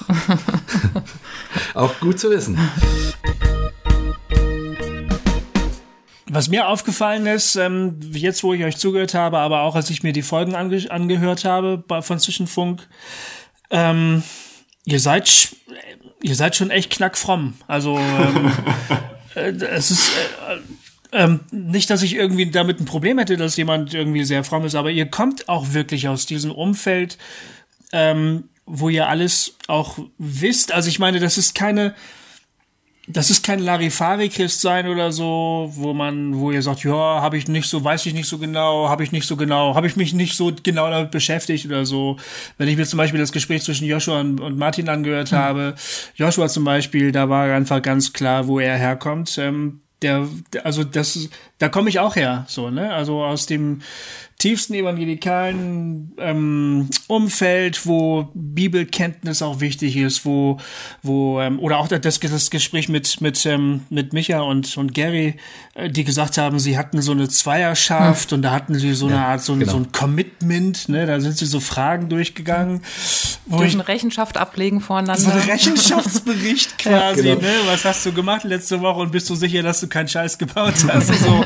auch 1.74 2.00
gut 2.00 2.18
zu 2.18 2.30
wissen. 2.30 2.58
Was 6.28 6.48
mir 6.48 6.68
aufgefallen 6.68 7.26
ist, 7.26 7.54
ähm, 7.56 8.00
jetzt 8.12 8.42
wo 8.42 8.52
ich 8.52 8.64
euch 8.64 8.76
zugehört 8.76 9.14
habe, 9.14 9.38
aber 9.38 9.62
auch 9.62 9.76
als 9.76 9.90
ich 9.90 10.02
mir 10.02 10.12
die 10.12 10.22
Folgen 10.22 10.56
ange 10.56 10.90
angehört 10.90 11.44
habe 11.44 11.78
bei, 11.78 12.02
von 12.02 12.18
Zwischenfunk, 12.18 12.88
ähm, 13.70 14.22
ihr 14.84 14.98
seid 14.98 15.54
ihr 16.22 16.34
seid 16.34 16.56
schon 16.56 16.70
echt 16.70 16.90
knackfromm. 16.90 17.54
Also 17.68 17.96
ähm, 17.96 18.52
äh, 19.34 19.52
es 19.52 19.90
ist 19.90 20.10
äh, 21.12 21.24
äh, 21.24 21.38
nicht, 21.52 21.90
dass 21.90 22.02
ich 22.02 22.14
irgendwie 22.14 22.50
damit 22.50 22.80
ein 22.80 22.86
Problem 22.86 23.18
hätte, 23.18 23.36
dass 23.36 23.56
jemand 23.56 23.94
irgendwie 23.94 24.24
sehr 24.24 24.44
fromm 24.44 24.64
ist, 24.64 24.74
aber 24.74 24.90
ihr 24.90 25.06
kommt 25.06 25.48
auch 25.48 25.72
wirklich 25.72 26.08
aus 26.08 26.26
diesem 26.26 26.50
Umfeld, 26.50 27.18
ähm, 27.92 28.48
wo 28.66 28.88
ihr 28.88 29.08
alles 29.08 29.56
auch 29.68 29.98
wisst. 30.18 30.72
Also 30.72 30.88
ich 30.88 30.98
meine, 30.98 31.20
das 31.20 31.38
ist 31.38 31.54
keine 31.54 31.94
das 33.08 33.30
ist 33.30 33.44
kein 33.44 33.60
Larifari-Christ 33.60 34.60
sein 34.60 34.88
oder 34.88 35.12
so, 35.12 35.70
wo 35.74 35.94
man, 35.94 36.38
wo 36.40 36.50
ihr 36.50 36.62
sagt, 36.62 36.82
ja, 36.82 36.92
habe 36.92 37.38
ich 37.38 37.46
nicht 37.46 37.68
so, 37.68 37.84
weiß 37.84 38.04
ich 38.06 38.14
nicht 38.14 38.28
so 38.28 38.38
genau, 38.38 38.88
habe 38.88 39.04
ich 39.04 39.12
nicht 39.12 39.26
so 39.26 39.36
genau, 39.36 39.76
habe 39.76 39.86
ich 39.86 39.96
mich 39.96 40.12
nicht 40.12 40.36
so 40.36 40.52
genau 40.62 40.90
damit 40.90 41.12
beschäftigt 41.12 41.66
oder 41.66 41.86
so. 41.86 42.16
Wenn 42.58 42.68
ich 42.68 42.76
mir 42.76 42.84
zum 42.84 42.96
Beispiel 42.96 43.20
das 43.20 43.30
Gespräch 43.30 43.62
zwischen 43.62 43.86
Joshua 43.86 44.20
und, 44.20 44.40
und 44.40 44.58
Martin 44.58 44.88
angehört 44.88 45.30
mhm. 45.30 45.36
habe, 45.36 45.74
Joshua 46.16 46.48
zum 46.48 46.64
Beispiel, 46.64 47.12
da 47.12 47.28
war 47.28 47.52
einfach 47.52 47.80
ganz 47.80 48.12
klar, 48.12 48.48
wo 48.48 48.58
er 48.58 48.76
herkommt. 48.76 49.38
Ähm, 49.38 49.80
der, 50.02 50.28
also 50.64 50.84
das, 50.84 51.28
da 51.58 51.68
komme 51.68 51.88
ich 51.88 52.00
auch 52.00 52.16
her, 52.16 52.44
so 52.48 52.70
ne, 52.70 52.92
also 52.92 53.24
aus 53.24 53.46
dem 53.46 53.80
tiefsten 54.38 54.74
evangelikalen 54.74 56.12
ähm, 56.18 56.90
Umfeld, 57.06 57.86
wo 57.86 58.28
Bibelkenntnis 58.34 59.40
auch 59.40 59.60
wichtig 59.60 59.96
ist, 59.96 60.26
wo, 60.26 60.58
wo 61.02 61.40
ähm, 61.40 61.58
oder 61.58 61.78
auch 61.78 61.88
das, 61.88 62.20
das 62.20 62.50
Gespräch 62.50 62.90
mit 62.90 63.20
mit 63.22 63.46
ähm, 63.46 63.82
mit 63.88 64.12
Micha 64.12 64.40
und 64.40 64.76
und 64.76 64.92
Gary, 64.92 65.36
äh, 65.74 65.88
die 65.88 66.04
gesagt 66.04 66.36
haben, 66.36 66.58
sie 66.58 66.76
hatten 66.76 67.00
so 67.00 67.12
eine 67.12 67.30
Zweierschaft 67.30 68.30
hm. 68.30 68.36
und 68.36 68.42
da 68.42 68.52
hatten 68.52 68.74
sie 68.74 68.92
so 68.92 69.06
eine 69.06 69.24
Art 69.24 69.42
so 69.42 69.54
ein, 69.54 69.60
genau. 69.60 69.72
so 69.72 69.78
ein 69.78 69.92
Commitment, 69.92 70.90
ne, 70.90 71.06
da 71.06 71.18
sind 71.18 71.38
sie 71.38 71.46
so 71.46 71.60
Fragen 71.60 72.10
durchgegangen, 72.10 72.82
wo 73.46 73.56
durch 73.56 73.72
eine 73.72 73.88
Rechenschaft 73.88 74.36
ablegen 74.36 74.82
voneinander. 74.82 75.18
So 75.18 75.30
ein 75.30 75.38
Rechenschaftsbericht 75.38 76.76
quasi, 76.78 77.26
ja, 77.26 77.34
genau. 77.36 77.46
ne, 77.46 77.54
was 77.66 77.86
hast 77.86 78.04
du 78.04 78.12
gemacht 78.12 78.44
letzte 78.44 78.82
Woche 78.82 79.00
und 79.00 79.12
bist 79.12 79.30
du 79.30 79.34
sicher, 79.34 79.62
dass 79.62 79.80
du 79.80 79.88
keinen 79.88 80.08
Scheiß 80.08 80.36
gebaut 80.36 80.74
hast? 80.88 81.06
so, 81.06 81.44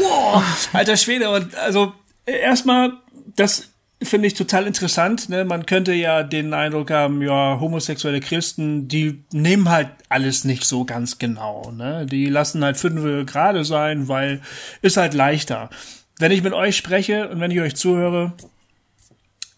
wow, 0.00 0.42
alter 0.72 0.96
Schwede 0.96 1.28
und 1.28 1.54
also 1.56 1.92
erstmal, 2.26 2.92
das 3.36 3.70
finde 4.02 4.26
ich 4.26 4.34
total 4.34 4.66
interessant. 4.66 5.28
Ne? 5.28 5.44
Man 5.44 5.66
könnte 5.66 5.92
ja 5.92 6.22
den 6.22 6.52
Eindruck 6.54 6.90
haben, 6.90 7.22
ja, 7.22 7.58
homosexuelle 7.60 8.20
Christen, 8.20 8.88
die 8.88 9.24
nehmen 9.32 9.68
halt 9.68 9.88
alles 10.08 10.44
nicht 10.44 10.64
so 10.64 10.84
ganz 10.84 11.18
genau. 11.18 11.70
Ne? 11.70 12.06
Die 12.06 12.26
lassen 12.26 12.64
halt 12.64 12.76
fünf 12.76 13.26
gerade 13.26 13.64
sein, 13.64 14.08
weil 14.08 14.40
ist 14.82 14.96
halt 14.96 15.14
leichter. 15.14 15.70
Wenn 16.18 16.32
ich 16.32 16.42
mit 16.42 16.52
euch 16.52 16.76
spreche 16.76 17.28
und 17.28 17.40
wenn 17.40 17.50
ich 17.50 17.60
euch 17.60 17.76
zuhöre, 17.76 18.32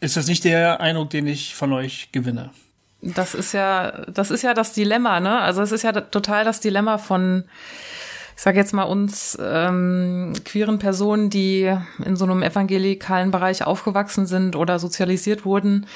ist 0.01 0.17
das 0.17 0.27
nicht 0.27 0.45
der 0.45 0.81
Eindruck, 0.81 1.11
den 1.11 1.27
ich 1.27 1.55
von 1.55 1.73
euch 1.73 2.11
gewinne. 2.13 2.51
Das 3.03 3.35
ist 3.35 3.53
ja, 3.53 4.05
das 4.09 4.31
ist 4.31 4.43
ja 4.43 4.55
das 4.55 4.73
Dilemma, 4.73 5.21
ne? 5.21 5.41
Also 5.41 5.63
es 5.63 5.73
ist 5.73 5.83
ja 5.83 5.93
total 5.93 6.45
das 6.45 6.61
Dilemma 6.61 6.99
von 6.99 7.45
ich 8.37 8.43
sage 8.43 8.59
jetzt 8.59 8.75
mal 8.75 8.83
uns 8.83 9.37
ähm, 9.41 10.35
queeren 10.45 10.79
Personen, 10.79 11.31
die 11.31 11.75
in 12.05 12.17
so 12.17 12.27
einem 12.27 12.43
evangelikalen 12.43 13.31
Bereich 13.31 13.67
aufgewachsen 13.67 14.27
sind 14.27 14.57
oder 14.57 14.79
sozialisiert 14.79 15.47
wurden, 15.47 15.87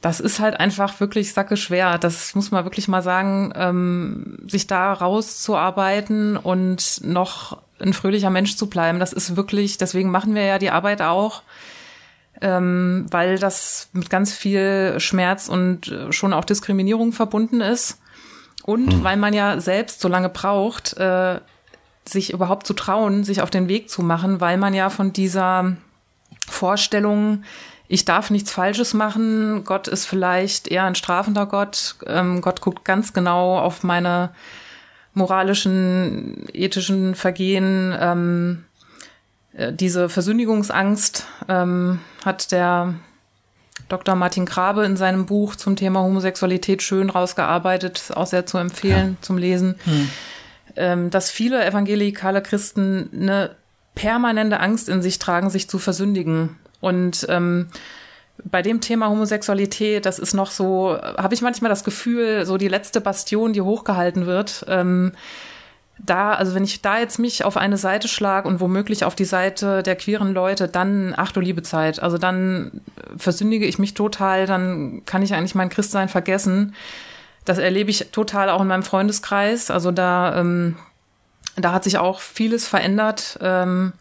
das 0.00 0.20
ist 0.20 0.38
halt 0.38 0.60
einfach 0.60 1.00
wirklich 1.00 1.32
sacke 1.32 1.56
schwer. 1.56 1.98
Das 1.98 2.36
muss 2.36 2.52
man 2.52 2.64
wirklich 2.64 2.86
mal 2.86 3.02
sagen, 3.02 3.52
ähm, 3.56 4.38
sich 4.46 4.68
da 4.68 4.92
rauszuarbeiten 4.92 6.36
und 6.36 7.00
noch 7.02 7.60
ein 7.80 7.92
fröhlicher 7.92 8.30
Mensch 8.30 8.56
zu 8.56 8.68
bleiben. 8.68 9.00
Das 9.00 9.12
ist 9.12 9.34
wirklich, 9.34 9.78
deswegen 9.78 10.10
machen 10.12 10.36
wir 10.36 10.44
ja 10.44 10.58
die 10.58 10.70
Arbeit 10.70 11.02
auch, 11.02 11.42
ähm, 12.40 13.06
weil 13.10 13.40
das 13.40 13.88
mit 13.92 14.10
ganz 14.10 14.32
viel 14.32 15.00
Schmerz 15.00 15.48
und 15.48 15.92
schon 16.10 16.32
auch 16.32 16.44
Diskriminierung 16.44 17.12
verbunden 17.12 17.60
ist. 17.60 17.98
Und 18.64 18.92
hm. 18.92 19.04
weil 19.04 19.16
man 19.16 19.32
ja 19.32 19.60
selbst 19.60 20.00
so 20.00 20.08
lange 20.08 20.28
braucht, 20.28 20.96
äh, 20.96 21.40
sich 22.04 22.32
überhaupt 22.32 22.66
zu 22.66 22.74
trauen, 22.74 23.24
sich 23.24 23.42
auf 23.42 23.50
den 23.50 23.68
Weg 23.68 23.90
zu 23.90 24.02
machen, 24.02 24.40
weil 24.40 24.56
man 24.56 24.74
ja 24.74 24.90
von 24.90 25.12
dieser 25.12 25.76
Vorstellung, 26.48 27.44
ich 27.86 28.04
darf 28.04 28.30
nichts 28.30 28.50
Falsches 28.50 28.94
machen, 28.94 29.64
Gott 29.64 29.88
ist 29.88 30.06
vielleicht 30.06 30.68
eher 30.68 30.84
ein 30.84 30.94
strafender 30.94 31.46
Gott, 31.46 31.96
ähm, 32.06 32.40
Gott 32.40 32.60
guckt 32.60 32.84
ganz 32.84 33.12
genau 33.12 33.58
auf 33.58 33.82
meine 33.82 34.30
moralischen, 35.14 36.46
ethischen 36.52 37.14
Vergehen, 37.14 37.96
ähm, 37.98 38.64
äh, 39.52 39.72
diese 39.72 40.08
Versündigungsangst 40.08 41.26
ähm, 41.48 42.00
hat 42.24 42.52
der 42.52 42.94
Dr. 43.88 44.14
Martin 44.14 44.46
Grabe 44.46 44.84
in 44.84 44.96
seinem 44.96 45.26
Buch 45.26 45.56
zum 45.56 45.76
Thema 45.76 46.00
Homosexualität 46.00 46.82
schön 46.82 47.10
rausgearbeitet, 47.10 47.98
ist 47.98 48.16
auch 48.16 48.26
sehr 48.26 48.46
zu 48.46 48.58
empfehlen 48.58 49.16
ja. 49.18 49.22
zum 49.22 49.38
Lesen, 49.38 49.76
hm. 49.84 50.10
ähm, 50.76 51.10
dass 51.10 51.30
viele 51.30 51.64
evangelikale 51.64 52.42
Christen 52.42 53.10
eine 53.12 53.56
permanente 53.94 54.60
Angst 54.60 54.88
in 54.88 55.02
sich 55.02 55.18
tragen, 55.18 55.50
sich 55.50 55.68
zu 55.68 55.78
versündigen. 55.78 56.56
Und 56.80 57.26
ähm, 57.28 57.68
bei 58.44 58.62
dem 58.62 58.80
Thema 58.80 59.08
Homosexualität, 59.08 60.06
das 60.06 60.18
ist 60.18 60.34
noch 60.34 60.50
so, 60.50 60.96
habe 61.00 61.34
ich 61.34 61.42
manchmal 61.42 61.68
das 61.68 61.84
Gefühl, 61.84 62.46
so 62.46 62.56
die 62.56 62.68
letzte 62.68 63.00
Bastion, 63.00 63.52
die 63.52 63.62
hochgehalten 63.62 64.26
wird. 64.26 64.64
Ähm, 64.68 65.12
da, 65.98 66.32
also 66.32 66.54
wenn 66.54 66.64
ich 66.64 66.80
da 66.80 66.98
jetzt 66.98 67.18
mich 67.18 67.44
auf 67.44 67.56
eine 67.56 67.76
Seite 67.76 68.08
schlage 68.08 68.48
und 68.48 68.60
womöglich 68.60 69.04
auf 69.04 69.14
die 69.14 69.24
Seite 69.24 69.82
der 69.82 69.96
queeren 69.96 70.32
Leute, 70.32 70.68
dann, 70.68 71.14
ach 71.16 71.32
du 71.32 71.40
liebe 71.40 71.62
Zeit, 71.62 72.00
also 72.02 72.18
dann 72.18 72.80
versündige 73.16 73.66
ich 73.66 73.78
mich 73.78 73.94
total, 73.94 74.46
dann 74.46 75.02
kann 75.04 75.22
ich 75.22 75.34
eigentlich 75.34 75.54
mein 75.54 75.68
Christsein 75.68 76.08
vergessen. 76.08 76.74
Das 77.44 77.58
erlebe 77.58 77.90
ich 77.90 78.10
total 78.12 78.50
auch 78.50 78.60
in 78.60 78.68
meinem 78.68 78.82
Freundeskreis. 78.82 79.70
Also 79.70 79.90
da, 79.90 80.38
ähm, 80.38 80.76
da 81.56 81.72
hat 81.72 81.84
sich 81.84 81.98
auch 81.98 82.20
vieles 82.20 82.68
verändert. 82.68 83.38
Ähm, 83.40 83.92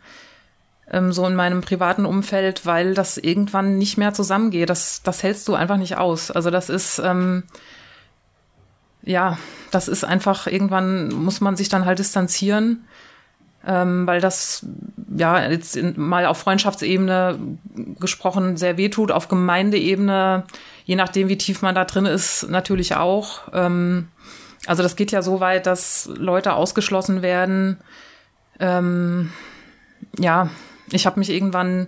ähm, 0.91 1.11
so 1.11 1.25
in 1.25 1.35
meinem 1.35 1.61
privaten 1.61 2.05
Umfeld, 2.05 2.65
weil 2.65 2.93
das 2.93 3.17
irgendwann 3.17 3.77
nicht 3.77 3.97
mehr 3.97 4.13
zusammengeht. 4.13 4.69
Das, 4.69 5.01
das 5.03 5.23
hältst 5.23 5.47
du 5.47 5.55
einfach 5.55 5.77
nicht 5.77 5.97
aus. 5.97 6.31
Also 6.31 6.49
das 6.49 6.69
ist, 6.69 6.99
ähm, 6.99 7.43
ja, 9.07 9.37
das 9.71 9.87
ist 9.87 10.03
einfach, 10.03 10.47
irgendwann 10.47 11.09
muss 11.09 11.41
man 11.41 11.55
sich 11.55 11.69
dann 11.69 11.85
halt 11.85 11.99
distanzieren, 11.99 12.85
ähm, 13.65 14.05
weil 14.05 14.21
das, 14.21 14.65
ja, 15.15 15.49
jetzt 15.49 15.75
in, 15.75 15.93
mal 15.97 16.25
auf 16.25 16.37
Freundschaftsebene 16.37 17.39
gesprochen 17.99 18.57
sehr 18.57 18.77
wehtut, 18.77 19.11
auf 19.11 19.27
Gemeindeebene, 19.27 20.43
je 20.85 20.95
nachdem, 20.95 21.29
wie 21.29 21.37
tief 21.37 21.61
man 21.61 21.73
da 21.73 21.85
drin 21.85 22.05
ist, 22.05 22.49
natürlich 22.49 22.95
auch. 22.95 23.41
Ähm, 23.53 24.09
also 24.67 24.83
das 24.83 24.95
geht 24.95 25.11
ja 25.11 25.21
so 25.21 25.39
weit, 25.39 25.65
dass 25.65 26.09
Leute 26.15 26.53
ausgeschlossen 26.53 27.21
werden. 27.21 27.77
Ähm, 28.59 29.31
ja, 30.17 30.49
ich 30.91 31.05
habe 31.05 31.19
mich 31.19 31.29
irgendwann 31.29 31.87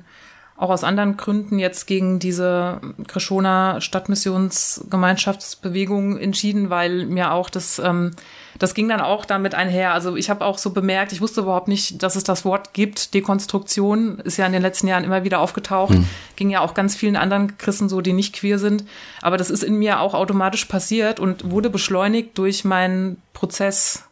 auch 0.59 0.69
aus 0.69 0.83
anderen 0.83 1.15
Gründen 1.15 1.57
jetzt 1.57 1.87
gegen 1.87 2.19
diese 2.19 2.81
Krishona 3.07 3.79
Stadtmissionsgemeinschaftsbewegung 3.79 6.17
entschieden, 6.17 6.69
weil 6.69 7.05
mir 7.05 7.31
auch 7.31 7.49
das, 7.49 7.79
ähm, 7.79 8.11
das 8.57 8.73
ging 8.73 8.89
dann 8.89 8.99
auch 8.99 9.23
damit 9.23 9.55
einher. 9.55 9.93
Also 9.93 10.17
ich 10.17 10.29
habe 10.29 10.43
auch 10.43 10.57
so 10.57 10.71
bemerkt, 10.71 11.13
ich 11.13 11.21
wusste 11.21 11.39
überhaupt 11.41 11.69
nicht, 11.69 12.03
dass 12.03 12.17
es 12.17 12.25
das 12.25 12.43
Wort 12.43 12.73
gibt. 12.73 13.13
Dekonstruktion 13.13 14.19
ist 14.19 14.35
ja 14.35 14.45
in 14.45 14.51
den 14.51 14.61
letzten 14.61 14.87
Jahren 14.87 15.05
immer 15.05 15.23
wieder 15.23 15.39
aufgetaucht. 15.39 15.93
Hm. 15.93 16.05
Ging 16.35 16.49
ja 16.49 16.59
auch 16.59 16.73
ganz 16.73 16.93
vielen 16.93 17.15
anderen 17.15 17.57
Christen 17.57 17.87
so, 17.87 18.01
die 18.01 18.11
nicht 18.11 18.35
queer 18.35 18.59
sind. 18.59 18.83
Aber 19.21 19.37
das 19.37 19.49
ist 19.49 19.63
in 19.63 19.75
mir 19.75 20.01
auch 20.01 20.13
automatisch 20.13 20.65
passiert 20.65 21.21
und 21.21 21.49
wurde 21.49 21.69
beschleunigt 21.69 22.37
durch 22.37 22.65
meinen 22.65 23.21
Prozess 23.31 24.03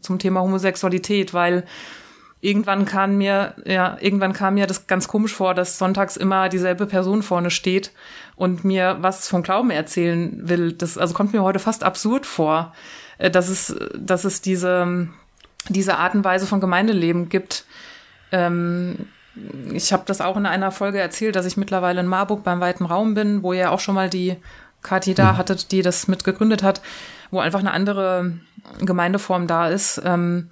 zum 0.00 0.18
Thema 0.18 0.40
Homosexualität, 0.40 1.34
weil 1.34 1.62
irgendwann 2.44 2.84
kam 2.84 3.16
mir, 3.16 3.54
ja, 3.64 3.96
irgendwann 4.00 4.34
kam 4.34 4.54
mir 4.54 4.66
das 4.66 4.86
ganz 4.86 5.08
komisch 5.08 5.34
vor, 5.34 5.54
dass 5.54 5.78
sonntags 5.78 6.16
immer 6.16 6.50
dieselbe 6.50 6.86
Person 6.86 7.22
vorne 7.22 7.50
steht 7.50 7.90
und 8.36 8.64
mir 8.64 8.98
was 9.00 9.28
vom 9.28 9.42
Glauben 9.42 9.70
erzählen 9.70 10.32
will. 10.46 10.72
Das 10.72 10.98
also 10.98 11.14
kommt 11.14 11.32
mir 11.32 11.42
heute 11.42 11.58
fast 11.58 11.82
absurd 11.82 12.26
vor, 12.26 12.74
äh, 13.16 13.30
dass 13.30 13.48
es, 13.48 13.74
dass 13.98 14.24
es 14.24 14.42
diese, 14.42 15.08
diese 15.70 15.96
Art 15.96 16.14
und 16.14 16.24
Weise 16.24 16.46
von 16.46 16.60
Gemeindeleben 16.60 17.30
gibt. 17.30 17.64
Ähm, 18.30 19.06
ich 19.72 19.92
habe 19.92 20.04
das 20.06 20.20
auch 20.20 20.36
in 20.36 20.46
einer 20.46 20.70
Folge 20.70 21.00
erzählt, 21.00 21.36
dass 21.36 21.46
ich 21.46 21.56
mittlerweile 21.56 22.00
in 22.00 22.06
Marburg 22.06 22.44
beim 22.44 22.60
weiten 22.60 22.84
Raum 22.84 23.14
bin, 23.14 23.42
wo 23.42 23.54
ihr 23.54 23.72
auch 23.72 23.80
schon 23.80 23.94
mal 23.94 24.10
die 24.10 24.36
Kathi 24.82 25.14
da 25.14 25.32
mhm. 25.32 25.36
hattet, 25.38 25.72
die 25.72 25.80
das 25.80 26.08
mitgegründet 26.08 26.62
hat, 26.62 26.82
wo 27.30 27.40
einfach 27.40 27.60
eine 27.60 27.72
andere 27.72 28.34
Gemeindeform 28.80 29.46
da 29.46 29.68
ist. 29.68 30.02
Ähm, 30.04 30.50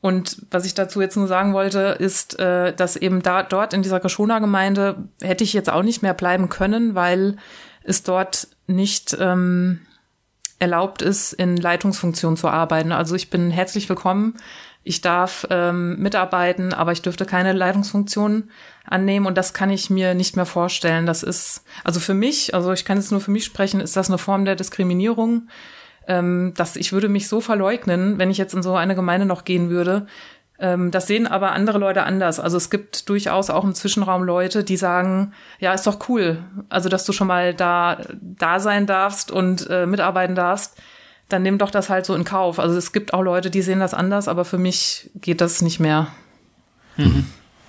und 0.00 0.46
was 0.50 0.64
ich 0.64 0.74
dazu 0.74 1.00
jetzt 1.00 1.16
nur 1.16 1.26
sagen 1.26 1.52
wollte, 1.52 1.96
ist, 1.98 2.38
äh, 2.38 2.72
dass 2.74 2.96
eben 2.96 3.22
da 3.22 3.42
dort 3.42 3.74
in 3.74 3.82
dieser 3.82 4.00
Geschona-Gemeinde 4.00 5.08
hätte 5.20 5.44
ich 5.44 5.52
jetzt 5.52 5.70
auch 5.70 5.82
nicht 5.82 6.02
mehr 6.02 6.14
bleiben 6.14 6.48
können, 6.48 6.94
weil 6.94 7.36
es 7.82 8.02
dort 8.02 8.48
nicht 8.66 9.16
ähm, 9.20 9.80
erlaubt 10.58 11.02
ist, 11.02 11.34
in 11.34 11.56
Leitungsfunktion 11.56 12.36
zu 12.36 12.48
arbeiten. 12.48 12.92
Also 12.92 13.14
ich 13.14 13.28
bin 13.28 13.50
herzlich 13.50 13.88
willkommen. 13.88 14.36
Ich 14.82 15.02
darf 15.02 15.46
ähm, 15.50 15.98
mitarbeiten, 15.98 16.72
aber 16.72 16.92
ich 16.92 17.02
dürfte 17.02 17.26
keine 17.26 17.52
Leitungsfunktion 17.52 18.50
annehmen 18.86 19.26
und 19.26 19.36
das 19.36 19.52
kann 19.52 19.68
ich 19.68 19.90
mir 19.90 20.14
nicht 20.14 20.36
mehr 20.36 20.46
vorstellen. 20.46 21.04
Das 21.04 21.22
ist, 21.22 21.64
also 21.84 22.00
für 22.00 22.14
mich, 22.14 22.54
also 22.54 22.72
ich 22.72 22.86
kann 22.86 22.96
jetzt 22.96 23.10
nur 23.10 23.20
für 23.20 23.30
mich 23.30 23.44
sprechen, 23.44 23.80
ist 23.80 23.96
das 23.96 24.08
eine 24.08 24.16
Form 24.16 24.46
der 24.46 24.56
Diskriminierung 24.56 25.48
ähm, 26.06 26.52
dass 26.56 26.76
ich 26.76 26.92
würde 26.92 27.08
mich 27.08 27.28
so 27.28 27.40
verleugnen, 27.40 28.18
wenn 28.18 28.30
ich 28.30 28.38
jetzt 28.38 28.54
in 28.54 28.62
so 28.62 28.74
eine 28.74 28.94
Gemeinde 28.94 29.26
noch 29.26 29.44
gehen 29.44 29.70
würde. 29.70 30.06
Ähm, 30.58 30.90
das 30.90 31.06
sehen 31.06 31.26
aber 31.26 31.52
andere 31.52 31.78
Leute 31.78 32.02
anders. 32.02 32.38
Also 32.38 32.56
es 32.56 32.70
gibt 32.70 33.08
durchaus 33.08 33.50
auch 33.50 33.64
im 33.64 33.74
Zwischenraum 33.74 34.22
Leute, 34.22 34.62
die 34.62 34.76
sagen, 34.76 35.32
ja, 35.58 35.72
ist 35.72 35.86
doch 35.86 36.08
cool, 36.08 36.38
also 36.68 36.88
dass 36.88 37.04
du 37.04 37.12
schon 37.12 37.26
mal 37.26 37.54
da 37.54 37.98
da 38.20 38.60
sein 38.60 38.86
darfst 38.86 39.30
und 39.30 39.68
äh, 39.70 39.86
mitarbeiten 39.86 40.34
darfst. 40.34 40.76
Dann 41.28 41.42
nimm 41.42 41.58
doch 41.58 41.70
das 41.70 41.88
halt 41.88 42.04
so 42.06 42.14
in 42.14 42.24
Kauf. 42.24 42.58
Also 42.58 42.76
es 42.76 42.92
gibt 42.92 43.14
auch 43.14 43.22
Leute, 43.22 43.50
die 43.50 43.62
sehen 43.62 43.80
das 43.80 43.94
anders, 43.94 44.26
aber 44.26 44.44
für 44.44 44.58
mich 44.58 45.10
geht 45.14 45.40
das 45.40 45.62
nicht 45.62 45.80
mehr. 45.80 46.08
Mhm. 46.96 47.26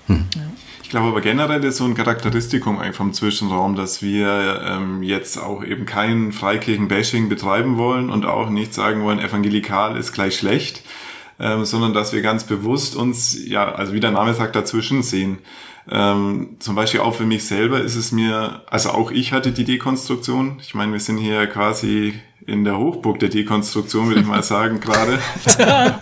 Mhm. 0.07 0.27
Ja. 0.36 0.41
Ich 0.92 0.94
glaube 0.94 1.08
aber 1.08 1.22
generell 1.22 1.64
ist 1.64 1.78
so 1.78 1.86
ein 1.86 1.94
Charakteristikum 1.96 2.78
eigentlich 2.78 2.98
vom 2.98 3.14
Zwischenraum, 3.14 3.78
dass 3.78 4.02
wir 4.02 4.62
ähm, 4.68 5.04
jetzt 5.04 5.38
auch 5.38 5.64
eben 5.64 5.86
kein 5.86 6.34
Freikirchen-Bashing 6.34 7.30
betreiben 7.30 7.78
wollen 7.78 8.10
und 8.10 8.26
auch 8.26 8.50
nicht 8.50 8.74
sagen 8.74 9.02
wollen, 9.02 9.20
evangelikal 9.20 9.96
ist 9.96 10.12
gleich 10.12 10.36
schlecht, 10.36 10.84
ähm, 11.39 11.64
sondern 11.64 11.94
dass 11.94 12.12
wir 12.12 12.22
ganz 12.22 12.44
bewusst 12.44 12.98
uns, 12.98 13.38
ja, 13.48 13.72
also 13.72 13.94
wie 13.94 14.02
der 14.02 14.12
Name 14.12 14.34
sagt, 14.34 14.54
dazwischen 14.54 15.02
sehen. 15.02 15.38
Ähm, 15.89 16.57
zum 16.59 16.75
Beispiel 16.75 16.99
auch 16.99 17.15
für 17.15 17.25
mich 17.25 17.45
selber 17.45 17.82
ist 17.82 17.95
es 17.95 18.11
mir, 18.11 18.61
also 18.69 18.91
auch 18.91 19.11
ich 19.11 19.34
hatte 19.34 19.51
die 19.51 19.63
Dekonstruktion. 19.63 20.59
Ich 20.61 20.75
meine, 20.75 20.91
wir 20.93 20.99
sind 20.99 21.17
hier 21.17 21.47
quasi 21.47 22.13
in 22.45 22.63
der 22.63 22.77
Hochburg 22.77 23.19
der 23.19 23.29
Dekonstruktion, 23.29 24.07
würde 24.07 24.21
ich 24.21 24.27
mal 24.27 24.43
sagen, 24.51 24.79
gerade. 24.79 25.19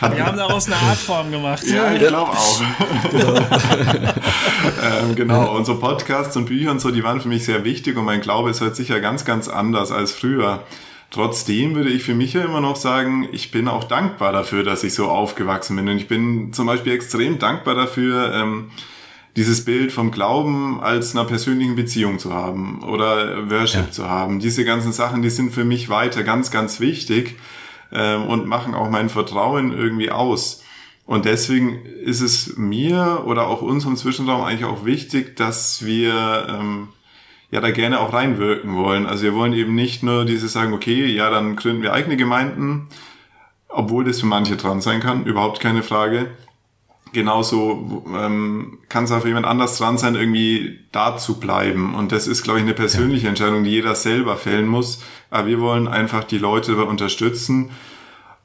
Wir 0.00 0.26
haben 0.26 0.36
daraus 0.36 0.66
eine 0.66 0.76
Artform 0.76 1.30
gemacht. 1.30 1.62
Ja, 1.64 1.92
ich 1.92 1.98
glaube 1.98 2.30
auch. 2.32 2.60
ähm, 4.82 5.14
genau, 5.14 5.56
und 5.56 5.64
so 5.66 5.78
Podcasts 5.78 6.36
und 6.36 6.46
Bücher 6.46 6.70
und 6.70 6.80
so, 6.80 6.90
die 6.90 7.02
waren 7.04 7.20
für 7.20 7.28
mich 7.28 7.44
sehr 7.44 7.64
wichtig 7.64 7.96
und 7.96 8.04
mein 8.04 8.20
Glaube 8.20 8.50
ist 8.50 8.60
halt 8.60 8.76
sicher 8.76 9.00
ganz, 9.00 9.24
ganz 9.24 9.48
anders 9.48 9.92
als 9.92 10.12
früher. 10.12 10.62
Trotzdem 11.10 11.74
würde 11.74 11.88
ich 11.88 12.02
für 12.02 12.14
mich 12.14 12.34
ja 12.34 12.42
immer 12.42 12.60
noch 12.60 12.76
sagen, 12.76 13.28
ich 13.32 13.50
bin 13.50 13.66
auch 13.66 13.84
dankbar 13.84 14.32
dafür, 14.32 14.62
dass 14.62 14.84
ich 14.84 14.92
so 14.92 15.08
aufgewachsen 15.08 15.76
bin. 15.76 15.88
Und 15.88 15.96
ich 15.96 16.06
bin 16.06 16.52
zum 16.52 16.66
Beispiel 16.66 16.92
extrem 16.92 17.38
dankbar 17.38 17.74
dafür, 17.74 18.34
ähm, 18.34 18.70
dieses 19.36 19.64
Bild 19.64 19.92
vom 19.92 20.10
Glauben 20.10 20.80
als 20.80 21.14
einer 21.14 21.24
persönlichen 21.24 21.76
Beziehung 21.76 22.18
zu 22.18 22.34
haben 22.34 22.82
oder 22.82 23.48
Worship 23.50 23.86
ja. 23.86 23.90
zu 23.90 24.08
haben. 24.08 24.40
Diese 24.40 24.64
ganzen 24.64 24.92
Sachen, 24.92 25.22
die 25.22 25.30
sind 25.30 25.52
für 25.52 25.64
mich 25.64 25.88
weiter 25.88 26.24
ganz, 26.24 26.50
ganz 26.50 26.80
wichtig 26.80 27.36
ähm, 27.92 28.26
und 28.26 28.46
machen 28.46 28.74
auch 28.74 28.90
mein 28.90 29.08
Vertrauen 29.08 29.72
irgendwie 29.72 30.10
aus. 30.10 30.62
Und 31.06 31.24
deswegen 31.24 31.86
ist 31.86 32.20
es 32.20 32.58
mir 32.58 33.22
oder 33.24 33.46
auch 33.46 33.62
unserem 33.62 33.96
Zwischenraum 33.96 34.42
eigentlich 34.42 34.66
auch 34.66 34.84
wichtig, 34.84 35.36
dass 35.36 35.86
wir 35.86 36.46
ähm, 36.50 36.88
ja 37.50 37.60
da 37.60 37.70
gerne 37.70 38.00
auch 38.00 38.12
reinwirken 38.12 38.76
wollen. 38.76 39.06
Also 39.06 39.24
wir 39.24 39.34
wollen 39.34 39.52
eben 39.52 39.74
nicht 39.74 40.02
nur 40.02 40.24
dieses 40.24 40.52
sagen, 40.52 40.72
okay, 40.72 41.06
ja, 41.06 41.30
dann 41.30 41.56
gründen 41.56 41.82
wir 41.82 41.92
eigene 41.92 42.16
Gemeinden, 42.16 42.88
obwohl 43.68 44.04
das 44.04 44.20
für 44.20 44.26
manche 44.26 44.56
dran 44.56 44.80
sein 44.80 45.00
kann, 45.00 45.24
überhaupt 45.24 45.60
keine 45.60 45.82
Frage 45.82 46.28
genauso 47.12 48.04
ähm, 48.14 48.78
kann 48.88 49.04
es 49.04 49.12
auch 49.12 49.22
für 49.22 49.28
jemand 49.28 49.46
anders 49.46 49.78
dran 49.78 49.98
sein, 49.98 50.14
irgendwie 50.14 50.80
da 50.92 51.16
zu 51.16 51.38
bleiben. 51.40 51.94
Und 51.94 52.12
das 52.12 52.26
ist, 52.26 52.42
glaube 52.42 52.58
ich, 52.58 52.64
eine 52.64 52.74
persönliche 52.74 53.24
ja. 53.24 53.30
Entscheidung, 53.30 53.64
die 53.64 53.70
jeder 53.70 53.94
selber 53.94 54.36
fällen 54.36 54.66
muss. 54.66 55.02
Aber 55.30 55.46
wir 55.46 55.60
wollen 55.60 55.88
einfach 55.88 56.24
die 56.24 56.38
Leute 56.38 56.84
unterstützen 56.84 57.70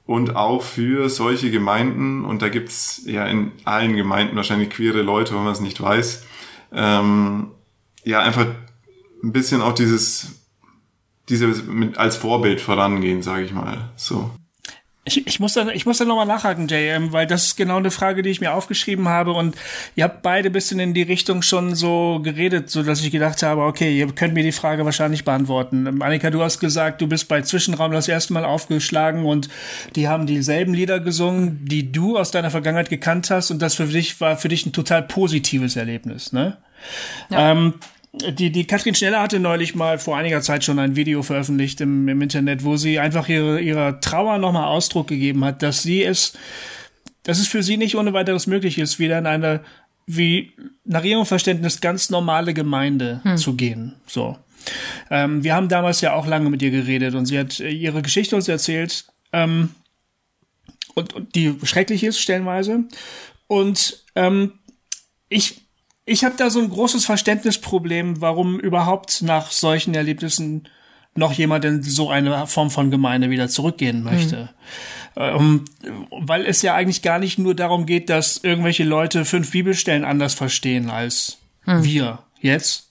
und 0.06 0.36
auch 0.36 0.64
für 0.64 1.10
solche 1.10 1.50
Gemeinden, 1.50 2.26
und 2.26 2.42
da 2.42 2.50
gibt's 2.50 3.04
ja 3.06 3.26
in 3.26 3.52
allen 3.64 3.96
Gemeinden 3.96 4.36
wahrscheinlich 4.36 4.70
queere 4.70 5.02
Leute, 5.02 5.34
wenn 5.34 5.44
man 5.44 5.54
es 5.54 5.62
nicht 5.62 5.80
weiß, 5.82 6.26
ähm, 6.74 7.52
ja, 8.04 8.20
einfach 8.20 8.48
ein 9.24 9.32
bisschen 9.32 9.62
auch 9.62 9.74
dieses 9.74 10.44
diese 11.30 11.48
mit, 11.48 11.98
als 11.98 12.18
Vorbild 12.18 12.62
vorangehen, 12.62 13.22
sage 13.22 13.46
ich 13.46 13.54
mal. 13.54 13.90
So. 13.96 14.30
Ich, 15.06 15.28
ich 15.28 15.42
muss 15.42 15.54
da, 15.54 15.68
ich 15.68 15.86
muss 15.86 15.98
da 15.98 16.06
nochmal 16.06 16.26
nachhaken, 16.26 16.70
JM, 16.70 17.12
weil 17.12 17.28
das 17.28 17.48
ist 17.48 17.58
genau 17.58 17.76
eine 17.76 17.92
Frage, 17.92 18.22
die 18.22 18.30
ich 18.30 18.40
mir 18.40 18.54
aufgeschrieben 18.54 19.10
habe 19.10 19.34
und 19.34 19.54
ihr 19.96 20.06
habt 20.06 20.22
beide 20.22 20.50
bisschen 20.50 20.80
in 20.80 20.94
die 20.94 21.02
Richtung 21.02 21.42
schon 21.42 21.76
so 21.76 22.22
geredet, 22.24 22.70
so 22.70 22.84
dass 22.84 23.02
ich 23.02 23.12
gedacht 23.12 23.44
habe, 23.44 23.64
okay, 23.64 23.98
ihr 23.98 24.08
könnt 24.14 24.34
mir 24.34 24.44
die 24.44 24.54
Frage 24.54 24.86
wahrscheinlich 24.86 25.26
beantworten. 25.26 26.02
Annika, 26.02 26.30
du 26.30 26.42
hast 26.42 26.60
gesagt, 26.60 27.02
du 27.02 27.08
bist 27.08 27.28
bei 27.28 27.42
Zwischenraum 27.42 27.92
das 27.92 28.08
erste 28.08 28.32
Mal 28.32 28.46
aufgeschlagen 28.46 29.26
und 29.26 29.50
die 29.98 30.08
haben 30.08 30.26
dieselben 30.26 30.74
Lieder 30.74 31.02
gesungen, 31.02 31.66
die 31.66 31.92
du 31.92 32.18
aus 32.18 32.32
deiner 32.32 32.52
Vergangenheit 32.52 32.90
gekannt 32.90 33.30
hast 33.30 33.52
und 33.52 33.62
das 33.62 33.76
für 33.76 33.88
dich 33.88 34.22
war 34.22 34.38
für 34.38 34.48
dich 34.48 34.66
ein 34.66 34.72
total 34.72 35.04
positives 35.04 35.76
Erlebnis, 35.76 36.32
ne? 36.32 36.58
Ja. 37.30 37.52
Ähm, 37.52 37.74
die, 38.14 38.52
die 38.52 38.68
Katrin 38.68 38.94
Schneller 38.94 39.22
hatte 39.22 39.40
neulich 39.40 39.74
mal 39.74 39.98
vor 39.98 40.18
einiger 40.18 40.42
Zeit 40.42 40.64
schon 40.64 40.80
ein 40.80 40.96
Video 40.96 41.24
veröffentlicht 41.24 41.82
im, 41.82 42.08
im 42.08 42.22
Internet, 42.22 42.64
wo 42.64 42.78
sie 42.78 43.00
einfach 43.00 43.28
ihre, 43.28 43.60
ihrer 43.60 44.00
Trauer 44.02 44.38
nochmal 44.38 44.68
Ausdruck 44.68 45.08
gegeben 45.08 45.44
hat, 45.44 45.64
dass 45.64 45.82
sie 45.82 46.04
es, 46.04 46.34
dass 47.24 47.40
es 47.40 47.48
für 47.48 47.64
sie 47.64 47.78
nicht 47.78 47.96
ohne 47.96 48.14
weiteres 48.14 48.46
möglich 48.46 48.78
ist, 48.78 49.00
wieder 49.00 49.18
in 49.18 49.26
eine, 49.26 49.62
wie 50.06 50.52
nach 50.86 51.04
ihrem 51.04 51.26
Verständnis 51.26 51.82
ganz 51.82 52.12
normale 52.12 52.54
Gemeinde 52.54 53.22
hm. 53.24 53.38
zu 53.38 53.56
gehen. 53.56 53.96
So. 54.06 54.38
Ähm, 55.10 55.44
wir 55.44 55.56
haben 55.56 55.68
damals 55.68 56.02
ja 56.02 56.14
auch 56.14 56.28
lange 56.28 56.50
mit 56.50 56.62
ihr 56.62 56.72
geredet 56.72 57.16
und 57.16 57.26
sie 57.26 57.40
hat 57.40 57.60
ihre 57.60 58.04
Geschichte 58.04 58.36
uns 58.36 58.48
erzählt, 58.48 59.06
ähm, 59.32 59.72
und, 60.96 61.14
und 61.14 61.34
die 61.34 61.56
schrecklich 61.64 62.04
ist, 62.04 62.20
stellenweise. 62.20 62.84
Und 63.48 64.04
ähm, 64.16 64.60
ich 65.28 65.63
ich 66.06 66.24
habe 66.24 66.36
da 66.38 66.50
so 66.50 66.60
ein 66.60 66.70
großes 66.70 67.06
Verständnisproblem, 67.06 68.22
warum 68.22 68.60
überhaupt 68.60 69.22
nach 69.22 69.52
solchen 69.52 69.96
Erlebnissen 69.96 70.68
noch 71.16 71.34
jemand 71.34 71.64
in 71.66 71.84
so 71.84 72.10
eine 72.10 72.48
Form 72.48 72.72
von 72.72 72.90
Gemeinde 72.90 73.30
wieder 73.30 73.48
zurückgehen 73.48 74.04
möchte. 74.04 74.50
Mhm. 75.16 75.22
Ähm, 75.22 75.66
weil 76.10 76.46
es 76.46 76.62
ja 76.64 76.74
eigentlich 76.74 77.04
gar 77.04 77.20
nicht 77.20 77.38
nur 77.38 77.54
darum 77.56 77.86
geht, 77.86 78.10
dass 78.10 78.38
irgendwelche 78.38 78.84
Leute 78.84 79.26
fünf 79.26 79.52
Bibelstellen 79.52 80.06
anders 80.06 80.34
verstehen 80.34 80.90
als 80.90 81.38
mhm. 81.66 81.84
wir 81.84 82.20
jetzt, 82.42 82.90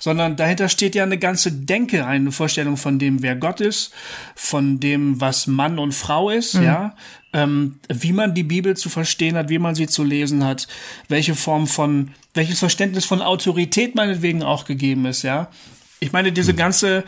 sondern 0.00 0.36
dahinter 0.36 0.70
steht 0.70 0.94
ja 0.94 1.02
eine 1.02 1.18
ganze 1.18 1.52
Denke, 1.52 2.06
eine 2.06 2.32
Vorstellung 2.32 2.78
von 2.78 2.98
dem, 2.98 3.22
wer 3.22 3.36
Gott 3.36 3.60
ist, 3.60 3.92
von 4.34 4.80
dem, 4.80 5.20
was 5.20 5.46
Mann 5.46 5.78
und 5.78 5.92
Frau 5.92 6.30
ist, 6.30 6.54
mhm. 6.54 6.62
ja, 6.62 6.96
ähm, 7.34 7.78
wie 7.92 8.14
man 8.14 8.34
die 8.34 8.42
Bibel 8.44 8.76
zu 8.76 8.88
verstehen 8.88 9.36
hat, 9.36 9.50
wie 9.50 9.58
man 9.58 9.74
sie 9.74 9.86
zu 9.86 10.04
lesen 10.04 10.44
hat, 10.44 10.68
welche 11.08 11.34
Form 11.34 11.66
von, 11.66 12.14
welches 12.38 12.60
Verständnis 12.60 13.04
von 13.04 13.20
Autorität 13.20 13.96
meinetwegen 13.96 14.42
auch 14.42 14.64
gegeben 14.64 15.06
ist, 15.06 15.22
ja. 15.22 15.50
Ich 16.00 16.12
meine, 16.12 16.32
diese 16.32 16.52
hm. 16.52 16.56
ganze 16.56 17.04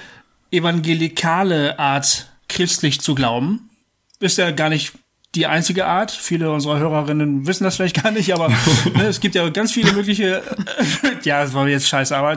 evangelikale 0.51 1.79
Art, 1.79 2.33
christlich 2.49 3.01
zu 3.01 3.15
glauben, 3.15 3.71
ist 4.19 4.39
ja 4.39 4.51
gar 4.51 4.69
nicht 4.69 4.93
die 5.37 5.47
einzige 5.47 5.87
Art. 5.87 6.11
Viele 6.11 6.51
unserer 6.51 6.81
Hörerinnen 6.81 7.47
wissen 7.47 7.63
das 7.63 7.77
vielleicht 7.77 8.03
gar 8.03 8.11
nicht, 8.11 8.35
aber 8.35 8.49
ne, 8.97 9.05
es 9.05 9.21
gibt 9.21 9.37
ja 9.37 9.49
ganz 9.51 9.71
viele 9.71 9.93
mögliche. 9.93 10.43
ja, 11.23 11.45
das 11.45 11.55
war 11.55 11.69
jetzt 11.69 11.89
scheiße, 11.89 12.17
aber 12.17 12.37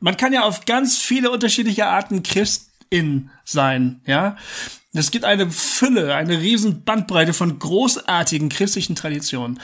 man 0.00 0.16
kann 0.16 0.32
ja 0.32 0.44
auf 0.44 0.64
ganz 0.64 0.96
viele 0.96 1.30
unterschiedliche 1.30 1.86
Arten 1.86 2.22
Christin 2.22 3.30
sein, 3.44 4.00
ja. 4.06 4.36
Es 4.94 5.10
gibt 5.10 5.26
eine 5.26 5.50
Fülle, 5.50 6.14
eine 6.14 6.40
riesen 6.40 6.84
Bandbreite 6.84 7.34
von 7.34 7.58
großartigen 7.58 8.48
christlichen 8.48 8.96
Traditionen. 8.96 9.60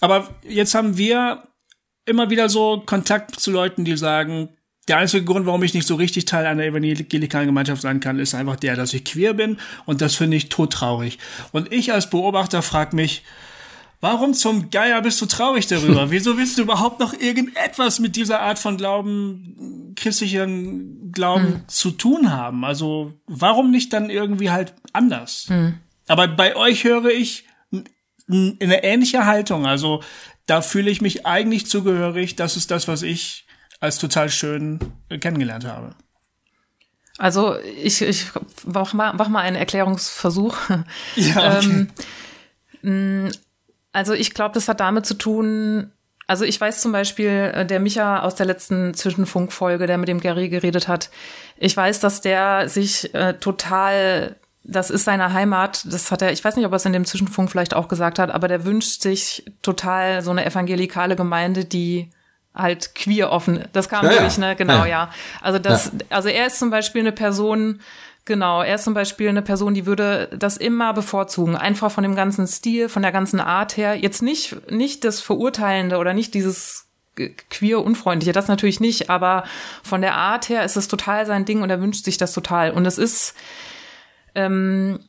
Aber 0.00 0.28
jetzt 0.44 0.76
haben 0.76 0.96
wir 0.96 1.47
immer 2.08 2.30
wieder 2.30 2.48
so 2.48 2.82
Kontakt 2.84 3.38
zu 3.38 3.50
Leuten, 3.50 3.84
die 3.84 3.96
sagen, 3.96 4.48
der 4.88 4.96
einzige 4.96 5.24
Grund, 5.24 5.46
warum 5.46 5.62
ich 5.62 5.74
nicht 5.74 5.86
so 5.86 5.96
richtig 5.96 6.24
Teil 6.24 6.46
einer 6.46 6.64
evangelikalen 6.64 7.46
Gemeinschaft 7.46 7.82
sein 7.82 8.00
kann, 8.00 8.18
ist 8.18 8.34
einfach 8.34 8.56
der, 8.56 8.74
dass 8.74 8.94
ich 8.94 9.04
queer 9.04 9.34
bin 9.34 9.58
und 9.84 10.00
das 10.00 10.14
finde 10.14 10.36
ich 10.36 10.48
todtraurig. 10.48 11.18
Und 11.52 11.72
ich 11.72 11.92
als 11.92 12.08
Beobachter 12.10 12.62
frage 12.62 12.96
mich, 12.96 13.22
Warum 14.00 14.32
zum 14.32 14.70
Geier 14.70 15.02
bist 15.02 15.20
du 15.20 15.26
traurig 15.26 15.66
darüber? 15.66 16.10
Wieso 16.10 16.36
willst 16.36 16.56
du 16.56 16.62
überhaupt 16.62 17.00
noch 17.00 17.12
irgendetwas 17.14 17.98
mit 17.98 18.14
dieser 18.14 18.40
Art 18.40 18.58
von 18.58 18.76
Glauben, 18.76 19.92
christlichen 19.96 21.10
Glauben 21.10 21.46
hm. 21.46 21.68
zu 21.68 21.90
tun 21.90 22.30
haben? 22.30 22.64
Also, 22.64 23.12
warum 23.26 23.70
nicht 23.72 23.92
dann 23.92 24.08
irgendwie 24.08 24.50
halt 24.50 24.74
anders? 24.92 25.46
Hm. 25.48 25.74
Aber 26.06 26.28
bei 26.28 26.54
euch 26.54 26.84
höre 26.84 27.10
ich 27.10 27.44
eine 28.30 28.84
ähnliche 28.84 29.26
Haltung. 29.26 29.66
Also, 29.66 30.02
da 30.48 30.62
fühle 30.62 30.90
ich 30.90 31.00
mich 31.00 31.26
eigentlich 31.26 31.66
zugehörig. 31.66 32.34
Das 32.34 32.56
ist 32.56 32.70
das, 32.70 32.88
was 32.88 33.02
ich 33.02 33.46
als 33.80 33.98
total 33.98 34.28
schön 34.28 34.80
kennengelernt 35.20 35.64
habe. 35.64 35.94
Also 37.18 37.56
ich, 37.58 38.02
ich 38.02 38.26
mach 38.64 38.92
mal, 38.94 39.12
mach 39.12 39.28
mal 39.28 39.42
einen 39.42 39.56
Erklärungsversuch. 39.56 40.56
Ja, 41.16 41.58
okay. 41.58 41.86
ähm, 42.82 43.30
also 43.92 44.14
ich 44.14 44.34
glaube, 44.34 44.54
das 44.54 44.68
hat 44.68 44.80
damit 44.80 45.06
zu 45.06 45.14
tun, 45.14 45.92
also 46.28 46.44
ich 46.44 46.60
weiß 46.60 46.80
zum 46.80 46.92
Beispiel, 46.92 47.52
äh, 47.54 47.66
der 47.66 47.80
Micha 47.80 48.20
aus 48.20 48.34
der 48.36 48.46
letzten 48.46 48.94
Zwischenfunkfolge, 48.94 49.86
der 49.86 49.98
mit 49.98 50.08
dem 50.08 50.20
Gary 50.20 50.48
geredet 50.48 50.86
hat, 50.86 51.10
ich 51.56 51.76
weiß, 51.76 52.00
dass 52.00 52.20
der 52.20 52.68
sich 52.68 53.12
äh, 53.14 53.34
total, 53.34 54.36
das 54.64 54.90
ist 54.90 55.04
seine 55.04 55.32
Heimat, 55.32 55.84
das 55.90 56.10
hat 56.10 56.22
er, 56.22 56.32
ich 56.32 56.44
weiß 56.44 56.56
nicht, 56.56 56.66
ob 56.66 56.72
er 56.72 56.76
es 56.76 56.84
in 56.84 56.92
dem 56.92 57.04
Zwischenfunk 57.04 57.50
vielleicht 57.50 57.74
auch 57.74 57.88
gesagt 57.88 58.18
hat, 58.18 58.30
aber 58.30 58.48
der 58.48 58.64
wünscht 58.64 59.02
sich 59.02 59.44
total 59.62 60.22
so 60.22 60.30
eine 60.30 60.44
evangelikale 60.44 61.16
Gemeinde, 61.16 61.64
die 61.64 62.10
halt 62.54 62.94
queer 62.94 63.30
offen. 63.30 63.64
Das 63.72 63.88
kam 63.88 64.04
ja, 64.04 64.18
durch, 64.18 64.36
ne? 64.36 64.56
Genau, 64.56 64.80
ja. 64.80 64.86
ja. 64.86 65.10
Also 65.40 65.58
das, 65.58 65.86
ja. 65.86 65.92
also 66.10 66.28
er 66.28 66.46
ist 66.46 66.58
zum 66.58 66.70
Beispiel 66.70 67.00
eine 67.00 67.12
Person, 67.12 67.80
Genau, 68.28 68.60
er 68.60 68.74
ist 68.74 68.84
zum 68.84 68.92
Beispiel 68.92 69.30
eine 69.30 69.40
Person, 69.40 69.72
die 69.72 69.86
würde 69.86 70.28
das 70.38 70.58
immer 70.58 70.92
bevorzugen, 70.92 71.56
einfach 71.56 71.90
von 71.90 72.02
dem 72.02 72.14
ganzen 72.14 72.46
Stil, 72.46 72.90
von 72.90 73.00
der 73.00 73.10
ganzen 73.10 73.40
Art 73.40 73.78
her. 73.78 73.94
Jetzt 73.94 74.20
nicht, 74.20 74.70
nicht 74.70 75.04
das 75.04 75.22
Verurteilende 75.22 75.96
oder 75.96 76.12
nicht 76.12 76.34
dieses 76.34 76.88
queer 77.48 77.82
unfreundliche, 77.82 78.32
das 78.32 78.46
natürlich 78.46 78.80
nicht, 78.80 79.08
aber 79.08 79.44
von 79.82 80.02
der 80.02 80.14
Art 80.14 80.50
her 80.50 80.62
ist 80.62 80.76
es 80.76 80.88
total 80.88 81.24
sein 81.24 81.46
Ding 81.46 81.62
und 81.62 81.70
er 81.70 81.80
wünscht 81.80 82.04
sich 82.04 82.18
das 82.18 82.34
total. 82.34 82.70
Und 82.72 82.84
es 82.84 82.98
ist 82.98 83.34
ähm, 84.38 85.00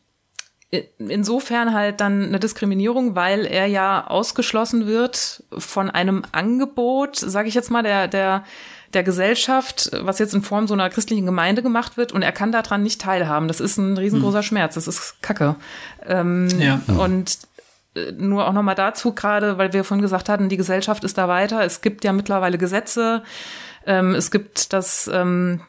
insofern 0.97 1.73
halt 1.73 1.99
dann 1.99 2.25
eine 2.25 2.39
Diskriminierung, 2.39 3.15
weil 3.15 3.45
er 3.45 3.65
ja 3.65 4.05
ausgeschlossen 4.05 4.85
wird 4.87 5.43
von 5.57 5.89
einem 5.89 6.23
Angebot, 6.31 7.15
sage 7.15 7.47
ich 7.47 7.55
jetzt 7.55 7.71
mal, 7.71 7.83
der 7.83 8.07
der 8.07 8.43
der 8.93 9.03
Gesellschaft, 9.03 9.91
was 10.01 10.17
jetzt 10.17 10.33
in 10.33 10.41
Form 10.41 10.67
so 10.67 10.73
einer 10.73 10.89
christlichen 10.89 11.27
Gemeinde 11.27 11.61
gemacht 11.61 11.95
wird 11.95 12.11
und 12.11 12.23
er 12.23 12.31
kann 12.31 12.51
daran 12.51 12.81
nicht 12.81 12.99
teilhaben. 12.99 13.47
Das 13.47 13.59
ist 13.59 13.77
ein 13.77 13.97
riesengroßer 13.97 14.39
mhm. 14.39 14.43
Schmerz, 14.43 14.73
das 14.75 14.87
ist 14.87 15.21
Kacke. 15.21 15.55
Ähm, 16.07 16.47
ja. 16.57 16.81
Und 16.97 17.37
äh, 17.95 18.11
nur 18.13 18.47
auch 18.47 18.53
nochmal 18.53 18.73
dazu 18.73 19.13
gerade, 19.13 19.59
weil 19.59 19.73
wir 19.73 19.83
vorhin 19.83 20.01
gesagt 20.01 20.27
hatten, 20.27 20.49
die 20.49 20.57
Gesellschaft 20.57 21.03
ist 21.03 21.19
da 21.19 21.27
weiter. 21.27 21.63
Es 21.63 21.81
gibt 21.81 22.03
ja 22.03 22.13
mittlerweile 22.13 22.57
Gesetze. 22.57 23.21
Ähm, 23.85 24.15
es 24.15 24.31
gibt 24.31 24.73
das, 24.73 25.09
ähm, 25.13 25.61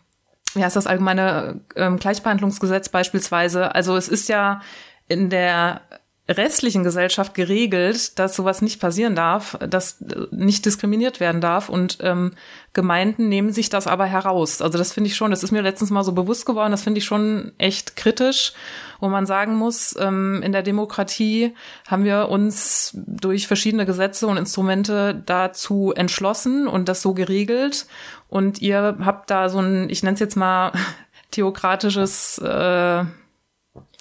ja, 0.54 0.66
ist 0.66 0.76
das 0.76 0.86
allgemeine 0.86 1.60
ähm, 1.76 1.98
Gleichbehandlungsgesetz 1.98 2.88
beispielsweise. 2.88 3.74
Also 3.74 3.96
es 3.96 4.08
ist 4.08 4.28
ja 4.28 4.60
in 5.08 5.30
der 5.30 5.82
restlichen 6.30 6.84
Gesellschaft 6.84 7.34
geregelt, 7.34 8.18
dass 8.18 8.36
sowas 8.36 8.62
nicht 8.62 8.80
passieren 8.80 9.14
darf, 9.14 9.58
dass 9.68 9.96
nicht 10.30 10.64
diskriminiert 10.64 11.20
werden 11.20 11.40
darf 11.40 11.68
und 11.68 11.98
ähm, 12.02 12.32
Gemeinden 12.72 13.28
nehmen 13.28 13.52
sich 13.52 13.68
das 13.68 13.86
aber 13.86 14.06
heraus. 14.06 14.62
Also 14.62 14.78
das 14.78 14.92
finde 14.92 15.08
ich 15.08 15.16
schon, 15.16 15.32
das 15.32 15.42
ist 15.42 15.50
mir 15.50 15.62
letztens 15.62 15.90
mal 15.90 16.04
so 16.04 16.12
bewusst 16.12 16.46
geworden, 16.46 16.70
das 16.70 16.82
finde 16.82 16.98
ich 16.98 17.04
schon 17.04 17.52
echt 17.58 17.96
kritisch, 17.96 18.52
wo 19.00 19.08
man 19.08 19.26
sagen 19.26 19.56
muss, 19.56 19.96
ähm, 19.98 20.40
in 20.42 20.52
der 20.52 20.62
Demokratie 20.62 21.54
haben 21.88 22.04
wir 22.04 22.28
uns 22.28 22.92
durch 22.94 23.46
verschiedene 23.48 23.86
Gesetze 23.86 24.26
und 24.26 24.36
Instrumente 24.36 25.20
dazu 25.26 25.92
entschlossen 25.94 26.68
und 26.68 26.88
das 26.88 27.02
so 27.02 27.12
geregelt 27.12 27.86
und 28.28 28.62
ihr 28.62 28.98
habt 29.04 29.30
da 29.30 29.48
so 29.48 29.58
ein, 29.58 29.90
ich 29.90 30.02
nenne 30.02 30.14
es 30.14 30.20
jetzt 30.20 30.36
mal 30.36 30.72
theokratisches 31.32 32.38
äh, 32.38 33.04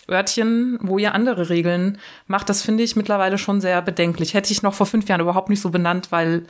Örtchen, 0.10 0.78
wo 0.82 0.98
ihr 0.98 1.14
andere 1.14 1.50
Regeln 1.50 1.98
macht, 2.28 2.50
das 2.50 2.62
finde 2.62 2.84
ich 2.84 2.96
mittlerweile 2.96 3.38
schon 3.38 3.62
sehr 3.62 3.82
bedenklich. 3.82 4.34
Hätte 4.34 4.52
ich 4.52 4.62
noch 4.62 4.74
vor 4.74 4.86
fünf 4.86 5.08
Jahren 5.08 5.22
überhaupt 5.22 5.50
nicht 5.50 5.62
so 5.62 5.70
benannt, 5.70 6.08
weil 6.12 6.44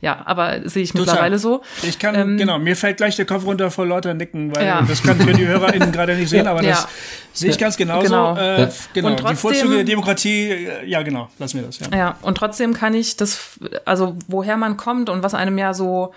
ja, 0.00 0.22
aber 0.26 0.68
sehe 0.68 0.84
ich 0.84 0.92
Total. 0.92 1.06
mittlerweile 1.06 1.38
so. 1.38 1.62
Ich 1.82 1.98
kann, 1.98 2.14
ähm, 2.14 2.36
genau, 2.36 2.58
mir 2.58 2.76
fällt 2.76 2.98
gleich 2.98 3.16
der 3.16 3.26
Kopf 3.26 3.44
runter 3.44 3.70
vor 3.70 3.84
lauter 3.84 4.14
Nicken, 4.14 4.54
weil 4.54 4.64
ja. 4.64 4.82
das 4.82 5.02
können 5.02 5.36
die 5.36 5.46
HörerInnen 5.46 5.90
gerade 5.90 6.14
nicht 6.14 6.28
sehen, 6.28 6.46
aber 6.46 6.62
das 6.62 6.82
ja. 6.82 6.88
sehe 7.32 7.50
ich 7.50 7.58
ganz 7.58 7.76
genauso. 7.76 8.04
Genau, 8.04 8.36
äh, 8.36 8.68
genau. 8.94 9.08
Und 9.08 9.16
trotzdem, 9.16 9.34
die 9.34 9.40
Vorzüge 9.40 9.74
der 9.74 9.84
Demokratie, 9.84 10.50
äh, 10.50 10.86
ja 10.86 11.02
genau, 11.02 11.28
lassen 11.38 11.58
wir 11.58 11.66
das, 11.66 11.80
ja. 11.80 11.96
Ja, 11.96 12.18
und 12.22 12.36
trotzdem 12.38 12.74
kann 12.74 12.94
ich 12.94 13.16
das, 13.16 13.58
also 13.84 14.16
woher 14.28 14.56
man 14.56 14.76
kommt 14.76 15.10
und 15.10 15.24
was 15.24 15.34
einem 15.34 15.58
ja 15.58 15.74
so 15.74 16.14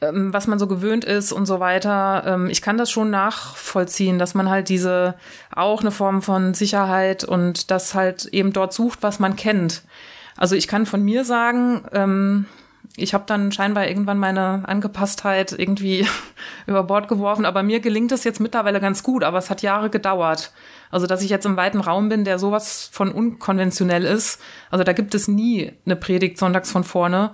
ähm, 0.00 0.32
was 0.32 0.46
man 0.46 0.58
so 0.58 0.66
gewöhnt 0.66 1.04
ist 1.04 1.32
und 1.32 1.46
so 1.46 1.60
weiter. 1.60 2.22
Ähm, 2.26 2.50
ich 2.50 2.62
kann 2.62 2.78
das 2.78 2.90
schon 2.90 3.10
nachvollziehen, 3.10 4.18
dass 4.18 4.34
man 4.34 4.50
halt 4.50 4.68
diese 4.68 5.14
auch 5.54 5.80
eine 5.80 5.90
Form 5.90 6.22
von 6.22 6.54
Sicherheit 6.54 7.24
und 7.24 7.70
das 7.70 7.94
halt 7.94 8.26
eben 8.26 8.52
dort 8.52 8.72
sucht, 8.72 9.02
was 9.02 9.18
man 9.18 9.36
kennt. 9.36 9.82
Also 10.36 10.54
ich 10.54 10.68
kann 10.68 10.86
von 10.86 11.02
mir 11.02 11.24
sagen, 11.24 11.84
ähm, 11.92 12.46
ich 12.96 13.14
habe 13.14 13.24
dann 13.26 13.52
scheinbar 13.52 13.88
irgendwann 13.88 14.18
meine 14.18 14.62
Angepasstheit 14.66 15.54
irgendwie 15.56 16.06
über 16.66 16.82
Bord 16.82 17.08
geworfen, 17.08 17.44
aber 17.44 17.62
mir 17.62 17.80
gelingt 17.80 18.12
es 18.12 18.24
jetzt 18.24 18.40
mittlerweile 18.40 18.80
ganz 18.80 19.02
gut, 19.02 19.24
aber 19.24 19.38
es 19.38 19.50
hat 19.50 19.62
Jahre 19.62 19.90
gedauert. 19.90 20.52
Also, 20.90 21.06
dass 21.06 21.22
ich 21.22 21.30
jetzt 21.30 21.46
im 21.46 21.56
weiten 21.56 21.80
Raum 21.80 22.08
bin, 22.08 22.24
der 22.24 22.38
sowas 22.38 22.88
von 22.92 23.10
unkonventionell 23.10 24.04
ist. 24.04 24.40
Also, 24.70 24.84
da 24.84 24.92
gibt 24.92 25.14
es 25.14 25.26
nie 25.26 25.72
eine 25.84 25.96
Predigt 25.96 26.38
sonntags 26.38 26.70
von 26.70 26.84
vorne. 26.84 27.32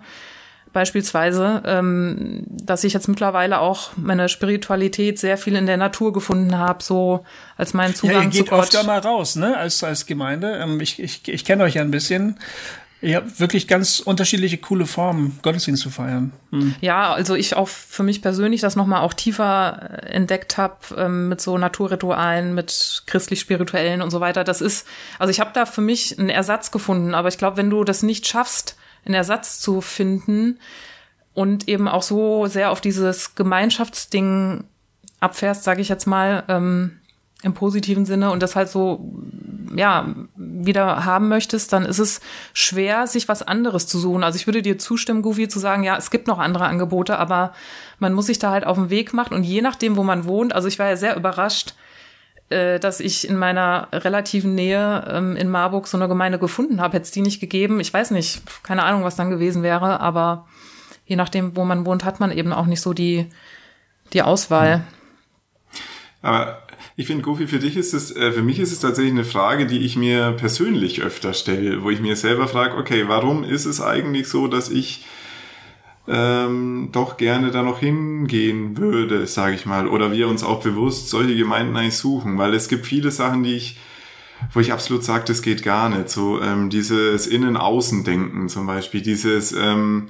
Beispielsweise, 0.73 1.63
ähm, 1.67 2.45
dass 2.49 2.85
ich 2.85 2.95
jetzt 2.95 3.09
mittlerweile 3.09 3.61
auch 3.61 3.91
meine 3.97 4.29
Spiritualität 4.29 5.19
sehr 5.19 5.37
viel 5.37 5.55
in 5.55 5.67
der 5.67 5.77
Natur 5.77 6.13
gefunden 6.13 6.57
habe, 6.57 6.83
so 6.83 7.25
als 7.57 7.75
mein 7.75 7.95
Zugang 7.95 8.17
ja, 8.17 8.23
ihr 8.23 8.31
geht 8.31 8.47
zu 8.47 8.55
Gott. 8.55 8.65
öfter 8.65 8.83
mal 8.85 8.99
raus, 8.99 9.37
ne, 9.37 9.57
als 9.57 9.85
als 9.85 10.07
Gemeinde. 10.07 10.59
Ähm, 10.63 10.81
ich 10.81 10.99
ich, 10.99 11.29
ich 11.29 11.45
kenne 11.45 11.65
euch 11.65 11.75
ja 11.75 11.83
ein 11.83 11.91
bisschen. 11.91 12.39
Ihr 13.03 13.17
habt 13.17 13.41
wirklich 13.41 13.67
ganz 13.67 13.99
unterschiedliche 13.99 14.59
coole 14.59 14.87
Formen, 14.87 15.41
Gottesdienst 15.43 15.83
zu 15.83 15.91
feiern. 15.91 16.33
Hm. 16.53 16.77
Ja, 16.81 17.13
also 17.13 17.35
ich 17.35 17.57
auch 17.57 17.67
für 17.67 18.05
mich 18.05 18.23
persönlich 18.23 18.61
das 18.61 18.77
nochmal 18.77 19.03
auch 19.03 19.13
tiefer 19.13 20.03
äh, 20.05 20.07
entdeckt 20.11 20.57
habe 20.57 20.77
ähm, 20.97 21.29
mit 21.29 21.41
so 21.41 21.59
Naturritualen, 21.59 22.55
mit 22.55 23.03
christlich-spirituellen 23.07 24.03
und 24.03 24.13
so 24.13 24.21
weiter. 24.21 24.45
Das 24.45 24.61
ist, 24.61 24.87
also 25.19 25.33
ich 25.33 25.41
habe 25.41 25.51
da 25.53 25.67
für 25.67 25.81
mich 25.81 26.17
einen 26.17 26.29
Ersatz 26.29 26.71
gefunden, 26.71 27.13
aber 27.15 27.27
ich 27.27 27.39
glaube, 27.39 27.57
wenn 27.57 27.71
du 27.71 27.83
das 27.83 28.05
nicht 28.05 28.29
schaffst, 28.29 28.77
einen 29.05 29.15
Ersatz 29.15 29.61
zu 29.61 29.81
finden 29.81 30.59
und 31.35 31.69
eben 31.69 31.89
auch 31.89 32.03
so 32.03 32.47
sehr 32.47 32.71
auf 32.71 32.81
dieses 32.81 33.35
Gemeinschaftsding 33.35 34.65
abfährst, 35.21 35.65
sage 35.65 35.81
ich 35.81 35.89
jetzt 35.89 36.07
mal, 36.07 36.45
ähm, 36.49 36.99
im 37.43 37.55
positiven 37.55 38.05
Sinne 38.05 38.31
und 38.31 38.43
das 38.43 38.55
halt 38.55 38.69
so 38.69 39.13
ja 39.75 40.15
wieder 40.37 41.05
haben 41.05 41.29
möchtest, 41.29 41.73
dann 41.73 41.85
ist 41.85 41.99
es 41.99 42.21
schwer, 42.53 43.07
sich 43.07 43.29
was 43.29 43.43
anderes 43.43 43.87
zu 43.87 43.99
suchen. 43.99 44.23
Also 44.23 44.37
ich 44.37 44.47
würde 44.47 44.63
dir 44.63 44.79
zustimmen, 44.79 45.23
Goofy, 45.23 45.49
zu 45.49 45.59
sagen, 45.59 45.83
ja, 45.83 45.97
es 45.97 46.11
gibt 46.11 46.29
noch 46.29 46.39
andere 46.39 46.67
Angebote, 46.67 47.19
aber 47.19 47.53
man 47.99 48.13
muss 48.13 48.27
sich 48.27 48.39
da 48.39 48.51
halt 48.51 48.67
auf 48.67 48.77
den 48.77 48.91
Weg 48.91 49.13
machen 49.13 49.35
und 49.35 49.45
je 49.45 49.63
nachdem, 49.63 49.97
wo 49.97 50.05
man 50.05 50.25
wohnt, 50.25 50.55
also 50.55 50.69
ich 50.69 50.79
war 50.79 50.89
ja 50.89 50.97
sehr 50.97 51.17
überrascht, 51.17 51.75
dass 52.79 53.01
ich 53.01 53.29
in 53.29 53.37
meiner 53.37 53.89
relativen 53.93 54.55
Nähe 54.55 55.05
ähm, 55.11 55.37
in 55.37 55.51
Marburg 55.51 55.87
so 55.87 55.97
eine 55.97 56.09
Gemeinde 56.09 56.39
gefunden 56.39 56.81
habe. 56.81 56.95
Hätte 56.95 57.05
es 57.05 57.11
die 57.11 57.23
nicht 57.23 57.41
gegeben, 57.41 57.81
ich 57.81 57.93
weiß 57.93 58.11
nicht, 58.11 58.43
keine 58.63 58.85
Ahnung, 58.85 59.05
was 59.05 59.17
dann 59.17 59.31
gewesen 59.31 59.63
wäre, 59.63 60.01
aber 60.01 60.47
je 61.07 61.17
nachdem, 61.17 61.57
wo 61.57 61.65
man 61.65 61.85
wohnt, 61.85 62.05
hat 62.05 62.21
man 62.21 62.31
eben 62.31 62.53
auch 62.53 62.67
nicht 62.67 62.81
so 62.81 62.93
die, 62.93 63.27
die 64.13 64.23
Auswahl. 64.23 64.85
Aber 66.23 66.63
ich 66.97 67.07
finde, 67.07 67.23
Goofy, 67.23 67.47
für 67.47 67.59
dich 67.59 67.77
ist 67.77 67.95
es, 67.95 68.15
äh, 68.15 68.33
für 68.33 68.43
mich 68.43 68.59
ist 68.59 68.73
es 68.73 68.81
tatsächlich 68.81 69.13
eine 69.13 69.25
Frage, 69.25 69.67
die 69.67 69.81
ich 69.81 69.97
mir 69.97 70.33
persönlich 70.33 71.03
öfter 71.03 71.35
stelle, 71.35 71.83
wo 71.83 71.91
ich 71.91 72.01
mir 72.01 72.17
selber 72.17 72.49
frage, 72.49 72.77
okay, 72.77 73.05
warum 73.09 73.45
ist 73.45 73.65
es 73.65 73.81
eigentlich 73.81 74.29
so, 74.29 74.47
dass 74.47 74.69
ich 74.69 75.05
ähm, 76.09 76.89
doch 76.93 77.17
gerne 77.17 77.51
da 77.51 77.63
noch 77.63 77.79
hingehen 77.79 78.77
würde, 78.77 79.27
sage 79.27 79.55
ich 79.55 79.67
mal, 79.67 79.87
oder 79.87 80.13
wir 80.13 80.29
uns 80.29 80.43
auch 80.43 80.63
bewusst 80.63 81.09
solche 81.09 81.37
Gemeinden 81.37 81.77
eigentlich 81.77 81.97
suchen, 81.97 82.39
weil 82.39 82.55
es 82.55 82.69
gibt 82.69 82.87
viele 82.87 83.11
Sachen, 83.11 83.43
die 83.43 83.55
ich 83.55 83.79
wo 84.53 84.61
ich 84.61 84.73
absolut 84.73 85.05
sage, 85.05 85.25
das 85.27 85.43
geht 85.43 85.63
gar 85.63 85.89
nicht. 85.89 86.09
So 86.09 86.41
ähm, 86.41 86.71
dieses 86.71 87.27
Innen-Außen-Denken 87.27 88.49
zum 88.49 88.67
Beispiel, 88.67 89.01
dieses 89.01 89.53
ähm, 89.53 90.09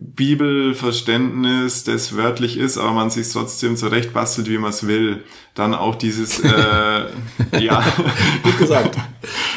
Bibelverständnis, 0.00 1.84
das 1.84 2.16
wörtlich 2.16 2.56
ist, 2.56 2.78
aber 2.78 2.92
man 2.92 3.10
sich 3.10 3.30
trotzdem 3.32 3.76
zurecht 3.76 4.12
bastelt, 4.12 4.48
wie 4.48 4.58
man 4.58 4.70
es 4.70 4.86
will. 4.86 5.24
Dann 5.54 5.74
auch 5.74 5.96
dieses, 5.96 6.40
äh, 6.40 7.06
ja. 7.60 7.84
Gut 8.42 8.58
gesagt. 8.58 8.96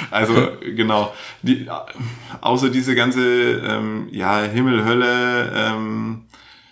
Also, 0.09 0.49
genau. 0.75 1.13
Die, 1.41 1.67
außer 2.41 2.69
diese 2.69 2.95
ganze, 2.95 3.21
ähm, 3.21 4.07
ja, 4.11 4.41
Himmel, 4.41 4.83
Hölle, 4.85 5.51
ähm, 5.55 6.23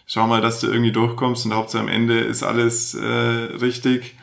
schau 0.05 0.27
mal, 0.27 0.41
dass 0.41 0.59
du 0.59 0.67
irgendwie 0.67 0.91
durchkommst 0.91 1.45
und 1.45 1.53
Hauptsache 1.53 1.83
am 1.83 1.89
Ende 1.89 2.19
ist 2.19 2.43
alles 2.43 2.95
äh, 2.95 3.05
richtig. 3.05 4.15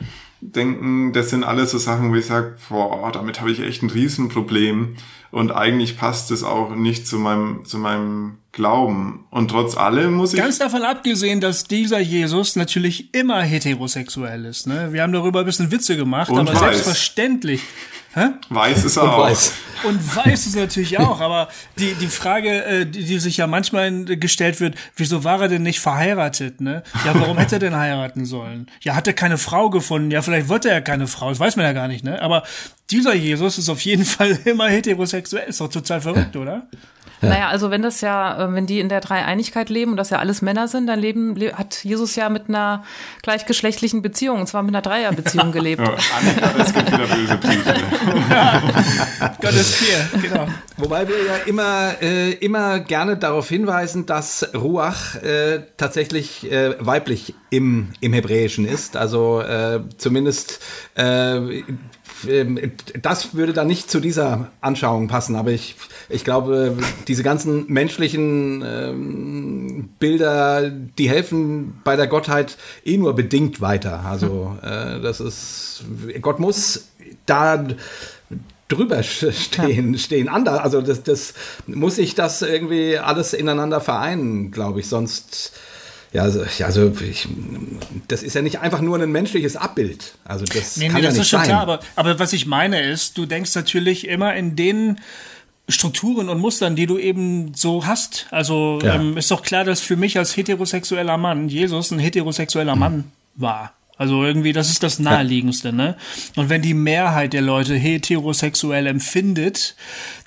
Denken, 0.51 1.13
das 1.13 1.29
sind 1.29 1.43
alles 1.43 1.71
so 1.71 1.77
Sachen, 1.77 2.11
wo 2.11 2.15
ich 2.15 2.25
sage, 2.25 2.57
boah, 2.69 3.11
damit 3.11 3.39
habe 3.39 3.51
ich 3.51 3.59
echt 3.59 3.83
ein 3.83 3.89
Riesenproblem 3.89 4.95
und 5.31 5.51
eigentlich 5.51 5.97
passt 5.97 6.31
es 6.31 6.43
auch 6.43 6.75
nicht 6.75 7.05
zu 7.05 7.17
meinem, 7.17 7.65
zu 7.65 7.77
meinem 7.77 8.37
Glauben. 8.53 9.25
Und 9.29 9.51
trotz 9.51 9.75
allem 9.75 10.13
muss 10.13 10.33
ich. 10.33 10.39
Ganz 10.39 10.57
davon 10.57 10.83
abgesehen, 10.83 11.41
dass 11.41 11.65
dieser 11.65 11.99
Jesus 11.99 12.55
natürlich 12.55 13.13
immer 13.13 13.41
heterosexuell 13.41 14.45
ist. 14.45 14.67
Ne? 14.67 14.93
Wir 14.93 15.03
haben 15.03 15.13
darüber 15.13 15.41
ein 15.41 15.45
bisschen 15.45 15.71
Witze 15.71 15.97
gemacht, 15.97 16.31
aber 16.31 16.47
weiß. 16.47 16.59
selbstverständlich. 16.59 17.61
Hä? 18.13 18.29
Weiß 18.49 18.83
ist 18.83 18.97
er 18.97 19.03
und 19.03 19.09
auch. 19.09 19.19
Weiß. 19.19 19.53
Und 19.83 20.15
weiß 20.15 20.47
ist 20.47 20.55
natürlich 20.55 20.97
auch, 20.97 21.19
aber 21.21 21.49
die, 21.77 21.93
die 21.93 22.07
Frage, 22.07 22.63
äh, 22.65 22.85
die, 22.85 23.03
die 23.05 23.19
sich 23.19 23.37
ja 23.37 23.47
manchmal 23.47 24.05
gestellt 24.05 24.59
wird, 24.59 24.75
wieso 24.95 25.23
war 25.23 25.41
er 25.41 25.47
denn 25.49 25.61
nicht 25.61 25.79
verheiratet, 25.79 26.61
ne? 26.61 26.83
Ja, 27.05 27.13
warum 27.19 27.37
hätte 27.37 27.57
er 27.57 27.59
denn 27.59 27.75
heiraten 27.75 28.25
sollen? 28.25 28.67
Ja, 28.81 28.95
hat 28.95 29.07
er 29.07 29.13
keine 29.13 29.37
Frau 29.37 29.69
gefunden? 29.69 30.09
Ja, 30.09 30.21
vielleicht 30.21 30.49
wollte 30.49 30.69
er 30.69 30.81
keine 30.81 31.07
Frau, 31.07 31.29
das 31.29 31.39
weiß 31.39 31.57
man 31.57 31.65
ja 31.65 31.73
gar 31.73 31.87
nicht, 31.87 32.03
ne? 32.03 32.21
Aber 32.21 32.43
dieser 32.89 33.13
Jesus 33.13 33.57
ist 33.57 33.69
auf 33.69 33.81
jeden 33.81 34.05
Fall 34.05 34.39
immer 34.45 34.67
heterosexuell, 34.67 35.47
ist 35.49 35.61
doch 35.61 35.69
total 35.69 36.01
verrückt, 36.01 36.35
oder? 36.35 36.67
Ja. 37.21 37.29
Naja, 37.29 37.47
also 37.49 37.71
wenn 37.71 37.81
das 37.81 38.01
ja, 38.01 38.45
äh, 38.45 38.53
wenn 38.53 38.67
die 38.67 38.79
in 38.79 38.89
der 38.89 39.01
Dreieinigkeit 39.01 39.69
leben 39.69 39.91
und 39.91 39.97
das 39.97 40.09
ja 40.11 40.19
alles 40.19 40.41
Männer 40.41 40.67
sind, 40.67 40.87
dann 40.87 40.99
leben, 40.99 41.35
hat 41.53 41.83
Jesus 41.83 42.15
ja 42.15 42.29
mit 42.29 42.47
einer 42.47 42.83
gleichgeschlechtlichen 43.23 44.01
Beziehung, 44.01 44.39
und 44.41 44.47
zwar 44.47 44.61
mit 44.61 44.75
einer 44.75 44.81
Dreierbeziehung 44.81 45.51
gelebt. 45.51 45.81
Ja, 45.87 45.93
Annika, 46.17 46.51
es 46.59 46.73
gibt 46.73 46.91
wieder 46.91 47.07
böse 47.07 47.37
Briefe. 47.37 47.73
Gottes 49.41 49.75
Vier, 49.75 50.21
genau. 50.21 50.47
Wobei 50.77 51.07
wir 51.07 51.15
ja 51.23 51.35
immer, 51.45 52.01
äh, 52.01 52.33
immer 52.33 52.79
gerne 52.79 53.17
darauf 53.17 53.47
hinweisen, 53.49 54.05
dass 54.05 54.49
Ruach 54.53 55.15
äh, 55.15 55.61
tatsächlich 55.77 56.51
äh, 56.51 56.75
weiblich 56.79 57.35
im, 57.49 57.89
im 57.99 58.13
Hebräischen 58.13 58.67
ist. 58.67 58.97
Also 58.97 59.41
äh, 59.41 59.81
zumindest 59.97 60.59
äh, 60.95 61.63
das 63.01 63.35
würde 63.35 63.53
dann 63.53 63.67
nicht 63.67 63.91
zu 63.91 63.99
dieser 63.99 64.51
Anschauung 64.61 65.07
passen, 65.07 65.35
aber 65.35 65.51
ich, 65.51 65.75
ich 66.09 66.23
glaube, 66.23 66.77
diese 67.07 67.23
ganzen 67.23 67.65
menschlichen 67.71 68.63
ähm, 68.65 69.89
Bilder, 69.99 70.69
die 70.69 71.09
helfen 71.09 71.79
bei 71.83 71.95
der 71.95 72.07
Gottheit 72.07 72.57
eh 72.85 72.97
nur 72.97 73.15
bedingt 73.15 73.61
weiter. 73.61 74.05
Also 74.05 74.57
äh, 74.61 74.99
das 75.01 75.19
ist, 75.19 75.85
Gott 76.21 76.39
muss 76.39 76.87
da 77.25 77.65
drüber 78.67 79.03
stehen, 79.03 79.97
stehen 79.97 80.27
anders. 80.29 80.59
Also 80.59 80.81
das, 80.81 81.03
das 81.03 81.33
muss 81.67 81.97
ich 81.97 82.15
das 82.15 82.41
irgendwie 82.41 82.97
alles 82.97 83.33
ineinander 83.33 83.81
vereinen, 83.81 84.51
glaube 84.51 84.79
ich. 84.79 84.87
Sonst 84.87 85.53
ja, 86.13 86.23
also, 86.23 86.43
also 86.63 86.93
ich, 87.01 87.27
das 88.07 88.23
ist 88.23 88.33
ja 88.33 88.41
nicht 88.41 88.59
einfach 88.59 88.81
nur 88.81 88.97
ein 88.97 89.11
menschliches 89.11 89.55
Abbild. 89.55 90.15
Also 90.23 90.45
das 90.45 90.77
nee, 90.77 90.87
kann 90.87 90.95
nee, 90.95 91.01
ja 91.01 91.07
das 91.07 91.15
nicht 91.15 91.23
ist 91.23 91.29
schon 91.29 91.39
sein. 91.39 91.49
klar, 91.49 91.61
aber, 91.61 91.79
aber 91.95 92.19
was 92.19 92.33
ich 92.33 92.45
meine 92.45 92.81
ist, 92.81 93.17
du 93.17 93.25
denkst 93.25 93.53
natürlich 93.55 94.07
immer 94.07 94.35
in 94.35 94.55
den 94.55 94.99
Strukturen 95.69 96.29
und 96.29 96.39
Mustern, 96.39 96.75
die 96.77 96.85
du 96.85 96.97
eben 96.97 97.53
so 97.53 97.85
hast. 97.85 98.27
Also 98.31 98.79
ja. 98.81 98.95
ähm, 98.95 99.17
ist 99.17 99.29
doch 99.31 99.41
klar, 99.41 99.65
dass 99.65 99.81
für 99.81 99.97
mich 99.97 100.17
als 100.17 100.37
heterosexueller 100.37 101.17
Mann 101.17 101.49
Jesus 101.49 101.91
ein 101.91 101.99
heterosexueller 101.99 102.75
mhm. 102.75 102.79
Mann 102.79 103.11
war. 103.35 103.73
Also 103.97 104.23
irgendwie, 104.23 104.53
das 104.53 104.69
ist 104.69 104.83
das 104.83 104.99
Naheliegendste, 104.99 105.73
ne? 105.73 105.97
Und 106.35 106.49
wenn 106.49 106.61
die 106.61 106.75
Mehrheit 106.75 107.33
der 107.33 107.41
Leute 107.41 107.75
heterosexuell 107.75 108.85
empfindet, 108.85 109.75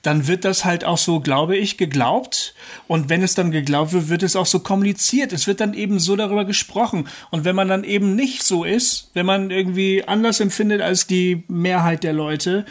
dann 0.03 0.27
wird 0.27 0.45
das 0.45 0.65
halt 0.65 0.85
auch 0.85 0.99
so, 0.99 1.21
glaube 1.21 1.57
ich, 1.57 1.77
geglaubt. 1.77 2.55
Und 2.89 3.09
wenn 3.09 3.23
es 3.23 3.35
dann 3.35 3.53
geglaubt 3.53 3.93
wird, 3.93 4.09
wird 4.09 4.23
es 4.25 4.35
auch 4.35 4.47
so 4.47 4.61
kommuniziert. 4.61 5.33
Es 5.33 5.47
wird 5.47 5.61
dann 5.61 5.75
eben 5.75 6.01
so 6.01 6.17
darüber 6.17 6.45
gesprochen. 6.45 7.07
Und 7.31 7.45
wenn 7.45 7.55
man 7.55 7.69
dann 7.69 7.85
eben 7.85 8.17
nicht 8.17 8.43
so 8.43 8.65
ist, 8.65 9.11
wenn 9.15 9.27
man 9.27 9.51
irgendwie 9.51 10.03
anders 10.05 10.41
empfindet 10.41 10.81
als 10.81 11.07
die 11.07 11.45
Mehrheit 11.47 12.03
der 12.03 12.13
Leute, 12.13 12.65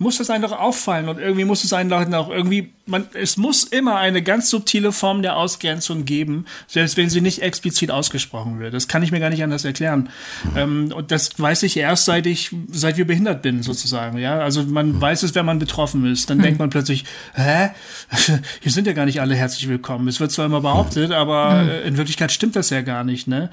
muss 0.00 0.16
das 0.16 0.30
einem 0.30 0.42
doch 0.42 0.58
auffallen 0.58 1.10
und 1.10 1.18
irgendwie 1.18 1.44
muss 1.44 1.62
es 1.62 1.74
einem 1.74 1.90
doch 1.90 2.10
auch 2.14 2.30
irgendwie, 2.30 2.72
man, 2.86 3.06
es 3.12 3.36
muss 3.36 3.64
immer 3.64 3.96
eine 3.96 4.22
ganz 4.22 4.48
subtile 4.48 4.92
Form 4.92 5.20
der 5.20 5.36
Ausgrenzung 5.36 6.06
geben, 6.06 6.46
selbst 6.66 6.96
wenn 6.96 7.10
sie 7.10 7.20
nicht 7.20 7.42
explizit 7.42 7.90
ausgesprochen 7.90 8.60
wird. 8.60 8.72
Das 8.72 8.88
kann 8.88 9.02
ich 9.02 9.12
mir 9.12 9.20
gar 9.20 9.28
nicht 9.28 9.42
anders 9.42 9.66
erklären. 9.66 10.08
Ähm, 10.56 10.90
und 10.96 11.10
das 11.10 11.38
weiß 11.38 11.64
ich 11.64 11.76
erst, 11.76 12.06
seit 12.06 12.26
ich, 12.26 12.50
seit 12.72 12.96
wir 12.96 13.06
behindert 13.06 13.42
bin, 13.42 13.62
sozusagen, 13.62 14.16
ja. 14.16 14.38
Also 14.38 14.62
man 14.62 14.92
mhm. 14.92 15.00
weiß 15.02 15.22
es, 15.22 15.34
wenn 15.34 15.44
man 15.44 15.58
betroffen 15.58 16.10
ist. 16.10 16.30
Dann 16.30 16.38
mhm. 16.38 16.42
denkt 16.44 16.58
man 16.60 16.70
plötzlich, 16.70 17.04
hä? 17.34 17.68
Hier 18.60 18.72
sind 18.72 18.86
ja 18.86 18.94
gar 18.94 19.04
nicht 19.04 19.20
alle 19.20 19.34
herzlich 19.34 19.68
willkommen. 19.68 20.08
Es 20.08 20.18
wird 20.18 20.32
zwar 20.32 20.46
immer 20.46 20.62
behauptet, 20.62 21.12
aber 21.12 21.62
mhm. 21.62 21.88
in 21.88 21.96
Wirklichkeit 21.98 22.32
stimmt 22.32 22.56
das 22.56 22.70
ja 22.70 22.80
gar 22.80 23.04
nicht, 23.04 23.28
ne? 23.28 23.50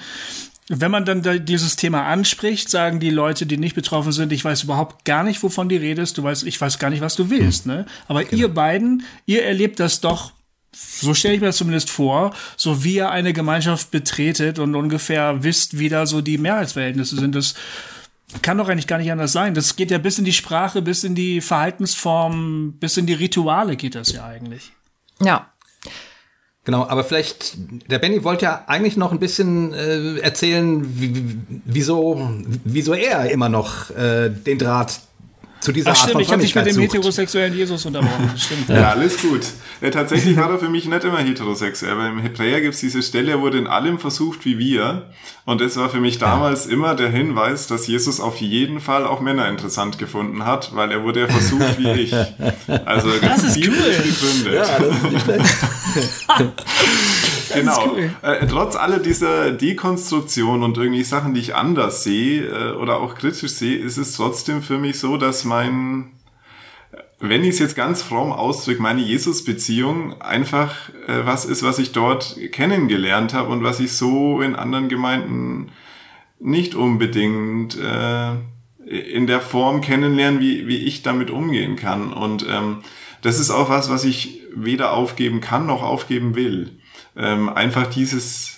Wenn 0.70 0.92
man 0.92 1.06
dann 1.06 1.22
da 1.22 1.38
dieses 1.38 1.78
Thema 1.78 2.04
anspricht, 2.04 2.70
sagen 2.70 3.00
die 3.00 3.10
Leute, 3.10 3.46
die 3.46 3.58
nicht 3.58 3.76
betroffen 3.76 4.12
sind, 4.12 4.34
ich 4.34 4.44
weiß 4.44 4.64
überhaupt 4.64 5.06
gar 5.06 5.24
nicht, 5.24 5.42
wovon 5.42 5.70
du 5.70 5.78
redest, 5.78 6.18
du 6.18 6.24
weißt, 6.24 6.46
ich 6.46 6.60
weiß 6.60 6.78
gar 6.80 6.90
nicht, 6.90 7.02
was 7.02 7.16
du 7.16 7.30
willst, 7.30 7.66
hm. 7.66 7.72
ne? 7.72 7.86
Aber 8.08 8.24
genau. 8.24 8.42
ihr 8.42 8.54
beiden, 8.54 9.04
ihr 9.26 9.46
erlebt 9.46 9.80
das 9.80 10.02
doch, 10.02 10.34
so 10.74 11.14
stelle 11.14 11.36
ich 11.36 11.42
mir 11.42 11.48
das 11.48 11.58
zumindest 11.58 11.90
vor, 11.90 12.36
so 12.58 12.84
wie 12.84 12.96
ihr 12.96 13.10
eine 13.10 13.34
Gemeinschaft 13.34 13.92
betretet 13.92 14.60
und 14.60 14.76
ungefähr 14.76 15.44
wisst, 15.44 15.80
wie 15.80 15.90
da 15.90 16.06
so 16.06 16.22
die 16.22 16.38
Mehrheitsverhältnisse 16.38 17.16
sind. 17.16 17.34
Das 17.34 17.56
kann 18.42 18.58
doch 18.58 18.68
eigentlich 18.68 18.88
gar 18.88 18.98
nicht 18.98 19.12
anders 19.12 19.32
sein. 19.32 19.54
Das 19.54 19.76
geht 19.76 19.90
ja 19.90 19.98
bis 19.98 20.20
in 20.20 20.26
die 20.26 20.34
Sprache, 20.34 20.82
bis 20.82 21.04
in 21.04 21.16
die 21.16 21.42
Verhaltensformen, 21.42 22.74
bis 22.74 22.98
in 22.98 23.06
die 23.06 23.14
Rituale 23.14 23.76
geht 23.78 23.96
das 23.96 24.12
ja 24.12 24.26
eigentlich. 24.26 24.74
Ja, 25.22 25.50
Genau, 26.68 26.86
aber 26.86 27.06
vielleicht, 27.06 27.56
der 27.90 27.98
Benny 27.98 28.26
wollte 28.26 28.44
ja 28.44 28.66
eigentlich 28.68 28.98
noch 28.98 29.14
ein 29.14 29.20
bisschen 29.20 29.74
äh, 29.74 30.18
erzählen, 30.18 30.86
wie, 31.00 31.38
wieso, 31.64 32.20
wieso 32.66 32.94
er 32.94 33.32
immer 33.32 33.48
noch 33.48 33.90
äh, 33.92 34.30
den 34.30 34.60
Draht 34.60 35.00
zu 35.60 35.72
dieser 35.72 35.92
Ach, 35.92 35.96
Art 35.96 35.98
stimmt, 35.98 36.14
von 36.14 36.22
ich 36.22 36.32
habe 36.32 36.42
dich 36.42 36.56
mit 36.56 36.66
dem 36.66 36.76
sucht. 36.76 36.94
heterosexuellen 36.94 37.56
Jesus 37.56 37.86
unterbrochen. 37.86 38.32
Stimmt. 38.38 38.70
Ja, 38.70 38.92
alles 38.92 39.22
gut. 39.22 39.42
Ja, 39.82 39.90
tatsächlich 39.90 40.38
war 40.38 40.50
er 40.52 40.60
für 40.60 40.70
mich 40.70 40.86
nicht 40.86 41.04
immer 41.04 41.20
heterosexuell, 41.20 41.98
weil 41.98 42.12
im 42.12 42.20
Hebräer 42.20 42.62
gibt 42.62 42.76
es 42.76 42.80
diese 42.80 43.02
Stelle, 43.02 43.32
er 43.32 43.42
wurde 43.42 43.58
in 43.58 43.68
allem 43.68 44.00
versucht 44.00 44.46
wie 44.46 44.58
wir. 44.58 45.10
Und 45.46 45.62
das 45.62 45.78
war 45.78 45.90
für 45.90 46.00
mich 46.00 46.20
damals 46.20 46.66
ja. 46.66 46.74
immer 46.74 46.96
der 46.96 47.10
Hinweis, 47.10 47.68
dass 47.68 47.88
Jesus 47.88 48.20
auf 48.20 48.38
jeden 48.38 48.80
Fall 48.80 49.06
auch 49.06 49.22
Männer 49.22 49.48
interessant 49.48 49.98
gefunden 49.98 50.46
hat, 50.46 50.76
weil 50.76 50.92
er 50.92 51.04
wurde 51.04 51.22
ja 51.22 51.28
versucht 51.28 51.80
wie 51.80 51.92
ich. 51.92 52.14
Also 52.86 53.10
das 53.22 53.44
ist 53.44 53.58
cool. 53.58 53.74
begründet. 53.74 54.54
Ja, 54.54 54.80
das 54.80 54.96
ist 54.98 55.12
nicht 55.12 55.22
schlecht. 55.24 55.56
genau. 57.54 57.92
Cool. 57.94 58.12
Äh, 58.22 58.48
trotz 58.48 58.76
aller 58.76 59.00
dieser 59.00 59.52
Dekonstruktion 59.52 60.64
und 60.64 60.78
irgendwie 60.78 61.04
Sachen, 61.04 61.34
die 61.34 61.42
ich 61.42 61.56
anders 61.56 62.04
sehe 62.04 62.44
äh, 62.44 62.72
oder 62.74 63.00
auch 63.00 63.16
kritisch 63.16 63.52
sehe, 63.52 63.78
ist 63.78 63.98
es 63.98 64.14
trotzdem 64.14 64.62
für 64.62 64.78
mich 64.78 65.00
so, 65.00 65.18
dass 65.18 65.46
mein 65.46 66.12
wenn 67.20 67.44
ich 67.44 67.52
es 67.52 67.60
jetzt 67.60 67.76
ganz 67.76 68.04
fromm 68.04 68.32
ausdrücke, 68.32 68.82
meine 68.82 69.02
Jesus-Beziehung 69.02 70.22
einfach 70.22 70.90
äh, 71.08 71.26
was 71.26 71.46
ist, 71.46 71.64
was 71.64 71.80
ich 71.80 71.92
dort 71.92 72.38
kennengelernt 72.52 73.34
habe 73.34 73.50
und 73.50 73.64
was 73.64 73.80
ich 73.80 73.94
so 73.94 74.42
in 74.42 74.56
anderen 74.56 74.88
Gemeinden 74.88 75.72
nicht 76.40 76.76
unbedingt 76.76 77.78
äh, 77.78 78.34
in 78.88 79.28
der 79.28 79.42
Form 79.42 79.82
kennenlernen, 79.82 80.40
wie, 80.40 80.68
wie 80.68 80.78
ich 80.78 81.02
damit 81.02 81.32
umgehen 81.32 81.76
kann. 81.76 82.14
Und 82.14 82.46
ähm, 82.50 82.78
das 83.22 83.40
ist 83.40 83.50
auch 83.50 83.70
was, 83.70 83.90
was 83.90 84.06
ich 84.06 84.42
weder 84.56 84.94
aufgeben 84.94 85.42
kann 85.42 85.66
noch 85.66 85.84
aufgeben 85.84 86.36
will. 86.36 86.80
Ähm, 87.18 87.50
einfach 87.50 87.88
dieses 87.88 88.58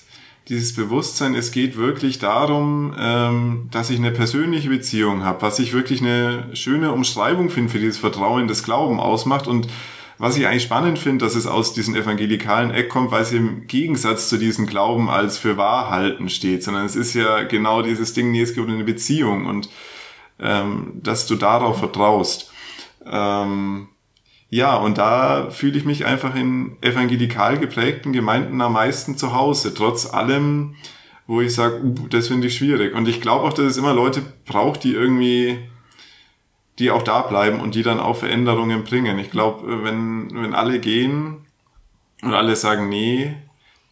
dieses 0.49 0.75
Bewusstsein, 0.75 1.35
es 1.35 1.51
geht 1.51 1.77
wirklich 1.77 2.17
darum, 2.17 2.95
ähm, 2.99 3.67
dass 3.71 3.91
ich 3.91 3.99
eine 3.99 4.11
persönliche 4.11 4.69
Beziehung 4.69 5.23
habe, 5.23 5.43
was 5.43 5.59
ich 5.59 5.73
wirklich 5.73 6.01
eine 6.01 6.49
schöne 6.53 6.91
Umschreibung 6.91 7.51
finde 7.51 7.69
für 7.71 7.77
dieses 7.77 7.99
Vertrauen, 7.99 8.47
das 8.47 8.63
Glauben 8.63 8.99
ausmacht 8.99 9.47
und 9.47 9.67
was 10.17 10.37
ich 10.37 10.47
eigentlich 10.47 10.63
spannend 10.63 10.99
finde, 10.99 11.23
dass 11.23 11.35
es 11.35 11.45
aus 11.45 11.73
diesem 11.73 11.95
evangelikalen 11.95 12.71
Eck 12.71 12.89
kommt, 12.89 13.11
weil 13.11 13.21
es 13.21 13.31
im 13.31 13.67
Gegensatz 13.67 14.27
zu 14.27 14.37
diesem 14.37 14.65
Glauben 14.65 15.09
als 15.09 15.37
für 15.37 15.55
wahr 15.55 15.91
halten 15.91 16.29
steht, 16.29 16.63
sondern 16.63 16.85
es 16.85 16.95
ist 16.95 17.13
ja 17.13 17.43
genau 17.43 17.83
dieses 17.83 18.13
Ding, 18.13 18.31
nee, 18.31 18.41
es 18.41 18.53
gibt 18.53 18.67
eine 18.67 18.83
Beziehung 18.83 19.45
und 19.45 19.69
ähm, 20.39 20.93
dass 20.95 21.27
du 21.27 21.35
darauf 21.35 21.79
vertraust. 21.79 22.51
Ähm, 23.05 23.87
ja, 24.49 24.75
und 24.75 24.97
da 24.97 25.51
fühle 25.51 25.77
ich 25.77 25.85
mich 25.85 26.05
einfach 26.05 26.35
in 26.35 26.77
evangelikal 26.81 27.59
geprägten 27.59 28.13
Gemeinden 28.13 28.59
am 28.61 28.73
meisten 28.73 29.15
zu 29.15 29.33
Hause, 29.33 29.73
trotz 29.73 30.11
allem, 30.11 30.75
wo 31.27 31.41
ich 31.41 31.53
sage, 31.53 31.83
uh, 31.83 32.07
das 32.09 32.27
finde 32.29 32.47
ich 32.47 32.57
schwierig. 32.57 32.95
Und 32.95 33.07
ich 33.07 33.21
glaube 33.21 33.45
auch, 33.45 33.53
dass 33.53 33.65
es 33.65 33.77
immer 33.77 33.93
Leute 33.93 34.23
braucht, 34.45 34.83
die 34.83 34.93
irgendwie, 34.93 35.59
die 36.79 36.89
auch 36.89 37.03
da 37.03 37.21
bleiben 37.21 37.59
und 37.59 37.75
die 37.75 37.83
dann 37.83 37.99
auch 37.99 38.17
Veränderungen 38.17 38.83
bringen. 38.83 39.19
Ich 39.19 39.29
glaube, 39.29 39.83
wenn, 39.83 40.29
wenn 40.33 40.55
alle 40.55 40.79
gehen 40.79 41.45
und 42.23 42.33
alle 42.33 42.55
sagen 42.55 42.89
nee, 42.89 43.35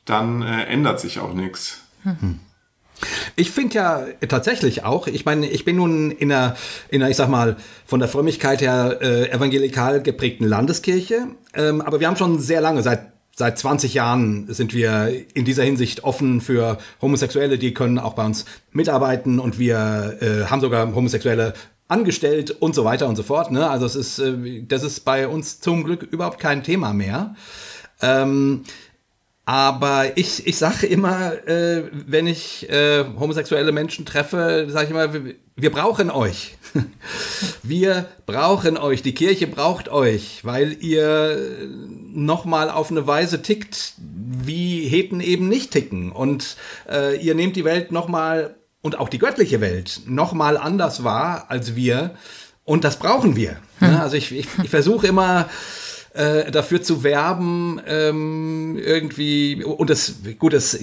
dann 0.05 0.41
äh, 0.41 0.63
ändert 0.63 0.99
sich 0.99 1.19
auch 1.19 1.33
nichts. 1.33 1.83
Hm. 2.01 2.39
Ich 3.35 3.51
finde 3.51 3.75
ja 3.75 4.05
tatsächlich 4.27 4.83
auch, 4.83 5.07
ich 5.07 5.25
meine, 5.25 5.47
ich 5.47 5.65
bin 5.65 5.75
nun 5.75 6.11
in 6.11 6.31
einer, 6.31 6.55
in 6.89 7.01
einer, 7.01 7.11
ich 7.11 7.17
sag 7.17 7.29
mal, 7.29 7.57
von 7.85 7.99
der 7.99 8.09
Frömmigkeit 8.09 8.61
her 8.61 8.97
äh, 9.01 9.29
evangelikal 9.29 10.01
geprägten 10.01 10.45
Landeskirche, 10.45 11.27
ähm, 11.53 11.81
aber 11.81 11.99
wir 11.99 12.07
haben 12.07 12.17
schon 12.17 12.39
sehr 12.39 12.61
lange, 12.61 12.81
seit 12.81 13.11
seit 13.37 13.59
20 13.59 13.93
Jahren 13.93 14.51
sind 14.51 14.73
wir 14.73 15.13
in 15.35 15.45
dieser 15.45 15.63
Hinsicht 15.63 16.03
offen 16.03 16.41
für 16.41 16.79
Homosexuelle, 17.03 17.59
die 17.59 17.71
können 17.71 17.99
auch 17.99 18.15
bei 18.15 18.25
uns 18.25 18.45
mitarbeiten 18.71 19.37
und 19.37 19.59
wir 19.59 20.17
äh, 20.21 20.45
haben 20.49 20.59
sogar 20.59 20.93
Homosexuelle 20.95 21.53
angestellt 21.87 22.49
und 22.49 22.73
so 22.73 22.83
weiter 22.83 23.07
und 23.07 23.15
so 23.15 23.21
fort. 23.21 23.51
Ne? 23.51 23.69
Also 23.69 23.85
es 23.85 23.95
ist, 23.95 24.19
äh, 24.19 24.63
das 24.67 24.81
ist 24.81 25.01
bei 25.01 25.27
uns 25.27 25.59
zum 25.59 25.83
Glück 25.83 26.01
überhaupt 26.01 26.39
kein 26.39 26.63
Thema 26.63 26.93
mehr. 26.93 27.35
Ähm, 28.01 28.63
aber 29.47 30.17
ich, 30.17 30.45
ich 30.45 30.57
sage 30.57 30.87
immer, 30.87 31.31
äh, 31.47 31.83
wenn 31.93 32.27
ich 32.27 32.69
äh, 32.69 33.05
homosexuelle 33.17 33.71
Menschen 33.71 34.05
treffe, 34.05 34.67
sage 34.67 34.87
ich 34.87 34.91
immer, 34.91 35.13
wir, 35.13 35.35
wir 35.55 35.71
brauchen 35.71 36.11
euch. 36.11 36.57
wir 37.63 38.07
brauchen 38.25 38.77
euch. 38.77 39.03
Die 39.03 39.13
Kirche 39.13 39.47
braucht 39.47 39.87
euch, 39.87 40.43
weil 40.43 40.75
ihr 40.83 41.69
nochmal 42.13 42.69
auf 42.69 42.91
eine 42.91 43.07
Weise 43.07 43.41
tickt, 43.41 43.93
wie 43.97 44.81
Heten 44.81 45.21
eben 45.21 45.47
nicht 45.47 45.71
ticken. 45.71 46.11
Und 46.11 46.57
äh, 46.89 47.15
ihr 47.15 47.33
nehmt 47.33 47.55
die 47.55 47.63
Welt 47.63 47.93
nochmal 47.93 48.57
und 48.81 48.99
auch 48.99 49.07
die 49.07 49.17
göttliche 49.17 49.61
Welt 49.61 50.01
nochmal 50.07 50.57
anders 50.57 51.05
wahr 51.05 51.45
als 51.47 51.73
wir. 51.73 52.15
Und 52.65 52.83
das 52.83 52.99
brauchen 52.99 53.37
wir. 53.37 53.55
Hm. 53.79 53.95
Also 53.95 54.17
ich, 54.17 54.33
ich, 54.33 54.47
ich 54.61 54.69
versuche 54.69 55.07
immer, 55.07 55.47
äh, 56.17 56.51
dafür 56.51 56.81
zu 56.81 57.03
werben, 57.03 57.79
ähm, 57.87 58.77
irgendwie, 58.77 59.63
und 59.63 59.89
das, 59.89 60.15
gut, 60.39 60.53
das 60.53 60.77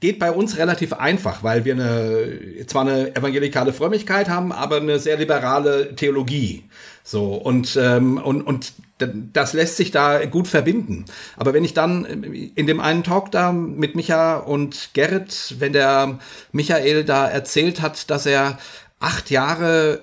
geht 0.00 0.18
bei 0.18 0.32
uns 0.32 0.56
relativ 0.56 0.94
einfach, 0.94 1.42
weil 1.42 1.64
wir 1.64 1.74
eine, 1.74 2.66
zwar 2.66 2.82
eine 2.82 3.14
evangelikale 3.14 3.72
Frömmigkeit 3.72 4.28
haben, 4.28 4.50
aber 4.50 4.78
eine 4.78 4.98
sehr 4.98 5.18
liberale 5.18 5.94
Theologie. 5.94 6.64
So, 7.04 7.34
und, 7.34 7.78
ähm, 7.80 8.18
und, 8.18 8.42
und 8.42 8.72
das 9.32 9.52
lässt 9.52 9.76
sich 9.76 9.90
da 9.90 10.24
gut 10.24 10.48
verbinden. 10.48 11.04
Aber 11.36 11.54
wenn 11.54 11.64
ich 11.64 11.74
dann 11.74 12.04
in 12.04 12.66
dem 12.66 12.80
einen 12.80 13.04
Talk 13.04 13.30
da 13.30 13.52
mit 13.52 13.94
Micha 13.94 14.38
und 14.38 14.90
Gerrit, 14.94 15.54
wenn 15.58 15.72
der 15.72 16.18
Michael 16.52 17.04
da 17.04 17.28
erzählt 17.28 17.80
hat, 17.80 18.10
dass 18.10 18.26
er 18.26 18.58
acht 19.00 19.30
Jahre 19.30 20.00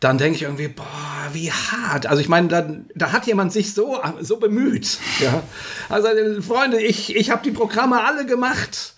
dann 0.00 0.18
denke 0.18 0.36
ich 0.36 0.42
irgendwie, 0.42 0.68
boah, 0.68 1.30
wie 1.32 1.50
hart. 1.50 2.06
Also 2.06 2.20
ich 2.20 2.28
meine, 2.28 2.48
da, 2.48 2.68
da 2.94 3.12
hat 3.12 3.26
jemand 3.26 3.52
sich 3.52 3.72
so, 3.72 4.00
so 4.20 4.36
bemüht. 4.36 4.98
Ja. 5.20 5.42
Also 5.88 6.08
Freunde, 6.42 6.80
ich, 6.80 7.16
ich 7.16 7.30
habe 7.30 7.42
die 7.42 7.50
Programme 7.50 8.04
alle 8.04 8.26
gemacht. 8.26 8.94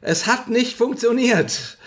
Es 0.00 0.26
hat 0.26 0.48
nicht 0.48 0.76
funktioniert. 0.76 1.77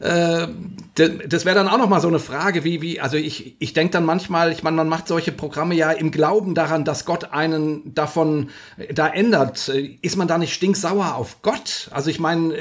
Äh, 0.00 0.48
das 0.94 1.44
wäre 1.44 1.54
dann 1.54 1.68
auch 1.68 1.78
noch 1.78 1.88
mal 1.88 2.00
so 2.00 2.08
eine 2.08 2.18
Frage, 2.18 2.64
wie, 2.64 2.82
wie, 2.82 3.00
also 3.00 3.16
ich, 3.16 3.56
ich 3.58 3.72
denke 3.72 3.92
dann 3.92 4.04
manchmal, 4.04 4.52
ich 4.52 4.62
meine, 4.62 4.76
man 4.76 4.88
macht 4.88 5.08
solche 5.08 5.32
Programme 5.32 5.74
ja 5.74 5.90
im 5.90 6.10
Glauben 6.10 6.54
daran, 6.54 6.84
dass 6.84 7.04
Gott 7.04 7.32
einen 7.32 7.94
davon 7.94 8.50
äh, 8.76 8.92
da 8.92 9.08
ändert. 9.08 9.68
Äh, 9.68 9.98
ist 10.02 10.16
man 10.16 10.28
da 10.28 10.38
nicht 10.38 10.54
stinksauer 10.54 11.14
auf 11.14 11.42
Gott? 11.42 11.88
Also 11.90 12.10
ich 12.10 12.20
meine, 12.20 12.54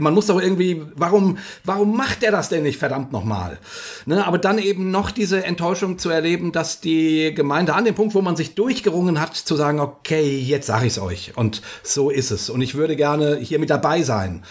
man 0.00 0.14
muss 0.14 0.26
doch 0.26 0.40
irgendwie, 0.40 0.82
warum, 0.94 1.38
warum 1.64 1.96
macht 1.96 2.22
er 2.22 2.32
das 2.32 2.48
denn 2.48 2.62
nicht, 2.62 2.78
verdammt 2.78 3.12
nochmal? 3.12 3.58
Ne, 4.06 4.26
aber 4.26 4.38
dann 4.38 4.58
eben 4.58 4.90
noch 4.90 5.10
diese 5.10 5.44
Enttäuschung 5.44 5.98
zu 5.98 6.10
erleben, 6.10 6.52
dass 6.52 6.80
die 6.80 7.32
Gemeinde 7.34 7.74
an 7.74 7.84
dem 7.84 7.94
Punkt, 7.94 8.14
wo 8.14 8.22
man 8.22 8.36
sich 8.36 8.54
durchgerungen 8.54 9.20
hat, 9.20 9.36
zu 9.36 9.56
sagen, 9.56 9.80
okay, 9.80 10.38
jetzt 10.38 10.66
sage 10.66 10.86
ich 10.86 10.92
es 10.92 10.98
euch 10.98 11.36
und 11.36 11.62
so 11.82 12.10
ist 12.10 12.30
es. 12.30 12.50
Und 12.50 12.62
ich 12.62 12.74
würde 12.74 12.96
gerne 12.96 13.36
hier 13.36 13.58
mit 13.58 13.70
dabei 13.70 14.02
sein. 14.02 14.42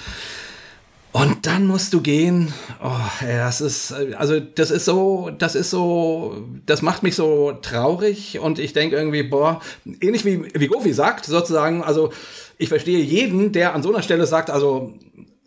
Und 1.13 1.45
dann 1.47 1.65
musst 1.65 1.93
du 1.93 2.01
gehen. 2.01 2.53
Oh, 2.83 2.91
das 3.21 3.61
ist, 3.61 3.91
also 3.91 4.39
das 4.39 4.71
ist 4.71 4.85
so, 4.85 5.31
das 5.35 5.55
ist 5.55 5.69
so, 5.69 6.43
das 6.65 6.81
macht 6.81 7.01
mich 7.01 7.15
so 7.15 7.53
traurig 7.61 8.39
und 8.39 8.59
ich 8.59 8.73
denke 8.73 8.95
irgendwie, 8.95 9.23
boah, 9.23 9.61
ähnlich 10.01 10.25
wie, 10.25 10.45
wie 10.53 10.67
Gofi 10.67 10.93
sagt, 10.93 11.25
sozusagen, 11.25 11.81
also 11.81 12.11
ich 12.57 12.69
verstehe 12.69 12.99
jeden, 12.99 13.51
der 13.51 13.73
an 13.73 13.83
so 13.83 13.89
einer 13.89 14.03
Stelle 14.03 14.27
sagt, 14.27 14.49
also 14.49 14.93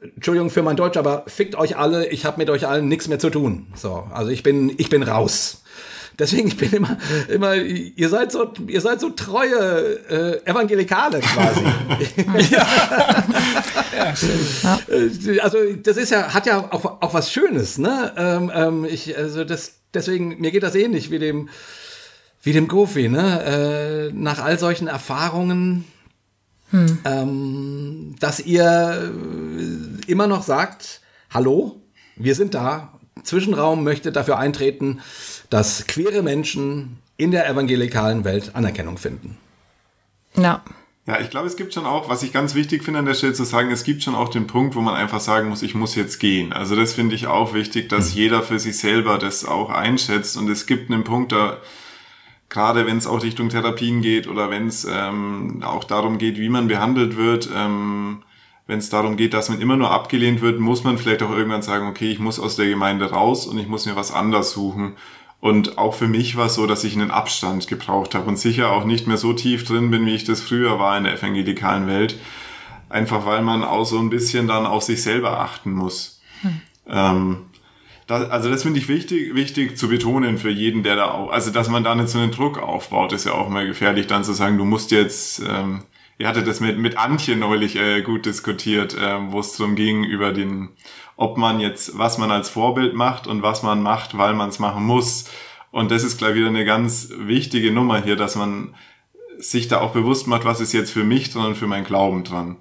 Entschuldigung 0.01 0.51
für 0.51 0.63
mein 0.63 0.77
Deutsch, 0.77 0.97
aber 0.97 1.25
fickt 1.27 1.55
euch 1.55 1.77
alle, 1.77 2.09
ich 2.09 2.25
habe 2.25 2.39
mit 2.39 2.49
euch 2.51 2.67
allen 2.67 2.89
nichts 2.89 3.09
mehr 3.09 3.19
zu 3.19 3.31
tun. 3.31 3.67
So, 3.75 4.09
also 4.13 4.31
ich 4.31 4.43
bin, 4.43 4.73
ich 4.79 4.89
bin 4.89 5.03
raus. 5.03 5.60
Deswegen, 6.21 6.49
ich 6.49 6.57
bin 6.59 6.71
immer, 6.73 6.99
immer, 7.29 7.55
ihr 7.55 8.09
seid 8.11 8.31
so, 8.31 8.53
ihr 8.67 8.81
seid 8.81 9.01
so 9.01 9.11
treue 9.11 9.99
äh, 10.09 10.47
Evangelikale 10.49 11.21
quasi. 11.21 11.65
ja. 12.55 12.67
ja, 14.63 14.81
äh, 14.89 15.41
Also 15.41 15.59
das 15.83 15.97
ist 15.97 16.11
ja, 16.11 16.35
hat 16.35 16.47
ja 16.47 16.59
auch, 16.59 16.85
auch 16.85 17.15
was 17.15 17.33
Schönes, 17.33 17.79
ne? 17.79 18.13
Ähm, 18.17 18.53
ähm, 18.55 18.85
ich, 18.85 19.17
also 19.17 19.45
das, 19.45 19.77
deswegen, 19.95 20.39
mir 20.41 20.51
geht 20.51 20.63
das 20.63 20.75
ähnlich 20.75 21.11
wie 21.11 21.19
dem 21.19 21.49
wie 22.43 22.53
dem 22.53 22.69
Gofi, 22.69 23.09
ne? 23.09 24.11
Äh, 24.11 24.13
nach 24.15 24.43
all 24.43 24.59
solchen 24.59 24.89
Erfahrungen, 24.89 25.85
hm. 26.71 26.99
ähm, 27.05 28.15
dass 28.19 28.41
ihr 28.41 29.11
äh, 29.13 30.11
immer 30.11 30.27
noch 30.27 30.43
sagt, 30.43 31.01
hallo, 31.31 31.81
wir 32.17 32.35
sind 32.35 32.55
da. 32.55 32.93
Zwischenraum 33.23 33.85
möchte 33.85 34.13
dafür 34.13 34.39
eintreten, 34.39 35.01
dass 35.51 35.87
queere 35.87 36.23
Menschen 36.23 36.99
in 37.17 37.31
der 37.31 37.49
evangelikalen 37.49 38.25
Welt 38.25 38.53
Anerkennung 38.55 38.97
finden. 38.97 39.37
Ja. 40.37 40.63
Ja, 41.07 41.19
ich 41.19 41.31
glaube, 41.31 41.49
es 41.49 41.57
gibt 41.57 41.75
schon 41.75 41.87
auch, 41.87 42.09
was 42.09 42.23
ich 42.23 42.33
ganz 42.33 42.55
wichtig 42.55 42.85
finde 42.85 43.01
an 43.01 43.07
der 43.07 43.15
Stelle 43.15 43.33
zu 43.33 43.45
sagen, 43.45 43.71
es 43.71 43.85
gibt 43.85 44.03
schon 44.03 44.15
auch 44.15 44.29
den 44.29 44.47
Punkt, 44.47 44.77
wo 44.77 44.81
man 44.81 44.95
einfach 44.95 45.19
sagen 45.19 45.49
muss, 45.49 45.63
ich 45.63 45.75
muss 45.75 45.97
jetzt 45.97 46.21
gehen. 46.21 46.53
Also 46.53 46.77
das 46.77 46.93
finde 46.93 47.15
ich 47.15 47.27
auch 47.27 47.53
wichtig, 47.53 47.89
dass 47.89 48.13
mhm. 48.13 48.21
jeder 48.21 48.43
für 48.43 48.59
sich 48.59 48.79
selber 48.79 49.19
das 49.19 49.45
auch 49.45 49.71
einschätzt. 49.71 50.37
Und 50.37 50.49
es 50.49 50.67
gibt 50.67 50.91
einen 50.91 51.05
Punkt, 51.05 51.33
da 51.33 51.57
gerade 52.51 52.87
wenn 52.87 52.99
es 52.99 53.07
auch 53.07 53.23
Richtung 53.23 53.49
Therapien 53.49 54.03
geht 54.03 54.29
oder 54.29 54.51
wenn 54.51 54.67
es 54.67 54.87
ähm, 54.89 55.63
auch 55.65 55.85
darum 55.85 56.19
geht, 56.19 56.37
wie 56.39 56.51
man 56.51 56.69
behandelt 56.69 57.17
wird, 57.17 57.49
ähm, 57.55 58.23
wenn 58.67 58.79
es 58.79 58.91
darum 58.91 59.17
geht, 59.17 59.35
dass 59.35 59.49
man 59.49 59.61
immer 59.61 59.77
nur 59.77 59.91
abgelehnt 59.91 60.43
wird, 60.43 60.61
muss 60.61 60.85
man 60.85 60.99
vielleicht 60.99 61.23
auch 61.23 61.31
irgendwann 61.31 61.63
sagen, 61.63 61.89
okay, 61.89 62.11
ich 62.11 62.19
muss 62.19 62.39
aus 62.39 62.57
der 62.57 62.69
Gemeinde 62.69 63.11
raus 63.11 63.47
und 63.47 63.59
ich 63.59 63.67
muss 63.67 63.87
mir 63.87 63.97
was 63.97 64.13
anders 64.13 64.53
suchen. 64.53 64.97
Und 65.41 65.79
auch 65.79 65.95
für 65.95 66.07
mich 66.07 66.37
war 66.37 66.47
es 66.47 66.55
so, 66.55 66.67
dass 66.67 66.85
ich 66.85 66.95
einen 66.95 67.11
Abstand 67.11 67.67
gebraucht 67.67 68.15
habe 68.15 68.29
und 68.29 68.39
sicher 68.39 68.73
auch 68.73 68.85
nicht 68.85 69.07
mehr 69.07 69.17
so 69.17 69.33
tief 69.33 69.65
drin 69.65 69.91
bin, 69.91 70.05
wie 70.05 70.15
ich 70.15 70.25
das 70.25 70.41
früher 70.41 70.79
war 70.79 70.99
in 70.99 71.05
der 71.05 71.15
evangelikalen 71.15 71.87
Welt. 71.87 72.19
Einfach 72.91 73.25
weil 73.25 73.43
man 73.43 73.65
auch 73.65 73.85
so 73.85 73.99
ein 73.99 74.11
bisschen 74.11 74.49
dann 74.49 74.67
auf 74.67 74.83
sich 74.83 75.03
selber 75.03 75.41
achten 75.41 75.73
muss. 75.73 76.21
Hm. 76.43 76.61
Ähm, 76.89 77.37
das, 78.07 78.29
also 78.29 78.51
das 78.51 78.65
finde 78.65 78.81
ich 78.81 78.89
wichtig, 78.89 79.35
wichtig 79.35 79.79
zu 79.79 79.89
betonen 79.89 80.37
für 80.37 80.51
jeden, 80.51 80.83
der 80.83 80.97
da 80.97 81.11
auch, 81.13 81.31
also 81.31 81.51
dass 81.53 81.69
man 81.69 81.85
da 81.85 81.95
nicht 81.95 82.09
so 82.09 82.19
einen 82.19 82.33
Druck 82.33 82.59
aufbaut, 82.59 83.13
ist 83.13 83.25
ja 83.25 83.33
auch 83.33 83.49
mal 83.49 83.67
gefährlich, 83.67 84.09
dann 84.09 84.25
zu 84.25 84.33
sagen, 84.33 84.59
du 84.59 84.65
musst 84.65 84.91
jetzt, 84.91 85.41
ähm, 85.49 85.85
ihr 86.19 86.27
hattet 86.27 86.49
das 86.49 86.59
mit, 86.59 86.77
mit 86.77 86.99
Antje 86.99 87.37
neulich 87.37 87.77
äh, 87.77 88.03
gut 88.03 88.27
diskutiert, 88.27 88.95
äh, 88.95 89.19
wo 89.31 89.39
es 89.39 89.57
darum 89.57 89.77
ging, 89.77 90.03
über 90.03 90.33
den, 90.33 90.71
ob 91.21 91.37
man 91.37 91.61
jetzt, 91.61 91.99
was 91.99 92.17
man 92.17 92.31
als 92.31 92.49
Vorbild 92.49 92.95
macht 92.95 93.27
und 93.27 93.43
was 93.43 93.63
man 93.63 93.83
macht, 93.83 94.17
weil 94.17 94.33
man 94.33 94.49
es 94.49 94.59
machen 94.59 94.85
muss. 94.85 95.27
Und 95.71 95.91
das 95.91 96.03
ist, 96.03 96.17
gleich 96.17 96.35
wieder 96.35 96.49
eine 96.49 96.65
ganz 96.65 97.11
wichtige 97.15 97.71
Nummer 97.71 98.03
hier, 98.03 98.17
dass 98.17 98.37
man 98.37 98.75
sich 99.37 99.69
da 99.69 99.83
auch 99.83 99.93
bewusst 99.93 100.27
macht, 100.27 100.47
was 100.47 100.63
ist 100.63 100.73
jetzt 100.73 100.91
für 100.91 101.05
mich 101.05 101.31
dran 101.31 101.49
und 101.49 101.57
für 101.57 101.67
mein 101.67 101.85
Glauben 101.85 102.25
dran. 102.25 102.57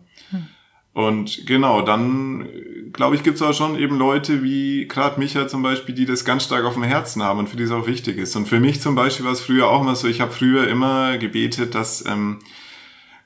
Und 0.91 1.45
genau, 1.47 1.83
dann 1.83 2.49
glaube 2.91 3.15
ich, 3.15 3.23
gibt 3.23 3.37
es 3.37 3.41
auch 3.41 3.53
schon 3.53 3.79
eben 3.79 3.97
Leute 3.97 4.43
wie 4.43 4.89
gerade 4.89 5.17
Micha 5.21 5.47
zum 5.47 5.63
Beispiel, 5.63 5.95
die 5.95 6.05
das 6.05 6.25
ganz 6.25 6.43
stark 6.43 6.65
auf 6.65 6.73
dem 6.73 6.83
Herzen 6.83 7.23
haben 7.23 7.39
und 7.39 7.47
für 7.47 7.55
die 7.55 7.63
es 7.63 7.71
auch 7.71 7.87
wichtig 7.87 8.17
ist. 8.17 8.35
Und 8.35 8.49
für 8.49 8.59
mich 8.59 8.81
zum 8.81 8.93
Beispiel 8.93 9.25
war 9.25 9.31
es 9.31 9.39
früher 9.39 9.69
auch 9.69 9.83
mal 9.83 9.95
so, 9.95 10.09
ich 10.09 10.19
habe 10.19 10.33
früher 10.33 10.67
immer 10.67 11.17
gebetet, 11.17 11.75
dass 11.75 12.05
ähm, 12.05 12.39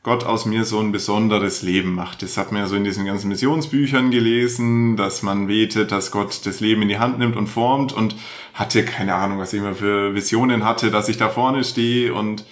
Gott 0.03 0.25
aus 0.25 0.45
mir 0.45 0.65
so 0.65 0.79
ein 0.79 0.91
besonderes 0.91 1.61
Leben 1.61 1.95
macht. 1.95 2.23
Das 2.23 2.35
hat 2.37 2.51
man 2.51 2.61
ja 2.61 2.67
so 2.67 2.75
in 2.75 2.83
diesen 2.83 3.05
ganzen 3.05 3.29
Missionsbüchern 3.29 4.11
gelesen, 4.11 4.97
dass 4.97 5.23
man 5.23 5.47
betet, 5.47 5.93
dass 5.93 6.11
Gott 6.11 6.45
das 6.45 6.59
Leben 6.59 6.81
in 6.81 6.89
die 6.89 6.99
Hand 6.99 7.19
nimmt 7.19 7.37
und 7.37 7.47
formt 7.47 7.93
und 7.93 8.17
hatte 8.53 8.83
keine 8.83 9.15
Ahnung, 9.15 9.39
was 9.39 9.53
ich 9.53 9.59
immer 9.59 9.75
für 9.75 10.13
Visionen 10.13 10.65
hatte, 10.65 10.91
dass 10.91 11.07
ich 11.07 11.15
da 11.15 11.29
vorne 11.29 11.63
stehe 11.63 12.13
und 12.13 12.45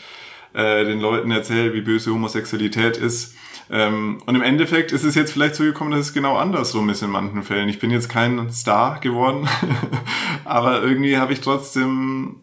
äh, 0.54 0.86
den 0.86 1.02
Leuten 1.02 1.30
erzähle, 1.30 1.74
wie 1.74 1.82
böse 1.82 2.12
Homosexualität 2.12 2.96
ist. 2.96 3.36
Ähm, 3.70 4.22
und 4.26 4.36
im 4.36 4.42
Endeffekt 4.42 4.94
ist 4.94 5.04
es 5.04 5.16
jetzt 5.16 5.34
vielleicht 5.34 5.56
so 5.56 5.66
gekommen, 5.66 5.92
dass 5.92 6.00
es 6.00 6.14
genau 6.14 6.38
andersrum 6.38 6.90
ist 6.90 7.04
in 7.04 7.10
manchen 7.10 7.44
Fällen. 7.44 7.68
Ich 7.68 7.80
bin 7.80 7.92
jetzt 7.92 8.08
kein 8.08 8.50
Star 8.50 9.02
geworden, 9.02 9.50
aber 10.46 10.82
irgendwie 10.82 11.18
habe 11.18 11.34
ich 11.34 11.42
trotzdem, 11.42 12.38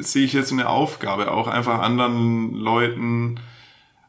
sehe 0.00 0.26
ich 0.26 0.34
jetzt 0.34 0.52
eine 0.52 0.68
Aufgabe, 0.68 1.30
auch 1.30 1.48
einfach 1.48 1.80
anderen 1.80 2.52
Leuten, 2.54 3.40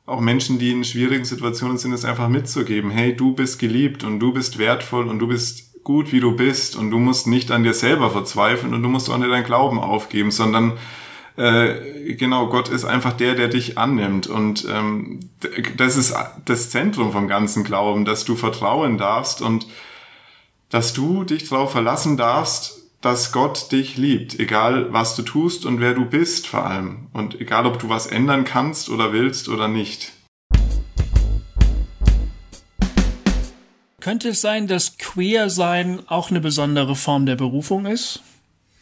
auch 0.05 0.19
Menschen, 0.19 0.59
die 0.59 0.71
in 0.71 0.83
schwierigen 0.83 1.25
Situationen 1.25 1.77
sind, 1.77 1.93
es 1.93 2.05
einfach 2.05 2.27
mitzugeben. 2.27 2.91
Hey, 2.91 3.15
du 3.15 3.33
bist 3.33 3.59
geliebt 3.59 4.03
und 4.03 4.19
du 4.19 4.33
bist 4.33 4.57
wertvoll 4.57 5.07
und 5.07 5.19
du 5.19 5.27
bist 5.27 5.83
gut, 5.83 6.11
wie 6.11 6.19
du 6.19 6.35
bist 6.35 6.75
und 6.75 6.91
du 6.91 6.99
musst 6.99 7.27
nicht 7.27 7.51
an 7.51 7.63
dir 7.63 7.73
selber 7.73 8.09
verzweifeln 8.09 8.73
und 8.73 8.83
du 8.83 8.89
musst 8.89 9.09
auch 9.09 9.17
nicht 9.17 9.31
deinen 9.31 9.45
Glauben 9.45 9.79
aufgeben, 9.79 10.31
sondern 10.31 10.73
äh, 11.35 12.13
genau, 12.15 12.47
Gott 12.47 12.69
ist 12.69 12.85
einfach 12.85 13.13
der, 13.13 13.35
der 13.35 13.47
dich 13.47 13.77
annimmt. 13.77 14.27
Und 14.27 14.67
ähm, 14.69 15.19
das 15.77 15.97
ist 15.97 16.13
das 16.45 16.69
Zentrum 16.69 17.11
vom 17.11 17.27
ganzen 17.27 17.63
Glauben, 17.63 18.05
dass 18.05 18.25
du 18.25 18.35
vertrauen 18.35 18.97
darfst 18.97 19.41
und 19.41 19.67
dass 20.69 20.93
du 20.93 21.23
dich 21.23 21.49
darauf 21.49 21.71
verlassen 21.71 22.17
darfst, 22.17 22.82
dass 23.03 23.33
Gott 23.33 23.73
dich 23.73 23.97
liebt, 23.97 24.39
egal 24.39 24.93
was 24.93 25.15
du 25.17 25.23
tust 25.23 25.65
und 25.65 25.81
wer 25.81 25.93
du 25.93 26.05
bist 26.05 26.47
vor 26.47 26.65
allem. 26.65 27.09
Und 27.11 27.39
egal, 27.39 27.65
ob 27.65 27.77
du 27.77 27.89
was 27.89 28.07
ändern 28.07 28.45
kannst 28.45 28.89
oder 28.89 29.11
willst 29.11 29.49
oder 29.49 29.67
nicht. 29.67 30.13
Könnte 33.99 34.29
es 34.29 34.39
sein, 34.39 34.67
dass 34.67 34.97
Queer-Sein 34.97 36.07
auch 36.07 36.29
eine 36.29 36.39
besondere 36.39 36.95
Form 36.95 37.25
der 37.25 37.35
Berufung 37.35 37.85
ist? 37.85 38.21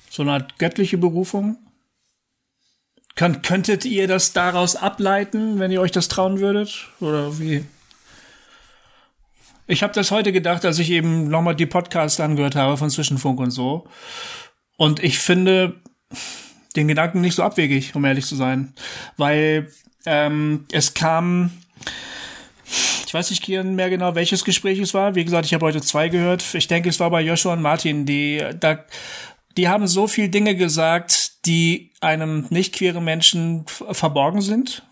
So 0.10 0.22
eine 0.22 0.34
Art 0.34 0.60
göttliche 0.60 1.00
Berufung? 1.00 1.58
Könnt, 3.16 3.44
könntet 3.44 3.86
ihr 3.86 4.08
das 4.08 4.34
daraus 4.34 4.76
ableiten, 4.76 5.60
wenn 5.60 5.72
ihr 5.72 5.82
euch 5.82 5.92
das 5.92 6.08
trauen 6.08 6.40
würdet? 6.40 6.88
Oder 7.00 7.40
wie? 7.40 7.66
Ich 9.72 9.84
habe 9.84 9.94
das 9.94 10.12
heute 10.12 10.34
gedacht, 10.34 10.66
als 10.66 10.80
ich 10.80 10.92
eben 10.92 11.30
nochmal 11.30 11.56
die 11.56 11.66
Podcasts 11.66 12.20
angehört 12.20 12.58
habe 12.58 12.76
von 12.76 12.90
Zwischenfunk 12.90 13.40
und 13.40 13.52
so. 13.52 13.88
Und 14.76 15.02
ich 15.02 15.18
finde 15.18 15.80
den 16.76 16.90
Gedanken 16.90 17.22
nicht 17.22 17.36
so 17.36 17.44
abwegig, 17.44 17.96
um 17.96 18.04
ehrlich 18.04 18.26
zu 18.26 18.36
sein. 18.36 18.74
Weil 19.16 19.72
ähm, 20.06 20.66
es 20.74 20.94
kam, 20.94 21.52
ich 23.06 23.14
weiß 23.14 23.30
nicht 23.30 23.48
mehr 23.48 23.90
genau, 23.90 24.14
welches 24.14 24.44
Gespräch 24.44 24.78
es 24.78 24.94
war. 24.94 25.16
Wie 25.16 25.24
gesagt, 25.24 25.46
ich 25.46 25.54
habe 25.54 25.66
heute 25.66 25.80
zwei 25.80 26.10
gehört. 26.10 26.44
Ich 26.54 26.68
denke, 26.68 26.90
es 26.90 27.00
war 27.00 27.10
bei 27.10 27.22
Joshua 27.22 27.54
und 27.54 27.62
Martin, 27.62 28.06
die 28.06 28.44
da 28.60 28.84
die 29.56 29.70
haben 29.70 29.88
so 29.88 30.08
viel 30.08 30.28
Dinge 30.28 30.56
gesagt, 30.56 31.46
die 31.46 31.92
einem 32.02 32.46
nicht 32.50 32.76
queeren 32.76 33.06
Menschen 33.06 33.66
verborgen 33.68 34.42
sind. 34.42 34.84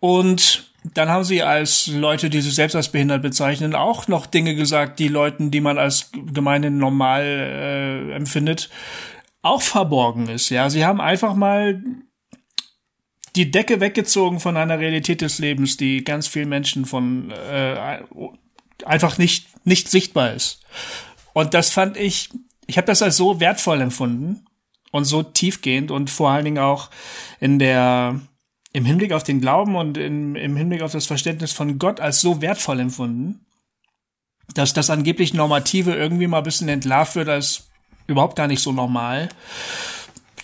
Und 0.00 0.65
dann 0.94 1.08
haben 1.08 1.24
sie 1.24 1.42
als 1.42 1.86
Leute, 1.86 2.30
die 2.30 2.40
sich 2.40 2.54
selbst 2.54 2.74
als 2.74 2.90
behindert 2.90 3.22
bezeichnen, 3.22 3.74
auch 3.74 4.08
noch 4.08 4.26
Dinge 4.26 4.54
gesagt, 4.54 4.98
die 4.98 5.08
Leuten, 5.08 5.50
die 5.50 5.60
man 5.60 5.78
als 5.78 6.10
gemeinhin 6.12 6.78
normal 6.78 7.22
äh, 7.24 8.12
empfindet, 8.12 8.70
auch 9.42 9.62
verborgen 9.62 10.28
ist. 10.28 10.50
Ja, 10.50 10.68
sie 10.70 10.84
haben 10.84 11.00
einfach 11.00 11.34
mal 11.34 11.82
die 13.36 13.50
Decke 13.50 13.80
weggezogen 13.80 14.40
von 14.40 14.56
einer 14.56 14.78
Realität 14.78 15.20
des 15.20 15.38
Lebens, 15.38 15.76
die 15.76 16.04
ganz 16.04 16.26
vielen 16.26 16.48
Menschen 16.48 16.86
von 16.86 17.30
äh, 17.30 17.98
einfach 18.84 19.18
nicht 19.18 19.48
nicht 19.64 19.88
sichtbar 19.88 20.32
ist. 20.32 20.60
Und 21.32 21.54
das 21.54 21.70
fand 21.70 21.96
ich 21.96 22.30
ich 22.66 22.76
habe 22.78 22.86
das 22.86 23.02
als 23.02 23.16
so 23.16 23.40
wertvoll 23.40 23.80
empfunden 23.80 24.46
und 24.90 25.04
so 25.04 25.22
tiefgehend 25.22 25.90
und 25.90 26.10
vor 26.10 26.30
allen 26.30 26.44
Dingen 26.44 26.58
auch 26.58 26.90
in 27.38 27.58
der 27.58 28.20
im 28.76 28.84
Hinblick 28.84 29.12
auf 29.12 29.22
den 29.22 29.40
Glauben 29.40 29.74
und 29.74 29.96
in, 29.96 30.36
im 30.36 30.54
Hinblick 30.54 30.82
auf 30.82 30.92
das 30.92 31.06
Verständnis 31.06 31.50
von 31.50 31.78
Gott 31.78 31.98
als 31.98 32.20
so 32.20 32.42
wertvoll 32.42 32.78
empfunden, 32.78 33.46
dass 34.52 34.74
das 34.74 34.90
angeblich 34.90 35.32
Normative 35.32 35.94
irgendwie 35.94 36.26
mal 36.26 36.38
ein 36.38 36.44
bisschen 36.44 36.68
entlarvt 36.68 37.14
wird 37.14 37.30
als 37.30 37.70
überhaupt 38.06 38.36
gar 38.36 38.48
nicht 38.48 38.60
so 38.60 38.72
normal, 38.72 39.30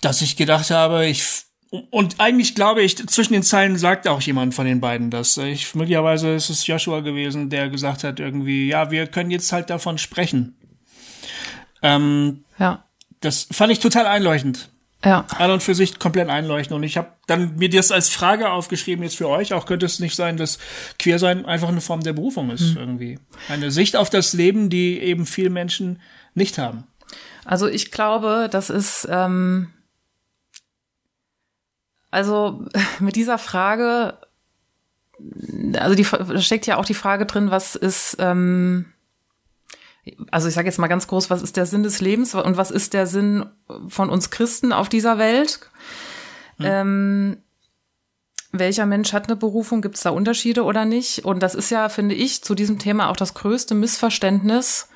dass 0.00 0.22
ich 0.22 0.38
gedacht 0.38 0.70
habe, 0.70 1.04
ich 1.04 1.42
und 1.90 2.20
eigentlich 2.20 2.54
glaube 2.54 2.80
ich, 2.80 2.96
zwischen 3.06 3.34
den 3.34 3.42
Zeilen 3.42 3.76
sagt 3.76 4.08
auch 4.08 4.22
jemand 4.22 4.54
von 4.54 4.64
den 4.64 4.80
beiden 4.80 5.10
das. 5.10 5.36
Ich, 5.36 5.74
möglicherweise 5.74 6.32
ist 6.34 6.48
es 6.48 6.66
Joshua 6.66 7.00
gewesen, 7.00 7.50
der 7.50 7.68
gesagt 7.68 8.02
hat 8.02 8.18
irgendwie, 8.18 8.66
ja, 8.66 8.90
wir 8.90 9.08
können 9.08 9.30
jetzt 9.30 9.52
halt 9.52 9.68
davon 9.68 9.98
sprechen. 9.98 10.56
Ähm, 11.82 12.44
ja. 12.58 12.84
Das 13.20 13.46
fand 13.50 13.72
ich 13.72 13.78
total 13.78 14.06
einleuchtend. 14.06 14.71
Ja. 15.04 15.26
An 15.36 15.50
und 15.50 15.62
für 15.62 15.74
sich 15.74 15.98
komplett 15.98 16.28
einleuchtend. 16.28 16.76
Und 16.76 16.82
ich 16.84 16.96
habe 16.96 17.12
dann 17.26 17.56
mir 17.56 17.68
das 17.68 17.90
als 17.90 18.08
Frage 18.08 18.50
aufgeschrieben 18.50 19.02
jetzt 19.02 19.16
für 19.16 19.28
euch. 19.28 19.52
Auch 19.52 19.66
könnte 19.66 19.86
es 19.86 19.98
nicht 19.98 20.14
sein, 20.14 20.36
dass 20.36 20.58
Queersein 20.98 21.44
einfach 21.44 21.68
eine 21.68 21.80
Form 21.80 22.02
der 22.02 22.12
Berufung 22.12 22.50
ist 22.50 22.70
hm. 22.70 22.76
irgendwie. 22.76 23.18
Eine 23.48 23.70
Sicht 23.70 23.96
auf 23.96 24.10
das 24.10 24.32
Leben, 24.32 24.70
die 24.70 25.00
eben 25.00 25.26
viele 25.26 25.50
Menschen 25.50 26.00
nicht 26.34 26.58
haben. 26.58 26.84
Also 27.44 27.66
ich 27.66 27.90
glaube, 27.90 28.48
das 28.50 28.70
ist 28.70 29.08
ähm, 29.10 29.68
also 32.12 32.64
mit 33.00 33.16
dieser 33.16 33.38
Frage, 33.38 34.18
also 35.76 35.96
die 35.96 36.04
steckt 36.40 36.66
ja 36.68 36.76
auch 36.76 36.84
die 36.84 36.94
Frage 36.94 37.26
drin, 37.26 37.50
was 37.50 37.74
ist 37.74 38.16
ähm, 38.20 38.91
also 40.30 40.48
ich 40.48 40.54
sage 40.54 40.66
jetzt 40.66 40.78
mal 40.78 40.88
ganz 40.88 41.06
groß, 41.06 41.30
was 41.30 41.42
ist 41.42 41.56
der 41.56 41.66
Sinn 41.66 41.82
des 41.82 42.00
Lebens 42.00 42.34
und 42.34 42.56
was 42.56 42.70
ist 42.70 42.92
der 42.92 43.06
Sinn 43.06 43.46
von 43.88 44.10
uns 44.10 44.30
Christen 44.30 44.72
auf 44.72 44.88
dieser 44.88 45.18
Welt? 45.18 45.60
Hm. 46.58 46.66
Ähm, 46.66 47.36
welcher 48.50 48.84
Mensch 48.84 49.12
hat 49.12 49.28
eine 49.28 49.36
Berufung? 49.36 49.80
Gibt 49.80 49.94
es 49.94 50.02
da 50.02 50.10
Unterschiede 50.10 50.64
oder 50.64 50.84
nicht? 50.84 51.24
Und 51.24 51.42
das 51.42 51.54
ist 51.54 51.70
ja, 51.70 51.88
finde 51.88 52.14
ich, 52.14 52.42
zu 52.42 52.54
diesem 52.54 52.78
Thema 52.78 53.08
auch 53.08 53.16
das 53.16 53.34
größte 53.34 53.74
Missverständnis, 53.74 54.88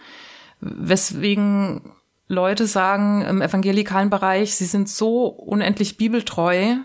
weswegen 0.60 1.92
Leute 2.28 2.66
sagen 2.66 3.22
im 3.22 3.40
evangelikalen 3.40 4.10
Bereich, 4.10 4.56
sie 4.56 4.66
sind 4.66 4.88
so 4.88 5.26
unendlich 5.26 5.96
bibeltreu 5.96 6.76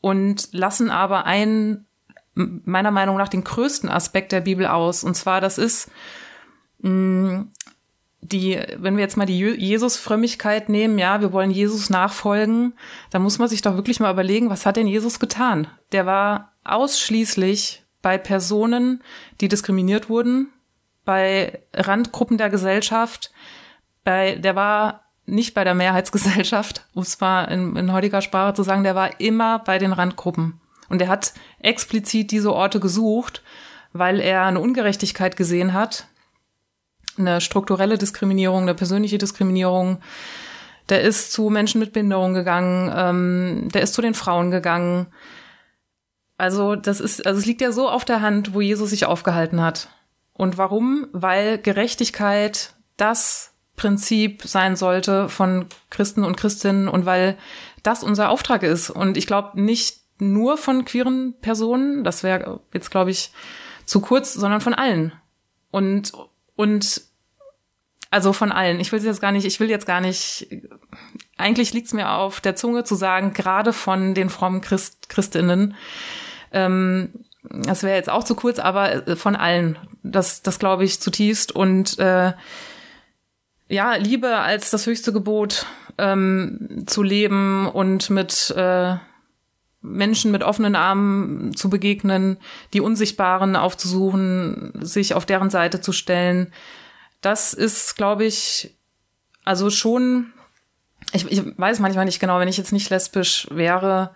und 0.00 0.48
lassen 0.52 0.90
aber 0.90 1.24
einen, 1.24 1.86
meiner 2.34 2.90
Meinung 2.90 3.16
nach, 3.16 3.28
den 3.28 3.42
größten 3.42 3.88
Aspekt 3.88 4.32
der 4.32 4.42
Bibel 4.42 4.66
aus. 4.66 5.02
Und 5.02 5.16
zwar, 5.16 5.40
das 5.40 5.58
ist 5.58 5.90
mh, 6.78 7.46
die, 8.20 8.60
wenn 8.76 8.96
wir 8.96 9.02
jetzt 9.02 9.16
mal 9.16 9.26
die 9.26 9.38
Jesus-Frömmigkeit 9.38 10.68
nehmen, 10.68 10.98
ja, 10.98 11.20
wir 11.20 11.32
wollen 11.32 11.50
Jesus 11.50 11.90
nachfolgen, 11.90 12.74
dann 13.10 13.22
muss 13.22 13.38
man 13.38 13.48
sich 13.48 13.62
doch 13.62 13.76
wirklich 13.76 14.00
mal 14.00 14.12
überlegen, 14.12 14.50
was 14.50 14.66
hat 14.66 14.76
denn 14.76 14.86
Jesus 14.86 15.20
getan? 15.20 15.68
Der 15.92 16.06
war 16.06 16.52
ausschließlich 16.64 17.84
bei 18.02 18.18
Personen, 18.18 19.02
die 19.40 19.48
diskriminiert 19.48 20.08
wurden, 20.08 20.48
bei 21.04 21.60
Randgruppen 21.74 22.38
der 22.38 22.50
Gesellschaft, 22.50 23.32
bei, 24.04 24.36
der 24.36 24.56
war 24.56 25.04
nicht 25.26 25.54
bei 25.54 25.64
der 25.64 25.74
Mehrheitsgesellschaft, 25.74 26.86
um 26.94 27.02
es 27.02 27.20
mal 27.20 27.44
in, 27.44 27.76
in 27.76 27.92
heutiger 27.92 28.22
Sprache 28.22 28.54
zu 28.54 28.62
sagen, 28.62 28.84
der 28.84 28.94
war 28.94 29.20
immer 29.20 29.58
bei 29.60 29.78
den 29.78 29.92
Randgruppen. 29.92 30.60
Und 30.88 31.02
er 31.02 31.08
hat 31.08 31.34
explizit 31.58 32.30
diese 32.30 32.52
Orte 32.52 32.78
gesucht, 32.78 33.42
weil 33.92 34.20
er 34.20 34.44
eine 34.44 34.60
Ungerechtigkeit 34.60 35.36
gesehen 35.36 35.72
hat, 35.72 36.06
eine 37.18 37.40
strukturelle 37.40 37.98
Diskriminierung, 37.98 38.62
eine 38.62 38.74
persönliche 38.74 39.18
Diskriminierung. 39.18 39.98
Der 40.88 41.02
ist 41.02 41.32
zu 41.32 41.50
Menschen 41.50 41.80
mit 41.80 41.92
Behinderung 41.92 42.34
gegangen, 42.34 42.92
ähm, 42.94 43.68
der 43.72 43.82
ist 43.82 43.94
zu 43.94 44.02
den 44.02 44.14
Frauen 44.14 44.50
gegangen. 44.50 45.06
Also 46.38 46.76
das 46.76 47.00
ist, 47.00 47.26
also 47.26 47.38
es 47.38 47.46
liegt 47.46 47.60
ja 47.60 47.72
so 47.72 47.88
auf 47.88 48.04
der 48.04 48.20
Hand, 48.20 48.54
wo 48.54 48.60
Jesus 48.60 48.90
sich 48.90 49.06
aufgehalten 49.06 49.60
hat. 49.60 49.88
Und 50.32 50.58
warum? 50.58 51.08
Weil 51.12 51.58
Gerechtigkeit 51.58 52.74
das 52.96 53.52
Prinzip 53.74 54.42
sein 54.44 54.76
sollte 54.76 55.28
von 55.28 55.66
Christen 55.90 56.24
und 56.24 56.36
Christinnen 56.36 56.88
und 56.88 57.06
weil 57.06 57.36
das 57.82 58.02
unser 58.02 58.30
Auftrag 58.30 58.62
ist. 58.62 58.90
Und 58.90 59.16
ich 59.16 59.26
glaube 59.26 59.60
nicht 59.60 60.00
nur 60.18 60.56
von 60.56 60.84
queeren 60.84 61.34
Personen, 61.40 62.04
das 62.04 62.22
wäre 62.22 62.60
jetzt, 62.72 62.90
glaube 62.90 63.10
ich, 63.10 63.30
zu 63.84 64.00
kurz, 64.00 64.34
sondern 64.34 64.60
von 64.60 64.74
allen. 64.74 65.12
Und, 65.70 66.12
und 66.56 67.02
also 68.10 68.32
von 68.32 68.52
allen. 68.52 68.80
Ich 68.80 68.92
will 68.92 69.04
jetzt 69.04 69.20
gar 69.20 69.32
nicht, 69.32 69.44
ich 69.44 69.60
will 69.60 69.68
jetzt 69.68 69.86
gar 69.86 70.00
nicht, 70.00 70.48
eigentlich 71.36 71.72
liegt 71.72 71.88
es 71.88 71.92
mir 71.92 72.10
auf 72.10 72.40
der 72.40 72.56
Zunge 72.56 72.84
zu 72.84 72.94
sagen, 72.94 73.32
gerade 73.32 73.72
von 73.72 74.14
den 74.14 74.30
frommen 74.30 74.60
Christ, 74.60 75.08
Christinnen. 75.08 75.74
Ähm, 76.52 77.10
das 77.42 77.82
wäre 77.82 77.96
jetzt 77.96 78.10
auch 78.10 78.24
zu 78.24 78.34
kurz, 78.34 78.58
aber 78.58 79.06
äh, 79.06 79.16
von 79.16 79.36
allen. 79.36 79.78
Das, 80.02 80.42
das 80.42 80.58
glaube 80.58 80.84
ich 80.84 81.00
zutiefst. 81.00 81.52
Und 81.52 81.98
äh, 81.98 82.32
ja, 83.68 83.94
Liebe 83.96 84.36
als 84.36 84.70
das 84.70 84.86
höchste 84.86 85.12
Gebot 85.12 85.66
ähm, 85.98 86.84
zu 86.86 87.02
leben 87.02 87.68
und 87.68 88.10
mit 88.10 88.50
äh, 88.56 88.96
Menschen 89.86 90.30
mit 90.30 90.42
offenen 90.42 90.76
Armen 90.76 91.54
zu 91.56 91.70
begegnen, 91.70 92.38
die 92.72 92.80
Unsichtbaren 92.80 93.56
aufzusuchen, 93.56 94.72
sich 94.80 95.14
auf 95.14 95.26
deren 95.26 95.50
Seite 95.50 95.80
zu 95.80 95.92
stellen. 95.92 96.52
Das 97.20 97.54
ist, 97.54 97.96
glaube 97.96 98.24
ich, 98.24 98.76
also 99.44 99.70
schon, 99.70 100.32
ich, 101.12 101.30
ich 101.30 101.42
weiß 101.58 101.78
manchmal 101.78 102.04
nicht 102.04 102.20
genau, 102.20 102.38
wenn 102.40 102.48
ich 102.48 102.58
jetzt 102.58 102.72
nicht 102.72 102.90
lesbisch 102.90 103.46
wäre, 103.50 104.10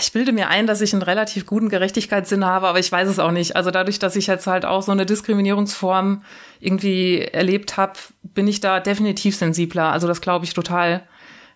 ich 0.00 0.12
bilde 0.12 0.32
mir 0.32 0.48
ein, 0.48 0.66
dass 0.66 0.82
ich 0.82 0.92
einen 0.92 1.02
relativ 1.02 1.46
guten 1.46 1.70
Gerechtigkeitssinn 1.70 2.44
habe, 2.44 2.68
aber 2.68 2.78
ich 2.78 2.92
weiß 2.92 3.08
es 3.08 3.18
auch 3.18 3.30
nicht. 3.30 3.56
Also 3.56 3.70
dadurch, 3.70 3.98
dass 3.98 4.14
ich 4.14 4.26
jetzt 4.26 4.46
halt 4.46 4.66
auch 4.66 4.82
so 4.82 4.92
eine 4.92 5.06
Diskriminierungsform 5.06 6.22
irgendwie 6.58 7.20
erlebt 7.22 7.78
habe, 7.78 7.94
bin 8.22 8.46
ich 8.46 8.60
da 8.60 8.80
definitiv 8.80 9.36
sensibler. 9.36 9.90
Also 9.90 10.06
das 10.06 10.20
glaube 10.20 10.44
ich 10.44 10.52
total. 10.52 11.02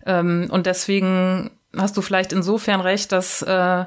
Ähm, 0.06 0.48
und 0.50 0.64
deswegen 0.64 1.50
hast 1.76 1.96
du 1.96 2.02
vielleicht 2.02 2.32
insofern 2.32 2.80
recht, 2.80 3.12
dass 3.12 3.42
äh, 3.42 3.84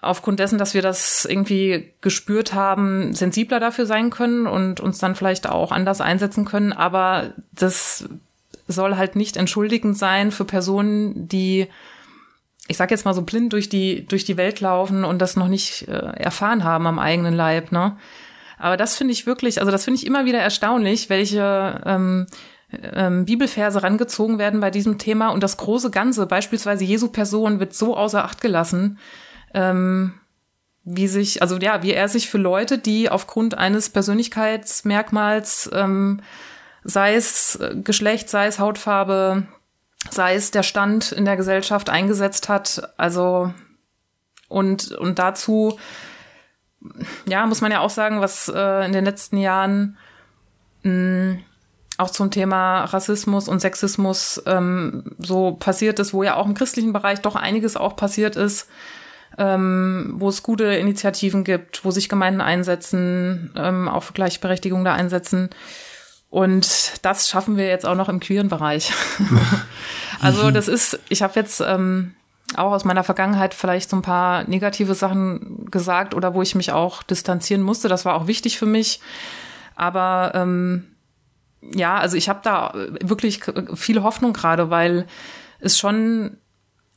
aufgrund 0.00 0.40
dessen, 0.40 0.58
dass 0.58 0.74
wir 0.74 0.82
das 0.82 1.24
irgendwie 1.24 1.92
gespürt 2.00 2.54
haben, 2.54 3.14
sensibler 3.14 3.60
dafür 3.60 3.86
sein 3.86 4.10
können 4.10 4.46
und 4.46 4.80
uns 4.80 4.98
dann 4.98 5.14
vielleicht 5.14 5.48
auch 5.48 5.72
anders 5.72 6.00
einsetzen 6.00 6.44
können. 6.44 6.72
Aber 6.72 7.32
das 7.52 8.08
soll 8.68 8.96
halt 8.96 9.16
nicht 9.16 9.36
entschuldigend 9.36 9.96
sein 9.96 10.32
für 10.32 10.44
Personen, 10.44 11.28
die 11.28 11.68
ich 12.68 12.76
sag 12.76 12.90
jetzt 12.90 13.04
mal 13.04 13.14
so 13.14 13.22
blind 13.22 13.52
durch 13.52 13.68
die 13.68 14.06
durch 14.06 14.24
die 14.24 14.36
Welt 14.36 14.60
laufen 14.60 15.04
und 15.04 15.20
das 15.20 15.36
noch 15.36 15.48
nicht 15.48 15.86
äh, 15.88 15.92
erfahren 15.92 16.64
haben 16.64 16.86
am 16.86 16.98
eigenen 16.98 17.34
Leib, 17.34 17.70
ne? 17.70 17.96
Aber 18.58 18.76
das 18.76 18.96
finde 18.96 19.12
ich 19.12 19.26
wirklich, 19.26 19.60
also 19.60 19.70
das 19.70 19.84
finde 19.84 20.00
ich 20.00 20.06
immer 20.06 20.24
wieder 20.24 20.38
erstaunlich, 20.38 21.10
welche 21.10 21.80
ähm, 21.84 22.26
ähm, 22.94 23.24
Bibelverse 23.24 23.82
rangezogen 23.82 24.38
werden 24.38 24.60
bei 24.60 24.70
diesem 24.70 24.98
Thema 24.98 25.28
und 25.28 25.42
das 25.42 25.56
große 25.56 25.90
Ganze, 25.90 26.26
beispielsweise 26.26 26.84
Jesu 26.84 27.08
Person, 27.08 27.60
wird 27.60 27.74
so 27.74 27.96
außer 27.96 28.24
Acht 28.24 28.40
gelassen, 28.40 28.98
ähm, 29.54 30.14
wie 30.84 31.08
sich, 31.08 31.42
also 31.42 31.56
ja, 31.56 31.82
wie 31.82 31.92
er 31.92 32.08
sich 32.08 32.30
für 32.30 32.38
Leute, 32.38 32.78
die 32.78 33.10
aufgrund 33.10 33.58
eines 33.58 33.90
Persönlichkeitsmerkmals, 33.90 35.68
ähm, 35.72 36.20
sei 36.84 37.16
es 37.16 37.58
Geschlecht, 37.82 38.30
sei 38.30 38.46
es 38.46 38.60
Hautfarbe, 38.60 39.48
sei 40.10 40.36
es 40.36 40.52
der 40.52 40.62
Stand 40.62 41.10
in 41.10 41.24
der 41.24 41.36
Gesellschaft 41.36 41.90
eingesetzt 41.90 42.48
hat. 42.48 42.90
Also 42.96 43.52
und 44.48 44.92
und 44.92 45.18
dazu 45.18 45.78
ja 47.26 47.44
muss 47.46 47.60
man 47.60 47.72
ja 47.72 47.80
auch 47.80 47.90
sagen, 47.90 48.20
was 48.20 48.48
äh, 48.48 48.86
in 48.86 48.92
den 48.92 49.04
letzten 49.04 49.38
Jahren 49.38 49.96
mh, 50.82 51.38
auch 51.98 52.10
zum 52.10 52.30
Thema 52.30 52.84
Rassismus 52.84 53.48
und 53.48 53.60
Sexismus 53.60 54.42
ähm, 54.46 55.04
so 55.18 55.52
passiert 55.52 55.98
ist, 55.98 56.12
wo 56.12 56.22
ja 56.22 56.36
auch 56.36 56.46
im 56.46 56.54
christlichen 56.54 56.92
Bereich 56.92 57.20
doch 57.20 57.36
einiges 57.36 57.76
auch 57.76 57.96
passiert 57.96 58.36
ist, 58.36 58.68
ähm, 59.38 60.14
wo 60.16 60.28
es 60.28 60.42
gute 60.42 60.64
Initiativen 60.64 61.44
gibt, 61.44 61.84
wo 61.84 61.90
sich 61.90 62.08
Gemeinden 62.08 62.40
einsetzen, 62.40 63.52
ähm, 63.56 63.88
auch 63.88 64.02
für 64.02 64.12
Gleichberechtigung 64.12 64.84
da 64.84 64.94
einsetzen. 64.94 65.50
Und 66.28 66.92
das 67.02 67.28
schaffen 67.28 67.56
wir 67.56 67.66
jetzt 67.66 67.86
auch 67.86 67.94
noch 67.94 68.08
im 68.08 68.20
queeren 68.20 68.48
Bereich. 68.48 68.92
also 70.20 70.50
das 70.50 70.68
ist, 70.68 70.98
ich 71.08 71.22
habe 71.22 71.32
jetzt 71.36 71.60
ähm, 71.60 72.14
auch 72.56 72.72
aus 72.72 72.84
meiner 72.84 73.04
Vergangenheit 73.04 73.54
vielleicht 73.54 73.90
so 73.90 73.96
ein 73.96 74.02
paar 74.02 74.44
negative 74.44 74.94
Sachen 74.94 75.70
gesagt 75.70 76.14
oder 76.14 76.34
wo 76.34 76.42
ich 76.42 76.54
mich 76.54 76.72
auch 76.72 77.02
distanzieren 77.02 77.62
musste. 77.62 77.88
Das 77.88 78.04
war 78.04 78.14
auch 78.14 78.26
wichtig 78.26 78.58
für 78.58 78.66
mich. 78.66 79.00
Aber 79.76 80.32
ähm, 80.34 80.84
ja, 81.74 81.98
also 81.98 82.16
ich 82.16 82.28
habe 82.28 82.40
da 82.42 82.72
wirklich 83.02 83.40
viel 83.74 84.02
Hoffnung 84.02 84.32
gerade, 84.32 84.70
weil 84.70 85.06
es 85.60 85.78
schon 85.78 86.38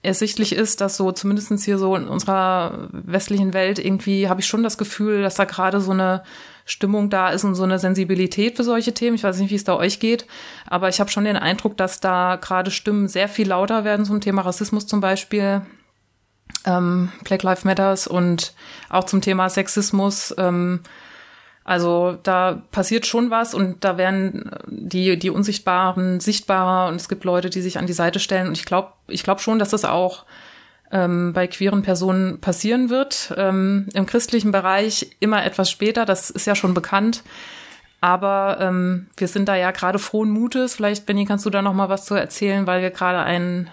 ersichtlich 0.01 0.53
ist, 0.53 0.79
dass 0.81 0.95
so 0.95 1.11
zumindestens 1.11 1.65
hier 1.65 1.77
so 1.77 1.95
in 1.95 2.07
unserer 2.07 2.89
westlichen 2.91 3.53
Welt 3.53 3.79
irgendwie 3.79 4.29
habe 4.29 4.39
ich 4.39 4.47
schon 4.47 4.63
das 4.63 4.77
Gefühl, 4.77 5.21
dass 5.21 5.35
da 5.35 5.43
gerade 5.43 5.81
so 5.81 5.91
eine 5.91 6.23
Stimmung 6.65 7.09
da 7.09 7.29
ist 7.29 7.43
und 7.43 7.55
so 7.55 7.63
eine 7.63 7.79
Sensibilität 7.79 8.55
für 8.55 8.63
solche 8.63 8.93
Themen. 8.93 9.15
Ich 9.15 9.23
weiß 9.23 9.39
nicht, 9.39 9.49
wie 9.49 9.55
es 9.55 9.63
da 9.63 9.75
euch 9.75 9.99
geht, 9.99 10.25
aber 10.67 10.87
ich 10.87 10.99
habe 10.99 11.09
schon 11.09 11.25
den 11.25 11.35
Eindruck, 11.35 11.75
dass 11.75 11.99
da 11.99 12.37
gerade 12.39 12.71
Stimmen 12.71 13.07
sehr 13.07 13.27
viel 13.27 13.49
lauter 13.49 13.83
werden 13.83 14.05
zum 14.05 14.21
Thema 14.21 14.43
Rassismus 14.43 14.87
zum 14.87 15.01
Beispiel, 15.01 15.63
ähm, 16.65 17.11
Black 17.23 17.43
Lives 17.43 17.65
Matters 17.65 18.07
und 18.07 18.53
auch 18.89 19.03
zum 19.03 19.21
Thema 19.21 19.49
Sexismus. 19.49 20.33
Ähm, 20.37 20.81
also 21.69 22.17
da 22.23 22.63
passiert 22.71 23.05
schon 23.05 23.29
was 23.29 23.53
und 23.53 23.83
da 23.83 23.95
werden 23.95 24.49
die, 24.65 25.19
die 25.19 25.29
Unsichtbaren 25.29 26.19
sichtbarer 26.19 26.89
und 26.89 26.95
es 26.95 27.07
gibt 27.07 27.25
Leute, 27.25 27.51
die 27.51 27.61
sich 27.61 27.77
an 27.77 27.85
die 27.85 27.93
Seite 27.93 28.19
stellen. 28.19 28.47
Und 28.47 28.57
ich 28.57 28.65
glaube, 28.65 28.93
ich 29.07 29.21
glaube 29.21 29.39
schon, 29.39 29.59
dass 29.59 29.69
das 29.69 29.85
auch 29.85 30.25
ähm, 30.91 31.31
bei 31.31 31.45
queeren 31.45 31.83
Personen 31.83 32.41
passieren 32.41 32.89
wird. 32.89 33.35
Ähm, 33.37 33.87
Im 33.93 34.07
christlichen 34.07 34.51
Bereich 34.51 35.11
immer 35.19 35.45
etwas 35.45 35.69
später, 35.69 36.05
das 36.05 36.31
ist 36.31 36.47
ja 36.47 36.55
schon 36.55 36.73
bekannt. 36.73 37.21
Aber 38.01 38.57
ähm, 38.59 39.05
wir 39.17 39.27
sind 39.27 39.47
da 39.47 39.55
ja 39.55 39.69
gerade 39.69 39.99
frohen 39.99 40.31
Mutes. 40.31 40.73
Vielleicht, 40.73 41.05
Benny, 41.05 41.25
kannst 41.25 41.45
du 41.45 41.51
da 41.51 41.61
noch 41.61 41.75
mal 41.75 41.89
was 41.89 42.05
zu 42.05 42.15
erzählen, 42.15 42.65
weil 42.65 42.81
wir 42.81 42.89
gerade 42.89 43.19
ein 43.19 43.69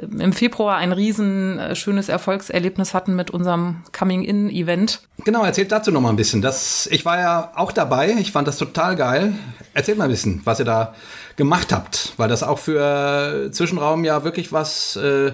im 0.00 0.32
Februar 0.32 0.76
ein 0.76 0.92
riesen 0.92 1.58
äh, 1.58 1.76
schönes 1.76 2.08
Erfolgserlebnis 2.08 2.94
hatten 2.94 3.14
mit 3.14 3.30
unserem 3.30 3.82
Coming-In-Event. 3.96 5.02
Genau, 5.24 5.44
erzählt 5.44 5.70
dazu 5.70 5.90
noch 5.90 6.00
mal 6.00 6.10
ein 6.10 6.16
bisschen. 6.16 6.40
Das, 6.40 6.88
ich 6.90 7.04
war 7.04 7.18
ja 7.18 7.52
auch 7.54 7.72
dabei. 7.72 8.16
Ich 8.18 8.32
fand 8.32 8.48
das 8.48 8.56
total 8.56 8.96
geil. 8.96 9.34
Erzählt 9.74 9.98
mal 9.98 10.04
ein 10.04 10.10
bisschen, 10.10 10.40
was 10.44 10.58
ihr 10.58 10.64
da 10.64 10.94
gemacht 11.36 11.72
habt, 11.72 12.14
weil 12.16 12.28
das 12.28 12.42
auch 12.42 12.58
für 12.58 13.50
Zwischenraum 13.52 14.04
ja 14.04 14.24
wirklich 14.24 14.52
was 14.52 14.96
äh, 14.96 15.32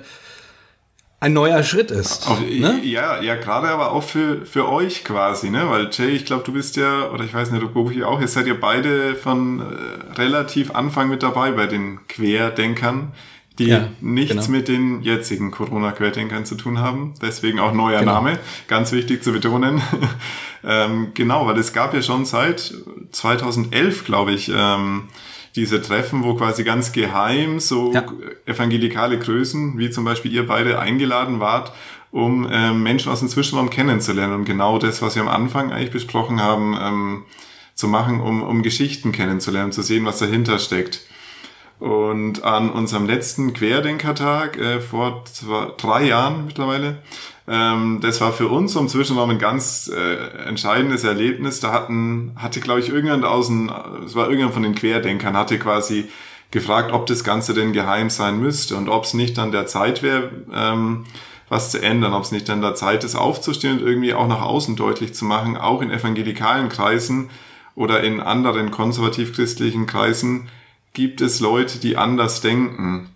ein 1.20 1.32
neuer 1.34 1.62
Schritt 1.62 1.92
ist. 1.92 2.28
Auf, 2.28 2.40
ne? 2.40 2.80
Ja, 2.82 3.22
ja, 3.22 3.36
gerade 3.36 3.68
aber 3.68 3.92
auch 3.92 4.02
für, 4.02 4.44
für 4.44 4.68
euch 4.68 5.04
quasi, 5.04 5.50
ne? 5.50 5.70
Weil 5.70 5.88
Jay, 5.92 6.08
ich 6.08 6.24
glaube, 6.24 6.42
du 6.42 6.52
bist 6.52 6.74
ja, 6.74 7.10
oder 7.10 7.22
ich 7.22 7.32
weiß 7.32 7.52
nicht, 7.52 7.62
ob 7.62 7.74
Gofi 7.74 8.02
auch, 8.02 8.20
ihr 8.20 8.26
seid 8.26 8.48
ja 8.48 8.54
beide 8.60 9.14
von 9.14 9.60
äh, 9.60 10.18
relativ 10.18 10.74
Anfang 10.74 11.08
mit 11.08 11.22
dabei 11.22 11.52
bei 11.52 11.68
den 11.68 12.00
Querdenkern, 12.08 13.12
die 13.58 13.66
ja, 13.66 13.88
nichts 14.00 14.46
genau. 14.46 14.48
mit 14.48 14.68
den 14.68 15.02
jetzigen 15.02 15.50
Corona-Querdenkern 15.50 16.44
zu 16.44 16.54
tun 16.54 16.78
haben. 16.78 17.14
Deswegen 17.20 17.58
auch 17.58 17.72
neuer 17.72 18.00
genau. 18.00 18.14
Name, 18.14 18.38
ganz 18.66 18.92
wichtig 18.92 19.22
zu 19.22 19.32
betonen. 19.32 19.82
ähm, 20.64 21.08
genau, 21.14 21.46
weil 21.46 21.58
es 21.58 21.72
gab 21.72 21.92
ja 21.94 22.02
schon 22.02 22.24
seit 22.24 22.74
2011, 23.10 24.04
glaube 24.04 24.32
ich, 24.32 24.50
ähm, 24.54 25.04
diese 25.54 25.82
Treffen, 25.82 26.24
wo 26.24 26.34
quasi 26.34 26.64
ganz 26.64 26.92
geheim 26.92 27.60
so 27.60 27.92
ja. 27.92 28.04
evangelikale 28.46 29.18
Größen, 29.18 29.78
wie 29.78 29.90
zum 29.90 30.04
Beispiel 30.04 30.32
ihr 30.32 30.46
beide, 30.46 30.78
eingeladen 30.78 31.40
wart, 31.40 31.72
um 32.10 32.48
ähm, 32.50 32.82
Menschen 32.82 33.12
aus 33.12 33.20
dem 33.20 33.28
Zwischenraum 33.28 33.68
kennenzulernen. 33.68 34.34
Und 34.34 34.44
genau 34.46 34.78
das, 34.78 35.02
was 35.02 35.14
wir 35.14 35.22
am 35.22 35.28
Anfang 35.28 35.72
eigentlich 35.72 35.90
besprochen 35.90 36.40
haben, 36.40 36.76
ähm, 36.80 37.22
zu 37.74 37.88
machen, 37.88 38.20
um, 38.20 38.42
um 38.42 38.62
Geschichten 38.62 39.12
kennenzulernen, 39.12 39.72
zu 39.72 39.82
sehen, 39.82 40.04
was 40.06 40.18
dahinter 40.18 40.58
steckt. 40.58 41.02
Und 41.78 42.44
an 42.44 42.70
unserem 42.70 43.06
letzten 43.06 43.54
Querdenkertag 43.54 44.56
äh, 44.56 44.80
vor 44.80 45.24
zwei, 45.24 45.72
drei 45.76 46.04
Jahren 46.04 46.46
mittlerweile, 46.46 46.98
ähm, 47.48 47.98
das 48.00 48.20
war 48.20 48.32
für 48.32 48.48
uns 48.48 48.76
im 48.76 48.88
Zwischenraum 48.88 49.30
ein 49.30 49.38
ganz 49.38 49.90
äh, 49.92 50.46
entscheidendes 50.46 51.02
Erlebnis. 51.04 51.60
Da 51.60 51.72
hatten, 51.72 52.32
hatte, 52.36 52.60
glaube 52.60 52.80
ich, 52.80 52.88
irgendjemand 52.88 53.24
aus 53.24 53.48
dem, 53.48 53.72
es 54.06 54.14
war 54.14 54.24
irgendjemand 54.24 54.54
von 54.54 54.62
den 54.62 54.74
Querdenkern, 54.74 55.36
hatte 55.36 55.58
quasi 55.58 56.08
gefragt, 56.52 56.92
ob 56.92 57.06
das 57.06 57.24
Ganze 57.24 57.54
denn 57.54 57.72
geheim 57.72 58.10
sein 58.10 58.38
müsste 58.38 58.76
und 58.76 58.88
ob 58.88 59.04
es 59.04 59.14
nicht 59.14 59.38
an 59.38 59.50
der 59.50 59.66
Zeit 59.66 60.02
wäre, 60.02 60.30
ähm, 60.54 61.04
was 61.48 61.70
zu 61.70 61.82
ändern, 61.82 62.14
ob 62.14 62.22
es 62.22 62.32
nicht 62.32 62.48
an 62.48 62.62
der 62.62 62.74
Zeit 62.74 63.04
ist, 63.04 63.16
aufzustehen 63.16 63.80
und 63.80 63.86
irgendwie 63.86 64.14
auch 64.14 64.28
nach 64.28 64.42
außen 64.42 64.76
deutlich 64.76 65.14
zu 65.14 65.24
machen, 65.24 65.56
auch 65.56 65.82
in 65.82 65.90
evangelikalen 65.90 66.68
Kreisen 66.68 67.30
oder 67.74 68.02
in 68.04 68.20
anderen 68.20 68.70
konservativ-christlichen 68.70 69.86
Kreisen 69.86 70.48
gibt 70.92 71.20
es 71.20 71.40
Leute, 71.40 71.78
die 71.78 71.96
anders 71.96 72.40
denken. 72.40 73.08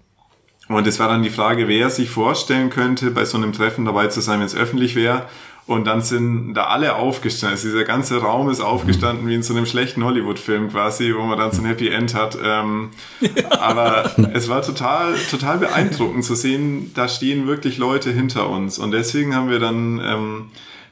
Und 0.69 0.87
es 0.87 0.99
war 0.99 1.09
dann 1.09 1.23
die 1.23 1.31
Frage, 1.31 1.69
wer 1.69 1.91
sich 1.91 2.11
vorstellen 2.11 2.71
könnte, 2.71 3.11
bei 3.11 3.25
so 3.25 3.37
einem 3.37 3.53
Treffen 3.53 3.85
dabei 3.85 4.09
zu 4.09 4.21
sein, 4.21 4.41
wenn 4.41 4.47
es 4.47 4.57
öffentlich 4.57 4.97
wäre. 4.97 5.27
Und 5.67 5.85
dann 5.85 6.01
sind 6.01 6.55
da 6.55 6.65
alle 6.67 6.95
aufgestanden. 6.95 7.57
Also 7.57 7.69
dieser 7.69 7.85
ganze 7.85 8.19
Raum 8.19 8.49
ist 8.51 8.61
aufgestanden 8.61 9.27
wie 9.27 9.35
in 9.35 9.43
so 9.43 9.53
einem 9.53 9.67
schlechten 9.67 10.05
Hollywood-Film 10.05 10.71
quasi, 10.71 11.13
wo 11.17 11.23
man 11.23 11.39
dann 11.39 11.51
so 11.51 11.61
ein 11.61 11.67
Happy 11.67 11.89
End 11.89 12.15
hat. 12.15 12.39
Ähm, 12.43 12.91
aber 13.51 14.13
es 14.33 14.49
war 14.49 14.63
total, 14.63 15.15
total 15.29 15.59
beeindruckend 15.59 16.25
zu 16.25 16.37
sehen, 16.37 16.93
da 16.95 17.09
stehen 17.09 17.49
wirklich 17.49 17.79
Leute 17.79 18.11
hinter 18.11 18.49
uns. 18.49 18.79
Und 18.79 18.93
deswegen 18.93 19.35
haben 19.35 19.51
wir 19.51 19.59
dann 19.59 20.01
ähm, 20.05 20.47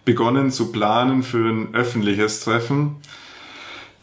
begonnen 0.04 0.50
zu 0.50 0.72
planen 0.72 1.22
für 1.22 1.48
ein 1.48 1.74
öffentliches 1.74 2.40
Treffen 2.40 2.96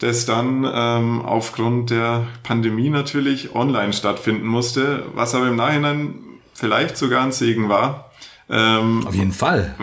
das 0.02 0.26
dann 0.26 0.68
ähm, 0.72 1.22
aufgrund 1.22 1.90
der 1.90 2.26
Pandemie 2.42 2.90
natürlich 2.90 3.54
online 3.54 3.92
stattfinden 3.92 4.46
musste, 4.46 5.04
was 5.14 5.34
aber 5.34 5.48
im 5.48 5.56
Nachhinein 5.56 6.14
vielleicht 6.54 6.96
sogar 6.96 7.22
ein 7.22 7.32
Segen 7.32 7.68
war. 7.68 8.10
Ähm, 8.50 9.06
Auf 9.06 9.14
jeden 9.14 9.32
Fall. 9.32 9.74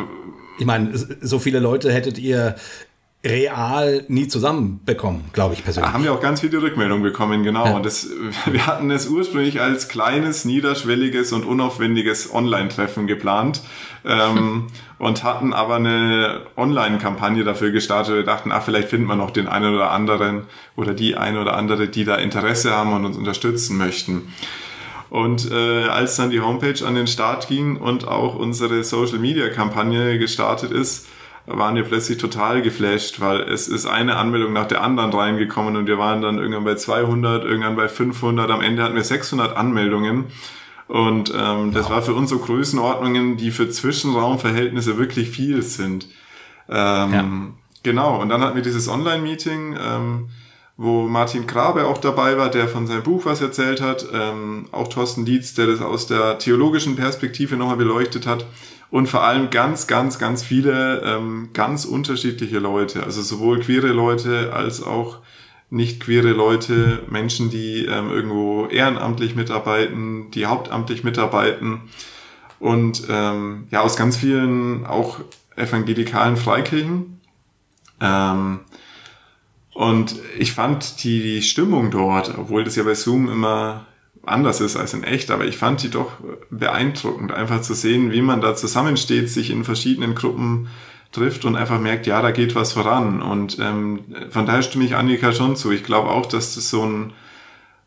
Ich 0.60 0.66
meine, 0.66 0.92
so 1.22 1.40
viele 1.40 1.60
Leute 1.60 1.92
hättet 1.92 2.18
ihr 2.18 2.56
real 3.24 4.06
nie 4.08 4.30
zusammenbekommen, 4.30 5.26
glaube 5.34 5.54
ich 5.54 5.64
persönlich. 5.64 5.90
Da 5.90 5.94
haben 5.94 6.06
wir 6.06 6.14
auch 6.14 6.22
ganz 6.22 6.40
viele 6.40 6.62
Rückmeldungen 6.62 7.04
bekommen, 7.04 7.44
genau. 7.44 7.66
Ja. 7.66 7.76
Und 7.76 7.86
das, 7.86 8.08
wir 8.46 8.66
hatten 8.66 8.90
es 8.92 9.08
ursprünglich 9.08 9.60
als 9.60 9.90
kleines, 9.90 10.46
niederschwelliges 10.46 11.34
und 11.34 11.44
unaufwendiges 11.44 12.34
Online-Treffen 12.34 13.08
geplant 13.08 13.62
ähm, 14.06 14.68
und 15.00 15.24
hatten 15.26 15.52
aber 15.52 15.76
eine 15.76 16.44
Online-Kampagne 16.56 17.44
dafür 17.44 17.72
gestartet. 17.72 18.16
Wir 18.16 18.24
dachten, 18.24 18.54
ach, 18.54 18.64
vielleicht 18.64 18.88
finden 18.88 19.08
wir 19.08 19.16
noch 19.16 19.32
den 19.32 19.48
einen 19.48 19.76
oder 19.76 19.92
anderen 19.92 20.44
oder 20.78 20.94
die 20.94 21.18
eine 21.18 21.42
oder 21.42 21.58
andere, 21.58 21.90
die 21.90 22.06
da 22.06 22.16
Interesse 22.16 22.72
haben 22.72 22.94
und 22.94 23.04
uns 23.04 23.18
unterstützen 23.18 23.78
möchten. 23.78 24.34
Und 25.10 25.52
äh, 25.52 25.88
als 25.88 26.16
dann 26.16 26.30
die 26.30 26.40
Homepage 26.40 26.86
an 26.86 26.96
den 26.96 27.08
Start 27.08 27.50
ging 27.50 27.78
und 27.78 28.08
auch 28.08 28.36
unsere 28.36 28.84
Social-Media-Kampagne 28.84 30.20
gestartet 30.20 30.72
ist, 30.72 31.08
waren 31.50 31.76
wir 31.76 31.84
plötzlich 31.84 32.20
total 32.20 32.62
geflasht, 32.62 33.20
weil 33.20 33.42
es 33.42 33.68
ist 33.68 33.88
eine 33.88 34.18
Anmeldung 34.18 34.54
nach 34.54 34.68
der 34.68 34.84
anderen 34.84 35.12
reingekommen 35.12 35.76
und 35.76 35.88
wir 35.88 35.98
waren 35.98 36.22
dann 36.22 36.38
irgendwann 36.38 36.64
bei 36.64 36.76
200, 36.76 37.44
irgendwann 37.44 37.76
bei 37.76 37.90
500, 37.90 38.52
am 38.52 38.62
Ende 38.62 38.84
hatten 38.84 38.96
wir 38.96 39.04
600 39.04 39.58
Anmeldungen. 39.58 40.26
Und 40.88 41.32
ähm, 41.36 41.72
das 41.74 41.90
war 41.90 42.02
für 42.02 42.14
uns 42.14 42.30
so 42.30 42.40
Größenordnungen, 42.40 43.38
die 43.38 43.52
für 43.52 43.70
Zwischenraumverhältnisse 43.70 44.98
wirklich 44.98 45.30
viel 45.30 45.62
sind. 45.62 46.08
Ähm, 46.68 47.14
ja. 47.14 47.26
Genau, 47.84 48.22
und 48.22 48.30
dann 48.30 48.42
hatten 48.42 48.56
wir 48.56 48.64
dieses 48.64 48.88
Online-Meeting, 48.88 49.78
ähm, 49.80 50.30
wo 50.78 51.08
Martin 51.08 51.46
Grabe 51.46 51.86
auch 51.88 51.98
dabei 51.98 52.38
war, 52.38 52.50
der 52.50 52.68
von 52.68 52.88
seinem 52.88 53.04
Buch 53.04 53.26
was 53.26 53.42
erzählt 53.42 53.82
hat, 53.82 54.06
ähm, 54.14 54.68
auch 54.72 54.88
Thorsten 54.88 55.26
Dietz, 55.26 55.54
der 55.54 55.68
das 55.68 55.82
aus 55.82 56.08
der 56.08 56.40
theologischen 56.40 56.96
Perspektive 56.96 57.56
nochmal 57.56 57.78
beleuchtet 57.78 58.28
hat 58.28 58.46
und 58.92 59.08
vor 59.08 59.24
allem 59.24 59.50
ganz, 59.50 59.88
ganz, 59.88 60.18
ganz 60.18 60.44
viele 60.44 61.02
ähm, 61.04 61.50
ganz 61.54 61.86
unterschiedliche 61.86 62.60
Leute, 62.60 63.04
also 63.04 63.22
sowohl 63.22 63.60
queere 63.60 63.88
Leute 63.90 64.54
als 64.54 64.82
auch 64.82 65.20
nicht 65.70 66.00
queere 66.00 66.32
Leute, 66.32 67.04
Menschen, 67.10 67.52
die 67.52 67.86
ähm, 67.86 68.10
irgendwo 68.10 68.66
ehrenamtlich 68.66 69.36
mitarbeiten, 69.36 70.32
die 70.32 70.48
hauptamtlich 70.48 71.04
mitarbeiten 71.04 71.82
und 72.60 73.04
ähm, 73.10 73.68
ja 73.70 73.82
aus 73.82 73.96
ganz 73.96 74.18
vielen 74.18 74.86
auch 74.86 75.20
evangelikalen 75.56 76.38
Freikirchen. 76.38 77.20
Ähm, 78.02 78.62
und 79.74 80.16
ich 80.38 80.54
fand 80.54 81.04
die, 81.04 81.22
die 81.22 81.42
Stimmung 81.42 81.92
dort, 81.92 82.38
obwohl 82.38 82.64
das 82.64 82.76
ja 82.76 82.84
bei 82.84 82.96
Zoom 82.96 83.30
immer 83.30 83.86
anders 84.26 84.62
ist 84.62 84.76
als 84.76 84.94
in 84.94 85.04
echt, 85.04 85.32
aber 85.32 85.46
ich 85.46 85.58
fand 85.58 85.84
die 85.84 85.90
doch 85.90 86.12
beeindruckend, 86.50 87.32
einfach 87.32 87.62
zu 87.62 87.74
sehen, 87.74 88.12
wie 88.12 88.22
man 88.22 88.42
da 88.42 88.56
zusammensteht, 88.56 89.30
sich 89.30 89.50
in 89.50 89.64
verschiedenen 89.64 90.16
Gruppen 90.16 90.68
trifft 91.12 91.46
und 91.46 91.56
einfach 91.56 91.80
merkt, 91.80 92.06
ja, 92.08 92.22
da 92.22 92.32
geht 92.32 92.56
was 92.56 92.74
voran. 92.74 93.22
Und 93.22 93.58
ähm, 93.60 94.02
von 94.30 94.46
daher 94.46 94.62
stimme 94.62 94.86
ich 94.86 94.96
Annika 94.96 95.32
schon 95.32 95.56
zu. 95.56 95.72
Ich 95.72 95.84
glaube 95.84 96.10
auch, 96.10 96.26
dass 96.26 96.56
das 96.56 96.70
so 96.70 96.84
ein 96.84 97.14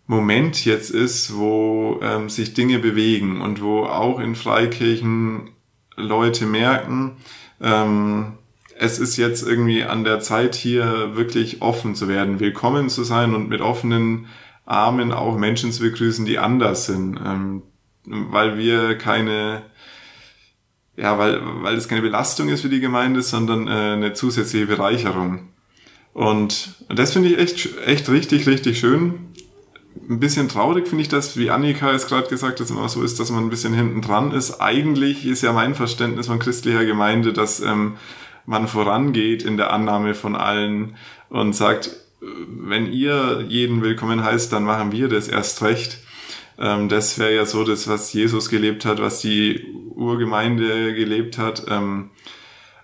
Moment 0.07 0.65
jetzt 0.65 0.91
ist, 0.91 1.37
wo 1.37 2.01
ähm, 2.03 2.29
sich 2.29 2.55
Dinge 2.55 2.79
bewegen 2.81 3.41
und 3.41 3.63
wo 3.63 3.85
auch 3.85 4.19
in 4.19 4.35
Freikirchen 4.35 5.51
Leute 5.97 6.47
merken, 6.47 7.17
ähm, 7.61 8.33
es 8.79 8.99
ist 8.99 9.17
jetzt 9.17 9.47
irgendwie 9.47 9.85
an 9.85 10.03
der 10.03 10.19
Zeit 10.21 10.57
hier 10.57 11.15
wirklich 11.15 11.63
offen 11.63 11.95
zu 11.95 12.09
werden, 12.09 12.41
willkommen 12.41 12.89
zu 12.89 13.05
sein 13.05 13.35
und 13.35 13.49
mit 13.49 13.61
offenen 13.61 14.27
Armen 14.65 15.13
auch 15.13 15.37
Menschen 15.37 15.73
zu 15.73 15.83
begrüßen, 15.83 16.25
die 16.25 16.39
anders 16.39 16.87
sind, 16.87 17.19
ähm, 17.25 17.63
weil 18.05 18.59
wir 18.59 18.97
keine, 18.97 19.63
ja, 20.97 21.19
weil, 21.19 21.41
weil 21.63 21.77
es 21.77 21.89
keine 21.89 22.03
Belastung 22.03 22.49
ist 22.49 22.63
für 22.63 22.69
die 22.69 22.81
Gemeinde, 22.81 23.23
sondern 23.23 23.67
äh, 23.67 23.71
eine 23.71 24.13
zusätzliche 24.13 24.67
Bereicherung. 24.67 25.49
Und 26.13 26.75
das 26.89 27.13
finde 27.13 27.31
ich 27.31 27.39
echt, 27.39 27.79
echt 27.87 28.09
richtig, 28.09 28.47
richtig 28.47 28.79
schön. 28.79 29.15
Ein 30.09 30.21
bisschen 30.21 30.49
traurig 30.49 30.89
finde 30.89 31.03
ich 31.03 31.09
das, 31.09 31.37
wie 31.37 31.51
Annika 31.51 31.91
es 31.93 32.07
gerade 32.07 32.29
gesagt 32.29 32.61
hat, 32.61 32.71
immer 32.71 32.89
so 32.89 33.03
ist, 33.03 33.21
dass 33.21 33.31
man 33.31 33.45
ein 33.45 33.51
bisschen 33.51 33.75
hinten 33.75 34.03
dran 34.03 34.33
ist. 34.33 34.61
Eigentlich 34.61 35.27
ist 35.27 35.43
ja 35.43 35.53
mein 35.53 35.75
Verständnis 35.75 36.27
von 36.27 36.39
christlicher 36.39 36.85
Gemeinde, 36.85 37.33
dass 37.33 37.61
ähm, 37.61 37.97
man 38.47 38.69
vorangeht 38.69 39.43
in 39.43 39.57
der 39.57 39.73
Annahme 39.73 40.15
von 40.15 40.35
allen 40.35 40.97
und 41.29 41.55
sagt, 41.55 41.91
wenn 42.47 42.93
ihr 42.93 43.45
jeden 43.49 43.83
willkommen 43.83 44.23
heißt, 44.23 44.53
dann 44.53 44.63
machen 44.65 44.93
wir 44.93 45.09
das 45.09 45.27
erst 45.29 45.63
recht. 45.63 45.99
Ähm, 46.59 46.89
das 46.89 47.19
wäre 47.19 47.35
ja 47.35 47.45
so 47.47 47.65
das, 47.65 47.89
was 47.89 48.13
Jesus 48.13 48.49
gelebt 48.49 48.85
hat, 48.85 49.01
was 49.01 49.21
die 49.21 49.65
Urgemeinde 49.95 50.95
gelebt 50.95 51.39
hat, 51.39 51.65
ähm, 51.69 52.11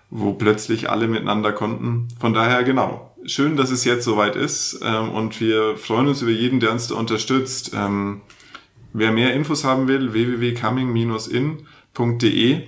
wo 0.09 0.33
plötzlich 0.33 0.89
alle 0.89 1.07
miteinander 1.07 1.53
konnten. 1.53 2.09
Von 2.19 2.33
daher 2.33 2.63
genau. 2.63 3.05
Schön, 3.25 3.57
dass 3.57 3.69
es 3.69 3.83
jetzt 3.83 4.05
soweit 4.05 4.37
ist 4.37 4.79
ähm, 4.83 5.11
und 5.11 5.41
wir 5.41 5.77
freuen 5.77 6.07
uns 6.07 6.21
über 6.21 6.31
jeden, 6.31 6.59
der 6.59 6.71
uns 6.71 6.87
da 6.87 6.95
unterstützt. 6.95 7.71
Ähm, 7.75 8.21
wer 8.93 9.11
mehr 9.11 9.33
Infos 9.33 9.63
haben 9.63 9.87
will, 9.87 10.13
www.coming-in.de. 10.13 12.61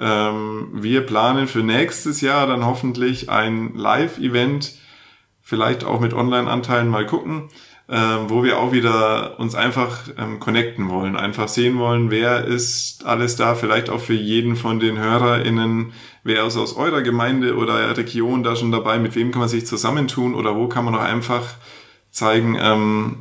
Ähm, 0.00 0.68
wir 0.72 1.00
planen 1.02 1.46
für 1.46 1.62
nächstes 1.62 2.20
Jahr 2.20 2.46
dann 2.46 2.64
hoffentlich 2.64 3.30
ein 3.30 3.74
Live-Event 3.74 4.74
vielleicht 5.48 5.82
auch 5.82 5.98
mit 5.98 6.12
Online-Anteilen 6.12 6.90
mal 6.90 7.06
gucken, 7.06 7.48
äh, 7.88 7.96
wo 8.26 8.44
wir 8.44 8.58
auch 8.58 8.70
wieder 8.70 9.40
uns 9.40 9.54
einfach 9.54 10.00
ähm, 10.18 10.40
connecten 10.40 10.90
wollen, 10.90 11.16
einfach 11.16 11.48
sehen 11.48 11.78
wollen, 11.78 12.10
wer 12.10 12.44
ist 12.44 13.06
alles 13.06 13.36
da, 13.36 13.54
vielleicht 13.54 13.88
auch 13.88 14.00
für 14.00 14.12
jeden 14.12 14.56
von 14.56 14.78
den 14.78 14.98
HörerInnen, 14.98 15.94
wer 16.22 16.44
ist 16.44 16.58
aus 16.58 16.76
eurer 16.76 17.00
Gemeinde 17.00 17.56
oder 17.56 17.96
Region 17.96 18.42
da 18.42 18.56
schon 18.56 18.72
dabei, 18.72 18.98
mit 18.98 19.14
wem 19.14 19.30
kann 19.30 19.40
man 19.40 19.48
sich 19.48 19.66
zusammentun 19.66 20.34
oder 20.34 20.54
wo 20.54 20.68
kann 20.68 20.84
man 20.84 20.94
auch 20.94 21.00
einfach 21.00 21.54
zeigen, 22.10 22.58
ähm, 22.60 23.16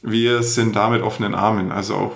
wir 0.00 0.44
sind 0.44 0.76
da 0.76 0.90
mit 0.90 1.02
offenen 1.02 1.34
Armen, 1.34 1.72
also 1.72 1.96
auch 1.96 2.12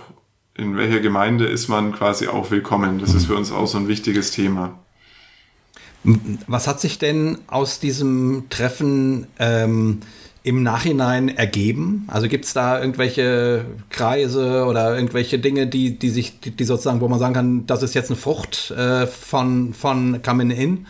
in 0.54 0.76
welcher 0.76 1.00
Gemeinde 1.00 1.46
ist 1.46 1.66
man 1.66 1.92
quasi 1.92 2.28
auch 2.28 2.52
willkommen. 2.52 3.00
Das 3.00 3.12
ist 3.12 3.26
für 3.26 3.34
uns 3.34 3.50
auch 3.50 3.66
so 3.66 3.78
ein 3.78 3.88
wichtiges 3.88 4.30
Thema. 4.30 4.78
Was 6.04 6.66
hat 6.66 6.80
sich 6.80 6.98
denn 6.98 7.38
aus 7.48 7.80
diesem 7.80 8.44
Treffen 8.50 9.26
ähm, 9.38 10.00
im 10.42 10.62
Nachhinein 10.62 11.28
ergeben? 11.28 12.04
Also 12.06 12.28
gibt 12.28 12.44
es 12.44 12.54
da 12.54 12.80
irgendwelche 12.80 13.64
Kreise 13.90 14.64
oder 14.64 14.94
irgendwelche 14.94 15.38
Dinge, 15.38 15.66
die, 15.66 15.98
die 15.98 16.10
sich, 16.10 16.40
die, 16.40 16.52
die, 16.52 16.64
sozusagen, 16.64 17.00
wo 17.00 17.08
man 17.08 17.18
sagen 17.18 17.34
kann, 17.34 17.66
das 17.66 17.82
ist 17.82 17.94
jetzt 17.94 18.10
eine 18.10 18.16
Frucht 18.16 18.70
äh, 18.70 19.06
von, 19.06 19.74
von 19.74 20.22
Coming 20.22 20.50
In 20.50 20.86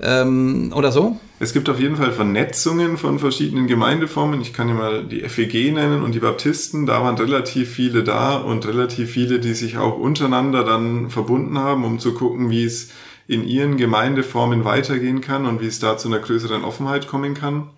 ähm, 0.00 0.72
oder 0.74 0.92
so? 0.92 1.18
Es 1.40 1.54
gibt 1.54 1.70
auf 1.70 1.80
jeden 1.80 1.96
Fall 1.96 2.12
Vernetzungen 2.12 2.98
von 2.98 3.18
verschiedenen 3.18 3.66
Gemeindeformen. 3.66 4.42
Ich 4.42 4.52
kann 4.52 4.68
ja 4.68 4.74
mal 4.74 5.04
die 5.04 5.22
FEG 5.22 5.72
nennen 5.72 6.02
und 6.02 6.14
die 6.14 6.20
Baptisten. 6.20 6.84
Da 6.84 7.02
waren 7.02 7.16
relativ 7.16 7.70
viele 7.70 8.04
da 8.04 8.36
und 8.36 8.66
relativ 8.66 9.10
viele, 9.10 9.40
die 9.40 9.54
sich 9.54 9.78
auch 9.78 9.98
untereinander 9.98 10.64
dann 10.64 11.08
verbunden 11.08 11.58
haben, 11.58 11.84
um 11.84 11.98
zu 11.98 12.12
gucken, 12.12 12.50
wie 12.50 12.64
es 12.64 12.90
in 13.30 13.46
ihren 13.46 13.76
Gemeindeformen 13.76 14.64
weitergehen 14.64 15.20
kann 15.20 15.46
und 15.46 15.60
wie 15.60 15.68
es 15.68 15.78
da 15.78 15.96
zu 15.96 16.08
einer 16.08 16.18
größeren 16.18 16.64
Offenheit 16.64 17.06
kommen 17.06 17.34
kann. 17.34 17.70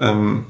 Ähm, 0.00 0.46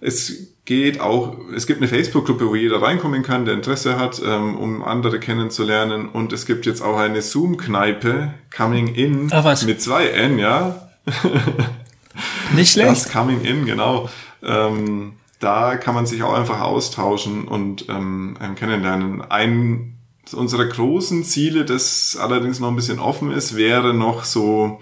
es 0.00 0.54
geht 0.64 1.00
auch, 1.00 1.36
es 1.56 1.66
gibt 1.66 1.80
eine 1.80 1.88
Facebook-Gruppe, 1.88 2.48
wo 2.48 2.54
jeder 2.54 2.80
reinkommen 2.80 3.24
kann, 3.24 3.44
der 3.46 3.54
Interesse 3.54 3.98
hat, 3.98 4.22
ähm, 4.24 4.56
um 4.56 4.84
andere 4.84 5.18
kennenzulernen. 5.18 6.08
Und 6.08 6.32
es 6.32 6.46
gibt 6.46 6.66
jetzt 6.66 6.82
auch 6.82 6.96
eine 6.96 7.20
Zoom-Kneipe, 7.20 8.34
Coming 8.56 8.94
In, 8.94 9.30
Ach, 9.32 9.62
mit 9.64 9.82
zwei 9.82 10.06
N, 10.06 10.38
ja. 10.38 10.88
Nicht 12.54 12.74
schlecht. 12.74 12.90
Das 12.90 13.12
Coming 13.12 13.40
In, 13.40 13.66
genau. 13.66 14.08
Ähm, 14.40 15.14
da 15.40 15.74
kann 15.76 15.96
man 15.96 16.06
sich 16.06 16.22
auch 16.22 16.32
einfach 16.32 16.60
austauschen 16.60 17.48
und 17.48 17.88
ähm, 17.88 18.36
kennenlernen. 18.54 19.20
Ein 19.20 19.93
unserer 20.32 20.66
großen 20.66 21.24
Ziele, 21.24 21.64
das 21.64 22.16
allerdings 22.20 22.60
noch 22.60 22.68
ein 22.68 22.76
bisschen 22.76 22.98
offen 22.98 23.30
ist, 23.30 23.56
wäre 23.56 23.92
noch 23.92 24.24
so 24.24 24.80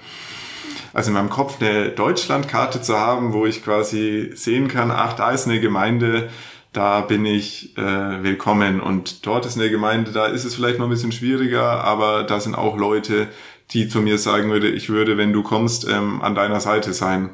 also 0.95 1.09
in 1.09 1.15
meinem 1.15 1.31
Kopf 1.31 1.61
eine 1.61 1.91
Deutschlandkarte 1.91 2.83
zu 2.83 2.99
haben, 2.99 3.33
wo 3.33 3.47
ich 3.47 3.65
quasi 3.65 4.31
sehen 4.35 4.69
kann, 4.69 4.91
ach, 4.91 5.15
da 5.15 5.31
ist 5.31 5.47
eine 5.47 5.61
Gemeinde, 5.61 6.29
da 6.73 7.01
bin 7.01 7.25
ich 7.25 7.77
äh, 7.77 8.23
willkommen. 8.23 8.81
Und 8.81 9.27
dort 9.27 9.47
ist 9.47 9.59
eine 9.59 9.71
Gemeinde, 9.71 10.13
da 10.13 10.27
ist 10.27 10.45
es 10.45 10.55
vielleicht 10.55 10.79
noch 10.79 10.87
ein 10.87 10.91
bisschen 10.91 11.13
schwieriger, 11.13 11.85
aber 11.85 12.25
da 12.25 12.41
sind 12.41 12.55
auch 12.55 12.77
Leute, 12.77 13.29
die 13.71 13.89
zu 13.89 14.01
mir 14.01 14.19
sagen 14.19 14.51
würde, 14.51 14.69
ich 14.69 14.91
würde, 14.91 15.17
wenn 15.17 15.33
du 15.33 15.43
kommst, 15.43 15.89
ähm, 15.89 16.21
an 16.21 16.35
deiner 16.35 16.61
Seite 16.61 16.93
sein. 16.93 17.31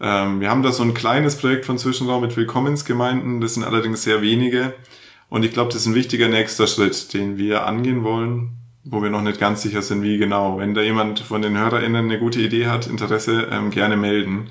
Ähm, 0.00 0.40
wir 0.40 0.50
haben 0.50 0.62
da 0.62 0.72
so 0.72 0.82
ein 0.82 0.94
kleines 0.94 1.36
Projekt 1.36 1.64
von 1.64 1.78
Zwischenraum 1.78 2.22
mit 2.22 2.36
Willkommensgemeinden, 2.36 3.40
das 3.40 3.54
sind 3.54 3.64
allerdings 3.64 4.02
sehr 4.02 4.20
wenige. 4.22 4.74
Und 5.30 5.44
ich 5.44 5.52
glaube, 5.52 5.72
das 5.72 5.82
ist 5.82 5.86
ein 5.86 5.94
wichtiger 5.94 6.28
nächster 6.28 6.66
Schritt, 6.66 7.14
den 7.14 7.38
wir 7.38 7.66
angehen 7.66 8.04
wollen 8.04 8.60
wo 8.84 9.02
wir 9.02 9.10
noch 9.10 9.22
nicht 9.22 9.38
ganz 9.38 9.62
sicher 9.62 9.82
sind, 9.82 10.02
wie 10.02 10.18
genau. 10.18 10.58
Wenn 10.58 10.74
da 10.74 10.80
jemand 10.80 11.20
von 11.20 11.42
den 11.42 11.56
HörerInnen 11.56 12.06
eine 12.06 12.18
gute 12.18 12.40
Idee 12.40 12.66
hat, 12.66 12.86
Interesse, 12.86 13.48
ähm, 13.50 13.70
gerne 13.70 13.96
melden. 13.96 14.48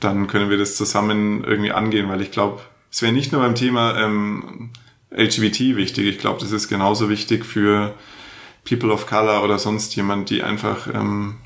Dann 0.00 0.26
können 0.26 0.50
wir 0.50 0.58
das 0.58 0.76
zusammen 0.76 1.44
irgendwie 1.44 1.72
angehen, 1.72 2.08
weil 2.08 2.20
ich 2.20 2.30
glaube, 2.30 2.60
es 2.90 3.02
wäre 3.02 3.12
nicht 3.12 3.32
nur 3.32 3.42
beim 3.42 3.54
Thema 3.54 3.98
ähm, 3.98 4.70
LGBT 5.10 5.76
wichtig. 5.76 6.06
Ich 6.06 6.18
glaube, 6.18 6.40
das 6.40 6.52
ist 6.52 6.68
genauso 6.68 7.08
wichtig 7.08 7.44
für 7.44 7.94
People 8.68 8.90
of 8.90 9.06
Color 9.06 9.44
oder 9.44 9.58
sonst 9.58 9.94
jemand, 9.96 10.30
die 10.30 10.42
einfach 10.42 10.88
ähm, 10.92 11.36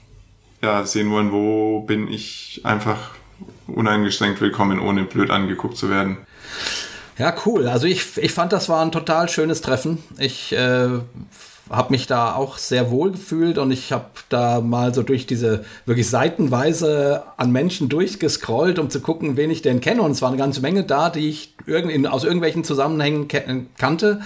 ja, 0.62 0.84
sehen 0.84 1.10
wollen, 1.10 1.32
wo 1.32 1.80
bin 1.80 2.08
ich 2.08 2.60
einfach 2.64 3.12
uneingeschränkt 3.66 4.40
willkommen, 4.40 4.80
ohne 4.80 5.04
blöd 5.04 5.30
angeguckt 5.30 5.76
zu 5.76 5.90
werden. 5.90 6.18
Ja, 7.20 7.34
cool. 7.44 7.68
Also 7.68 7.86
ich, 7.86 8.16
ich 8.16 8.32
fand, 8.32 8.50
das 8.50 8.70
war 8.70 8.82
ein 8.82 8.92
total 8.92 9.28
schönes 9.28 9.60
Treffen. 9.60 9.98
Ich 10.16 10.52
äh, 10.52 10.88
habe 11.68 11.90
mich 11.90 12.06
da 12.06 12.34
auch 12.34 12.56
sehr 12.56 12.90
wohl 12.90 13.12
gefühlt 13.12 13.58
und 13.58 13.70
ich 13.72 13.92
habe 13.92 14.06
da 14.30 14.62
mal 14.62 14.94
so 14.94 15.02
durch 15.02 15.26
diese 15.26 15.66
wirklich 15.84 16.08
seitenweise 16.08 17.24
an 17.36 17.52
Menschen 17.52 17.90
durchgescrollt, 17.90 18.78
um 18.78 18.88
zu 18.88 19.00
gucken, 19.00 19.36
wen 19.36 19.50
ich 19.50 19.60
denn 19.60 19.82
kenne. 19.82 20.00
Und 20.00 20.12
es 20.12 20.22
war 20.22 20.30
eine 20.30 20.38
ganze 20.38 20.62
Menge 20.62 20.82
da, 20.82 21.10
die 21.10 21.28
ich 21.28 21.54
irgend, 21.66 22.08
aus 22.08 22.24
irgendwelchen 22.24 22.64
Zusammenhängen 22.64 23.28
kannte. 23.76 24.22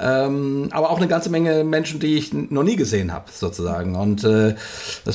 Ähm, 0.00 0.70
aber 0.72 0.88
auch 0.88 0.96
eine 0.96 1.08
ganze 1.08 1.28
Menge 1.28 1.62
Menschen, 1.62 2.00
die 2.00 2.16
ich 2.16 2.32
noch 2.32 2.62
nie 2.62 2.76
gesehen 2.76 3.12
habe, 3.12 3.26
sozusagen. 3.30 3.96
Und 3.96 4.24
äh, 4.24 4.54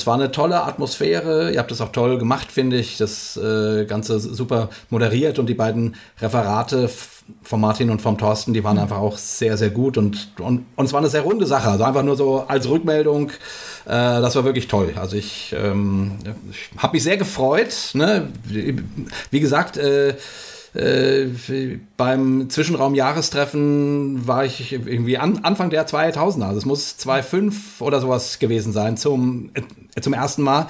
war 0.06 0.14
eine 0.14 0.30
tolle 0.30 0.62
Atmosphäre. 0.62 1.50
Ihr 1.50 1.58
habt 1.58 1.72
das 1.72 1.80
auch 1.80 1.90
toll 1.90 2.18
gemacht, 2.18 2.52
finde 2.52 2.78
ich. 2.78 2.98
Das 2.98 3.36
äh, 3.36 3.84
Ganze 3.84 4.20
super 4.20 4.70
moderiert 4.90 5.40
und 5.40 5.46
die 5.46 5.54
beiden 5.54 5.96
Referate 6.20 6.88
von 7.42 7.60
Martin 7.60 7.90
und 7.90 8.02
vom 8.02 8.18
Thorsten, 8.18 8.52
die 8.54 8.64
waren 8.64 8.78
einfach 8.78 8.98
auch 8.98 9.18
sehr, 9.18 9.56
sehr 9.56 9.70
gut 9.70 9.96
und, 9.96 10.32
und, 10.38 10.64
und 10.74 10.84
es 10.84 10.92
war 10.92 11.00
eine 11.00 11.08
sehr 11.08 11.22
runde 11.22 11.46
Sache. 11.46 11.70
Also 11.70 11.84
einfach 11.84 12.02
nur 12.02 12.16
so 12.16 12.44
als 12.46 12.68
Rückmeldung, 12.68 13.30
äh, 13.84 13.90
das 13.90 14.34
war 14.36 14.44
wirklich 14.44 14.68
toll. 14.68 14.94
Also 14.96 15.16
ich, 15.16 15.54
ähm, 15.56 16.18
ich 16.50 16.70
habe 16.78 16.94
mich 16.94 17.02
sehr 17.02 17.16
gefreut. 17.16 17.90
Ne? 17.94 18.28
Wie 19.30 19.40
gesagt, 19.40 19.76
äh, 19.76 20.14
äh, 20.74 21.28
beim 21.96 22.50
Zwischenraum-Jahrestreffen 22.50 24.26
war 24.26 24.44
ich 24.44 24.72
irgendwie 24.72 25.18
an, 25.18 25.40
Anfang 25.42 25.70
der 25.70 25.86
2000er. 25.86 26.44
Also 26.44 26.58
es 26.58 26.64
muss 26.64 26.96
2005 26.98 27.80
oder 27.80 28.00
sowas 28.00 28.38
gewesen 28.38 28.72
sein 28.72 28.96
zum, 28.96 29.50
äh, 29.54 30.00
zum 30.00 30.12
ersten 30.12 30.42
Mal. 30.42 30.66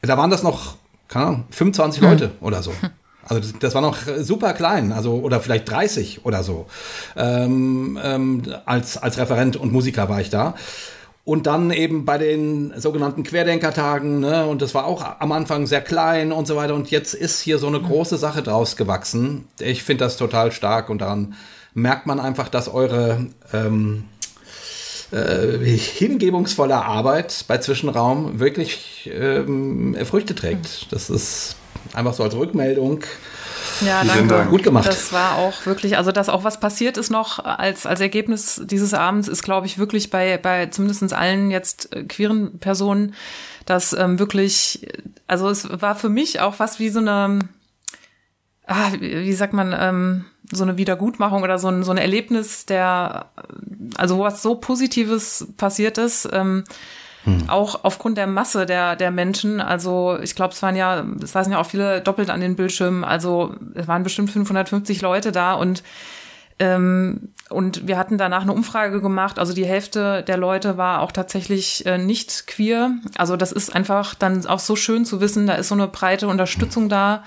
Da 0.00 0.16
waren 0.16 0.30
das 0.30 0.42
noch, 0.42 0.76
keine 1.08 1.26
Ahnung, 1.26 1.44
25 1.50 2.02
hm. 2.02 2.08
Leute 2.08 2.30
oder 2.40 2.62
so. 2.62 2.72
Also 3.28 3.52
das, 3.60 3.74
war 3.74 3.82
noch 3.82 3.98
super 4.18 4.52
klein, 4.52 4.92
also 4.92 5.14
oder 5.14 5.40
vielleicht 5.40 5.70
30 5.70 6.24
oder 6.24 6.42
so. 6.42 6.66
Ähm, 7.16 7.98
ähm, 8.02 8.42
als, 8.64 8.96
als 8.96 9.18
Referent 9.18 9.56
und 9.56 9.72
Musiker 9.72 10.08
war 10.08 10.20
ich 10.20 10.30
da. 10.30 10.54
Und 11.24 11.46
dann 11.46 11.70
eben 11.70 12.04
bei 12.04 12.18
den 12.18 12.72
sogenannten 12.80 13.22
Querdenkertagen, 13.22 14.20
ne, 14.20 14.44
und 14.46 14.60
das 14.60 14.74
war 14.74 14.86
auch 14.86 15.04
am 15.20 15.30
Anfang 15.30 15.68
sehr 15.68 15.80
klein 15.80 16.32
und 16.32 16.48
so 16.48 16.56
weiter. 16.56 16.74
Und 16.74 16.90
jetzt 16.90 17.14
ist 17.14 17.40
hier 17.40 17.58
so 17.58 17.68
eine 17.68 17.80
große 17.80 18.16
Sache 18.16 18.42
draus 18.42 18.76
gewachsen. 18.76 19.46
Ich 19.60 19.84
finde 19.84 20.04
das 20.04 20.16
total 20.16 20.50
stark 20.50 20.90
und 20.90 21.00
daran 21.00 21.34
merkt 21.74 22.06
man 22.06 22.18
einfach, 22.18 22.48
dass 22.48 22.68
eure 22.68 23.26
ähm, 23.52 24.04
äh, 25.12 25.58
hingebungsvolle 25.64 26.76
Arbeit 26.76 27.44
bei 27.46 27.58
Zwischenraum 27.58 28.40
wirklich 28.40 29.08
ähm, 29.12 29.96
Früchte 30.04 30.34
trägt. 30.34 30.90
Das 30.90 31.08
ist 31.08 31.56
einfach 31.94 32.14
so 32.14 32.22
als 32.22 32.34
Rückmeldung. 32.34 33.04
Ja, 33.80 34.04
danke. 34.04 34.46
Gut 34.50 34.62
gemacht. 34.62 34.86
Das 34.86 35.12
war 35.12 35.36
auch 35.36 35.66
wirklich, 35.66 35.96
also 35.96 36.12
dass 36.12 36.28
auch 36.28 36.44
was 36.44 36.60
passiert 36.60 36.96
ist 36.96 37.10
noch 37.10 37.38
als, 37.44 37.86
als 37.86 38.00
Ergebnis 38.00 38.60
dieses 38.64 38.94
Abends 38.94 39.28
ist, 39.28 39.42
glaube 39.42 39.66
ich, 39.66 39.78
wirklich 39.78 40.10
bei, 40.10 40.38
bei 40.38 40.66
zumindest 40.66 41.12
allen 41.12 41.50
jetzt 41.50 41.94
äh, 41.94 42.04
queeren 42.04 42.58
Personen, 42.58 43.14
dass 43.66 43.92
ähm, 43.92 44.18
wirklich, 44.18 44.86
also 45.26 45.48
es 45.48 45.68
war 45.80 45.94
für 45.94 46.08
mich 46.08 46.40
auch 46.40 46.58
was 46.58 46.78
wie 46.78 46.90
so 46.90 47.00
eine, 47.00 47.40
ah, 48.66 48.90
wie 48.98 49.32
sagt 49.32 49.52
man, 49.52 49.74
ähm, 49.78 50.24
so 50.50 50.64
eine 50.64 50.76
Wiedergutmachung 50.76 51.42
oder 51.42 51.58
so 51.58 51.68
ein, 51.68 51.82
so 51.82 51.92
ein 51.92 51.98
Erlebnis, 51.98 52.66
der, 52.66 53.30
also 53.96 54.18
was 54.18 54.42
so 54.42 54.56
Positives 54.56 55.46
passiert 55.56 55.98
ist, 55.98 56.28
ähm, 56.32 56.64
hm. 57.24 57.48
Auch 57.48 57.84
aufgrund 57.84 58.18
der 58.18 58.26
Masse 58.26 58.66
der, 58.66 58.96
der 58.96 59.10
Menschen. 59.10 59.60
Also 59.60 60.18
ich 60.20 60.34
glaube, 60.34 60.54
es 60.54 60.62
waren 60.62 60.74
ja, 60.74 61.04
es 61.22 61.32
saßen 61.32 61.52
ja 61.52 61.60
auch 61.60 61.66
viele 61.66 62.00
doppelt 62.00 62.30
an 62.30 62.40
den 62.40 62.56
Bildschirmen. 62.56 63.04
Also 63.04 63.54
es 63.74 63.86
waren 63.86 64.02
bestimmt 64.02 64.30
550 64.30 65.02
Leute 65.02 65.30
da 65.30 65.54
und 65.54 65.82
ähm, 66.58 67.32
und 67.48 67.86
wir 67.86 67.98
hatten 67.98 68.18
danach 68.18 68.42
eine 68.42 68.52
Umfrage 68.52 69.00
gemacht. 69.00 69.38
Also 69.38 69.52
die 69.52 69.66
Hälfte 69.66 70.22
der 70.22 70.36
Leute 70.36 70.78
war 70.78 71.00
auch 71.00 71.12
tatsächlich 71.12 71.84
äh, 71.86 71.98
nicht 71.98 72.46
queer. 72.46 72.92
Also 73.16 73.36
das 73.36 73.52
ist 73.52 73.74
einfach 73.74 74.14
dann 74.14 74.46
auch 74.46 74.58
so 74.58 74.74
schön 74.74 75.04
zu 75.04 75.20
wissen, 75.20 75.46
da 75.46 75.54
ist 75.54 75.68
so 75.68 75.74
eine 75.74 75.88
breite 75.88 76.28
Unterstützung 76.28 76.88
da. 76.88 77.24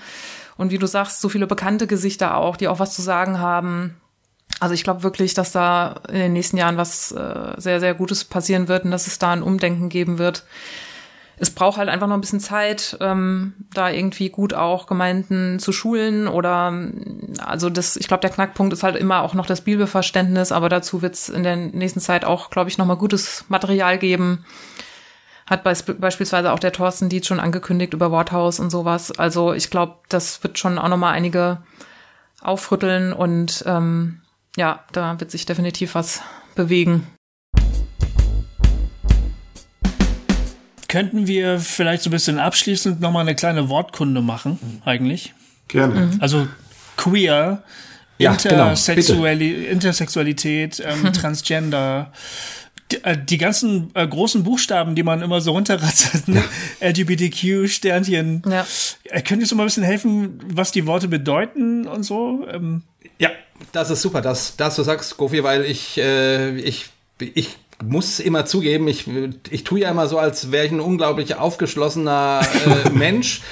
Und 0.56 0.70
wie 0.70 0.78
du 0.78 0.86
sagst, 0.86 1.20
so 1.20 1.28
viele 1.28 1.46
bekannte 1.46 1.86
Gesichter 1.86 2.36
auch, 2.36 2.56
die 2.56 2.68
auch 2.68 2.78
was 2.78 2.94
zu 2.94 3.02
sagen 3.02 3.38
haben. 3.38 3.96
Also 4.58 4.74
ich 4.74 4.84
glaube 4.84 5.02
wirklich, 5.02 5.34
dass 5.34 5.52
da 5.52 5.96
in 6.08 6.18
den 6.18 6.32
nächsten 6.32 6.56
Jahren 6.56 6.76
was 6.76 7.12
äh, 7.12 7.52
sehr, 7.58 7.80
sehr 7.80 7.94
Gutes 7.94 8.24
passieren 8.24 8.68
wird 8.68 8.84
und 8.84 8.90
dass 8.90 9.06
es 9.06 9.18
da 9.18 9.32
ein 9.32 9.42
Umdenken 9.42 9.88
geben 9.88 10.18
wird. 10.18 10.44
Es 11.38 11.50
braucht 11.50 11.76
halt 11.76 11.90
einfach 11.90 12.06
noch 12.06 12.14
ein 12.14 12.22
bisschen 12.22 12.40
Zeit, 12.40 12.96
ähm, 13.00 13.52
da 13.74 13.90
irgendwie 13.90 14.30
gut 14.30 14.54
auch 14.54 14.86
Gemeinden 14.86 15.58
zu 15.58 15.70
schulen 15.72 16.28
oder 16.28 16.72
also 17.44 17.68
das, 17.68 17.96
ich 17.96 18.08
glaube, 18.08 18.22
der 18.22 18.30
Knackpunkt 18.30 18.72
ist 18.72 18.82
halt 18.82 18.96
immer 18.96 19.20
auch 19.20 19.34
noch 19.34 19.44
das 19.44 19.60
Bibelverständnis, 19.60 20.50
aber 20.50 20.70
dazu 20.70 21.02
wird 21.02 21.12
es 21.12 21.28
in 21.28 21.42
der 21.42 21.56
nächsten 21.56 22.00
Zeit 22.00 22.24
auch, 22.24 22.48
glaube 22.48 22.70
ich, 22.70 22.78
nochmal 22.78 22.96
gutes 22.96 23.44
Material 23.48 23.98
geben. 23.98 24.46
Hat 25.46 25.62
beispielsweise 25.62 26.52
auch 26.52 26.58
der 26.58 26.72
Thorsten 26.72 27.10
Dietz 27.10 27.26
schon 27.26 27.38
angekündigt 27.38 27.92
über 27.92 28.10
Worthaus 28.10 28.58
und 28.58 28.70
sowas. 28.70 29.16
Also 29.16 29.52
ich 29.52 29.70
glaube, 29.70 29.96
das 30.08 30.42
wird 30.42 30.58
schon 30.58 30.78
auch 30.78 30.88
nochmal 30.88 31.12
einige 31.12 31.58
aufrütteln 32.40 33.12
und 33.12 33.62
ähm, 33.66 34.22
ja, 34.56 34.84
da 34.92 35.20
wird 35.20 35.30
sich 35.30 35.46
definitiv 35.46 35.94
was 35.94 36.22
bewegen. 36.54 37.06
Könnten 40.88 41.26
wir 41.26 41.60
vielleicht 41.60 42.02
so 42.02 42.08
ein 42.08 42.12
bisschen 42.12 42.38
abschließend 42.38 43.00
nochmal 43.00 43.22
eine 43.22 43.34
kleine 43.34 43.68
Wortkunde 43.68 44.22
machen, 44.22 44.80
eigentlich? 44.84 45.34
Gerne. 45.68 46.06
Mhm. 46.06 46.16
Also 46.20 46.48
queer, 46.96 47.62
ja, 48.18 48.34
genau, 48.34 48.70
Intersexuali 48.70 49.52
genau, 49.52 49.68
Intersexualität, 49.72 50.82
ähm, 50.84 51.12
Transgender, 51.12 52.12
Die, 52.92 53.02
äh, 53.04 53.18
die 53.22 53.36
ganzen 53.36 53.90
äh, 53.94 54.06
großen 54.06 54.44
Buchstaben, 54.44 54.94
die 54.94 55.02
man 55.02 55.20
immer 55.20 55.40
so 55.40 55.50
runterrattert, 55.52 56.28
ne? 56.28 56.42
LGBTQ, 56.80 57.68
Sternchen. 57.68 58.42
Ja. 58.48 58.64
Äh, 59.04 59.22
könntest 59.22 59.50
du 59.50 59.56
mal 59.56 59.64
ein 59.64 59.66
bisschen 59.66 59.82
helfen, 59.82 60.38
was 60.46 60.70
die 60.70 60.86
Worte 60.86 61.08
bedeuten 61.08 61.86
und 61.88 62.04
so? 62.04 62.46
Ähm. 62.48 62.84
Ja, 63.18 63.30
das 63.72 63.90
ist 63.90 64.02
super, 64.02 64.20
dass, 64.20 64.56
dass 64.56 64.76
du 64.76 64.82
sagst, 64.82 65.16
Gofi, 65.16 65.42
weil 65.42 65.64
ich, 65.64 65.98
äh, 65.98 66.56
ich, 66.58 66.86
ich 67.18 67.56
muss 67.82 68.20
immer 68.20 68.46
zugeben, 68.46 68.88
ich, 68.88 69.06
ich 69.50 69.64
tue 69.64 69.80
ja 69.80 69.90
immer 69.90 70.08
so, 70.08 70.18
als 70.18 70.50
wäre 70.50 70.66
ich 70.66 70.72
ein 70.72 70.80
unglaublich 70.80 71.36
aufgeschlossener 71.36 72.40
äh, 72.86 72.90
Mensch. 72.96 73.42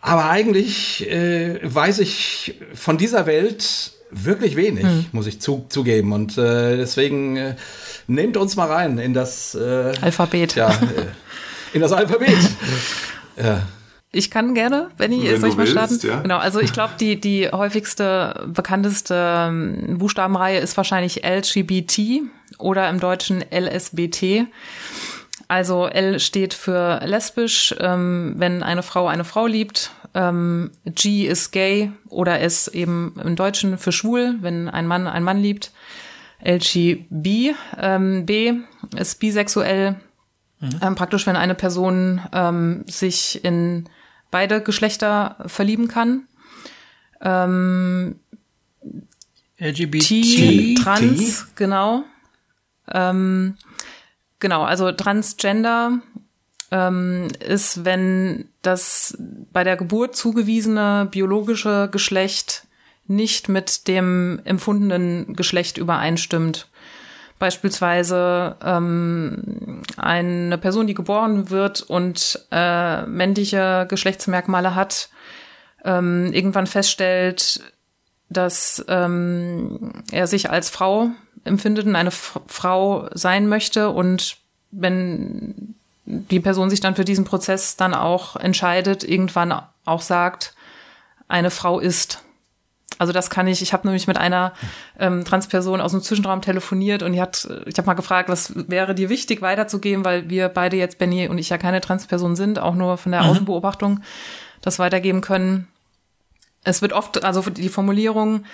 Aber 0.00 0.30
eigentlich 0.30 1.08
äh, 1.10 1.58
weiß 1.62 1.98
ich 1.98 2.54
von 2.74 2.98
dieser 2.98 3.26
Welt 3.26 3.92
wirklich 4.10 4.56
wenig, 4.56 4.84
hm. 4.84 5.06
muss 5.12 5.26
ich 5.26 5.40
zu, 5.40 5.66
zugeben. 5.68 6.12
Und 6.12 6.38
äh, 6.38 6.76
deswegen 6.76 7.36
äh, 7.36 7.56
nehmt 8.06 8.36
uns 8.36 8.56
mal 8.56 8.70
rein 8.70 8.98
in 8.98 9.12
das 9.12 9.54
äh, 9.54 9.92
Alphabet. 10.00 10.54
Ja, 10.54 10.70
äh, 10.70 11.74
in 11.74 11.80
das 11.80 11.92
Alphabet. 11.92 12.38
ja. 13.36 13.62
Ich 14.10 14.30
kann 14.30 14.54
gerne, 14.54 14.90
wenn 14.96 15.12
ich, 15.12 15.24
wenn 15.24 15.40
soll 15.40 15.50
ich 15.50 15.56
mal 15.56 15.66
starten? 15.66 15.98
Ja. 16.02 16.20
Genau, 16.20 16.38
also 16.38 16.60
ich 16.60 16.72
glaube, 16.72 16.94
die, 16.98 17.20
die 17.20 17.50
häufigste, 17.50 18.46
bekannteste 18.46 19.14
ähm, 19.48 19.98
Buchstabenreihe 19.98 20.60
ist 20.60 20.76
wahrscheinlich 20.78 21.24
LGBT 21.26 22.22
oder 22.58 22.88
im 22.88 23.00
Deutschen 23.00 23.44
LSBT. 23.50 24.46
Also 25.46 25.86
L 25.86 26.20
steht 26.20 26.54
für 26.54 27.00
lesbisch, 27.04 27.74
ähm, 27.80 28.34
wenn 28.36 28.62
eine 28.62 28.82
Frau 28.82 29.08
eine 29.08 29.24
Frau 29.24 29.46
liebt. 29.46 29.90
Ähm, 30.14 30.70
G 30.86 31.26
ist 31.26 31.52
gay 31.52 31.92
oder 32.08 32.40
S 32.40 32.68
eben 32.68 33.14
im 33.22 33.36
Deutschen 33.36 33.76
für 33.76 33.92
schwul, 33.92 34.36
wenn 34.40 34.68
ein 34.70 34.86
Mann 34.86 35.06
einen 35.06 35.24
Mann 35.24 35.38
liebt. 35.38 35.72
LGB, 36.44 37.54
ähm, 37.78 38.24
B 38.24 38.54
ist 38.96 39.20
bisexuell. 39.20 39.96
Mhm. 40.60 40.80
Ähm, 40.82 40.94
praktisch, 40.94 41.26
wenn 41.26 41.36
eine 41.36 41.54
Person 41.54 42.20
ähm, 42.32 42.84
sich 42.86 43.44
in 43.44 43.88
beide 44.30 44.62
Geschlechter 44.62 45.36
verlieben 45.46 45.88
kann. 45.88 46.26
Ähm, 47.20 48.16
LGBT, 49.58 50.06
T, 50.06 50.74
Trans, 50.74 51.40
T? 51.40 51.44
genau. 51.56 52.04
Ähm, 52.90 53.56
genau, 54.38 54.62
also 54.62 54.92
Transgender 54.92 56.00
ähm, 56.70 57.28
ist, 57.46 57.84
wenn 57.84 58.48
das 58.62 59.16
bei 59.52 59.64
der 59.64 59.76
Geburt 59.76 60.16
zugewiesene 60.16 61.08
biologische 61.10 61.88
Geschlecht 61.90 62.66
nicht 63.06 63.48
mit 63.48 63.88
dem 63.88 64.40
empfundenen 64.44 65.34
Geschlecht 65.34 65.78
übereinstimmt. 65.78 66.67
Beispielsweise 67.38 68.56
ähm, 68.64 69.82
eine 69.96 70.58
Person, 70.58 70.86
die 70.86 70.94
geboren 70.94 71.50
wird 71.50 71.82
und 71.82 72.46
äh, 72.50 73.02
männliche 73.06 73.86
Geschlechtsmerkmale 73.88 74.74
hat, 74.74 75.08
ähm, 75.84 76.32
irgendwann 76.32 76.66
feststellt, 76.66 77.60
dass 78.28 78.84
ähm, 78.88 79.92
er 80.10 80.26
sich 80.26 80.50
als 80.50 80.68
Frau 80.70 81.10
empfindet 81.44 81.86
und 81.86 81.96
eine 81.96 82.08
F 82.08 82.40
Frau 82.46 83.08
sein 83.14 83.48
möchte 83.48 83.90
und 83.90 84.36
wenn 84.70 85.74
die 86.04 86.40
Person 86.40 86.70
sich 86.70 86.80
dann 86.80 86.96
für 86.96 87.04
diesen 87.04 87.24
Prozess 87.24 87.76
dann 87.76 87.94
auch 87.94 88.36
entscheidet, 88.36 89.04
irgendwann 89.04 89.62
auch 89.84 90.00
sagt, 90.00 90.54
eine 91.28 91.50
Frau 91.50 91.78
ist. 91.78 92.22
Also 92.98 93.12
das 93.12 93.30
kann 93.30 93.46
ich. 93.46 93.62
Ich 93.62 93.72
habe 93.72 93.86
nämlich 93.86 94.06
mit 94.06 94.18
einer 94.18 94.52
ähm, 94.98 95.24
Transperson 95.24 95.80
aus 95.80 95.92
dem 95.92 96.02
Zwischenraum 96.02 96.42
telefoniert 96.42 97.02
und 97.02 97.12
die 97.12 97.20
hat, 97.20 97.48
ich 97.66 97.78
habe 97.78 97.86
mal 97.86 97.94
gefragt, 97.94 98.28
was 98.28 98.52
wäre 98.68 98.94
dir 98.94 99.08
wichtig 99.08 99.40
weiterzugeben, 99.40 100.04
weil 100.04 100.28
wir 100.28 100.48
beide 100.48 100.76
jetzt 100.76 100.98
Benny 100.98 101.28
und 101.28 101.38
ich 101.38 101.48
ja 101.48 101.58
keine 101.58 101.80
Transperson 101.80 102.34
sind, 102.34 102.58
auch 102.58 102.74
nur 102.74 102.98
von 102.98 103.12
der 103.12 103.22
mhm. 103.22 103.28
Außenbeobachtung 103.28 104.00
das 104.60 104.78
weitergeben 104.78 105.20
können. 105.20 105.68
Es 106.64 106.82
wird 106.82 106.92
oft, 106.92 107.24
also 107.24 107.42
die 107.42 107.68
Formulierung, 107.68 108.44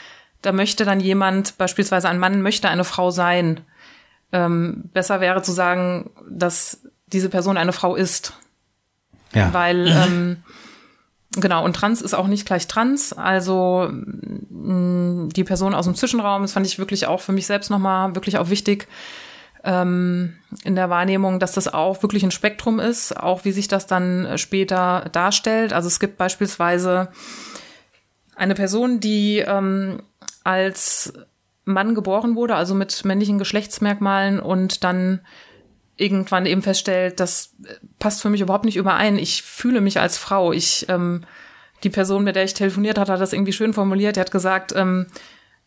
da 0.43 0.53
möchte 0.53 0.85
dann 0.85 1.01
jemand, 1.01 1.57
beispielsweise 1.57 2.09
ein 2.09 2.19
Mann 2.19 2.43
möchte 2.43 2.69
eine 2.69 2.85
Frau 2.85 3.11
sein. 3.11 3.63
Ähm, 4.31 4.91
besser 4.93 5.21
wäre 5.21 5.43
zu 5.43 5.53
sagen, 5.53 6.11
dass 6.29 6.83
diese 7.07 7.31
Person 7.31 7.57
eine 7.57 7.73
Frau 7.73 7.97
ist. 7.97 8.35
Ja. 9.33 9.53
Weil, 9.55 9.89
ähm, 9.89 10.37
genau, 11.37 11.65
und 11.65 11.75
trans 11.75 12.03
ist 12.03 12.15
auch 12.15 12.27
nicht 12.27 12.47
gleich 12.47 12.67
trans. 12.67 13.13
Also 13.13 13.89
mh, 13.91 15.29
die 15.35 15.45
Person 15.45 15.75
aus 15.75 15.87
dem 15.87 15.95
Zwischenraum, 15.95 16.43
das 16.43 16.53
fand 16.53 16.67
ich 16.67 16.79
wirklich 16.79 17.07
auch 17.07 17.21
für 17.21 17.33
mich 17.33 17.47
selbst 17.47 17.71
nochmal 17.71 18.15
wirklich 18.15 18.39
auch 18.39 18.51
wichtig 18.51 18.89
ähm, 19.65 20.35
in 20.63 20.75
der 20.77 20.91
Wahrnehmung, 20.91 21.41
dass 21.41 21.53
das 21.53 21.73
auch 21.73 22.03
wirklich 22.03 22.23
ein 22.23 22.31
Spektrum 22.31 22.79
ist, 22.79 23.17
auch 23.17 23.45
wie 23.45 23.53
sich 23.53 23.69
das 23.69 23.87
dann 23.87 24.37
später 24.37 25.09
darstellt. 25.13 25.73
Also 25.73 25.89
es 25.89 26.01
gibt 26.01 26.19
beispielsweise 26.19 27.09
eine 28.37 28.55
Person, 28.55 29.01
die 29.01 29.39
ähm, 29.39 30.03
als 30.45 31.13
Mann 31.65 31.95
geboren 31.95 32.37
wurde, 32.37 32.57
also 32.57 32.75
mit 32.75 33.05
männlichen 33.05 33.39
Geschlechtsmerkmalen 33.39 34.39
und 34.39 34.85
dann 34.85 35.21
irgendwann 35.97 36.47
eben 36.47 36.63
feststellt, 36.63 37.21
das 37.21 37.55
passt 37.99 38.23
für 38.23 38.31
mich 38.31 38.41
überhaupt 38.41 38.65
nicht 38.65 38.77
überein. 38.77 39.19
Ich 39.19 39.43
fühle 39.43 39.81
mich 39.81 40.01
als 40.01 40.19
Frau. 40.19 40.53
Ich, 40.53 40.87
ähm, 40.89 41.23
die 41.85 41.91
Person, 41.91 42.25
mit 42.25 42.37
der 42.37 42.45
ich 42.45 42.55
telefoniert 42.55 42.99
hatte, 42.99 43.13
hat 43.13 43.21
das 43.21 43.33
irgendwie 43.33 43.53
schön 43.53 43.75
formuliert. 43.75 44.17
Er 44.17 44.23
hat 44.23 44.31
gesagt, 44.31 44.73
ähm, 44.75 45.07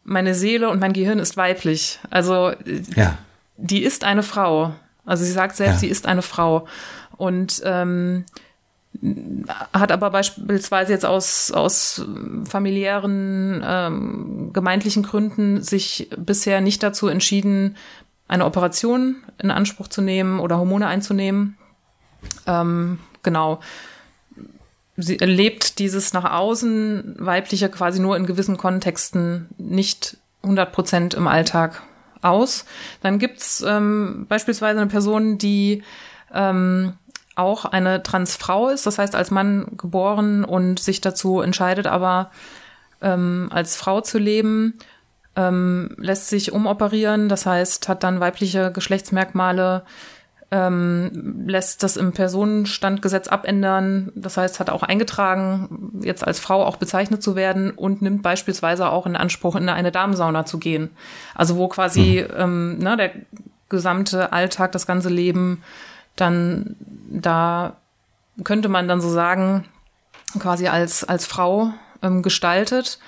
meine 0.04 0.36
Seele 0.36 0.70
und 0.70 0.80
mein 0.80 0.94
Gehirn 0.94 1.20
ist 1.20 1.38
weiblich. 1.38 1.99
Also 2.10 2.54
ja. 2.95 3.18
die 3.58 3.84
ist 3.84 4.04
eine 4.04 4.24
Frau. 4.24 4.74
Also 5.06 5.24
sie 5.24 5.32
sagt 5.32 5.56
selbst, 5.56 5.76
ja. 5.76 5.80
sie 5.80 5.88
ist 5.88 6.08
eine 6.08 6.22
Frau. 6.22 6.68
Und 7.16 7.62
ähm, 7.66 8.26
hat 9.74 9.91
aber 9.91 10.10
beispielsweise 10.10 10.91
jetzt 10.91 11.06
aus, 11.06 11.52
aus 11.52 12.04
familiären, 12.45 13.64
ähm, 13.66 14.52
gemeindlichen 14.54 15.04
Gründen 15.04 15.62
sich 15.62 16.10
bisher 16.18 16.62
nicht 16.62 16.84
dazu 16.84 17.08
entschieden, 17.08 17.76
eine 18.28 18.45
Operation 18.45 19.18
in 19.38 19.52
Anspruch 19.52 19.88
zu 19.88 20.02
nehmen 20.02 20.40
oder 20.40 20.58
Hormone 20.58 20.88
einzunehmen. 20.88 21.58
Ähm, 22.45 22.99
genau. 23.24 23.60
Sie 24.98 25.20
erlebt 25.20 25.80
dieses 25.80 26.14
nach 26.14 26.32
außen 26.32 27.16
weibliche 27.20 27.70
quasi 27.70 27.99
nur 27.99 28.18
in 28.18 28.26
gewissen 28.26 28.58
Kontexten 28.58 29.48
nicht 29.58 30.18
100 30.41 30.72
Prozent 30.72 31.14
im 31.14 31.28
Alltag 31.28 31.84
aus. 32.22 32.66
Dann 33.02 33.20
gibt's 33.20 33.64
ähm, 33.66 34.26
beispielsweise 34.28 34.80
eine 34.80 34.90
Person, 34.90 35.38
die 35.38 35.84
ähm, 36.34 36.94
auch 37.36 37.66
eine 37.66 38.02
Transfrau 38.02 38.70
ist, 38.70 38.88
das 38.88 38.98
heißt 38.98 39.16
als 39.16 39.30
Mann 39.30 39.68
geboren 39.78 40.44
und 40.44 40.80
sich 40.80 41.02
dazu 41.02 41.41
entscheidet, 41.41 41.86
aber 41.86 42.32
ähm, 43.02 43.49
als 43.52 43.76
Frau 43.76 44.02
zu 44.02 44.18
leben, 44.18 44.74
ähm, 45.38 45.95
lässt 45.97 46.27
sich 46.27 46.51
umoperieren, 46.51 47.30
das 47.30 47.45
heißt 47.45 47.88
hat 47.88 48.03
dann 48.03 48.19
weibliche 48.19 48.72
Geschlechtsmerkmale, 48.72 49.84
ähm, 50.49 51.43
lässt 51.45 51.84
das 51.84 51.95
im 51.95 52.11
Personenstandgesetz 52.11 53.27
abändern, 53.27 54.11
das 54.15 54.38
heißt 54.38 54.59
hat 54.59 54.69
auch 54.69 54.84
eingetragen, 54.84 55.99
jetzt 56.01 56.26
als 56.26 56.39
Frau 56.39 56.65
auch 56.65 56.77
bezeichnet 56.77 57.22
zu 57.22 57.35
werden 57.35 57.72
und 57.72 58.01
nimmt 58.01 58.23
beispielsweise 58.23 58.89
auch 58.89 59.05
in 59.05 59.15
Anspruch, 59.15 59.55
in 59.55 59.69
eine 59.69 59.91
Damensauna 59.91 60.45
zu 60.45 60.57
gehen. 60.57 60.89
Also 61.35 61.57
wo 61.57 61.68
quasi 61.68 62.26
mhm. 62.27 62.35
ähm, 62.38 62.77
ne, 62.80 62.97
der 62.97 63.11
gesamte 63.69 64.34
Alltag, 64.34 64.72
das 64.72 64.88
ganze 64.88 65.09
Leben 65.09 65.61
dann 66.15 66.76
da 67.09 67.77
könnte 68.43 68.69
man 68.69 68.88
dann 68.88 69.01
so 69.01 69.09
sagen, 69.09 69.65
quasi 70.39 70.68
als, 70.68 71.03
als 71.03 71.26
Frau 71.26 71.73
ähm, 72.01 72.22
gestaltet. 72.22 72.99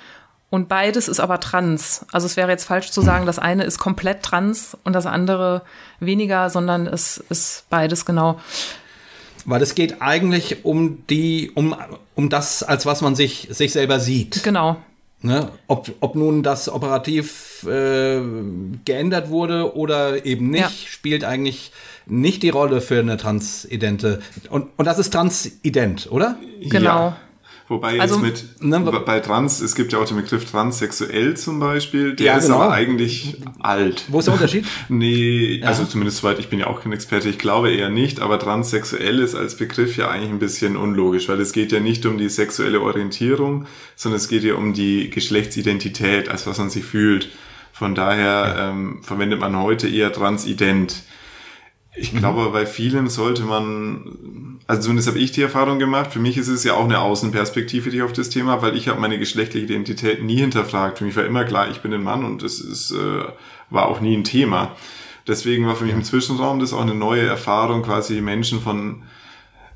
Und 0.50 0.68
beides 0.68 1.06
ist 1.06 1.20
aber 1.20 1.38
trans. 1.38 2.04
Also 2.10 2.26
es 2.26 2.36
wäre 2.36 2.50
jetzt 2.50 2.64
falsch 2.64 2.90
zu 2.90 3.02
sagen, 3.02 3.24
das 3.24 3.38
eine 3.38 3.62
ist 3.62 3.78
komplett 3.78 4.22
trans 4.22 4.76
und 4.82 4.92
das 4.92 5.06
andere 5.06 5.62
weniger, 6.00 6.50
sondern 6.50 6.88
es 6.88 7.18
ist 7.18 7.64
beides 7.70 8.04
genau. 8.04 8.40
Weil 9.44 9.62
es 9.62 9.76
geht 9.76 10.02
eigentlich 10.02 10.64
um 10.64 11.06
die, 11.06 11.52
um, 11.54 11.74
um 12.16 12.28
das, 12.28 12.64
als 12.64 12.84
was 12.84 13.00
man 13.00 13.14
sich, 13.14 13.48
sich 13.50 13.72
selber 13.72 14.00
sieht. 14.00 14.42
Genau. 14.42 14.76
Ne? 15.22 15.50
Ob, 15.68 15.90
ob 16.00 16.14
nun 16.16 16.42
das 16.42 16.68
operativ 16.68 17.64
äh, 17.64 18.20
geändert 18.84 19.28
wurde 19.28 19.76
oder 19.76 20.24
eben 20.26 20.50
nicht, 20.50 20.62
ja. 20.62 20.70
spielt 20.70 21.24
eigentlich 21.24 21.72
nicht 22.06 22.42
die 22.42 22.48
Rolle 22.48 22.80
für 22.80 22.98
eine 22.98 23.18
Transidente. 23.18 24.20
Und, 24.48 24.68
und 24.76 24.84
das 24.84 24.98
ist 24.98 25.12
Transident, 25.12 26.10
oder? 26.10 26.36
Genau. 26.62 27.10
Ja. 27.10 27.16
Wobei 27.70 28.00
also, 28.00 28.16
jetzt 28.24 28.60
mit, 28.60 28.68
ne, 28.68 28.80
bei 28.80 29.20
Trans, 29.20 29.60
es 29.60 29.76
gibt 29.76 29.92
ja 29.92 30.00
auch 30.00 30.04
den 30.04 30.16
Begriff 30.16 30.44
transsexuell 30.44 31.36
zum 31.36 31.60
Beispiel, 31.60 32.16
der 32.16 32.26
ja, 32.26 32.36
ist 32.36 32.46
genau. 32.46 32.62
aber 32.62 32.72
eigentlich 32.72 33.36
alt. 33.60 34.06
Wo 34.08 34.18
ist 34.18 34.24
der 34.24 34.34
Unterschied? 34.34 34.64
nee, 34.88 35.60
ja. 35.60 35.68
also 35.68 35.84
zumindest 35.84 36.18
soweit, 36.18 36.40
ich 36.40 36.48
bin 36.48 36.58
ja 36.58 36.66
auch 36.66 36.82
kein 36.82 36.92
Experte, 36.92 37.28
ich 37.28 37.38
glaube 37.38 37.70
eher 37.70 37.88
nicht, 37.88 38.18
aber 38.18 38.40
transsexuell 38.40 39.20
ist 39.20 39.36
als 39.36 39.54
Begriff 39.56 39.96
ja 39.96 40.10
eigentlich 40.10 40.30
ein 40.30 40.40
bisschen 40.40 40.76
unlogisch, 40.76 41.28
weil 41.28 41.40
es 41.40 41.52
geht 41.52 41.70
ja 41.70 41.78
nicht 41.78 42.04
um 42.06 42.18
die 42.18 42.28
sexuelle 42.28 42.80
Orientierung, 42.80 43.66
sondern 43.94 44.16
es 44.16 44.28
geht 44.28 44.42
ja 44.42 44.54
um 44.54 44.72
die 44.74 45.08
Geschlechtsidentität, 45.08 46.28
als 46.28 46.48
was 46.48 46.58
man 46.58 46.70
sich 46.70 46.84
fühlt. 46.84 47.28
Von 47.72 47.94
daher 47.94 48.56
ähm, 48.58 48.98
verwendet 49.04 49.38
man 49.38 49.56
heute 49.56 49.88
eher 49.88 50.12
transident. 50.12 51.04
Ich 51.96 52.14
glaube, 52.14 52.50
bei 52.50 52.66
vielem 52.66 53.08
sollte 53.08 53.42
man, 53.42 54.58
also 54.66 54.82
zumindest 54.82 55.08
habe 55.08 55.18
ich 55.18 55.32
die 55.32 55.42
Erfahrung 55.42 55.80
gemacht, 55.80 56.12
für 56.12 56.20
mich 56.20 56.36
ist 56.36 56.48
es 56.48 56.62
ja 56.62 56.74
auch 56.74 56.84
eine 56.84 57.00
Außenperspektive, 57.00 57.90
die 57.90 57.96
ich 57.96 58.02
auf 58.02 58.12
das 58.12 58.28
Thema, 58.30 58.62
weil 58.62 58.76
ich 58.76 58.88
habe 58.88 59.00
meine 59.00 59.18
geschlechtliche 59.18 59.66
Identität 59.66 60.22
nie 60.22 60.36
hinterfragt. 60.36 60.98
Für 60.98 61.04
mich 61.04 61.16
war 61.16 61.24
immer 61.24 61.44
klar, 61.44 61.68
ich 61.68 61.80
bin 61.80 61.92
ein 61.92 62.02
Mann 62.02 62.24
und 62.24 62.42
das 62.42 62.60
ist, 62.60 62.92
äh, 62.92 63.24
war 63.70 63.88
auch 63.88 64.00
nie 64.00 64.16
ein 64.16 64.24
Thema. 64.24 64.76
Deswegen 65.26 65.66
war 65.66 65.74
für 65.74 65.84
mich 65.84 65.92
im 65.92 66.04
Zwischenraum 66.04 66.60
das 66.60 66.72
auch 66.72 66.80
eine 66.80 66.94
neue 66.94 67.26
Erfahrung, 67.26 67.82
quasi 67.82 68.20
Menschen 68.20 68.60
von 68.60 69.02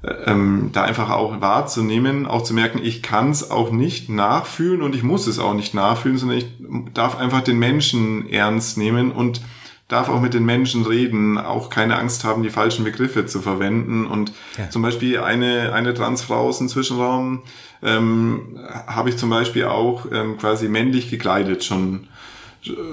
äh, 0.02 0.30
ähm, 0.30 0.70
da 0.72 0.84
einfach 0.84 1.10
auch 1.10 1.40
wahrzunehmen, 1.40 2.26
auch 2.26 2.42
zu 2.42 2.54
merken, 2.54 2.80
ich 2.82 3.02
kann 3.02 3.30
es 3.30 3.50
auch 3.50 3.72
nicht 3.72 4.08
nachfühlen 4.08 4.82
und 4.82 4.94
ich 4.94 5.02
muss 5.02 5.26
es 5.26 5.40
auch 5.40 5.54
nicht 5.54 5.74
nachfühlen, 5.74 6.18
sondern 6.18 6.38
ich 6.38 6.46
darf 6.94 7.18
einfach 7.18 7.40
den 7.40 7.58
Menschen 7.58 8.30
ernst 8.30 8.78
nehmen 8.78 9.10
und 9.10 9.40
darf 9.88 10.08
auch 10.08 10.20
mit 10.20 10.34
den 10.34 10.44
Menschen 10.44 10.86
reden, 10.86 11.38
auch 11.38 11.68
keine 11.68 11.98
Angst 11.98 12.24
haben, 12.24 12.42
die 12.42 12.50
falschen 12.50 12.84
Begriffe 12.84 13.26
zu 13.26 13.40
verwenden. 13.40 14.06
Und 14.06 14.32
ja. 14.56 14.70
zum 14.70 14.82
Beispiel 14.82 15.18
eine, 15.18 15.72
eine 15.72 15.94
Transfrau 15.94 16.48
aus 16.48 16.58
dem 16.58 16.68
Zwischenraum 16.68 17.42
ähm, 17.82 18.58
habe 18.86 19.10
ich 19.10 19.18
zum 19.18 19.30
Beispiel 19.30 19.64
auch 19.64 20.06
ähm, 20.10 20.38
quasi 20.38 20.68
männlich 20.68 21.10
gekleidet 21.10 21.64
schon 21.64 22.08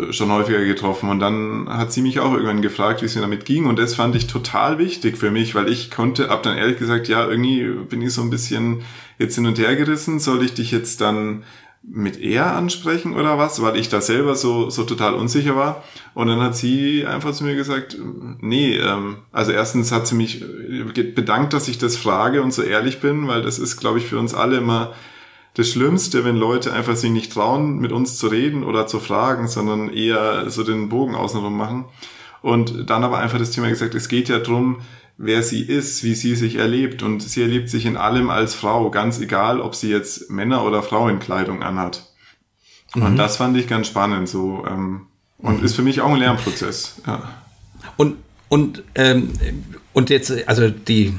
schon 0.09 0.31
häufiger 0.31 0.65
getroffen 0.65 1.09
und 1.09 1.21
dann 1.21 1.69
hat 1.69 1.93
sie 1.93 2.01
mich 2.01 2.19
auch 2.19 2.33
irgendwann 2.33 2.61
gefragt, 2.61 3.01
wie 3.01 3.05
es 3.05 3.15
mir 3.15 3.21
damit 3.21 3.45
ging 3.45 3.67
und 3.67 3.79
das 3.79 3.95
fand 3.95 4.15
ich 4.17 4.27
total 4.27 4.77
wichtig 4.79 5.17
für 5.17 5.31
mich, 5.31 5.55
weil 5.55 5.69
ich 5.69 5.89
konnte, 5.89 6.27
hab 6.27 6.43
dann 6.43 6.57
ehrlich 6.57 6.77
gesagt, 6.77 7.07
ja, 7.07 7.25
irgendwie 7.25 7.63
bin 7.87 8.01
ich 8.01 8.11
so 8.11 8.21
ein 8.21 8.29
bisschen 8.29 8.81
jetzt 9.17 9.35
hin 9.35 9.45
und 9.45 9.57
her 9.57 9.77
gerissen, 9.77 10.19
soll 10.19 10.43
ich 10.43 10.53
dich 10.53 10.71
jetzt 10.71 10.99
dann 10.99 11.43
mit 11.83 12.21
er 12.21 12.55
ansprechen 12.55 13.15
oder 13.15 13.37
was, 13.37 13.61
weil 13.61 13.75
ich 13.75 13.89
da 13.89 14.01
selber 14.01 14.35
so, 14.35 14.69
so 14.69 14.83
total 14.83 15.15
unsicher 15.15 15.55
war. 15.55 15.83
Und 16.13 16.27
dann 16.27 16.39
hat 16.39 16.55
sie 16.55 17.05
einfach 17.05 17.33
zu 17.33 17.43
mir 17.43 17.55
gesagt, 17.55 17.97
nee, 18.39 18.77
ähm, 18.77 19.17
also 19.31 19.51
erstens 19.51 19.91
hat 19.91 20.05
sie 20.05 20.15
mich 20.15 20.41
äh, 20.41 21.03
bedankt, 21.03 21.53
dass 21.53 21.67
ich 21.67 21.79
das 21.79 21.97
frage 21.97 22.43
und 22.43 22.53
so 22.53 22.61
ehrlich 22.61 22.99
bin, 22.99 23.27
weil 23.27 23.41
das 23.41 23.57
ist, 23.57 23.77
glaube 23.77 23.97
ich, 23.97 24.05
für 24.05 24.19
uns 24.19 24.33
alle 24.33 24.57
immer 24.57 24.93
das 25.55 25.69
Schlimmste, 25.69 26.23
wenn 26.23 26.37
Leute 26.37 26.71
einfach 26.71 26.95
sich 26.95 27.11
nicht 27.11 27.33
trauen, 27.33 27.79
mit 27.79 27.91
uns 27.91 28.17
zu 28.17 28.27
reden 28.27 28.63
oder 28.63 28.87
zu 28.87 28.99
fragen, 28.99 29.47
sondern 29.47 29.89
eher 29.89 30.49
so 30.49 30.63
den 30.63 30.87
Bogen 30.87 31.15
außenrum 31.15 31.57
machen. 31.57 31.85
Und 32.41 32.89
dann 32.89 33.03
aber 33.03 33.17
einfach 33.17 33.37
das 33.37 33.51
Thema 33.51 33.69
gesagt, 33.69 33.95
es 33.95 34.07
geht 34.07 34.29
ja 34.29 34.39
drum 34.39 34.81
wer 35.21 35.43
sie 35.43 35.61
ist, 35.61 36.03
wie 36.03 36.15
sie 36.15 36.35
sich 36.35 36.55
erlebt. 36.55 37.03
Und 37.03 37.21
sie 37.21 37.41
erlebt 37.41 37.69
sich 37.69 37.85
in 37.85 37.97
allem 37.97 38.29
als 38.29 38.55
Frau, 38.55 38.89
ganz 38.89 39.19
egal, 39.19 39.61
ob 39.61 39.75
sie 39.75 39.89
jetzt 39.89 40.29
Männer- 40.29 40.65
oder 40.65 40.83
Frauenkleidung 40.83 41.63
anhat. 41.63 42.11
Mhm. 42.95 43.03
Und 43.03 43.17
das 43.17 43.37
fand 43.37 43.55
ich 43.57 43.67
ganz 43.67 43.87
spannend 43.87 44.27
so. 44.27 44.65
Ähm, 44.67 45.07
und 45.37 45.59
mhm. 45.59 45.65
ist 45.65 45.75
für 45.75 45.83
mich 45.83 46.01
auch 46.01 46.11
ein 46.11 46.17
Lernprozess. 46.17 47.01
Ja. 47.05 47.41
Und 47.97 48.17
und 48.51 48.83
ähm, 48.95 49.31
und 49.93 50.09
jetzt, 50.09 50.31
also 50.47 50.69
die, 50.69 51.13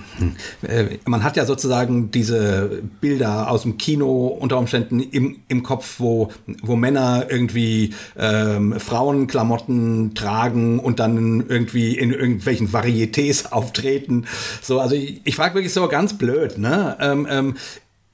äh, 0.62 0.98
man 1.04 1.22
hat 1.22 1.36
ja 1.36 1.44
sozusagen 1.44 2.10
diese 2.10 2.82
Bilder 3.00 3.50
aus 3.50 3.62
dem 3.62 3.76
Kino 3.76 4.26
unter 4.26 4.58
Umständen 4.58 5.00
im, 5.00 5.40
im 5.48 5.62
Kopf, 5.62 5.96
wo, 5.98 6.30
wo 6.62 6.76
Männer 6.76 7.26
irgendwie 7.28 7.92
ähm, 8.18 8.80
Frauenklamotten 8.80 10.14
tragen 10.14 10.78
und 10.78 11.00
dann 11.00 11.44
irgendwie 11.48 11.98
in 11.98 12.12
irgendwelchen 12.12 12.68
Varietés 12.68 13.46
auftreten. 13.52 14.24
So, 14.62 14.80
also 14.80 14.94
ich, 14.94 15.20
ich 15.24 15.36
frage 15.36 15.54
wirklich 15.54 15.74
so 15.74 15.86
ganz 15.88 16.16
blöd, 16.16 16.56
ne? 16.56 16.96
Ähm, 16.98 17.26
ähm, 17.28 17.54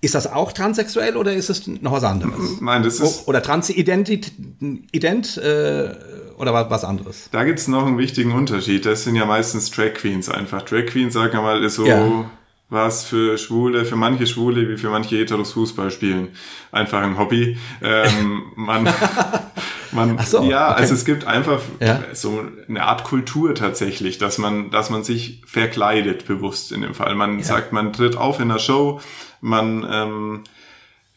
ist 0.01 0.15
das 0.15 0.33
auch 0.33 0.53
transsexuell 0.53 1.17
oder 1.17 1.33
ist 1.33 1.51
es 1.51 1.67
noch 1.67 1.93
was 1.93 2.05
anderes? 2.05 2.61
Nein, 2.61 2.83
das 2.83 3.01
ist. 3.01 3.27
Oder 3.27 3.43
transident 3.43 4.09
ident, 4.09 5.37
äh, 5.39 5.91
oder 6.39 6.71
was 6.71 6.85
anderes? 6.85 7.29
Da 7.33 7.45
gibt 7.45 7.59
es 7.59 7.67
noch 7.67 7.85
einen 7.85 7.99
wichtigen 7.99 8.33
Unterschied. 8.33 8.87
Das 8.87 9.05
sind 9.05 9.17
ja 9.17 9.27
meistens 9.27 9.71
Drag 9.71 9.95
Queens 9.95 10.29
einfach. 10.29 10.63
Drag 10.63 10.87
Queens, 10.87 11.15
sagen 11.15 11.33
wir 11.33 11.43
mal, 11.43 11.65
ist 11.65 11.75
so 11.75 11.87
ja. 11.87 12.31
was 12.69 13.05
für 13.05 13.39
Schwule, 13.39 13.85
für 13.85 13.97
manche 13.97 14.29
Schwule 14.29 14.69
wie 14.69 14.77
für 14.77 14.91
manche 14.91 15.17
Heteros 15.17 15.53
Fußball 15.53 15.91
spielen. 15.91 16.29
Einfach 16.71 17.03
ein 17.03 17.19
Hobby. 17.19 17.59
Ähm, 17.83 18.43
man, 18.55 18.89
man, 19.93 20.19
so, 20.19 20.43
ja, 20.43 20.73
okay. 20.73 20.81
also 20.81 20.95
es 20.95 21.05
gibt 21.05 21.27
einfach 21.27 21.61
ja. 21.81 22.03
so 22.13 22.45
eine 22.69 22.83
Art 22.83 23.05
Kultur 23.05 23.55
tatsächlich, 23.55 24.19
dass 24.19 24.39
man, 24.39 24.71
dass 24.71 24.91
man 24.91 25.05
sich 25.05 25.43
verkleidet 25.47 26.27
bewusst 26.27 26.73
in 26.73 26.83
dem 26.83 26.95
Fall. 26.95 27.15
Man 27.15 27.39
ja. 27.39 27.45
sagt, 27.45 27.73
man 27.73 27.93
tritt 27.93 28.17
auf 28.17 28.41
in 28.41 28.51
einer 28.51 28.59
Show, 28.59 29.01
man 29.41 29.87
ähm, 29.91 30.45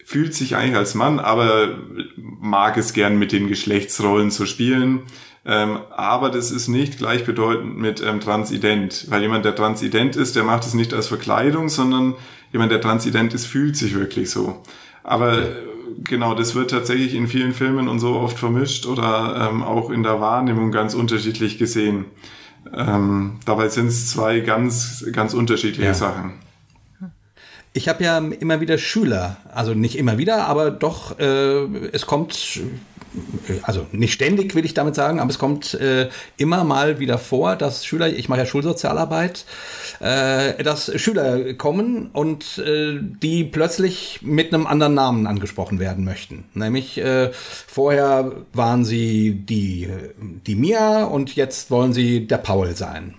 fühlt 0.05 0.33
sich 0.33 0.55
eigentlich 0.55 0.75
als 0.75 0.95
Mann, 0.95 1.19
aber 1.19 1.75
mag 2.15 2.77
es 2.77 2.93
gern 2.93 3.17
mit 3.17 3.31
den 3.31 3.47
Geschlechtsrollen 3.47 4.31
zu 4.31 4.45
spielen. 4.45 5.03
Ähm, 5.43 5.79
aber 5.89 6.29
das 6.29 6.51
ist 6.51 6.67
nicht 6.67 6.99
gleichbedeutend 6.99 7.77
mit 7.77 8.01
ähm, 8.01 8.19
Transident, 8.19 9.07
weil 9.09 9.21
jemand, 9.21 9.43
der 9.43 9.55
Transident 9.55 10.15
ist, 10.15 10.35
der 10.35 10.43
macht 10.43 10.65
es 10.67 10.75
nicht 10.75 10.93
als 10.93 11.07
Verkleidung, 11.07 11.67
sondern 11.69 12.13
jemand, 12.51 12.71
der 12.71 12.81
Transident 12.81 13.33
ist, 13.33 13.47
fühlt 13.47 13.75
sich 13.75 13.95
wirklich 13.95 14.29
so. 14.29 14.61
Aber 15.03 15.47
genau, 16.03 16.33
das 16.35 16.55
wird 16.55 16.71
tatsächlich 16.71 17.15
in 17.15 17.27
vielen 17.27 17.53
Filmen 17.53 17.87
und 17.87 17.99
so 17.99 18.15
oft 18.15 18.37
vermischt 18.37 18.85
oder 18.85 19.49
ähm, 19.49 19.63
auch 19.63 19.89
in 19.89 20.03
der 20.03 20.19
Wahrnehmung 20.19 20.71
ganz 20.71 20.93
unterschiedlich 20.93 21.57
gesehen. 21.57 22.05
Ähm, 22.73 23.39
dabei 23.45 23.69
sind 23.69 23.87
es 23.87 24.09
zwei 24.09 24.39
ganz, 24.39 25.05
ganz 25.11 25.33
unterschiedliche 25.33 25.89
ja. 25.89 25.93
Sachen. 25.93 26.33
Ich 27.73 27.87
habe 27.87 28.03
ja 28.03 28.17
immer 28.17 28.59
wieder 28.59 28.77
Schüler, 28.77 29.37
also 29.53 29.73
nicht 29.73 29.97
immer 29.97 30.17
wieder, 30.17 30.47
aber 30.47 30.71
doch, 30.71 31.17
äh, 31.19 31.63
es 31.93 32.05
kommt, 32.05 32.59
also 33.63 33.85
nicht 33.91 34.13
ständig 34.13 34.55
will 34.55 34.65
ich 34.65 34.73
damit 34.73 34.95
sagen, 34.95 35.19
aber 35.19 35.29
es 35.29 35.39
kommt 35.39 35.73
äh, 35.73 36.09
immer 36.37 36.63
mal 36.63 36.99
wieder 36.99 37.17
vor, 37.17 37.55
dass 37.55 37.85
Schüler, 37.85 38.07
ich 38.07 38.29
mache 38.29 38.39
ja 38.39 38.45
Schulsozialarbeit, 38.45 39.45
äh, 39.99 40.63
dass 40.63 40.91
Schüler 40.99 41.53
kommen 41.55 42.09
und 42.13 42.57
äh, 42.59 42.99
die 43.01 43.43
plötzlich 43.43 44.19
mit 44.21 44.53
einem 44.53 44.67
anderen 44.67 44.93
Namen 44.93 45.27
angesprochen 45.27 45.79
werden 45.79 46.05
möchten. 46.05 46.45
Nämlich 46.53 46.97
äh, 46.97 47.31
vorher 47.33 48.31
waren 48.53 48.85
sie 48.85 49.33
die, 49.33 49.87
die 50.45 50.55
Mia 50.55 51.03
und 51.03 51.35
jetzt 51.35 51.71
wollen 51.71 51.93
sie 51.93 52.27
der 52.27 52.37
Paul 52.37 52.75
sein. 52.75 53.15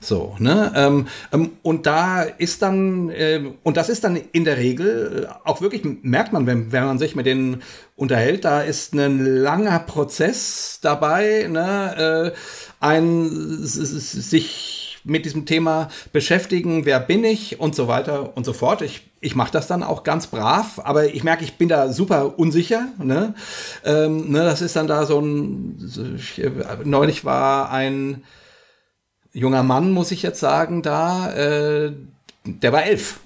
So, 0.00 0.36
ne? 0.38 0.72
Ähm, 0.76 1.06
ähm, 1.32 1.52
und 1.62 1.86
da 1.86 2.22
ist 2.22 2.62
dann, 2.62 3.10
äh, 3.10 3.42
und 3.62 3.76
das 3.76 3.88
ist 3.88 4.04
dann 4.04 4.16
in 4.32 4.44
der 4.44 4.58
Regel 4.58 5.26
äh, 5.28 5.48
auch 5.48 5.60
wirklich, 5.60 5.82
merkt 6.02 6.32
man, 6.32 6.46
wenn, 6.46 6.70
wenn 6.72 6.84
man 6.84 6.98
sich 6.98 7.16
mit 7.16 7.26
denen 7.26 7.62
unterhält, 7.96 8.44
da 8.44 8.60
ist 8.60 8.94
ein 8.94 9.24
langer 9.24 9.78
Prozess 9.80 10.78
dabei, 10.82 11.48
ne? 11.50 12.32
Äh, 12.34 12.38
ein 12.80 13.30
sich 13.62 14.86
mit 15.06 15.24
diesem 15.24 15.46
Thema 15.46 15.88
beschäftigen, 16.12 16.84
wer 16.84 17.00
bin 17.00 17.24
ich 17.24 17.60
und 17.60 17.74
so 17.74 17.88
weiter 17.88 18.36
und 18.36 18.44
so 18.44 18.52
fort. 18.52 18.82
Ich, 18.82 19.02
ich 19.20 19.36
mache 19.36 19.52
das 19.52 19.68
dann 19.68 19.82
auch 19.82 20.02
ganz 20.02 20.26
brav, 20.26 20.80
aber 20.82 21.14
ich 21.14 21.22
merke, 21.22 21.44
ich 21.44 21.54
bin 21.54 21.68
da 21.68 21.92
super 21.92 22.38
unsicher. 22.38 22.88
Ne? 23.02 23.34
Ähm, 23.84 24.30
ne, 24.32 24.40
das 24.40 24.62
ist 24.62 24.76
dann 24.76 24.88
da 24.88 25.06
so 25.06 25.20
ein, 25.20 25.78
äh, 26.36 26.50
neulich 26.84 27.24
war 27.24 27.70
ein, 27.70 28.24
junger 29.36 29.62
Mann, 29.62 29.92
muss 29.92 30.10
ich 30.12 30.22
jetzt 30.22 30.40
sagen, 30.40 30.82
da, 30.82 31.32
äh, 31.34 31.92
der 32.44 32.72
war 32.72 32.84
elf. 32.84 33.20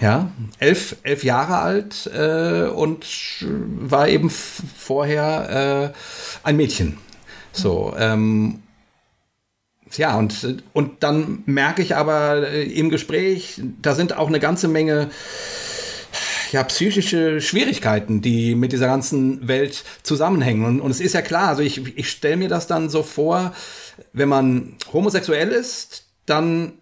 Ja, 0.00 0.32
elf, 0.58 0.96
elf 1.02 1.22
Jahre 1.22 1.58
alt 1.58 2.10
äh, 2.12 2.64
und 2.64 3.06
war 3.46 4.08
eben 4.08 4.30
vorher 4.30 5.92
äh, 5.92 6.46
ein 6.48 6.56
Mädchen. 6.56 6.98
So, 7.52 7.94
ähm, 7.96 8.62
ja, 9.92 10.16
und, 10.16 10.62
und 10.72 11.02
dann 11.02 11.42
merke 11.44 11.82
ich 11.82 11.94
aber 11.94 12.48
äh, 12.48 12.64
im 12.64 12.88
Gespräch, 12.88 13.60
da 13.82 13.94
sind 13.94 14.16
auch 14.16 14.28
eine 14.28 14.40
ganze 14.40 14.66
Menge 14.66 15.10
ja, 16.52 16.64
psychische 16.64 17.40
Schwierigkeiten, 17.40 18.22
die 18.22 18.54
mit 18.54 18.72
dieser 18.72 18.86
ganzen 18.86 19.46
Welt 19.46 19.84
zusammenhängen. 20.02 20.64
Und, 20.64 20.80
und 20.80 20.90
es 20.90 21.00
ist 21.00 21.12
ja 21.12 21.22
klar, 21.22 21.48
also 21.48 21.62
ich, 21.62 21.96
ich 21.96 22.10
stelle 22.10 22.38
mir 22.38 22.48
das 22.48 22.66
dann 22.66 22.88
so 22.88 23.02
vor, 23.02 23.52
wenn 24.12 24.28
man 24.28 24.76
homosexuell 24.92 25.48
ist, 25.48 26.06
dann 26.26 26.74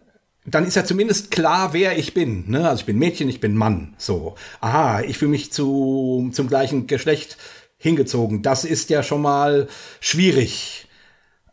dann 0.47 0.67
ist 0.67 0.75
ja 0.75 0.85
zumindest 0.85 1.31
klar, 1.31 1.73
wer 1.73 1.99
ich 1.99 2.15
bin. 2.15 2.51
Ne? 2.51 2.69
Also 2.69 2.81
ich 2.81 2.87
bin 2.87 2.99
Mädchen, 2.99 3.29
ich 3.29 3.41
bin 3.41 3.55
Mann. 3.55 3.95
So, 3.99 4.37
aha, 4.61 5.03
ich 5.03 5.19
fühle 5.19 5.33
mich 5.33 5.53
zu, 5.53 6.31
zum 6.33 6.49
gleichen 6.49 6.87
Geschlecht 6.87 7.37
hingezogen. 7.77 8.43
Das 8.43 8.65
ist 8.65 8.91
ja 8.91 9.03
schon 9.03 9.23
mal 9.23 9.69
schwierig. 10.01 10.87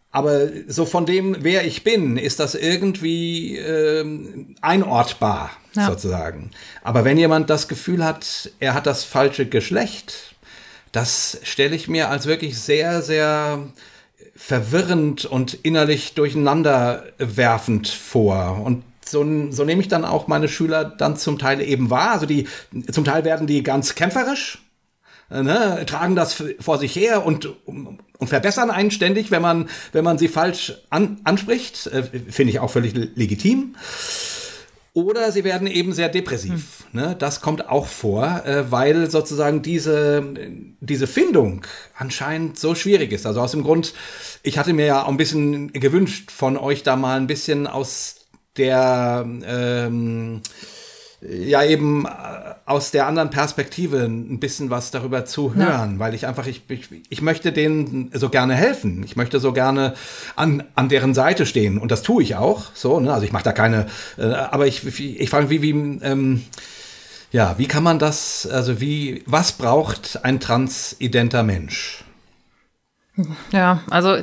Aber 0.09 0.47
so 0.67 0.85
von 0.85 1.05
dem, 1.05 1.37
wer 1.41 1.65
ich 1.65 1.83
bin, 1.83 2.17
ist 2.17 2.39
das 2.39 2.55
irgendwie 2.55 3.57
ähm, 3.57 4.55
einortbar, 4.61 5.51
ja. 5.75 5.87
sozusagen. 5.87 6.51
Aber 6.81 7.05
wenn 7.05 7.17
jemand 7.17 7.49
das 7.49 7.67
Gefühl 7.67 8.03
hat, 8.03 8.51
er 8.59 8.73
hat 8.73 8.87
das 8.87 9.03
falsche 9.03 9.45
Geschlecht, 9.47 10.35
das 10.91 11.39
stelle 11.43 11.75
ich 11.75 11.87
mir 11.87 12.09
als 12.09 12.25
wirklich 12.25 12.57
sehr, 12.57 13.01
sehr 13.01 13.67
verwirrend 14.37 15.25
und 15.25 15.55
innerlich 15.55 16.13
durcheinander 16.13 17.03
werfend 17.17 17.87
vor. 17.87 18.61
Und 18.63 18.83
so, 19.03 19.25
so 19.51 19.63
nehme 19.63 19.81
ich 19.81 19.87
dann 19.87 20.05
auch 20.05 20.27
meine 20.27 20.47
Schüler 20.47 20.85
dann 20.85 21.17
zum 21.17 21.39
Teil 21.39 21.59
eben 21.61 21.89
wahr. 21.89 22.11
Also 22.11 22.25
die, 22.25 22.47
zum 22.91 23.03
Teil 23.03 23.25
werden 23.25 23.47
die 23.47 23.63
ganz 23.63 23.95
kämpferisch. 23.95 24.59
ne, 25.29 25.83
tragen 25.87 26.15
das 26.15 26.43
vor 26.59 26.77
sich 26.77 26.95
her 26.95 27.25
und, 27.25 27.49
und 27.65 28.27
verbessern 28.27 28.69
einen 28.69 28.91
ständig, 28.91 29.31
wenn 29.31 29.41
man, 29.41 29.69
wenn 29.91 30.03
man 30.03 30.17
sie 30.17 30.27
falsch 30.27 30.73
an, 30.89 31.19
anspricht. 31.23 31.87
Äh, 31.87 32.03
Finde 32.03 32.51
ich 32.51 32.59
auch 32.59 32.69
völlig 32.69 32.93
legitim. 32.93 33.75
Oder 34.97 35.31
sie 35.31 35.43
werden 35.43 35.67
eben 35.67 35.93
sehr 35.93 36.09
depressiv. 36.09 36.85
Hm. 36.91 36.99
Ne? 36.99 37.15
Das 37.19 37.39
kommt 37.39 37.69
auch 37.69 37.85
vor, 37.85 38.43
äh, 38.47 38.71
weil 38.71 39.11
sozusagen 39.11 39.61
diese, 39.61 40.33
diese 40.79 41.05
Findung 41.05 41.61
anscheinend 41.95 42.57
so 42.57 42.73
schwierig 42.73 43.11
ist. 43.11 43.27
Also 43.27 43.41
aus 43.41 43.51
dem 43.51 43.61
Grund, 43.61 43.93
ich 44.41 44.57
hatte 44.57 44.73
mir 44.73 44.87
ja 44.87 45.03
auch 45.03 45.09
ein 45.09 45.17
bisschen 45.17 45.71
gewünscht 45.71 46.31
von 46.31 46.57
euch 46.57 46.81
da 46.81 46.95
mal 46.95 47.15
ein 47.15 47.27
bisschen 47.27 47.67
aus 47.67 48.25
der 48.57 49.23
ähm, 49.45 50.41
ja 51.27 51.63
eben 51.63 52.05
äh, 52.05 52.09
aus 52.65 52.91
der 52.91 53.07
anderen 53.07 53.29
Perspektive 53.29 53.99
ein 54.03 54.39
bisschen 54.39 54.69
was 54.69 54.91
darüber 54.91 55.25
zu 55.25 55.55
hören, 55.55 55.93
ja. 55.93 55.99
weil 55.99 56.13
ich 56.13 56.25
einfach, 56.25 56.47
ich, 56.47 56.61
ich, 56.69 56.89
ich 57.09 57.21
möchte 57.21 57.51
denen 57.51 58.11
so 58.13 58.29
gerne 58.29 58.55
helfen. 58.55 59.03
Ich 59.03 59.15
möchte 59.15 59.39
so 59.39 59.53
gerne 59.53 59.93
an, 60.35 60.63
an 60.75 60.89
deren 60.89 61.13
Seite 61.13 61.45
stehen 61.45 61.77
und 61.77 61.91
das 61.91 62.01
tue 62.01 62.23
ich 62.23 62.35
auch. 62.35 62.65
So, 62.73 62.99
ne? 62.99 63.13
Also 63.13 63.25
ich 63.25 63.31
mache 63.31 63.43
da 63.43 63.51
keine, 63.51 63.87
äh, 64.17 64.23
aber 64.23 64.67
ich, 64.67 64.85
ich, 64.85 65.19
ich 65.19 65.29
frage, 65.29 65.49
wie, 65.49 65.61
wie, 65.61 65.71
ähm, 65.71 66.43
ja, 67.31 67.55
wie 67.57 67.67
kann 67.67 67.83
man 67.83 67.99
das, 67.99 68.47
also 68.47 68.79
wie, 68.79 69.23
was 69.25 69.53
braucht 69.53 70.23
ein 70.23 70.39
transidenter 70.39 71.43
Mensch? 71.43 72.03
Ja, 73.51 73.81
also 73.89 74.17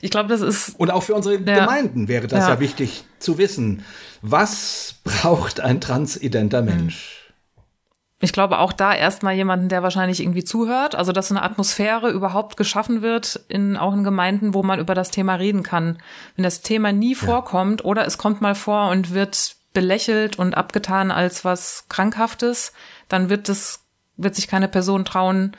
ich 0.00 0.10
glaube, 0.10 0.28
das 0.28 0.40
ist. 0.40 0.78
Und 0.78 0.90
auch 0.90 1.02
für 1.02 1.14
unsere 1.14 1.36
ja. 1.36 1.60
Gemeinden 1.60 2.08
wäre 2.08 2.26
das 2.26 2.40
ja. 2.40 2.54
ja 2.54 2.60
wichtig 2.60 3.04
zu 3.18 3.38
wissen. 3.38 3.84
Was 4.22 4.96
braucht 5.04 5.60
ein 5.60 5.80
transidenter 5.80 6.58
hm. 6.58 6.66
Mensch? 6.66 7.26
Ich 8.18 8.32
glaube 8.32 8.58
auch 8.60 8.72
da 8.72 8.94
erstmal 8.94 9.34
jemanden, 9.34 9.68
der 9.68 9.82
wahrscheinlich 9.82 10.20
irgendwie 10.20 10.44
zuhört, 10.44 10.94
also 10.94 11.12
dass 11.12 11.28
so 11.28 11.34
eine 11.34 11.42
Atmosphäre 11.42 12.10
überhaupt 12.10 12.56
geschaffen 12.56 13.02
wird 13.02 13.40
in 13.48 13.76
auch 13.76 13.92
in 13.92 14.04
Gemeinden, 14.04 14.54
wo 14.54 14.62
man 14.62 14.80
über 14.80 14.94
das 14.94 15.10
Thema 15.10 15.34
reden 15.34 15.62
kann. 15.62 15.98
Wenn 16.34 16.42
das 16.42 16.62
Thema 16.62 16.92
nie 16.92 17.12
ja. 17.12 17.18
vorkommt 17.18 17.84
oder 17.84 18.06
es 18.06 18.16
kommt 18.16 18.40
mal 18.40 18.54
vor 18.54 18.88
und 18.88 19.12
wird 19.12 19.56
belächelt 19.74 20.38
und 20.38 20.56
abgetan 20.56 21.10
als 21.10 21.44
was 21.44 21.84
krankhaftes, 21.90 22.72
dann 23.08 23.28
wird 23.28 23.50
es 23.50 23.80
wird 24.16 24.34
sich 24.34 24.48
keine 24.48 24.68
Person 24.68 25.04
trauen, 25.04 25.52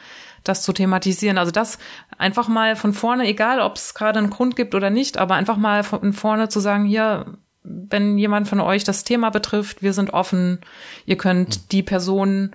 das 0.43 0.63
zu 0.63 0.73
thematisieren. 0.73 1.37
Also 1.37 1.51
das 1.51 1.77
einfach 2.17 2.47
mal 2.47 2.75
von 2.75 2.93
vorne, 2.93 3.25
egal 3.27 3.59
ob 3.59 3.75
es 3.75 3.93
gerade 3.93 4.19
einen 4.19 4.29
Grund 4.29 4.55
gibt 4.55 4.75
oder 4.75 4.89
nicht, 4.89 5.17
aber 5.17 5.35
einfach 5.35 5.57
mal 5.57 5.83
von 5.83 6.13
vorne 6.13 6.49
zu 6.49 6.59
sagen, 6.59 6.85
hier, 6.85 7.37
wenn 7.63 8.17
jemand 8.17 8.47
von 8.47 8.61
euch 8.61 8.83
das 8.83 9.03
Thema 9.03 9.29
betrifft, 9.29 9.81
wir 9.81 9.93
sind 9.93 10.11
offen, 10.13 10.59
ihr 11.05 11.17
könnt 11.17 11.55
hm. 11.55 11.61
die 11.71 11.83
Person 11.83 12.51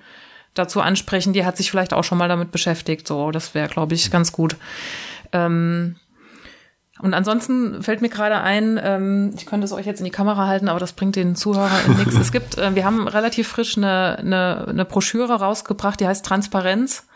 dazu 0.55 0.81
ansprechen, 0.81 1.33
die 1.33 1.45
hat 1.45 1.57
sich 1.57 1.71
vielleicht 1.71 1.95
auch 1.95 2.05
schon 2.05 2.19
mal 2.19 2.29
damit 2.29 2.53
beschäftigt. 2.53 3.07
So, 3.07 3.31
das 3.31 3.55
wäre, 3.55 3.69
glaube 3.69 3.95
ich, 3.95 4.11
ganz 4.11 4.33
gut. 4.33 4.57
Ähm, 5.33 5.97
und 7.03 7.15
ansonsten 7.15 7.83
fällt 7.83 8.01
mir 8.01 8.11
gerade 8.11 8.41
ein, 8.41 8.79
ähm, 8.83 9.33
ich 9.37 9.45
könnte 9.45 9.65
es 9.65 9.73
euch 9.73 9.87
jetzt 9.87 9.99
in 9.99 10.05
die 10.05 10.13
Kamera 10.13 10.47
halten, 10.47 10.69
aber 10.69 10.79
das 10.79 10.93
bringt 10.93 11.17
den 11.17 11.35
Zuhörern 11.35 11.97
nichts. 11.99 12.15
Es 12.15 12.31
gibt, 12.31 12.59
äh, 12.59 12.75
wir 12.77 12.85
haben 12.85 13.09
relativ 13.09 13.49
frisch 13.49 13.77
eine, 13.77 14.19
eine, 14.19 14.67
eine 14.69 14.85
Broschüre 14.85 15.35
rausgebracht, 15.35 15.99
die 15.99 16.07
heißt 16.07 16.25
Transparenz. 16.25 17.07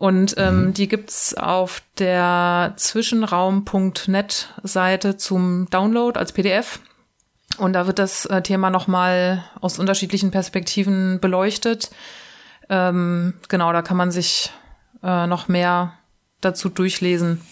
Und 0.00 0.36
ähm, 0.38 0.68
mhm. 0.68 0.72
die 0.72 0.88
gibt's 0.88 1.34
auf 1.34 1.82
der 1.98 2.72
zwischenraum.net 2.76 4.48
Seite 4.62 5.18
zum 5.18 5.68
Download 5.68 6.18
als 6.18 6.32
PDF. 6.32 6.80
Und 7.58 7.74
da 7.74 7.86
wird 7.86 7.98
das 7.98 8.24
äh, 8.24 8.40
Thema 8.40 8.70
nochmal 8.70 9.44
aus 9.60 9.78
unterschiedlichen 9.78 10.30
Perspektiven 10.30 11.20
beleuchtet. 11.20 11.90
Ähm, 12.70 13.34
genau, 13.50 13.74
da 13.74 13.82
kann 13.82 13.98
man 13.98 14.10
sich 14.10 14.50
äh, 15.02 15.26
noch 15.26 15.48
mehr 15.48 15.92
dazu 16.40 16.70
durchlesen. 16.70 17.42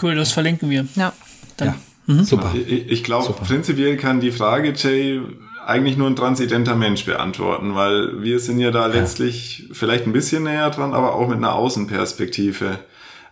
Cool, 0.00 0.14
das 0.14 0.32
verlinken 0.32 0.70
wir. 0.70 0.86
Ja. 0.94 1.12
Dann. 1.58 1.68
Ja. 1.68 1.74
Mhm. 2.06 2.24
Super. 2.24 2.54
Ich, 2.54 2.90
ich 2.90 3.04
glaube, 3.04 3.34
prinzipiell 3.34 3.98
kann 3.98 4.20
die 4.20 4.32
Frage, 4.32 4.72
Jay, 4.74 5.20
eigentlich 5.66 5.96
nur 5.96 6.06
ein 6.06 6.16
transidenter 6.16 6.76
Mensch 6.76 7.04
beantworten, 7.04 7.74
weil 7.74 8.22
wir 8.22 8.38
sind 8.38 8.60
ja 8.60 8.70
da 8.70 8.86
letztlich 8.86 9.68
vielleicht 9.72 10.06
ein 10.06 10.12
bisschen 10.12 10.44
näher 10.44 10.70
dran, 10.70 10.94
aber 10.94 11.14
auch 11.14 11.28
mit 11.28 11.38
einer 11.38 11.54
Außenperspektive. 11.54 12.78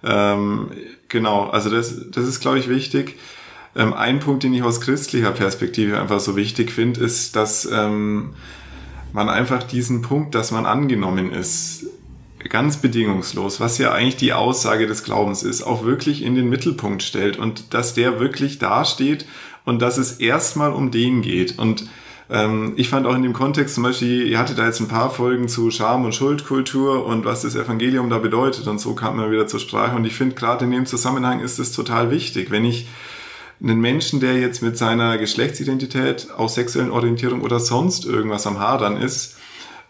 Ähm, 0.03 0.71
genau, 1.09 1.49
also 1.49 1.71
das, 1.71 2.11
das 2.11 2.27
ist, 2.27 2.41
glaube 2.41 2.59
ich, 2.59 2.69
wichtig. 2.69 3.17
Ähm, 3.77 3.95
ein 3.95 4.19
Punkt, 4.19 4.43
den 4.43 4.53
ich 4.53 4.65
aus 4.65 4.81
christlicher 4.81 5.31
Perspektive 5.31 6.01
einfach 6.01 6.19
so 6.19 6.35
wichtig 6.35 6.73
finde, 6.73 7.01
ist, 7.01 7.37
dass 7.37 7.67
ähm, 7.71 8.35
man 9.13 9.29
einfach 9.29 9.63
diesen 9.63 10.03
Punkt, 10.03 10.35
dass 10.35 10.51
man 10.51 10.67
angenommen 10.67 11.33
ist, 11.33 11.87
ganz 12.49 12.79
bedingungslos, 12.79 13.61
was 13.61 13.79
ja 13.79 13.93
eigentlich 13.93 14.17
die 14.17 14.33
Aussage 14.33 14.89
des 14.89 15.05
Glaubens 15.05 15.45
ist, 15.45 15.63
auch 15.63 15.85
wirklich 15.85 16.23
in 16.23 16.35
den 16.35 16.49
Mittelpunkt 16.49 17.05
stellt 17.05 17.39
und 17.39 17.73
dass 17.73 17.95
der 17.95 18.19
wirklich 18.19 18.59
dasteht 18.59 19.25
und 19.65 19.81
dass 19.81 19.99
es 19.99 20.19
erstmal 20.19 20.73
um 20.73 20.91
den 20.91 21.23
geht. 21.23 21.59
Und 21.59 21.89
ähm, 22.31 22.73
ich 22.77 22.89
fand 22.89 23.07
auch 23.07 23.15
in 23.15 23.23
dem 23.23 23.33
Kontext 23.33 23.75
zum 23.75 23.85
Beispiel, 23.85 24.27
ihr 24.27 24.39
hattet 24.39 24.59
da 24.59 24.67
jetzt 24.67 24.81
ein 24.81 24.89
paar 24.89 25.11
Folgen 25.11 25.49
zu 25.49 25.71
Scham 25.71 26.05
und 26.05 26.15
Schuldkultur 26.15 27.05
und 27.05 27.25
was 27.25 27.43
das 27.43 27.55
Evangelium 27.55 28.09
da 28.09 28.19
bedeutet 28.19 28.67
und 28.67 28.79
so 28.79 28.95
kam 28.95 29.17
man 29.17 29.31
wieder 29.31 29.47
zur 29.47 29.61
Sprache. 29.61 29.95
Und 29.97 30.05
ich 30.05 30.15
finde 30.15 30.35
gerade 30.35 30.65
in 30.65 30.71
dem 30.71 30.87
Zusammenhang 30.87 31.41
ist 31.41 31.59
es 31.59 31.73
total 31.73 32.11
wichtig, 32.11 32.51
wenn 32.51 32.65
ich 32.65 32.89
einen 33.63 33.81
Menschen, 33.81 34.21
der 34.21 34.39
jetzt 34.39 34.63
mit 34.63 34.77
seiner 34.79 35.19
Geschlechtsidentität, 35.19 36.29
aus 36.37 36.55
sexuellen 36.55 36.91
Orientierung 36.91 37.43
oder 37.43 37.61
sonst 37.61 38.05
irgendwas 38.05 38.47
am 38.47 38.59
Hadern 38.59 38.97
ist 38.97 39.37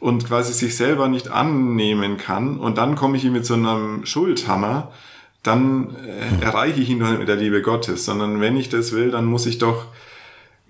und 0.00 0.26
quasi 0.26 0.52
sich 0.52 0.76
selber 0.76 1.08
nicht 1.08 1.28
annehmen 1.28 2.18
kann 2.18 2.58
und 2.58 2.78
dann 2.78 2.94
komme 2.94 3.16
ich 3.16 3.24
ihm 3.24 3.32
mit 3.32 3.46
so 3.46 3.54
einem 3.54 4.04
Schuldhammer, 4.04 4.92
dann 5.42 5.96
äh, 5.96 6.44
erreiche 6.44 6.80
ich 6.80 6.90
ihn 6.90 6.98
doch 6.98 7.08
nicht 7.08 7.20
mit 7.20 7.28
der 7.28 7.36
Liebe 7.36 7.62
Gottes, 7.62 8.04
sondern 8.04 8.40
wenn 8.40 8.56
ich 8.56 8.68
das 8.68 8.92
will, 8.92 9.10
dann 9.10 9.24
muss 9.24 9.46
ich 9.46 9.58
doch 9.58 9.86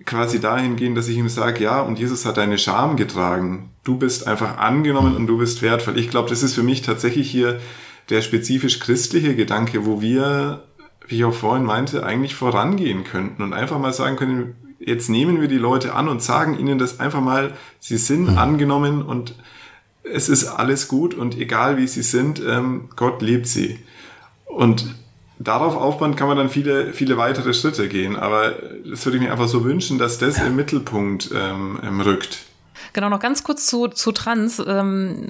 quasi 0.05 0.39
dahin 0.39 0.75
gehen, 0.75 0.95
dass 0.95 1.07
ich 1.07 1.17
ihm 1.17 1.29
sage, 1.29 1.63
ja, 1.63 1.81
und 1.81 1.99
Jesus 1.99 2.25
hat 2.25 2.37
deine 2.37 2.57
Scham 2.57 2.95
getragen. 2.95 3.71
Du 3.83 3.97
bist 3.97 4.27
einfach 4.27 4.57
angenommen 4.57 5.15
und 5.15 5.27
du 5.27 5.37
bist 5.37 5.61
wertvoll. 5.61 5.97
Ich 5.97 6.09
glaube, 6.09 6.29
das 6.29 6.43
ist 6.43 6.53
für 6.53 6.63
mich 6.63 6.81
tatsächlich 6.81 7.29
hier 7.29 7.59
der 8.09 8.21
spezifisch 8.21 8.79
christliche 8.79 9.35
Gedanke, 9.35 9.85
wo 9.85 10.01
wir, 10.01 10.63
wie 11.07 11.17
ich 11.17 11.25
auch 11.25 11.33
vorhin 11.33 11.65
meinte, 11.65 12.05
eigentlich 12.05 12.35
vorangehen 12.35 13.03
könnten 13.03 13.41
und 13.41 13.53
einfach 13.53 13.79
mal 13.79 13.93
sagen 13.93 14.15
können, 14.15 14.55
jetzt 14.79 15.09
nehmen 15.09 15.41
wir 15.41 15.47
die 15.47 15.57
Leute 15.57 15.95
an 15.95 16.07
und 16.07 16.21
sagen 16.21 16.59
ihnen 16.59 16.77
das 16.77 16.99
einfach 16.99 17.21
mal, 17.21 17.53
sie 17.79 17.97
sind 17.97 18.31
mhm. 18.31 18.37
angenommen 18.37 19.01
und 19.01 19.35
es 20.03 20.29
ist 20.29 20.45
alles 20.45 20.87
gut 20.87 21.15
und 21.15 21.37
egal 21.37 21.77
wie 21.77 21.87
sie 21.87 22.03
sind, 22.03 22.41
ähm, 22.47 22.89
Gott 22.95 23.23
liebt 23.23 23.47
sie. 23.47 23.79
Und 24.45 24.95
darauf 25.39 25.75
aufbauend 25.75 26.17
kann 26.17 26.27
man 26.27 26.37
dann 26.37 26.49
viele, 26.49 26.93
viele 26.93 27.17
weitere 27.17 27.53
Schritte 27.53 27.87
gehen. 27.87 28.15
Aber 28.15 28.53
das 28.89 29.05
würde 29.05 29.17
ich 29.17 29.23
mir 29.23 29.31
einfach 29.31 29.47
so 29.47 29.63
wünschen, 29.63 29.97
dass 29.97 30.17
das 30.17 30.37
ja. 30.37 30.45
im 30.45 30.55
Mittelpunkt 30.55 31.29
ähm, 31.33 31.79
ähm, 31.83 32.01
rückt. 32.01 32.39
Genau, 32.93 33.09
noch 33.09 33.19
ganz 33.19 33.43
kurz 33.43 33.65
zu, 33.65 33.89
zu 33.89 34.13
Trans. 34.13 34.61
Ähm, 34.65 35.29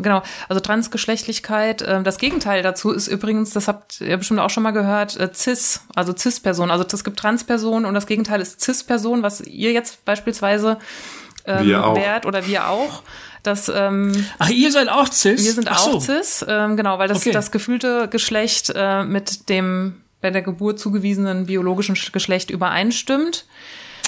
genau, 0.00 0.22
also 0.48 0.60
Transgeschlechtlichkeit. 0.60 1.84
Ähm, 1.86 2.04
das 2.04 2.18
Gegenteil 2.18 2.62
dazu 2.62 2.92
ist 2.92 3.08
übrigens, 3.08 3.50
das 3.50 3.66
habt 3.66 4.00
ihr 4.00 4.16
bestimmt 4.16 4.38
auch 4.38 4.50
schon 4.50 4.62
mal 4.62 4.70
gehört, 4.70 5.18
äh, 5.18 5.32
Cis, 5.32 5.84
also 5.96 6.14
Cis-Person. 6.16 6.70
Also 6.70 6.84
es 6.84 7.02
gibt 7.02 7.18
Trans-Personen 7.18 7.84
und 7.84 7.94
das 7.94 8.06
Gegenteil 8.06 8.40
ist 8.40 8.60
Cis-Person, 8.60 9.24
was 9.24 9.40
ihr 9.40 9.72
jetzt 9.72 10.04
beispielsweise 10.04 10.78
ähm, 11.46 11.66
wärt 11.68 12.26
oder 12.26 12.46
wir 12.46 12.68
auch. 12.68 13.02
Das, 13.42 13.70
ähm, 13.74 14.12
Ach, 14.38 14.50
ihr 14.50 14.70
seid 14.70 14.88
auch 14.88 15.10
cis? 15.10 15.44
Wir 15.44 15.52
sind 15.52 15.70
Ach 15.70 15.86
auch 15.86 16.00
so. 16.00 16.00
cis, 16.00 16.44
ähm, 16.46 16.76
genau, 16.76 16.98
weil 16.98 17.08
das 17.08 17.18
okay. 17.18 17.32
das 17.32 17.50
gefühlte 17.50 18.08
Geschlecht 18.08 18.72
äh, 18.74 19.04
mit 19.04 19.48
dem 19.48 20.02
bei 20.20 20.30
der 20.30 20.42
Geburt 20.42 20.78
zugewiesenen 20.78 21.46
biologischen 21.46 21.96
Geschlecht 22.12 22.50
übereinstimmt. 22.50 23.46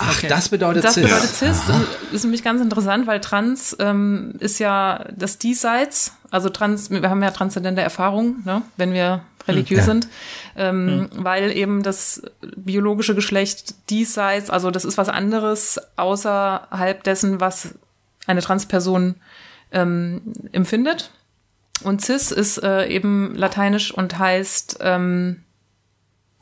Ach, 0.01 0.17
okay. 0.17 0.29
das 0.29 0.49
bedeutet 0.49 0.85
das 0.85 0.95
cis. 0.95 1.09
Das 1.09 1.13
bedeutet 1.13 1.37
cis. 1.37 2.13
Ist 2.13 2.25
nämlich 2.25 2.43
ganz 2.43 2.61
interessant, 2.61 3.07
weil 3.07 3.21
trans 3.21 3.77
ähm, 3.79 4.35
ist 4.39 4.59
ja 4.59 5.05
das 5.17 5.39
Diesseits. 5.39 6.13
Also 6.31 6.49
trans, 6.49 6.91
wir 6.91 7.09
haben 7.09 7.23
ja 7.23 7.31
transzendente 7.31 7.83
Erfahrungen, 7.83 8.43
ne, 8.45 8.63
wenn 8.77 8.93
wir 8.93 9.23
religiös 9.49 9.81
ja. 9.81 9.85
sind, 9.85 10.09
ähm, 10.57 11.09
hm. 11.13 11.25
weil 11.25 11.51
eben 11.57 11.83
das 11.83 12.23
biologische 12.57 13.15
Geschlecht 13.15 13.75
diesseits, 13.91 14.51
also 14.51 14.71
das 14.71 14.85
ist 14.85 14.99
was 14.99 15.09
anderes 15.09 15.81
außerhalb 15.97 17.03
dessen, 17.03 17.41
was 17.41 17.75
eine 18.27 18.41
Transperson 18.41 19.17
ähm, 19.73 20.23
empfindet. 20.53 21.11
Und 21.83 22.03
cis 22.03 22.31
ist 22.31 22.63
äh, 22.63 22.87
eben 22.87 23.35
lateinisch 23.35 23.93
und 23.93 24.19
heißt, 24.19 24.79
ähm, 24.81 25.43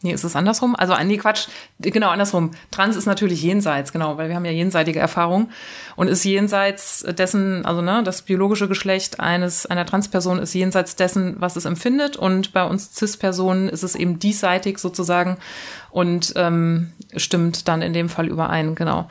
nee, 0.02 0.12
ist 0.12 0.24
es 0.24 0.36
andersrum? 0.36 0.74
Also, 0.76 0.94
nee, 1.02 1.16
Quatsch, 1.16 1.48
genau, 1.78 2.10
andersrum. 2.10 2.50
Trans 2.70 2.96
ist 2.96 3.06
natürlich 3.06 3.42
jenseits, 3.42 3.92
genau, 3.92 4.16
weil 4.16 4.28
wir 4.28 4.36
haben 4.36 4.44
ja 4.44 4.50
jenseitige 4.50 4.98
Erfahrung 4.98 5.50
und 5.96 6.08
ist 6.08 6.24
jenseits 6.24 7.06
dessen, 7.16 7.64
also 7.64 7.80
ne, 7.80 8.02
das 8.02 8.22
biologische 8.22 8.68
Geschlecht 8.68 9.20
eines 9.20 9.66
einer 9.66 9.86
Transperson 9.86 10.38
ist 10.38 10.54
jenseits 10.54 10.96
dessen, 10.96 11.36
was 11.38 11.56
es 11.56 11.64
empfindet 11.64 12.16
und 12.16 12.52
bei 12.52 12.64
uns 12.64 12.94
Cis-Personen 12.94 13.68
ist 13.68 13.82
es 13.82 13.94
eben 13.94 14.18
diesseitig 14.18 14.78
sozusagen 14.78 15.38
und 15.90 16.32
ähm, 16.36 16.92
stimmt 17.16 17.68
dann 17.68 17.82
in 17.82 17.92
dem 17.92 18.08
Fall 18.08 18.28
überein, 18.28 18.74
genau. 18.74 19.08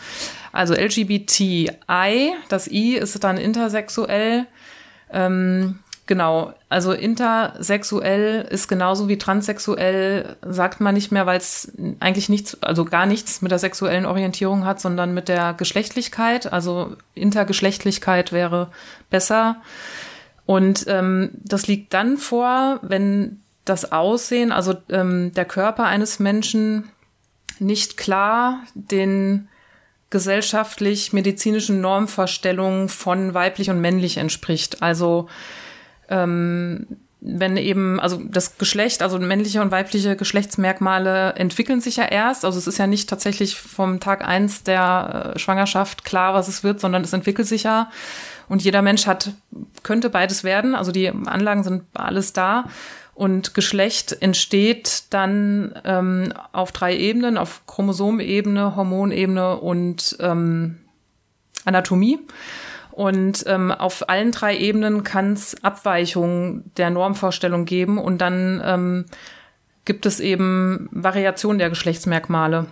Also 0.51 0.73
LGBTI, 0.73 2.33
das 2.49 2.67
I 2.67 2.95
ist 2.95 3.23
dann 3.23 3.37
intersexuell. 3.37 4.45
Ähm, 5.11 5.79
Genau, 6.09 6.55
also 6.69 6.91
intersexuell 6.91 8.41
ist 8.49 8.67
genauso 8.67 9.09
wie 9.09 9.19
transsexuell, 9.19 10.37
sagt 10.41 10.81
man 10.81 10.95
nicht 10.95 11.11
mehr, 11.11 11.27
weil 11.27 11.37
es 11.37 11.71
eigentlich 11.99 12.29
nichts, 12.29 12.63
also 12.63 12.83
gar 12.83 13.05
nichts 13.05 13.43
mit 13.43 13.51
der 13.51 13.59
sexuellen 13.59 14.07
Orientierung 14.07 14.65
hat, 14.65 14.81
sondern 14.81 15.13
mit 15.13 15.27
der 15.27 15.53
Geschlechtlichkeit. 15.53 16.51
Also 16.51 16.95
Intergeschlechtlichkeit 17.13 18.31
wäre 18.31 18.71
besser. 19.11 19.57
Und 20.47 20.85
ähm, 20.87 21.29
das 21.43 21.67
liegt 21.67 21.93
dann 21.93 22.17
vor, 22.17 22.79
wenn 22.81 23.41
das 23.63 23.91
Aussehen, 23.91 24.51
also 24.51 24.73
ähm, 24.89 25.31
der 25.35 25.45
Körper 25.45 25.83
eines 25.83 26.17
Menschen 26.17 26.89
nicht 27.59 27.97
klar 27.97 28.63
den 28.73 29.47
gesellschaftlich-medizinischen 30.09 31.81
Normvorstellungen 31.81 32.89
von 32.89 33.33
weiblich 33.33 33.69
und 33.69 33.79
männlich 33.79 34.17
entspricht. 34.17 34.81
Also 34.81 35.27
ähm, 36.09 36.87
wenn 37.21 37.57
eben, 37.57 37.99
also 37.99 38.21
das 38.23 38.57
Geschlecht, 38.57 39.01
also 39.01 39.19
männliche 39.19 39.61
und 39.61 39.71
weibliche 39.71 40.15
Geschlechtsmerkmale 40.15 41.33
entwickeln 41.33 41.81
sich 41.81 41.97
ja 41.97 42.05
erst. 42.05 42.45
Also 42.45 42.57
es 42.57 42.67
ist 42.67 42.77
ja 42.77 42.87
nicht 42.87 43.09
tatsächlich 43.09 43.57
vom 43.57 43.99
Tag 43.99 44.25
eins 44.25 44.63
der 44.63 45.33
äh, 45.35 45.39
Schwangerschaft 45.39 46.05
klar, 46.05 46.33
was 46.33 46.47
es 46.47 46.63
wird, 46.63 46.79
sondern 46.79 47.03
es 47.03 47.11
entwickelt 47.11 47.47
sich 47.47 47.63
ja. 47.63 47.91
Und 48.47 48.63
jeder 48.63 48.81
Mensch 48.81 49.05
hat, 49.05 49.31
könnte 49.83 50.09
beides 50.09 50.43
werden. 50.43 50.75
Also 50.75 50.91
die 50.91 51.09
Anlagen 51.09 51.63
sind 51.63 51.83
alles 51.93 52.33
da. 52.33 52.65
Und 53.19 53.53
Geschlecht 53.53 54.15
entsteht 54.21 55.03
dann 55.09 55.77
ähm, 55.83 56.31
auf 56.53 56.71
drei 56.71 56.95
Ebenen, 56.95 57.37
auf 57.37 57.63
Chromosomebene, 57.67 58.77
Hormonebene 58.77 59.57
und 59.57 60.15
ähm, 60.21 60.77
Anatomie. 61.65 62.17
Und 62.91 63.43
ähm, 63.45 63.73
auf 63.73 64.07
allen 64.07 64.31
drei 64.31 64.57
Ebenen 64.57 65.03
kann 65.03 65.33
es 65.33 65.61
Abweichungen 65.65 66.71
der 66.77 66.91
Normvorstellung 66.91 67.65
geben 67.65 67.97
und 67.97 68.19
dann 68.19 68.61
ähm, 68.63 69.05
gibt 69.83 70.05
es 70.05 70.21
eben 70.21 70.87
Variationen 70.93 71.59
der 71.59 71.67
Geschlechtsmerkmale. 71.67 72.67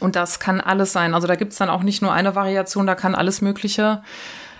Und 0.00 0.16
das 0.16 0.40
kann 0.40 0.62
alles 0.62 0.94
sein. 0.94 1.12
Also 1.12 1.26
da 1.26 1.34
gibt 1.34 1.52
es 1.52 1.58
dann 1.58 1.68
auch 1.68 1.82
nicht 1.82 2.00
nur 2.00 2.14
eine 2.14 2.34
Variation, 2.34 2.86
da 2.86 2.94
kann 2.94 3.14
alles 3.14 3.42
Mögliche. 3.42 4.02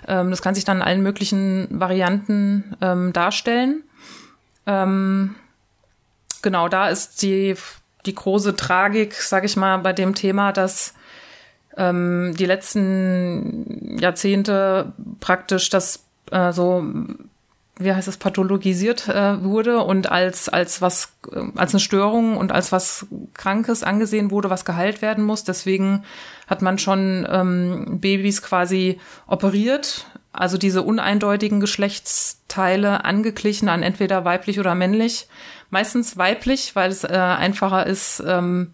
Ähm, 0.06 0.28
das 0.28 0.42
kann 0.42 0.54
sich 0.54 0.66
dann 0.66 0.76
in 0.76 0.82
allen 0.82 1.02
möglichen 1.02 1.66
Varianten 1.70 2.76
ähm, 2.82 3.14
darstellen. 3.14 3.84
Ähm, 4.68 5.34
genau, 6.42 6.68
da 6.68 6.88
ist 6.88 7.22
die, 7.22 7.56
die 8.06 8.14
große 8.14 8.54
Tragik, 8.54 9.14
sag 9.14 9.44
ich 9.44 9.56
mal, 9.56 9.78
bei 9.78 9.92
dem 9.92 10.14
Thema, 10.14 10.52
dass 10.52 10.94
ähm, 11.76 12.34
die 12.38 12.46
letzten 12.46 13.98
Jahrzehnte 13.98 14.92
praktisch 15.18 15.70
das 15.70 16.04
äh, 16.30 16.52
so 16.52 16.84
wie 17.78 17.92
heißt 17.94 18.08
es, 18.08 18.16
pathologisiert 18.16 19.08
äh, 19.08 19.42
wurde 19.42 19.80
und 19.80 20.10
als, 20.10 20.48
als 20.48 20.82
was, 20.82 21.12
äh, 21.32 21.42
als 21.54 21.72
eine 21.72 21.80
Störung 21.80 22.36
und 22.36 22.50
als 22.52 22.72
was 22.72 23.06
Krankes 23.34 23.82
angesehen 23.82 24.30
wurde, 24.30 24.50
was 24.50 24.64
geheilt 24.64 25.00
werden 25.00 25.24
muss. 25.24 25.44
Deswegen 25.44 26.04
hat 26.48 26.60
man 26.60 26.78
schon 26.78 27.26
ähm, 27.30 28.00
Babys 28.00 28.42
quasi 28.42 28.98
operiert, 29.26 30.06
also 30.32 30.58
diese 30.58 30.82
uneindeutigen 30.82 31.60
Geschlechtsteile 31.60 33.04
angeglichen 33.04 33.68
an 33.68 33.82
entweder 33.82 34.24
weiblich 34.24 34.60
oder 34.60 34.74
männlich. 34.74 35.26
Meistens 35.70 36.16
weiblich, 36.16 36.74
weil 36.76 36.90
es 36.90 37.04
äh, 37.04 37.08
einfacher 37.08 37.86
ist, 37.86 38.22
ähm, 38.26 38.72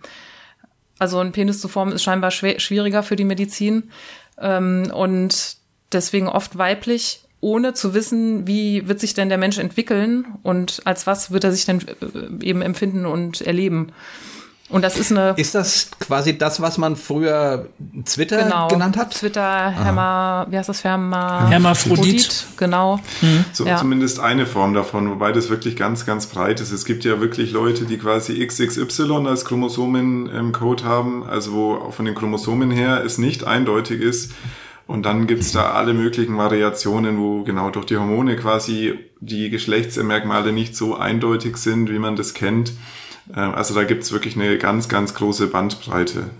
also 0.98 1.18
ein 1.18 1.32
Penis 1.32 1.60
zu 1.60 1.68
formen 1.68 1.92
ist 1.92 2.02
scheinbar 2.02 2.30
schwieriger 2.30 3.02
für 3.02 3.16
die 3.16 3.24
Medizin 3.24 3.90
ähm, 4.38 4.90
und 4.92 5.56
deswegen 5.92 6.28
oft 6.28 6.56
weiblich, 6.56 7.24
ohne 7.40 7.74
zu 7.74 7.94
wissen, 7.94 8.46
wie 8.46 8.88
wird 8.88 9.00
sich 9.00 9.14
denn 9.14 9.28
der 9.28 9.38
Mensch 9.38 9.58
entwickeln 9.58 10.26
und 10.42 10.82
als 10.84 11.06
was 11.06 11.30
wird 11.30 11.44
er 11.44 11.52
sich 11.52 11.66
denn 11.66 11.80
äh, 11.80 12.44
eben 12.44 12.62
empfinden 12.62 13.06
und 13.06 13.40
erleben. 13.40 13.92
Und 14.70 14.82
das 14.82 14.98
ist 14.98 15.12
eine. 15.12 15.34
Ist 15.36 15.54
das 15.54 15.90
quasi 16.00 16.38
das, 16.38 16.60
was 16.60 16.78
man 16.78 16.96
früher 16.96 17.68
Twitter 18.06 18.44
genau, 18.44 18.68
genannt 18.68 18.96
hat? 18.96 19.12
Twitter, 19.12 19.70
Herma, 19.70 20.46
wie 20.48 20.56
heißt 20.56 20.70
das? 20.70 20.82
Herma, 20.84 21.48
Hermaphrodit. 21.48 22.46
Genau. 22.56 22.98
Mhm. 23.20 23.44
So, 23.52 23.66
ja. 23.66 23.76
Zumindest 23.76 24.20
eine 24.20 24.46
Form 24.46 24.72
davon, 24.72 25.10
wobei 25.10 25.32
das 25.32 25.50
wirklich 25.50 25.76
ganz, 25.76 26.06
ganz 26.06 26.26
breit 26.26 26.60
ist. 26.60 26.72
Es 26.72 26.86
gibt 26.86 27.04
ja 27.04 27.20
wirklich 27.20 27.52
Leute, 27.52 27.84
die 27.84 27.98
quasi 27.98 28.44
XXY 28.44 29.26
als 29.26 29.44
Chromosomencode 29.44 30.84
haben, 30.84 31.24
also 31.24 31.52
wo 31.52 31.90
von 31.90 32.06
den 32.06 32.14
Chromosomen 32.14 32.70
her 32.70 33.02
es 33.04 33.18
nicht 33.18 33.44
eindeutig 33.44 34.00
ist. 34.00 34.32
Und 34.86 35.04
dann 35.04 35.26
gibt's 35.26 35.52
da 35.52 35.72
alle 35.72 35.94
möglichen 35.94 36.36
Variationen, 36.36 37.18
wo 37.18 37.42
genau 37.42 37.70
durch 37.70 37.86
die 37.86 37.96
Hormone 37.96 38.36
quasi 38.36 38.98
die 39.20 39.50
Geschlechtsmerkmale 39.50 40.52
nicht 40.52 40.76
so 40.76 40.94
eindeutig 40.94 41.58
sind, 41.58 41.90
wie 41.90 41.98
man 41.98 42.16
das 42.16 42.34
kennt. 42.34 42.72
Ähm, 43.34 43.54
also 43.54 43.74
da 43.74 43.84
gibt's 43.84 44.12
wirklich 44.12 44.36
eine 44.36 44.58
ganz, 44.58 44.88
ganz 44.88 45.14
große 45.14 45.46
Bandbreite. 45.48 46.30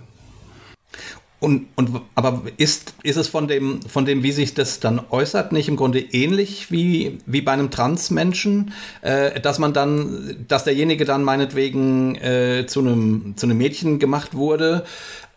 Und, 1.45 1.67
und 1.75 2.01
aber 2.15 2.43
ist, 2.57 2.95
ist 3.03 3.17
es 3.17 3.27
von 3.27 3.47
dem, 3.47 3.81
von 3.83 4.05
dem, 4.05 4.23
wie 4.23 4.31
sich 4.31 4.53
das 4.53 4.79
dann 4.79 5.01
äußert, 5.09 5.51
nicht 5.51 5.67
im 5.67 5.75
Grunde 5.75 5.99
ähnlich 5.99 6.71
wie, 6.71 7.19
wie 7.25 7.41
bei 7.41 7.51
einem 7.51 7.69
Transmenschen, 7.69 8.71
äh, 9.01 9.39
dass 9.41 9.59
man 9.59 9.73
dann, 9.73 10.45
dass 10.47 10.63
derjenige 10.63 11.05
dann 11.05 11.23
meinetwegen 11.23 12.15
äh, 12.15 12.65
zu 12.67 12.79
einem 12.79 13.33
zu 13.35 13.45
einem 13.45 13.57
Mädchen 13.57 13.99
gemacht 13.99 14.33
wurde, 14.33 14.85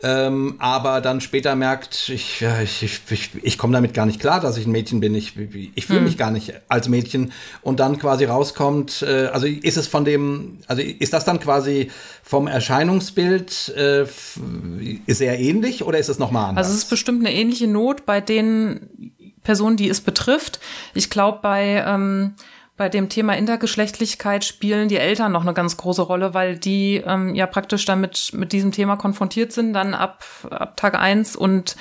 ähm, 0.01 0.55
aber 0.59 1.01
dann 1.01 1.21
später 1.21 1.57
merkt, 1.57 2.09
ich, 2.09 2.45
ich, 2.63 2.83
ich, 3.11 3.31
ich, 3.43 3.59
komme 3.59 3.73
damit 3.73 3.95
gar 3.95 4.07
nicht 4.07 4.21
klar, 4.21 4.41
dass 4.41 4.57
ich 4.57 4.67
ein 4.67 4.71
Mädchen 4.71 5.01
bin. 5.01 5.13
Ich, 5.15 5.35
ich 5.75 5.87
fühle 5.87 5.99
hm. 5.99 6.05
mich 6.05 6.17
gar 6.17 6.31
nicht 6.31 6.55
als 6.69 6.89
Mädchen 6.89 7.33
und 7.63 7.81
dann 7.81 7.99
quasi 7.99 8.25
rauskommt, 8.25 9.03
äh, 9.03 9.27
also 9.33 9.47
ist 9.47 9.77
es 9.77 9.89
von 9.89 10.05
dem, 10.05 10.59
also 10.69 10.83
ist 10.83 11.13
das 11.13 11.25
dann 11.25 11.41
quasi 11.41 11.91
vom 12.23 12.47
Erscheinungsbild 12.47 13.75
äh, 13.77 14.07
sehr 15.09 15.41
ähnlich 15.41 15.83
oder 15.83 15.99
ist 15.99 16.09
es 16.09 16.21
nochmal 16.21 16.51
anders? 16.51 16.67
Also 16.67 16.77
es 16.77 16.85
ist 16.85 16.91
bestimmt 16.91 17.27
eine 17.27 17.35
ähnliche 17.35 17.67
Not 17.67 18.07
bei 18.07 18.21
den 18.21 19.13
Personen, 19.43 19.77
die 19.77 19.89
es 19.89 20.01
betrifft. 20.01 20.61
Ich 20.95 21.11
glaube, 21.11 21.41
bei 21.43 21.83
ähm, 21.85 22.35
bei 22.79 22.89
dem 22.89 23.09
Thema 23.09 23.37
Intergeschlechtlichkeit 23.37 24.45
spielen 24.45 24.89
die 24.89 24.97
Eltern 24.97 25.33
noch 25.33 25.43
eine 25.43 25.53
ganz 25.53 25.77
große 25.77 26.01
Rolle, 26.01 26.33
weil 26.33 26.57
die 26.57 27.03
ähm, 27.05 27.35
ja 27.35 27.47
praktisch 27.47 27.85
damit 27.85 28.31
mit 28.33 28.53
diesem 28.53 28.71
Thema 28.71 28.97
konfrontiert 28.97 29.53
sind, 29.53 29.75
dann 29.75 29.95
ab, 29.95 30.25
ab 30.49 30.77
Tag 30.77 30.95
eins 30.99 31.35
und 31.35 31.77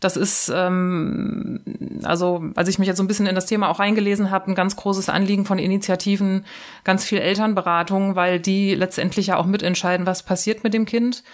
das 0.00 0.16
ist, 0.16 0.50
ähm, 0.54 1.60
also 2.02 2.44
als 2.54 2.68
ich 2.68 2.78
mich 2.78 2.88
jetzt 2.88 2.96
so 2.96 3.02
ein 3.02 3.08
bisschen 3.08 3.26
in 3.26 3.34
das 3.34 3.46
Thema 3.46 3.68
auch 3.68 3.78
reingelesen 3.78 4.30
habe, 4.30 4.50
ein 4.50 4.54
ganz 4.54 4.74
großes 4.76 5.10
Anliegen 5.10 5.44
von 5.44 5.58
Initiativen, 5.58 6.46
ganz 6.82 7.04
viel 7.04 7.18
Elternberatung, 7.18 8.16
weil 8.16 8.40
die 8.40 8.74
letztendlich 8.74 9.28
ja 9.28 9.36
auch 9.36 9.46
mitentscheiden, 9.46 10.06
was 10.06 10.22
passiert 10.22 10.64
mit 10.64 10.72
dem 10.72 10.86
Kind. 10.86 11.24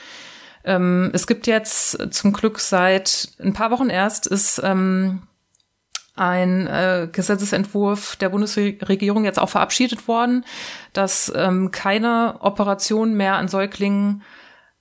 Ähm, 0.64 1.10
es 1.12 1.28
gibt 1.28 1.46
jetzt 1.46 2.12
zum 2.12 2.32
Glück 2.32 2.58
seit 2.58 3.28
ein 3.38 3.52
paar 3.52 3.70
Wochen 3.70 3.90
erst 3.90 4.26
ist 4.26 4.60
ähm, 4.64 5.22
ein 6.16 6.66
äh, 6.66 7.08
Gesetzesentwurf 7.10 8.16
der 8.16 8.28
Bundesregierung 8.28 9.24
jetzt 9.24 9.38
auch 9.38 9.48
verabschiedet 9.48 10.06
worden, 10.06 10.44
dass 10.92 11.32
ähm, 11.34 11.70
keine 11.70 12.36
Operationen 12.40 13.16
mehr 13.16 13.34
an 13.34 13.48
Säuglingen 13.48 14.22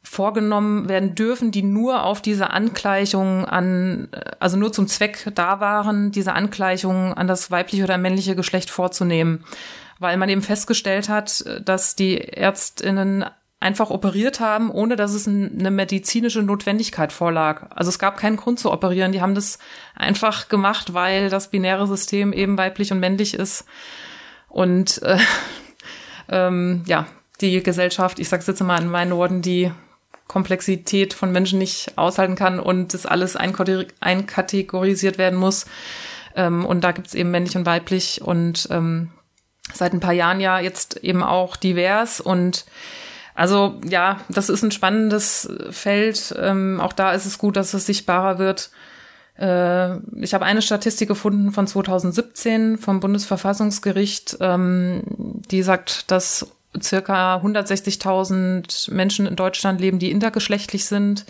vorgenommen 0.03 0.89
werden 0.89 1.15
dürfen, 1.15 1.51
die 1.51 1.63
nur 1.63 2.03
auf 2.03 2.21
diese 2.21 2.51
Angleichung 2.51 3.45
an, 3.45 4.09
also 4.39 4.57
nur 4.57 4.73
zum 4.73 4.87
Zweck 4.87 5.31
da 5.33 5.61
waren, 5.61 6.11
diese 6.11 6.33
Angleichung 6.33 7.13
an 7.13 7.27
das 7.27 7.51
weibliche 7.51 7.85
oder 7.85 7.97
männliche 7.97 8.35
Geschlecht 8.35 8.69
vorzunehmen. 8.69 9.45
Weil 9.99 10.17
man 10.17 10.27
eben 10.27 10.41
festgestellt 10.41 11.07
hat, 11.07 11.45
dass 11.63 11.95
die 11.95 12.19
Ärztinnen 12.19 13.25
einfach 13.63 13.89
operiert 13.89 14.41
haben, 14.41 14.69
ohne 14.69 14.97
dass 14.97 15.13
es 15.13 15.25
eine 15.25 15.71
medizinische 15.71 16.43
Notwendigkeit 16.43 17.13
vorlag. 17.13 17.67
Also 17.69 17.89
es 17.89 17.97
gab 17.97 18.17
keinen 18.17 18.35
Grund 18.35 18.59
zu 18.59 18.71
operieren. 18.71 19.13
Die 19.13 19.21
haben 19.21 19.35
das 19.35 19.57
einfach 19.95 20.49
gemacht, 20.49 20.93
weil 20.93 21.29
das 21.29 21.49
binäre 21.49 21.87
System 21.87 22.33
eben 22.33 22.57
weiblich 22.57 22.91
und 22.91 22.99
männlich 22.99 23.33
ist. 23.33 23.65
Und 24.49 25.01
äh, 25.03 25.17
ähm, 26.29 26.83
ja, 26.85 27.07
die 27.39 27.63
Gesellschaft, 27.63 28.19
ich 28.19 28.27
sage 28.27 28.43
jetzt 28.45 28.61
mal 28.61 28.81
in 28.81 28.89
meinen 28.89 29.15
Worten, 29.15 29.41
die 29.41 29.71
Komplexität 30.27 31.13
von 31.13 31.31
Menschen 31.31 31.59
nicht 31.59 31.97
aushalten 31.97 32.35
kann 32.35 32.59
und 32.59 32.93
das 32.93 33.05
alles 33.05 33.37
einkategorisiert 33.37 35.17
werden 35.17 35.39
muss. 35.39 35.67
Ähm, 36.35 36.65
und 36.65 36.83
da 36.83 36.91
gibt's 36.91 37.13
eben 37.13 37.31
männlich 37.31 37.55
und 37.55 37.65
weiblich 37.65 38.21
und 38.21 38.67
ähm, 38.71 39.11
seit 39.73 39.93
ein 39.93 40.01
paar 40.01 40.13
Jahren 40.13 40.41
ja 40.41 40.59
jetzt 40.59 40.97
eben 40.97 41.23
auch 41.23 41.55
divers 41.55 42.19
und 42.19 42.65
also 43.35 43.79
ja, 43.87 44.19
das 44.29 44.49
ist 44.49 44.63
ein 44.63 44.71
spannendes 44.71 45.49
Feld. 45.71 46.35
Ähm, 46.37 46.79
auch 46.79 46.93
da 46.93 47.13
ist 47.13 47.25
es 47.25 47.37
gut, 47.37 47.55
dass 47.55 47.73
es 47.73 47.85
sichtbarer 47.85 48.37
wird. 48.37 48.69
Äh, 49.37 49.97
ich 50.21 50.33
habe 50.33 50.45
eine 50.45 50.61
Statistik 50.61 51.07
gefunden 51.07 51.51
von 51.51 51.67
2017 51.67 52.77
vom 52.77 52.99
Bundesverfassungsgericht, 52.99 54.37
ähm, 54.39 55.03
die 55.49 55.63
sagt, 55.63 56.11
dass 56.11 56.47
circa 56.81 57.37
160.000 57.37 58.91
Menschen 58.91 59.25
in 59.25 59.35
Deutschland 59.35 59.81
leben, 59.81 59.99
die 59.99 60.11
intergeschlechtlich 60.11 60.85
sind. 60.85 61.25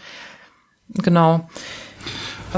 Genau. 0.90 1.50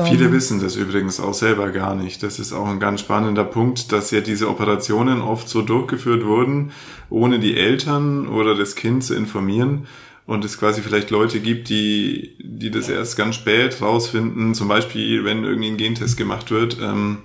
Viele 0.04 0.26
ähm, 0.26 0.34
wissen 0.34 0.62
das 0.62 0.76
übrigens 0.76 1.20
auch 1.20 1.34
selber 1.34 1.70
gar 1.70 1.96
nicht. 1.96 2.22
Das 2.22 2.40
ist 2.40 2.54
auch 2.54 2.68
ein 2.68 2.80
ganz 2.80 3.02
spannender 3.02 3.46
Punkt, 3.46 3.92
dass 3.92 4.12
ja 4.12 4.22
diese 4.22 4.50
Operationen 4.50 5.22
oft 5.22 5.48
so 5.48 5.62
durchgeführt 5.62 6.26
wurden, 6.26 6.72
ohne 7.10 7.40
die 7.40 7.56
Eltern 7.56 8.28
oder 8.28 8.56
das 8.56 8.76
Kind 8.76 9.04
zu 9.04 9.16
informieren. 9.16 9.88
Und 10.26 10.44
es 10.44 10.58
quasi 10.58 10.82
vielleicht 10.82 11.12
Leute 11.12 11.40
gibt, 11.40 11.70
die, 11.70 12.36
die 12.40 12.72
das 12.72 12.90
erst 12.90 13.16
ganz 13.16 13.36
spät 13.36 13.80
rausfinden, 13.82 14.56
zum 14.56 14.68
Beispiel, 14.68 15.24
wenn 15.24 15.44
irgendwie 15.44 15.70
ein 15.70 15.78
Gentest 15.78 16.18
gemacht 16.18 16.50
wird 16.50 16.78
ähm, 16.82 17.20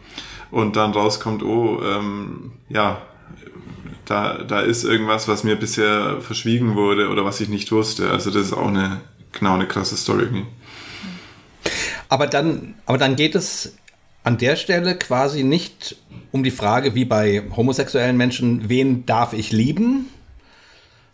und 0.51 0.77
dann 0.77 0.93
rauskommt, 0.93 1.43
oh, 1.43 1.81
ähm, 1.83 2.53
ja, 2.69 3.01
da, 4.05 4.43
da 4.43 4.61
ist 4.61 4.85
irgendwas, 4.85 5.29
was 5.29 5.45
mir 5.45 5.57
bisher 5.57 6.21
verschwiegen 6.21 6.75
wurde 6.75 7.09
oder 7.09 7.25
was 7.25 7.41
ich 7.41 7.49
nicht 7.49 7.73
wusste. 7.73 8.11
Also 8.11 8.31
das 8.31 8.47
ist 8.47 8.53
auch 8.53 8.69
eine, 8.69 9.01
genau 9.33 9.55
eine 9.55 9.67
krasse 9.67 9.97
Story. 9.97 10.45
Aber 12.11 12.27
dann, 12.27 12.75
aber 12.87 12.99
dann 12.99 13.17
geht 13.17 13.35
es 13.35 13.77
an 14.25 14.37
der 14.37 14.57
Stelle 14.57 14.97
quasi 14.97 15.45
nicht 15.45 15.97
um 16.33 16.43
die 16.43 16.51
Frage, 16.51 16.95
wie 16.95 17.05
bei 17.05 17.43
homosexuellen 17.57 18.17
Menschen, 18.17 18.69
wen 18.69 19.07
darf 19.07 19.33
ich 19.33 19.53
lieben, 19.53 20.11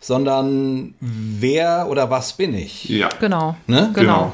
sondern 0.00 0.94
wer 1.00 1.86
oder 1.88 2.10
was 2.10 2.32
bin 2.32 2.54
ich? 2.54 2.88
Ja. 2.88 3.10
Genau. 3.20 3.56
Ne? 3.66 3.92
Genau. 3.94 4.32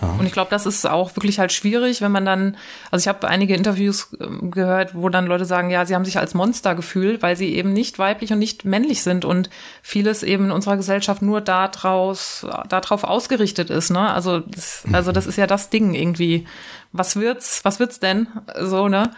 Genau. 0.00 0.14
Und 0.18 0.26
ich 0.26 0.32
glaube, 0.32 0.50
das 0.50 0.66
ist 0.66 0.86
auch 0.86 1.14
wirklich 1.16 1.38
halt 1.38 1.52
schwierig, 1.52 2.00
wenn 2.00 2.12
man 2.12 2.24
dann, 2.24 2.56
also 2.90 3.02
ich 3.02 3.08
habe 3.08 3.28
einige 3.28 3.54
Interviews 3.54 4.16
ähm, 4.20 4.50
gehört, 4.50 4.94
wo 4.94 5.08
dann 5.08 5.26
Leute 5.26 5.44
sagen, 5.44 5.70
ja, 5.70 5.84
sie 5.86 5.94
haben 5.94 6.04
sich 6.04 6.18
als 6.18 6.34
Monster 6.34 6.74
gefühlt, 6.74 7.22
weil 7.22 7.36
sie 7.36 7.54
eben 7.54 7.72
nicht 7.72 7.98
weiblich 7.98 8.32
und 8.32 8.38
nicht 8.38 8.64
männlich 8.64 9.02
sind 9.02 9.24
und 9.24 9.50
vieles 9.82 10.22
eben 10.22 10.46
in 10.46 10.50
unserer 10.50 10.76
Gesellschaft 10.76 11.22
nur 11.22 11.40
daraus, 11.40 12.46
darauf 12.68 13.04
ausgerichtet 13.04 13.70
ist. 13.70 13.90
Ne? 13.90 14.12
Also, 14.12 14.40
das, 14.40 14.84
also 14.92 15.12
das 15.12 15.26
ist 15.26 15.36
ja 15.36 15.46
das 15.46 15.70
Ding 15.70 15.94
irgendwie. 15.94 16.46
Was 16.92 17.16
wird's? 17.16 17.64
Was 17.64 17.80
wird's 17.80 17.98
denn? 17.98 18.28
So 18.60 18.88
ne? 18.88 19.10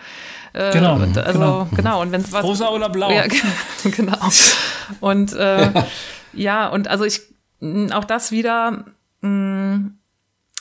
Äh, 0.54 0.72
genau. 0.72 0.94
Also 0.94 1.38
genau. 1.38 1.68
genau. 1.76 2.00
Und 2.00 2.12
wenn's 2.12 2.32
was 2.32 2.42
rosa 2.42 2.68
oder 2.70 2.88
blau. 2.88 3.10
Ja, 3.10 3.24
genau. 3.84 4.16
Und 5.00 5.34
äh, 5.34 5.70
ja, 6.32 6.68
und 6.68 6.88
also 6.88 7.04
ich 7.04 7.20
auch 7.92 8.04
das 8.04 8.32
wieder. 8.32 8.84
Mh, 9.20 9.90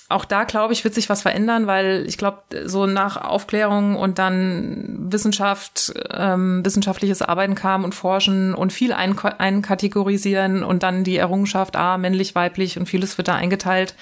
auch 0.08 0.26
da, 0.26 0.44
glaube 0.44 0.74
ich, 0.74 0.84
wird 0.84 0.94
sich 0.94 1.10
was 1.10 1.24
verändern, 1.24 1.66
weil 1.66 2.06
ich 2.08 2.20
glaube, 2.20 2.44
so 2.66 2.86
nach 2.86 3.18
Aufklärung 3.18 3.96
und 3.96 4.20
dann 4.20 5.12
Wissenschaft, 5.12 5.94
ähm, 6.12 6.64
wissenschaftliches 6.64 7.24
Arbeiten 7.24 7.56
kam 7.56 7.84
und 7.84 7.96
Forschen 7.96 8.54
und 8.54 8.72
viel 8.72 8.94
ein 8.94 9.18
einkategorisieren 9.18 10.64
und 10.64 10.84
dann 10.84 11.04
die 11.04 11.18
Errungenschaft, 11.18 11.76
ah, 11.76 11.98
männlich, 11.98 12.36
weiblich 12.36 12.78
und 12.78 12.86
vieles 12.86 13.18
wird 13.18 13.30
da 13.30 13.36
eingeteilt. 13.36 13.96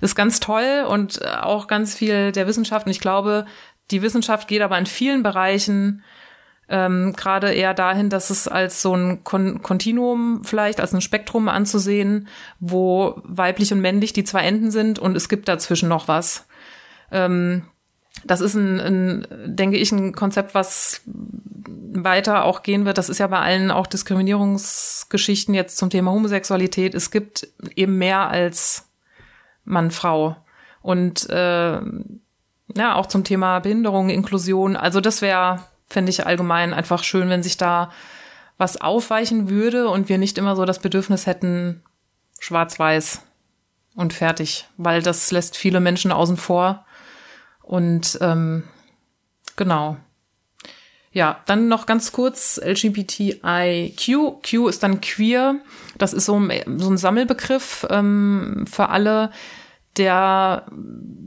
Ist 0.00 0.16
ganz 0.16 0.40
toll 0.40 0.86
und 0.88 1.24
auch 1.24 1.68
ganz 1.68 1.94
viel 1.94 2.32
der 2.32 2.48
Wissenschaft. 2.48 2.86
Und 2.86 2.92
ich 2.92 3.00
glaube, 3.00 3.46
die 3.92 4.02
Wissenschaft 4.02 4.48
geht 4.48 4.62
aber 4.62 4.76
in 4.76 4.86
vielen 4.86 5.22
Bereichen 5.22 6.02
ähm, 6.68 7.12
gerade 7.16 7.52
eher 7.52 7.74
dahin, 7.74 8.08
dass 8.08 8.30
es 8.30 8.48
als 8.48 8.80
so 8.80 8.94
ein 8.94 9.22
Kon 9.24 9.62
Kontinuum 9.62 10.42
vielleicht, 10.44 10.80
als 10.80 10.94
ein 10.94 11.00
Spektrum 11.00 11.48
anzusehen, 11.48 12.28
wo 12.60 13.20
weiblich 13.24 13.72
und 13.72 13.80
männlich 13.80 14.12
die 14.12 14.24
zwei 14.24 14.42
Enden 14.42 14.70
sind 14.70 14.98
und 14.98 15.16
es 15.16 15.28
gibt 15.28 15.48
dazwischen 15.48 15.88
noch 15.88 16.08
was. 16.08 16.46
Ähm, 17.10 17.64
das 18.24 18.40
ist 18.40 18.54
ein, 18.54 18.80
ein, 18.80 19.26
denke 19.44 19.76
ich, 19.76 19.92
ein 19.92 20.14
Konzept, 20.14 20.54
was 20.54 21.02
weiter 21.06 22.44
auch 22.44 22.62
gehen 22.62 22.84
wird. 22.84 22.96
Das 22.96 23.08
ist 23.08 23.18
ja 23.18 23.26
bei 23.26 23.40
allen 23.40 23.70
auch 23.70 23.86
Diskriminierungsgeschichten 23.86 25.54
jetzt 25.54 25.76
zum 25.76 25.90
Thema 25.90 26.12
Homosexualität. 26.12 26.94
Es 26.94 27.10
gibt 27.10 27.48
eben 27.76 27.98
mehr 27.98 28.30
als 28.30 28.88
Mann, 29.64 29.90
Frau. 29.90 30.36
Und 30.80 31.28
äh, 31.30 31.80
ja, 32.76 32.94
auch 32.94 33.06
zum 33.06 33.24
Thema 33.24 33.58
Behinderung, 33.60 34.10
Inklusion. 34.10 34.76
Also 34.76 35.00
das 35.00 35.22
wäre 35.22 35.60
fände 35.88 36.10
ich 36.10 36.26
allgemein 36.26 36.74
einfach 36.74 37.04
schön, 37.04 37.28
wenn 37.28 37.42
sich 37.42 37.56
da 37.56 37.92
was 38.56 38.80
aufweichen 38.80 39.48
würde 39.48 39.88
und 39.88 40.08
wir 40.08 40.18
nicht 40.18 40.38
immer 40.38 40.56
so 40.56 40.64
das 40.64 40.78
Bedürfnis 40.78 41.26
hätten, 41.26 41.82
schwarz-weiß 42.38 43.22
und 43.96 44.12
fertig, 44.12 44.66
weil 44.76 45.02
das 45.02 45.30
lässt 45.30 45.56
viele 45.56 45.80
Menschen 45.80 46.12
außen 46.12 46.36
vor. 46.36 46.84
Und 47.62 48.18
ähm, 48.20 48.64
genau. 49.56 49.96
Ja, 51.12 51.40
dann 51.46 51.68
noch 51.68 51.86
ganz 51.86 52.10
kurz 52.10 52.60
LGBTIQ. 52.62 54.42
Q 54.42 54.68
ist 54.68 54.82
dann 54.82 55.00
queer. 55.00 55.56
Das 55.96 56.12
ist 56.12 56.26
so, 56.26 56.34
so 56.76 56.90
ein 56.90 56.98
Sammelbegriff 56.98 57.86
ähm, 57.88 58.66
für 58.70 58.88
alle, 58.88 59.30
der, 59.96 60.66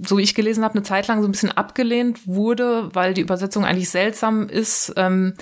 so 0.06 0.18
wie 0.18 0.24
ich 0.24 0.36
gelesen 0.36 0.64
habe, 0.64 0.76
eine 0.76 0.84
Zeit 0.84 1.08
lang 1.08 1.22
so 1.22 1.28
ein 1.28 1.32
bisschen 1.32 1.52
abgelehnt 1.52 2.28
wurde, 2.28 2.90
weil 2.94 3.14
die 3.14 3.22
Übersetzung 3.22 3.66
eigentlich 3.66 3.90
seltsam 3.90 4.50
ist. 4.50 4.94
Ähm, 4.98 5.36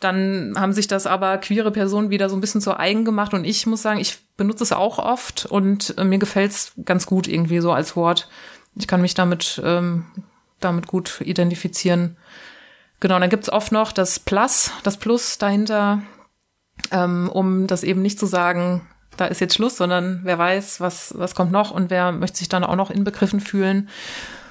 dann 0.00 0.54
haben 0.56 0.72
sich 0.72 0.88
das 0.88 1.06
aber 1.06 1.36
queere 1.38 1.70
Personen 1.70 2.08
wieder 2.08 2.30
so 2.30 2.36
ein 2.36 2.40
bisschen 2.40 2.62
zu 2.62 2.78
eigen 2.78 3.04
gemacht 3.04 3.34
und 3.34 3.44
ich 3.44 3.66
muss 3.66 3.82
sagen, 3.82 4.00
ich 4.00 4.18
benutze 4.38 4.64
es 4.64 4.72
auch 4.72 4.98
oft 4.98 5.44
und 5.44 5.94
äh, 5.98 6.04
mir 6.04 6.18
gefällt 6.18 6.52
es 6.52 6.72
ganz 6.86 7.04
gut 7.04 7.28
irgendwie 7.28 7.60
so 7.60 7.72
als 7.72 7.96
Wort. 7.96 8.28
Ich 8.76 8.86
kann 8.86 9.02
mich 9.02 9.12
damit, 9.12 9.60
ähm, 9.62 10.06
damit 10.58 10.86
gut 10.86 11.20
identifizieren. 11.20 12.16
Genau, 13.00 13.18
dann 13.18 13.28
gibt's 13.28 13.50
oft 13.50 13.72
noch 13.72 13.92
das 13.92 14.18
Plus, 14.18 14.70
das 14.84 14.96
Plus 14.96 15.36
dahinter, 15.36 16.02
ähm, 16.90 17.28
um 17.30 17.66
das 17.66 17.82
eben 17.82 18.00
nicht 18.00 18.18
zu 18.18 18.24
sagen, 18.24 18.86
da 19.20 19.26
ist 19.26 19.40
jetzt 19.40 19.54
Schluss, 19.54 19.76
sondern 19.76 20.20
wer 20.24 20.38
weiß, 20.38 20.80
was, 20.80 21.12
was 21.16 21.34
kommt 21.34 21.52
noch 21.52 21.70
und 21.70 21.90
wer 21.90 22.10
möchte 22.10 22.38
sich 22.38 22.48
dann 22.48 22.64
auch 22.64 22.76
noch 22.76 22.90
inbegriffen 22.90 23.40
fühlen. 23.40 23.88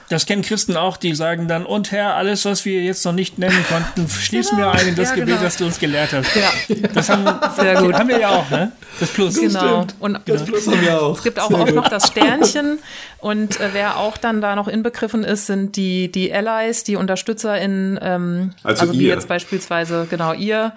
Das 0.10 0.26
kennen 0.26 0.42
Christen 0.42 0.76
auch, 0.76 0.98
die 0.98 1.14
sagen 1.14 1.48
dann, 1.48 1.66
und 1.66 1.92
Herr, 1.92 2.16
alles, 2.16 2.44
was 2.46 2.66
wir 2.66 2.82
jetzt 2.82 3.06
noch 3.06 3.14
nicht 3.14 3.38
nennen 3.38 3.64
konnten, 3.70 4.10
schließen 4.22 4.58
genau. 4.58 4.74
wir 4.74 4.80
ein 4.80 4.88
in 4.90 4.96
das 4.96 5.10
ja, 5.10 5.16
Gebet, 5.16 5.28
genau. 5.36 5.42
das 5.42 5.58
du 5.58 5.66
uns 5.66 5.80
gelehrt 5.80 6.14
hast. 6.14 6.36
Ja. 6.36 6.88
Das 6.94 7.10
haben, 7.10 7.26
Sehr 7.56 7.82
gut. 7.82 7.94
haben 7.94 8.10
wir 8.10 8.20
ja 8.20 8.30
auch, 8.30 8.50
ne? 8.50 8.72
Das 9.00 9.10
Plus. 9.10 9.40
Genau. 9.40 9.86
Und 10.00 10.20
das 10.26 10.46
Plus 10.46 10.68
haben 10.68 10.82
wir 10.82 11.02
auch. 11.02 11.18
Es 11.18 11.24
gibt 11.24 11.40
auch 11.40 11.50
gut. 11.50 11.76
noch 11.76 11.88
das 11.88 12.08
Sternchen. 12.08 12.80
Und 13.20 13.60
äh, 13.60 13.70
wer 13.74 13.98
auch 13.98 14.18
dann 14.18 14.42
da 14.42 14.56
noch 14.56 14.68
inbegriffen 14.68 15.24
ist, 15.24 15.46
sind 15.46 15.76
die, 15.76 16.12
die 16.12 16.34
Allies, 16.34 16.84
die 16.84 16.96
UnterstützerInnen, 16.96 18.00
ähm, 18.02 18.52
also, 18.64 18.82
also 18.82 18.94
wie 18.94 19.08
jetzt 19.08 19.28
beispielsweise, 19.28 20.08
genau, 20.10 20.34
ihr. 20.34 20.74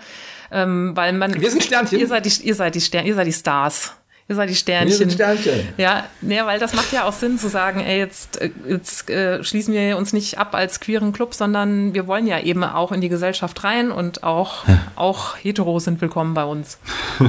Ähm, 0.53 0.93
weil 0.95 1.13
man. 1.15 1.41
Wir 1.41 1.51
sind 1.51 1.65
Sternchen. 1.65 1.99
Ihr 1.99 2.07
seid 2.07 2.27
die, 2.27 2.47
ihr 2.47 2.55
seid 2.55 2.75
die 2.75 2.81
Stern, 2.81 3.07
ihr 3.07 3.15
seid 3.15 3.27
die 3.27 3.33
Stars. 3.33 3.93
Ihr 4.29 4.37
seid 4.37 4.49
die 4.49 4.55
Sternchen. 4.55 4.89
Wir 4.89 4.97
sind 4.97 5.13
Sternchen. 5.13 5.69
Ja, 5.79 6.07
ne, 6.21 6.47
weil 6.47 6.61
das 6.61 6.75
macht 6.75 6.93
ja 6.93 7.05
auch 7.05 7.13
Sinn 7.13 7.39
zu 7.39 7.49
sagen, 7.49 7.81
ey, 7.81 7.99
jetzt, 7.99 8.41
äh, 8.41 8.51
jetzt 8.69 9.11
äh, 9.11 9.43
schließen 9.43 9.75
wir 9.75 9.97
uns 9.97 10.13
nicht 10.13 10.39
ab 10.39 10.55
als 10.55 10.79
queeren 10.79 11.13
Club, 11.13 11.35
sondern 11.35 11.93
wir 11.93 12.07
wollen 12.07 12.27
ja 12.27 12.39
eben 12.41 12.63
auch 12.63 12.93
in 12.93 13.01
die 13.01 13.09
Gesellschaft 13.09 13.65
rein 13.65 13.91
und 13.91 14.23
auch, 14.23 14.65
auch 14.95 15.37
hetero 15.37 15.81
sind 15.81 16.01
willkommen 16.01 16.35
bei 16.35 16.45
uns. 16.45 16.79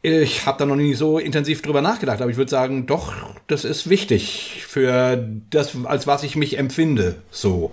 ich 0.00 0.46
habe 0.46 0.58
da 0.58 0.66
noch 0.66 0.76
nie 0.76 0.94
so 0.94 1.18
intensiv 1.18 1.60
drüber 1.60 1.82
nachgedacht, 1.82 2.20
aber 2.22 2.30
ich 2.30 2.36
würde 2.36 2.50
sagen, 2.50 2.86
doch, 2.86 3.14
das 3.48 3.64
ist 3.64 3.90
wichtig 3.90 4.64
für 4.66 5.28
das, 5.50 5.72
als 5.84 6.06
was 6.06 6.22
ich 6.22 6.36
mich 6.36 6.56
empfinde. 6.56 7.16
So. 7.32 7.72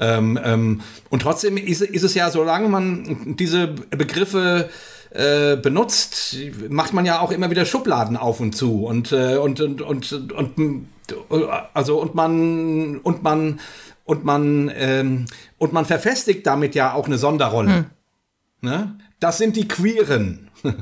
Ähm, 0.00 0.38
ähm, 0.42 0.80
und 1.10 1.20
trotzdem 1.20 1.58
ist, 1.58 1.82
ist 1.82 2.02
es 2.02 2.14
ja, 2.14 2.30
solange 2.30 2.70
man 2.70 3.36
diese 3.36 3.68
Begriffe 3.90 4.70
äh, 5.10 5.56
benutzt, 5.56 6.36
macht 6.70 6.94
man 6.94 7.04
ja 7.04 7.20
auch 7.20 7.30
immer 7.30 7.50
wieder 7.50 7.66
Schubladen 7.66 8.16
auf 8.16 8.40
und 8.40 8.56
zu. 8.56 8.86
Und, 8.86 9.12
äh, 9.12 9.36
und, 9.36 9.60
und, 9.60 9.82
und, 9.82 10.12
und, 10.32 10.88
also 11.74 12.00
und 12.00 12.14
man 12.14 12.98
und 12.98 13.22
man 13.22 13.60
und 14.06 14.24
man 14.24 14.72
ähm, 14.74 15.26
und 15.58 15.74
man 15.74 15.84
verfestigt 15.84 16.46
damit 16.46 16.74
ja 16.74 16.94
auch 16.94 17.06
eine 17.06 17.18
Sonderrolle. 17.18 17.76
Hm. 17.76 17.84
Ne? 18.62 18.98
Das 19.20 19.36
sind 19.36 19.56
die 19.56 19.68
Queeren. 19.68 20.48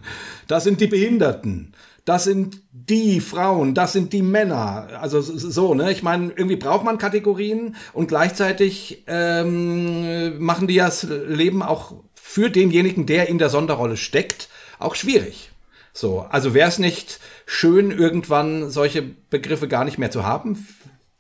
Das 0.47 0.65
sind 0.65 0.81
die 0.81 0.87
Behinderten. 0.87 1.73
Das 2.05 2.25
sind 2.25 2.61
die 2.71 3.21
Frauen, 3.21 3.73
das 3.73 3.95
sind 3.95 4.13
die 4.13 4.21
Männer. 4.21 4.89
Also 5.01 5.23
so, 5.23 5.73
ne? 5.73 5.91
Ich 5.91 6.03
meine, 6.03 6.33
irgendwie 6.37 6.57
braucht 6.57 6.85
man 6.85 6.99
Kategorien 6.99 7.77
und 7.95 8.09
gleichzeitig 8.09 9.05
ähm, 9.07 10.39
machen 10.39 10.69
die 10.69 10.77
das 10.77 11.05
Leben 11.05 11.63
auch 11.63 11.95
für 12.15 12.51
denjenigen, 12.51 13.07
der 13.07 13.29
in 13.31 13.39
der 13.39 13.49
Sonderrolle 13.49 13.97
steckt, 13.97 14.51
auch 14.79 14.95
schwierig. 14.95 15.51
So, 15.95 16.27
also 16.29 16.53
wäre 16.53 16.69
es 16.69 16.79
nicht 16.79 17.21
schön, 17.47 17.91
irgendwann 17.91 18.71
solche 18.71 19.03
Begriffe 19.03 19.67
gar 19.67 19.87
nicht 19.87 19.97
mehr 19.97 20.11
zu 20.11 20.25
haben? 20.25 20.67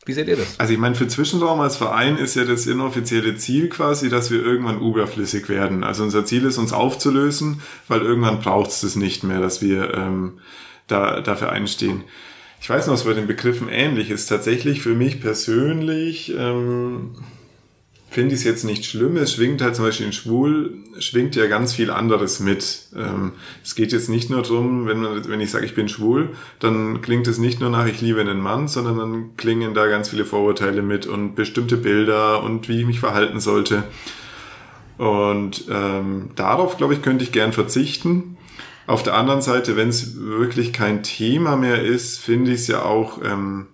Wie 0.06 0.12
seht 0.12 0.28
ihr 0.28 0.36
das? 0.36 0.58
Also 0.58 0.72
ich 0.72 0.78
meine, 0.78 0.94
für 0.94 1.08
Zwischenraum 1.08 1.60
als 1.60 1.76
Verein 1.76 2.18
ist 2.18 2.34
ja 2.34 2.44
das 2.44 2.66
inoffizielle 2.66 3.36
Ziel 3.36 3.68
quasi, 3.68 4.10
dass 4.10 4.30
wir 4.30 4.44
irgendwann 4.44 4.80
überflüssig 4.80 5.48
werden. 5.48 5.82
Also 5.82 6.02
unser 6.02 6.26
Ziel 6.26 6.44
ist, 6.44 6.58
uns 6.58 6.72
aufzulösen, 6.72 7.62
weil 7.88 8.02
irgendwann 8.02 8.40
braucht 8.40 8.70
es 8.70 8.82
das 8.82 8.96
nicht 8.96 9.24
mehr, 9.24 9.40
dass 9.40 9.62
wir 9.62 9.94
ähm, 9.94 10.38
da, 10.86 11.20
dafür 11.20 11.50
einstehen. 11.50 12.04
Ich 12.60 12.68
weiß 12.68 12.86
noch, 12.86 12.94
was 12.94 13.04
bei 13.04 13.14
den 13.14 13.26
Begriffen 13.26 13.68
ähnlich 13.68 14.10
ist. 14.10 14.26
Tatsächlich 14.26 14.82
für 14.82 14.94
mich 14.94 15.20
persönlich 15.20 16.34
ähm, 16.36 17.10
finde 18.14 18.36
ich 18.36 18.42
es 18.42 18.44
jetzt 18.44 18.62
nicht 18.62 18.84
schlimm. 18.84 19.16
Es 19.16 19.34
schwingt 19.34 19.60
halt 19.60 19.74
zum 19.74 19.86
Beispiel 19.86 20.06
in 20.06 20.12
Schwul, 20.12 20.74
schwingt 21.00 21.34
ja 21.34 21.46
ganz 21.46 21.74
viel 21.74 21.90
anderes 21.90 22.38
mit. 22.38 22.86
Ähm, 22.94 23.32
es 23.64 23.74
geht 23.74 23.90
jetzt 23.90 24.08
nicht 24.08 24.30
nur 24.30 24.42
darum, 24.42 24.86
wenn, 24.86 25.28
wenn 25.28 25.40
ich 25.40 25.50
sage, 25.50 25.66
ich 25.66 25.74
bin 25.74 25.88
schwul, 25.88 26.30
dann 26.60 27.02
klingt 27.02 27.26
es 27.26 27.38
nicht 27.38 27.58
nur 27.58 27.70
nach, 27.70 27.86
ich 27.86 28.00
liebe 28.00 28.20
einen 28.20 28.40
Mann, 28.40 28.68
sondern 28.68 28.98
dann 28.98 29.36
klingen 29.36 29.74
da 29.74 29.88
ganz 29.88 30.10
viele 30.10 30.24
Vorurteile 30.24 30.80
mit 30.80 31.06
und 31.06 31.34
bestimmte 31.34 31.76
Bilder 31.76 32.44
und 32.44 32.68
wie 32.68 32.78
ich 32.78 32.86
mich 32.86 33.00
verhalten 33.00 33.40
sollte. 33.40 33.82
Und 34.96 35.64
ähm, 35.68 36.30
darauf, 36.36 36.76
glaube 36.76 36.94
ich, 36.94 37.02
könnte 37.02 37.24
ich 37.24 37.32
gern 37.32 37.52
verzichten. 37.52 38.36
Auf 38.86 39.02
der 39.02 39.14
anderen 39.14 39.42
Seite, 39.42 39.76
wenn 39.76 39.88
es 39.88 40.20
wirklich 40.20 40.72
kein 40.72 41.02
Thema 41.02 41.56
mehr 41.56 41.82
ist, 41.82 42.20
finde 42.20 42.52
ich 42.52 42.60
es 42.60 42.66
ja 42.68 42.84
auch 42.84 43.20
ähm, 43.24 43.66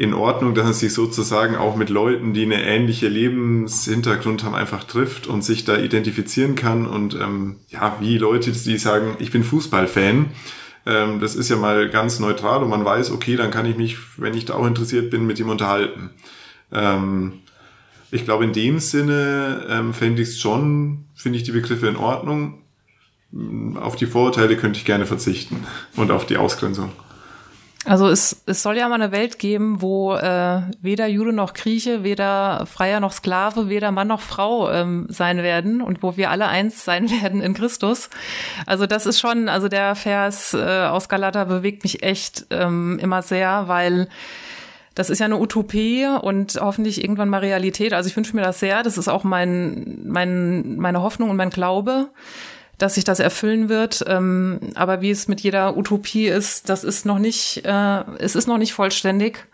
in 0.00 0.14
Ordnung, 0.14 0.54
dass 0.54 0.64
man 0.64 0.72
sich 0.72 0.94
sozusagen 0.94 1.56
auch 1.56 1.76
mit 1.76 1.90
Leuten, 1.90 2.32
die 2.32 2.44
eine 2.44 2.64
ähnliche 2.64 3.06
Lebenshintergrund 3.06 4.44
haben, 4.44 4.54
einfach 4.54 4.84
trifft 4.84 5.26
und 5.26 5.44
sich 5.44 5.66
da 5.66 5.76
identifizieren 5.76 6.54
kann 6.54 6.86
und 6.86 7.14
ähm, 7.16 7.56
ja, 7.68 7.98
wie 8.00 8.16
Leute, 8.16 8.50
die 8.50 8.78
sagen, 8.78 9.16
ich 9.18 9.30
bin 9.30 9.44
Fußballfan, 9.44 10.30
ähm, 10.86 11.20
das 11.20 11.34
ist 11.34 11.50
ja 11.50 11.56
mal 11.56 11.90
ganz 11.90 12.18
neutral 12.18 12.62
und 12.62 12.70
man 12.70 12.82
weiß, 12.82 13.10
okay, 13.10 13.36
dann 13.36 13.50
kann 13.50 13.66
ich 13.66 13.76
mich, 13.76 13.98
wenn 14.16 14.32
ich 14.32 14.46
da 14.46 14.54
auch 14.54 14.66
interessiert 14.66 15.10
bin, 15.10 15.26
mit 15.26 15.38
ihm 15.38 15.50
unterhalten. 15.50 16.08
Ähm, 16.72 17.40
ich 18.10 18.24
glaube, 18.24 18.44
in 18.44 18.54
dem 18.54 18.78
Sinne 18.78 19.66
ähm, 19.68 19.92
fände 19.92 20.22
ich 20.22 20.30
es 20.30 20.40
schon, 20.40 21.04
finde 21.14 21.36
ich 21.36 21.44
die 21.44 21.52
Begriffe 21.52 21.88
in 21.88 21.96
Ordnung. 21.96 22.62
Auf 23.74 23.96
die 23.96 24.06
Vorurteile 24.06 24.56
könnte 24.56 24.78
ich 24.78 24.86
gerne 24.86 25.04
verzichten 25.04 25.66
und 25.94 26.10
auf 26.10 26.24
die 26.24 26.38
Ausgrenzung. 26.38 26.90
Also 27.86 28.08
es, 28.08 28.42
es 28.44 28.62
soll 28.62 28.76
ja 28.76 28.88
mal 28.90 29.00
eine 29.00 29.10
Welt 29.10 29.38
geben, 29.38 29.80
wo 29.80 30.14
äh, 30.14 30.60
weder 30.82 31.06
Jude 31.06 31.32
noch 31.32 31.54
Grieche, 31.54 32.04
weder 32.04 32.66
Freier 32.66 33.00
noch 33.00 33.12
Sklave, 33.12 33.70
weder 33.70 33.90
Mann 33.90 34.08
noch 34.08 34.20
Frau 34.20 34.70
ähm, 34.70 35.06
sein 35.08 35.38
werden 35.38 35.80
und 35.80 36.02
wo 36.02 36.18
wir 36.18 36.30
alle 36.30 36.48
eins 36.48 36.84
sein 36.84 37.10
werden 37.22 37.40
in 37.40 37.54
Christus. 37.54 38.10
Also 38.66 38.86
das 38.86 39.06
ist 39.06 39.18
schon, 39.18 39.48
also 39.48 39.68
der 39.68 39.94
Vers 39.94 40.52
äh, 40.52 40.86
aus 40.88 41.08
Galata 41.08 41.44
bewegt 41.44 41.82
mich 41.82 42.02
echt 42.02 42.46
ähm, 42.50 42.98
immer 43.00 43.22
sehr, 43.22 43.66
weil 43.66 44.08
das 44.94 45.08
ist 45.08 45.20
ja 45.20 45.24
eine 45.24 45.38
Utopie 45.38 46.06
und 46.20 46.58
hoffentlich 46.60 47.02
irgendwann 47.02 47.30
mal 47.30 47.38
Realität. 47.38 47.94
Also 47.94 48.10
ich 48.10 48.16
wünsche 48.16 48.36
mir 48.36 48.42
das 48.42 48.60
sehr. 48.60 48.82
Das 48.82 48.98
ist 48.98 49.08
auch 49.08 49.24
mein, 49.24 50.00
mein, 50.04 50.76
meine 50.76 51.00
Hoffnung 51.00 51.30
und 51.30 51.36
mein 51.36 51.48
Glaube 51.48 52.10
dass 52.80 52.94
sich 52.94 53.04
das 53.04 53.20
erfüllen 53.20 53.68
wird. 53.68 54.02
Ähm, 54.06 54.60
aber 54.74 55.00
wie 55.00 55.10
es 55.10 55.28
mit 55.28 55.40
jeder 55.40 55.76
Utopie 55.76 56.26
ist, 56.26 56.68
das 56.68 56.82
ist 56.82 57.04
noch 57.04 57.18
nicht, 57.18 57.64
äh, 57.64 58.04
es 58.18 58.34
ist 58.34 58.46
noch 58.46 58.58
nicht 58.58 58.72
vollständig. 58.72 59.46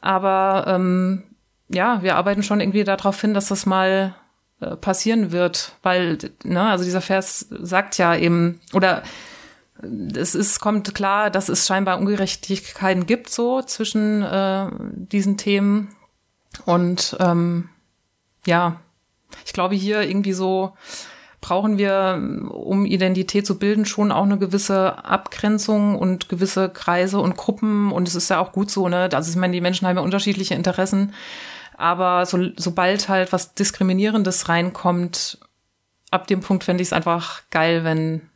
Aber 0.00 0.64
ähm, 0.66 1.22
ja, 1.68 2.02
wir 2.02 2.16
arbeiten 2.16 2.42
schon 2.42 2.60
irgendwie 2.60 2.84
darauf 2.84 3.20
hin, 3.20 3.34
dass 3.34 3.48
das 3.48 3.66
mal 3.66 4.14
äh, 4.60 4.76
passieren 4.76 5.30
wird, 5.30 5.76
weil, 5.82 6.18
ne, 6.42 6.68
also 6.68 6.84
dieser 6.84 7.00
Vers 7.00 7.46
sagt 7.50 7.98
ja 7.98 8.16
eben, 8.16 8.60
oder 8.72 9.02
es 10.14 10.34
ist, 10.34 10.60
kommt 10.60 10.94
klar, 10.94 11.30
dass 11.30 11.48
es 11.48 11.66
scheinbar 11.66 11.98
Ungerechtigkeiten 11.98 13.06
gibt 13.06 13.30
so 13.30 13.62
zwischen 13.62 14.22
äh, 14.22 14.68
diesen 14.92 15.36
Themen. 15.36 15.94
Und 16.66 17.16
ähm, 17.20 17.68
ja, 18.44 18.80
ich 19.46 19.52
glaube 19.52 19.76
hier 19.76 20.02
irgendwie 20.02 20.32
so 20.32 20.74
brauchen 21.40 21.78
wir, 21.78 22.20
um 22.50 22.84
Identität 22.84 23.46
zu 23.46 23.58
bilden, 23.58 23.86
schon 23.86 24.12
auch 24.12 24.24
eine 24.24 24.38
gewisse 24.38 25.04
Abgrenzung 25.04 25.96
und 25.96 26.28
gewisse 26.28 26.68
Kreise 26.68 27.18
und 27.18 27.36
Gruppen. 27.36 27.92
Und 27.92 28.06
es 28.06 28.14
ist 28.14 28.28
ja 28.28 28.40
auch 28.40 28.52
gut 28.52 28.70
so, 28.70 28.88
ne? 28.88 29.08
Also 29.12 29.30
ich 29.30 29.36
meine, 29.36 29.52
die 29.54 29.60
Menschen 29.60 29.86
haben 29.86 29.96
ja 29.96 30.02
unterschiedliche 30.02 30.54
Interessen. 30.54 31.14
Aber 31.76 32.26
so, 32.26 32.38
sobald 32.56 33.08
halt 33.08 33.32
was 33.32 33.54
Diskriminierendes 33.54 34.50
reinkommt, 34.50 35.38
ab 36.10 36.26
dem 36.26 36.40
Punkt 36.40 36.64
fände 36.64 36.82
ich 36.82 36.88
es 36.88 36.92
einfach 36.92 37.42
geil, 37.50 37.84
wenn 37.84 38.28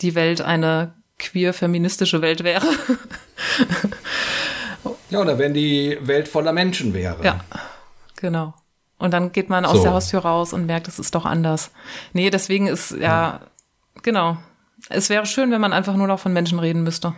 die 0.00 0.16
Welt 0.16 0.40
eine 0.40 0.94
queer-feministische 1.20 2.20
Welt 2.20 2.42
wäre. 2.42 2.66
ja, 5.10 5.20
oder 5.20 5.38
wenn 5.38 5.54
die 5.54 5.96
Welt 6.00 6.26
voller 6.26 6.52
Menschen 6.52 6.94
wäre. 6.94 7.24
Ja, 7.24 7.40
genau. 8.16 8.54
Und 9.02 9.10
dann 9.10 9.32
geht 9.32 9.48
man 9.50 9.64
aus 9.64 9.78
so. 9.78 9.82
der 9.82 9.94
Haustür 9.94 10.20
raus 10.20 10.52
und 10.52 10.64
merkt, 10.66 10.86
es 10.86 11.00
ist 11.00 11.16
doch 11.16 11.26
anders. 11.26 11.72
Nee, 12.12 12.30
deswegen 12.30 12.68
ist, 12.68 12.92
ja, 12.92 13.00
ja, 13.00 13.40
genau. 14.04 14.36
Es 14.90 15.10
wäre 15.10 15.26
schön, 15.26 15.50
wenn 15.50 15.60
man 15.60 15.72
einfach 15.72 15.96
nur 15.96 16.06
noch 16.06 16.20
von 16.20 16.32
Menschen 16.32 16.60
reden 16.60 16.84
müsste. 16.84 17.12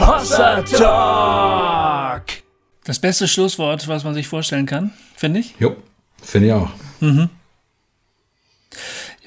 Hossa 0.00 0.62
Talk! 0.62 2.24
Das 2.82 2.98
beste 2.98 3.28
Schlusswort, 3.28 3.86
was 3.86 4.02
man 4.02 4.14
sich 4.14 4.26
vorstellen 4.26 4.66
kann, 4.66 4.92
finde 5.14 5.38
ich. 5.38 5.54
Jo, 5.60 5.76
finde 6.20 6.48
ich 6.48 6.52
auch. 6.54 6.70
Mhm. 6.98 7.30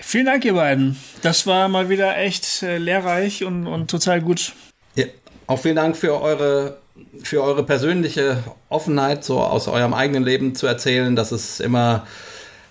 Vielen 0.01 0.25
Dank, 0.25 0.43
ihr 0.43 0.53
beiden. 0.53 0.97
Das 1.21 1.47
war 1.47 1.69
mal 1.69 1.87
wieder 1.87 2.17
echt 2.17 2.61
äh, 2.61 2.77
lehrreich 2.77 3.45
und, 3.45 3.67
und 3.67 3.89
total 3.89 4.19
gut. 4.19 4.51
Ja, 4.95 5.05
auch 5.47 5.59
vielen 5.59 5.77
Dank 5.77 5.95
für 5.95 6.19
eure 6.21 6.77
für 7.23 7.43
eure 7.43 7.63
persönliche 7.63 8.43
Offenheit, 8.69 9.23
so 9.23 9.39
aus 9.39 9.67
eurem 9.67 9.93
eigenen 9.93 10.23
Leben 10.23 10.55
zu 10.55 10.67
erzählen. 10.67 11.15
Das 11.15 11.31
ist 11.31 11.59
immer 11.59 12.05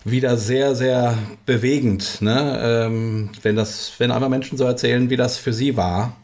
wieder 0.05 0.37
sehr, 0.37 0.75
sehr 0.75 1.19
bewegend, 1.47 2.23
ne? 2.23 2.61
Ähm, 2.63 3.31
wenn 3.43 3.57
das, 3.57 3.93
wenn 3.99 4.11
einmal 4.11 4.31
Menschen 4.31 4.57
so 4.59 4.65
erzählen, 4.65 5.11
wie 5.11 5.17
das 5.17 5.37
für 5.37 5.53
sie 5.53 5.77
war, 5.77 6.17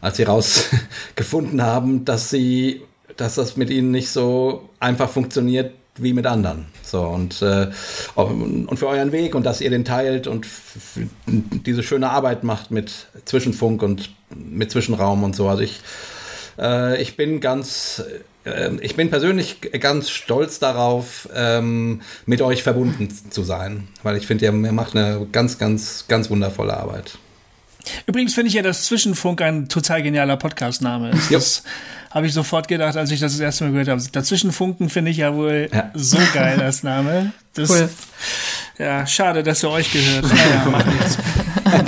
als 0.00 0.16
sie 0.16 0.24
rausgefunden 0.24 1.62
haben, 1.62 2.04
dass 2.04 2.30
sie, 2.30 2.82
dass 3.16 3.36
das 3.36 3.56
mit 3.56 3.70
ihnen 3.70 3.90
nicht 3.90 4.10
so 4.10 4.68
einfach 4.80 5.08
funktioniert 5.08 5.72
wie 5.96 6.12
mit 6.12 6.26
anderen. 6.26 6.66
So 6.82 7.02
und 7.02 7.40
äh, 7.40 7.70
und 8.14 8.76
für 8.76 8.88
euren 8.88 9.12
Weg 9.12 9.34
und 9.34 9.44
dass 9.46 9.60
ihr 9.60 9.70
den 9.70 9.84
teilt 9.84 10.26
und 10.26 10.46
diese 11.26 11.82
schöne 11.82 12.10
Arbeit 12.10 12.44
macht 12.44 12.70
mit 12.70 13.06
Zwischenfunk 13.24 13.82
und 13.82 14.10
mit 14.34 14.70
Zwischenraum 14.70 15.22
und 15.22 15.36
so. 15.36 15.48
Also 15.48 15.62
ich 15.62 15.80
äh, 16.58 17.00
ich 17.00 17.16
bin 17.16 17.40
ganz, 17.40 18.02
äh, 18.44 18.70
ich 18.80 18.96
bin 18.96 19.10
persönlich 19.10 19.60
ganz 19.80 20.10
stolz 20.10 20.58
darauf, 20.58 21.28
ähm, 21.34 22.02
mit 22.26 22.42
euch 22.42 22.62
verbunden 22.62 23.08
zu 23.30 23.42
sein, 23.42 23.88
weil 24.02 24.16
ich 24.16 24.26
finde, 24.26 24.44
ihr, 24.44 24.52
ihr 24.52 24.72
macht 24.72 24.96
eine 24.96 25.26
ganz, 25.32 25.58
ganz, 25.58 26.04
ganz 26.08 26.30
wundervolle 26.30 26.76
Arbeit. 26.76 27.18
Übrigens 28.06 28.34
finde 28.34 28.48
ich 28.48 28.54
ja, 28.54 28.62
dass 28.62 28.84
Zwischenfunk 28.84 29.42
ein 29.42 29.68
total 29.68 30.02
genialer 30.02 30.36
Podcastname 30.36 31.10
ist. 31.10 31.30
Das 31.30 31.62
habe 32.10 32.26
ich 32.26 32.32
sofort 32.32 32.68
gedacht, 32.68 32.96
als 32.96 33.10
ich 33.10 33.20
das 33.20 33.32
das 33.32 33.40
erste 33.40 33.64
Mal 33.64 33.70
gehört 33.72 33.88
habe. 33.88 34.02
Dazwischenfunken 34.10 34.88
finde 34.88 35.10
ich 35.10 35.18
ja 35.18 35.34
wohl 35.34 35.68
ja. 35.72 35.90
so 35.94 36.18
geil, 36.32 36.56
das 36.58 36.82
Name. 36.82 37.32
Das, 37.54 37.70
cool. 37.70 37.88
Ja, 38.78 39.06
schade, 39.06 39.42
dass 39.42 39.62
er 39.62 39.70
euch 39.70 39.92
gehört. 39.92 40.24
Naja, 40.24 40.66
macht 40.70 40.86
nichts. 40.86 41.18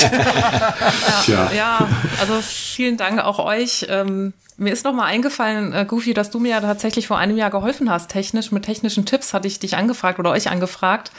ja, 1.26 1.52
ja, 1.52 1.88
also 2.20 2.40
vielen 2.42 2.96
Dank 2.96 3.20
auch 3.20 3.38
euch. 3.38 3.86
Ähm, 3.88 4.32
mir 4.58 4.72
ist 4.72 4.84
noch 4.84 4.94
mal 4.94 5.04
eingefallen, 5.04 5.72
äh, 5.74 5.84
Goofy, 5.86 6.14
dass 6.14 6.30
du 6.30 6.38
mir 6.38 6.50
ja 6.50 6.60
tatsächlich 6.60 7.06
vor 7.06 7.18
einem 7.18 7.36
Jahr 7.36 7.50
geholfen 7.50 7.90
hast, 7.90 8.10
technisch. 8.10 8.52
Mit 8.52 8.64
technischen 8.64 9.04
Tipps 9.04 9.34
hatte 9.34 9.46
ich 9.48 9.58
dich 9.58 9.76
angefragt 9.76 10.18
oder 10.18 10.30
euch 10.30 10.50
angefragt. 10.50 11.10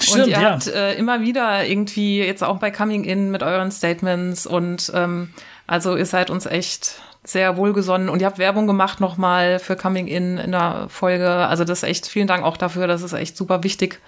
Stimmt, 0.00 0.24
und 0.24 0.30
ihr 0.30 0.40
ja. 0.40 0.52
habt 0.52 0.68
äh, 0.68 0.94
immer 0.94 1.20
wieder 1.20 1.66
irgendwie, 1.66 2.20
jetzt 2.20 2.44
auch 2.44 2.58
bei 2.58 2.70
Coming 2.70 3.04
In 3.04 3.30
mit 3.30 3.42
euren 3.42 3.72
Statements 3.72 4.46
und 4.46 4.92
ähm, 4.94 5.30
also 5.66 5.96
ihr 5.96 6.06
seid 6.06 6.30
uns 6.30 6.46
echt 6.46 6.96
sehr 7.24 7.56
wohlgesonnen 7.56 8.08
und 8.08 8.20
ihr 8.20 8.26
habt 8.26 8.38
Werbung 8.38 8.66
gemacht 8.66 9.00
nochmal 9.00 9.58
für 9.58 9.76
Coming 9.76 10.06
In 10.06 10.38
in 10.38 10.52
der 10.52 10.86
Folge. 10.88 11.30
Also 11.30 11.64
das 11.64 11.82
ist 11.82 11.88
echt, 11.88 12.06
vielen 12.06 12.26
Dank 12.26 12.44
auch 12.44 12.56
dafür, 12.56 12.86
das 12.86 13.02
ist 13.02 13.14
echt 13.14 13.36
super 13.36 13.64
wichtig 13.64 14.00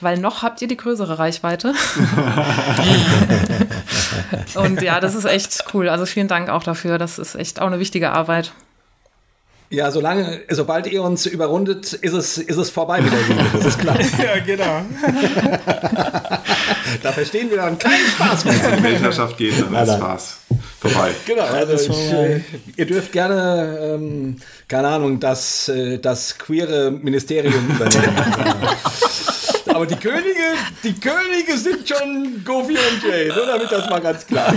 weil 0.00 0.18
noch 0.18 0.42
habt 0.42 0.62
ihr 0.62 0.68
die 0.68 0.76
größere 0.76 1.18
Reichweite. 1.18 1.74
und 4.54 4.82
ja, 4.82 5.00
das 5.00 5.14
ist 5.14 5.24
echt 5.24 5.64
cool. 5.74 5.88
Also 5.88 6.06
vielen 6.06 6.28
Dank 6.28 6.48
auch 6.48 6.62
dafür. 6.62 6.98
Das 6.98 7.18
ist 7.18 7.34
echt 7.34 7.60
auch 7.60 7.66
eine 7.66 7.78
wichtige 7.78 8.12
Arbeit. 8.12 8.52
Ja, 9.72 9.92
solange, 9.92 10.40
sobald 10.50 10.88
ihr 10.88 11.02
uns 11.02 11.26
überrundet, 11.26 11.92
ist 11.92 12.12
es, 12.12 12.38
ist 12.38 12.56
es 12.56 12.70
vorbei 12.70 13.00
mit 13.00 13.12
der 13.12 13.20
Liebe, 13.20 13.44
das 13.52 13.66
ist 13.66 13.78
klar. 13.78 13.96
ja, 14.18 14.40
genau. 14.44 14.84
da 17.04 17.12
verstehen 17.12 17.50
wir 17.50 17.58
dann 17.58 17.78
keinen 17.78 18.04
Spaß 18.16 18.46
mehr. 18.46 18.54
Wenn 18.64 18.78
die 18.78 18.82
Weltherrschaft 18.82 19.38
geht, 19.38 19.60
dann 19.60 19.72
ist 19.72 19.94
Spaß 19.94 20.38
vorbei. 20.80 21.12
Genau, 21.26 21.44
also 21.44 21.92
ich, 21.92 22.12
äh, 22.12 22.40
ihr 22.76 22.86
dürft 22.86 23.12
gerne, 23.12 23.78
ähm, 23.80 24.36
keine 24.66 24.88
Ahnung, 24.88 25.20
das, 25.20 25.68
äh, 25.68 25.98
das 25.98 26.38
queere 26.38 26.90
Ministerium 26.90 27.68
übernehmen. 27.68 28.16
Aber 29.80 29.86
die 29.86 29.96
Könige, 29.96 30.42
die 30.84 30.92
Könige 30.92 31.56
sind 31.56 31.88
schon 31.88 32.44
Goofy 32.44 32.74
und 32.74 33.02
Jay, 33.02 33.28
nur 33.28 33.46
damit 33.46 33.72
das 33.72 33.88
mal 33.88 33.98
ganz 33.98 34.26
klar 34.26 34.52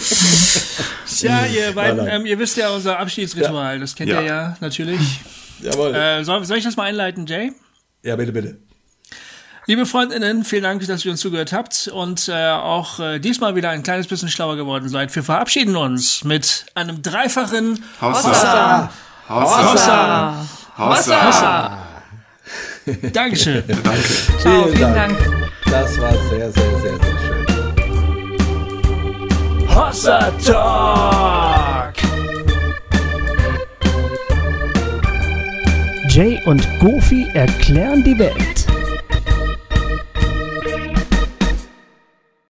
ist. 0.00 1.22
ja, 1.22 1.44
ihr 1.44 1.72
beiden, 1.72 2.08
ähm, 2.08 2.24
ihr 2.24 2.38
wisst 2.38 2.56
ja 2.56 2.70
unser 2.70 2.98
Abschiedsritual, 2.98 3.74
ja. 3.74 3.78
das 3.78 3.94
kennt 3.94 4.08
ja. 4.08 4.22
ihr 4.22 4.26
ja 4.26 4.56
natürlich. 4.60 5.20
Jawohl. 5.60 5.94
Äh, 5.94 6.24
soll, 6.24 6.46
soll 6.46 6.56
ich 6.56 6.64
das 6.64 6.76
mal 6.76 6.84
einleiten, 6.84 7.26
Jay? 7.26 7.52
Ja, 8.02 8.16
bitte, 8.16 8.32
bitte. 8.32 8.56
Liebe 9.66 9.84
Freundinnen, 9.84 10.42
vielen 10.42 10.62
Dank, 10.62 10.86
dass 10.86 11.04
ihr 11.04 11.10
uns 11.10 11.20
zugehört 11.20 11.52
habt 11.52 11.88
und 11.88 12.28
äh, 12.28 12.52
auch 12.52 13.00
äh, 13.00 13.18
diesmal 13.18 13.54
wieder 13.54 13.68
ein 13.68 13.82
kleines 13.82 14.06
bisschen 14.06 14.30
schlauer 14.30 14.56
geworden 14.56 14.88
seid. 14.88 15.14
Wir 15.14 15.22
verabschieden 15.22 15.76
uns 15.76 16.24
mit 16.24 16.64
einem 16.74 17.02
dreifachen 17.02 17.84
Hossa. 18.00 18.30
Hossa. 18.30 18.90
Hossa. 19.28 20.46
Hossa. 20.78 21.26
Hossa. 21.28 21.85
Dankeschön. 23.12 23.62
Danke. 23.68 24.00
Ciao, 24.38 24.64
vielen, 24.64 24.76
vielen 24.76 24.94
Dank. 24.94 25.18
Dank. 25.18 25.50
Das 25.70 26.00
war 26.00 26.12
sehr, 26.30 26.52
sehr, 26.52 26.52
sehr, 26.52 26.80
sehr 26.80 26.98
schön. 27.00 27.46
Hossa 29.74 30.30
Talk! 30.44 31.94
Jay 36.08 36.40
und 36.46 36.66
Goofy 36.80 37.26
erklären 37.34 38.02
die 38.02 38.18
Welt. 38.18 38.55